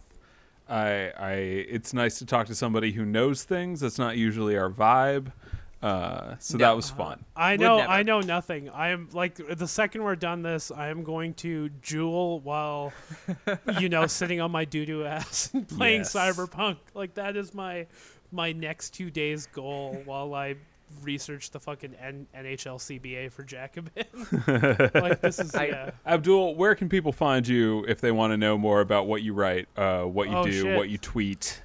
I, 0.71 1.13
I, 1.19 1.33
it's 1.33 1.93
nice 1.93 2.19
to 2.21 2.27
talk 2.27 2.47
to 2.47 2.55
somebody 2.55 2.93
who 2.93 3.05
knows 3.05 3.43
things. 3.43 3.81
That's 3.81 3.99
not 3.99 4.17
usually 4.17 4.57
our 4.57 4.71
vibe. 4.71 5.33
Uh, 5.83 6.37
so 6.39 6.59
no, 6.59 6.67
that 6.67 6.77
was 6.77 6.91
fun. 6.91 7.25
Uh, 7.35 7.41
I 7.41 7.57
know, 7.57 7.81
I 7.81 8.03
know 8.03 8.21
nothing. 8.21 8.69
I 8.69 8.91
am 8.91 9.09
like 9.13 9.37
the 9.37 9.67
second 9.67 10.03
we're 10.03 10.15
done 10.15 10.43
this, 10.43 10.71
I 10.71 10.89
am 10.89 11.03
going 11.03 11.35
to 11.35 11.71
jewel 11.81 12.41
while, 12.41 12.93
you 13.79 13.89
know, 13.89 14.07
sitting 14.07 14.41
on 14.41 14.51
my 14.51 14.67
doo 14.67 14.85
doo 14.85 15.05
ass 15.05 15.51
and 15.55 15.67
playing 15.67 16.03
yes. 16.03 16.15
Cyberpunk. 16.15 16.77
Like 16.95 17.15
that 17.15 17.35
is 17.37 17.55
my 17.55 17.87
my 18.31 18.53
next 18.53 18.91
two 18.91 19.11
days 19.11 19.47
goal 19.47 20.03
while 20.05 20.35
I 20.35 20.57
research 21.03 21.51
the 21.51 21.61
fucking 21.61 21.95
N- 21.95 22.27
NHL 22.37 22.77
CBA 22.79 23.33
for 23.33 23.43
Jacobin. 23.43 24.05
like 25.03 25.21
this 25.21 25.39
is 25.39 25.55
I- 25.55 25.67
yeah. 25.67 25.91
Abdul, 26.07 26.55
where 26.55 26.75
can 26.75 26.89
people 26.89 27.13
find 27.13 27.47
you 27.47 27.85
if 27.89 28.01
they 28.01 28.11
want 28.13 28.33
to 28.33 28.37
know 28.37 28.57
more 28.59 28.81
about 28.81 29.07
what 29.07 29.23
you 29.23 29.33
write, 29.35 29.69
uh, 29.77 30.03
what 30.03 30.29
you 30.29 30.37
Oh, 30.37 30.45
do, 30.45 30.53
shit. 30.63 30.77
what 30.77 30.89
you 30.89 30.99
tweet? 30.99 31.63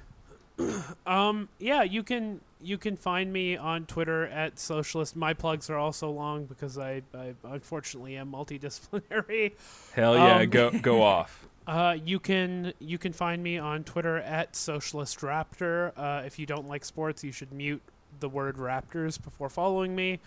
Um, 1.06 1.48
yeah, 1.58 1.82
you 1.82 2.02
can 2.02 2.40
you 2.62 2.78
can 2.78 2.96
find 2.96 3.30
me 3.32 3.56
on 3.58 3.84
Twitter 3.84 4.26
at 4.26 4.58
socialist. 4.58 5.14
My 5.14 5.34
plugs 5.34 5.68
are 5.68 5.76
also 5.76 6.10
long 6.10 6.46
because 6.46 6.78
I, 6.78 7.02
I 7.14 7.34
unfortunately 7.44 8.16
am 8.16 8.32
multidisciplinary. 8.32 9.52
Hell 9.94 10.14
yeah, 10.16 10.38
Um, 10.38 10.48
go 10.50 10.70
go 10.70 11.02
off. 11.14 11.46
Uh, 11.66 11.96
you 12.04 12.18
can 12.18 12.72
you 12.78 12.96
can 12.96 13.12
find 13.12 13.42
me 13.42 13.58
on 13.58 13.84
Twitter 13.84 14.16
at 14.18 14.56
socialist 14.56 15.20
raptor. 15.20 15.92
Uh, 15.96 16.22
if 16.24 16.38
you 16.38 16.46
don't 16.46 16.66
like 16.68 16.84
sports, 16.86 17.22
you 17.22 17.32
should 17.32 17.52
mute 17.52 17.82
the 18.20 18.28
word 18.28 18.56
raptors 18.56 19.22
before 19.22 19.48
following 19.48 19.94
me. 19.94 20.20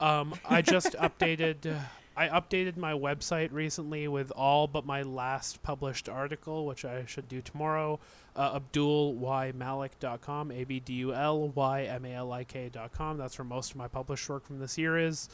Um, 0.00 0.34
I 0.48 0.62
just 0.62 0.92
updated. 0.98 1.66
Uh, 1.74 1.78
I 2.18 2.28
updated 2.28 2.78
my 2.78 2.92
website 2.92 3.52
recently 3.52 4.08
with 4.08 4.30
all 4.30 4.66
but 4.66 4.86
my 4.86 5.02
last 5.02 5.62
published 5.62 6.08
article, 6.08 6.64
which 6.64 6.84
I 6.84 7.04
should 7.06 7.28
do 7.28 7.42
tomorrow. 7.42 8.00
Uh, 8.34 8.58
AbdulYMalik.com, 8.60 10.50
A 10.50 10.64
B 10.64 10.80
D 10.80 10.92
U 10.94 11.14
L 11.14 11.48
Y 11.48 11.82
M 11.84 12.04
A 12.04 12.12
L 12.14 12.32
I 12.32 12.44
K.com. 12.44 13.18
That's 13.18 13.38
where 13.38 13.44
most 13.44 13.70
of 13.72 13.76
my 13.76 13.88
published 13.88 14.28
work 14.28 14.46
from 14.46 14.58
this 14.58 14.78
year 14.78 14.98
is. 14.98 15.28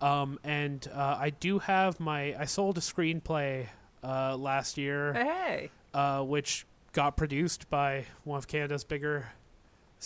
Um, 0.00 0.38
and 0.44 0.86
uh, 0.92 1.16
I 1.18 1.30
do 1.30 1.58
have 1.60 2.00
my. 2.00 2.34
I 2.38 2.44
sold 2.44 2.76
a 2.78 2.80
screenplay 2.80 3.66
uh, 4.04 4.36
last 4.36 4.76
year 4.78 5.14
Hey. 5.14 5.70
uh, 5.94 6.22
which 6.22 6.66
got 6.92 7.16
produced 7.16 7.68
by 7.70 8.04
one 8.24 8.38
of 8.38 8.46
Canada's 8.48 8.84
bigger 8.84 9.26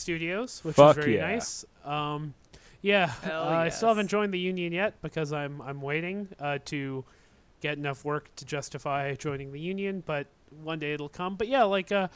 studios, 0.00 0.60
which 0.64 0.76
Fuck 0.76 0.98
is 0.98 1.04
very 1.04 1.16
yeah. 1.16 1.32
nice. 1.32 1.64
Um, 1.84 2.34
yeah, 2.82 3.06
Hell 3.22 3.44
uh, 3.44 3.50
I 3.50 3.68
still 3.68 3.88
haven't 3.88 4.08
joined 4.08 4.32
the 4.32 4.38
union 4.38 4.72
yet 4.72 5.00
because 5.02 5.32
I'm 5.32 5.60
I'm 5.62 5.80
waiting 5.80 6.28
uh, 6.38 6.58
to 6.66 7.04
get 7.60 7.76
enough 7.76 8.04
work 8.04 8.34
to 8.36 8.44
justify 8.44 9.14
joining 9.14 9.52
the 9.52 9.60
union, 9.60 10.02
but 10.04 10.26
one 10.62 10.78
day 10.78 10.94
it'll 10.94 11.08
come. 11.08 11.36
But 11.36 11.48
yeah, 11.48 11.64
like 11.64 11.92
uh, 11.92 12.08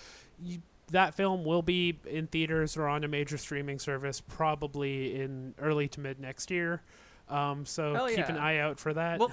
you, 0.43 0.61
that 0.91 1.15
film 1.15 1.45
will 1.45 1.63
be 1.63 1.99
in 2.07 2.27
theaters 2.27 2.77
or 2.77 2.89
on 2.89 3.05
a 3.05 3.09
major 3.09 3.39
streaming 3.39 3.79
service 3.79 4.21
probably 4.21 5.21
in 5.21 5.55
early 5.59 5.89
to 5.89 6.01
mid 6.01 6.19
next 6.19 6.51
year. 6.51 6.83
Um, 7.29 7.65
so 7.65 7.95
Hell 7.95 8.09
keep 8.09 8.29
an 8.29 8.37
eye 8.37 8.59
out 8.59 8.79
for 8.79 8.95
that. 8.95 9.19
Well, 9.19 9.33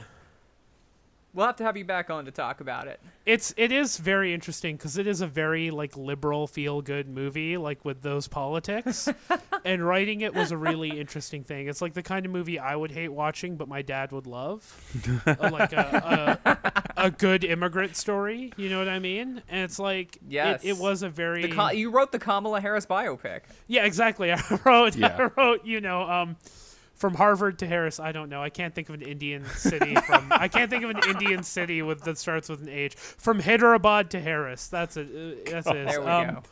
we'll 1.33 1.45
have 1.45 1.55
to 1.55 1.63
have 1.63 1.77
you 1.77 1.85
back 1.85 2.09
on 2.09 2.25
to 2.25 2.31
talk 2.31 2.59
about 2.61 2.87
it. 2.87 2.99
it's 3.25 3.53
it 3.57 3.71
is 3.71 3.97
very 3.97 4.33
interesting 4.33 4.75
because 4.75 4.97
it 4.97 5.07
is 5.07 5.21
a 5.21 5.27
very 5.27 5.71
like 5.71 5.95
liberal 5.95 6.47
feel 6.47 6.81
good 6.81 7.07
movie 7.07 7.55
like 7.57 7.83
with 7.85 8.01
those 8.01 8.27
politics 8.27 9.07
and 9.65 9.85
writing 9.85 10.21
it 10.21 10.33
was 10.33 10.51
a 10.51 10.57
really 10.57 10.99
interesting 10.99 11.43
thing 11.43 11.67
it's 11.67 11.81
like 11.81 11.93
the 11.93 12.01
kind 12.03 12.25
of 12.25 12.31
movie 12.31 12.57
i 12.59 12.75
would 12.75 12.91
hate 12.91 13.09
watching 13.09 13.55
but 13.55 13.67
my 13.67 13.81
dad 13.81 14.11
would 14.11 14.27
love 14.27 14.61
Uh, 15.27 15.49
like 15.51 15.71
a, 15.73 16.39
a, 16.97 17.05
a 17.05 17.11
good 17.11 17.43
immigrant 17.43 17.95
story 17.95 18.51
you 18.57 18.69
know 18.69 18.79
what 18.79 18.89
i 18.89 18.99
mean 18.99 19.41
and 19.49 19.63
it's 19.63 19.79
like 19.79 20.15
it- 20.17 20.21
Yes. 20.29 20.61
it, 20.63 20.77
was 20.77 21.03
a 21.03 21.09
very 21.09 21.43
The 21.43 21.49
Ka- 21.55 21.69
you 21.71 21.91
wrote 21.91 22.11
the 22.11 22.19
Kamala 22.19 22.59
Harris 22.61 22.85
biopic. 22.85 23.41
yeah 23.67 23.85
exactly 23.85 24.31
i 24.33 24.41
wrote 24.65 24.95
Yeah. 24.95 25.15
i 25.35 25.39
wrote 25.41 25.63
you 25.65 25.79
know 25.81 26.01
um 26.09 26.35
from 27.01 27.15
Harvard 27.15 27.57
to 27.59 27.67
Harris, 27.67 27.99
I 27.99 28.11
don't 28.11 28.29
know. 28.29 28.43
I 28.43 28.51
can't 28.51 28.75
think 28.75 28.87
of 28.87 28.95
an 28.95 29.01
Indian 29.01 29.43
city 29.55 29.95
from. 29.95 30.27
I 30.29 30.47
can't 30.47 30.69
think 30.69 30.83
of 30.83 30.91
an 30.91 31.01
Indian 31.09 31.41
city 31.41 31.81
with 31.81 32.03
that 32.03 32.19
starts 32.19 32.47
with 32.47 32.61
an 32.61 32.69
H. 32.69 32.95
From 32.95 33.39
Hyderabad 33.39 34.11
to 34.11 34.21
Harris, 34.21 34.67
that's 34.67 34.95
a. 34.95 35.01
Uh, 35.01 35.35
that's 35.49 35.67
it. 35.67 35.87
There 35.87 36.01
we 36.01 36.07
um, 36.07 36.35
go. 36.35 36.43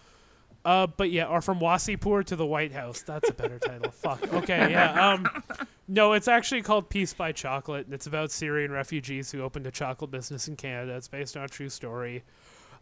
Uh, 0.66 0.88
but 0.88 1.12
yeah, 1.12 1.26
or 1.26 1.42
from 1.42 1.60
Wasseypur 1.60 2.26
to 2.26 2.36
the 2.36 2.46
White 2.46 2.74
House. 2.74 3.04
That's 3.04 3.30
a 3.30 3.34
better 3.34 3.60
title. 3.60 3.92
Fuck. 3.92 4.34
Okay, 4.34 4.72
yeah. 4.72 5.12
Um, 5.12 5.44
no, 5.88 6.14
it's 6.14 6.28
actually 6.28 6.64
called 6.64 6.90
Peace 6.90 7.14
by 7.14 7.32
Chocolate, 7.32 7.86
and 7.86 7.94
it's 7.94 8.08
about 8.08 8.32
Syrian 8.32 8.72
refugees 8.72 9.32
who 9.32 9.42
opened 9.42 9.68
a 9.68 9.72
chocolate 9.72 10.12
business 10.12 10.48
in 10.48 10.56
Canada. 10.56 10.96
It's 10.98 11.08
based 11.08 11.38
on 11.38 11.44
a 11.44 11.48
true 11.48 11.70
story. 11.70 12.24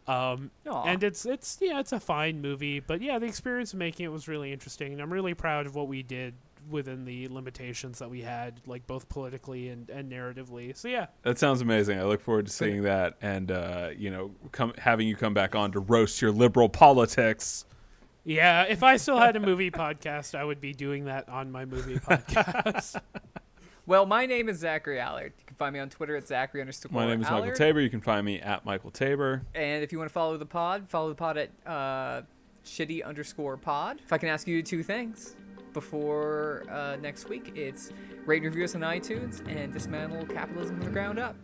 Um, 0.07 0.51
and 0.65 1.03
it's 1.03 1.25
it's 1.25 1.57
yeah, 1.61 1.81
it's 1.81 1.91
a 1.91 1.99
fine 1.99 2.41
movie, 2.41 2.79
but 2.79 3.01
yeah, 3.01 3.19
the 3.19 3.25
experience 3.25 3.73
of 3.73 3.79
making 3.79 4.05
it 4.05 4.09
was 4.09 4.29
really 4.29 4.53
interesting, 4.53 4.93
and 4.93 5.01
I'm 5.01 5.11
really 5.11 5.33
proud 5.33 5.65
of 5.65 5.75
what 5.75 5.89
we 5.89 6.01
did 6.01 6.33
within 6.69 7.05
the 7.05 7.27
limitations 7.29 7.99
that 7.99 8.09
we 8.09 8.21
had, 8.21 8.61
like 8.65 8.85
both 8.87 9.07
politically 9.09 9.69
and, 9.69 9.89
and 9.89 10.11
narratively. 10.11 10.75
So 10.75 10.87
yeah, 10.87 11.07
That 11.23 11.39
sounds 11.39 11.61
amazing. 11.61 11.99
I 11.99 12.03
look 12.03 12.21
forward 12.21 12.47
to 12.47 12.51
seeing 12.51 12.83
that, 12.83 13.15
and 13.21 13.51
uh, 13.51 13.89
you 13.97 14.09
know, 14.09 14.31
come 14.51 14.73
having 14.77 15.07
you 15.07 15.15
come 15.15 15.33
back 15.33 15.55
on 15.55 15.71
to 15.73 15.79
roast 15.79 16.21
your 16.21 16.31
liberal 16.31 16.69
politics. 16.69 17.65
yeah. 18.23 18.63
If 18.63 18.83
I 18.83 18.97
still 18.97 19.17
had 19.17 19.35
a 19.35 19.39
movie 19.39 19.71
podcast, 19.83 20.35
I 20.35 20.43
would 20.43 20.61
be 20.61 20.73
doing 20.73 21.05
that 21.05 21.27
on 21.29 21.51
my 21.51 21.65
movie 21.65 21.95
podcast. 21.99 22.99
Well, 23.85 24.05
my 24.05 24.25
name 24.25 24.49
is 24.49 24.57
Zachary 24.59 24.99
Allard. 24.99 25.31
You 25.39 25.45
can 25.45 25.55
find 25.55 25.71
me 25.73 25.79
on 25.79 25.89
Twitter 25.89 26.17
at 26.17 26.27
Zachary 26.27 26.59
underscore 26.59 26.91
My 26.91 27.07
name 27.07 27.21
is 27.21 27.29
Michael 27.29 27.53
Tabor. 27.53 27.79
You 27.79 27.89
can 27.89 28.01
find 28.01 28.25
me 28.25 28.37
at 28.41 28.65
Michael 28.65 28.91
Tabor. 28.91 29.43
And 29.55 29.81
if 29.81 29.93
you 29.93 29.97
want 29.97 30.09
to 30.09 30.13
follow 30.13 30.35
the 30.35 30.45
pod, 30.45 30.89
follow 30.89 31.07
the 31.07 31.15
pod 31.15 31.37
at 31.37 31.49
uh, 31.65 32.23
shitty 32.65 33.01
underscore 33.05 33.55
pod. 33.55 34.01
If 34.03 34.11
I 34.11 34.17
can 34.17 34.27
ask 34.27 34.45
you 34.45 34.61
two 34.61 34.83
things 34.83 35.37
before 35.73 36.63
uh, 36.69 36.95
next 36.97 37.29
week, 37.29 37.53
it's 37.55 37.91
rate 38.25 38.43
and 38.43 38.45
review 38.45 38.63
us 38.63 38.75
on 38.75 38.81
iTunes 38.81 39.45
and 39.47 39.73
dismantle 39.73 40.25
capitalism 40.25 40.77
from 40.77 40.85
the 40.85 40.91
ground 40.91 41.19
up. 41.19 41.35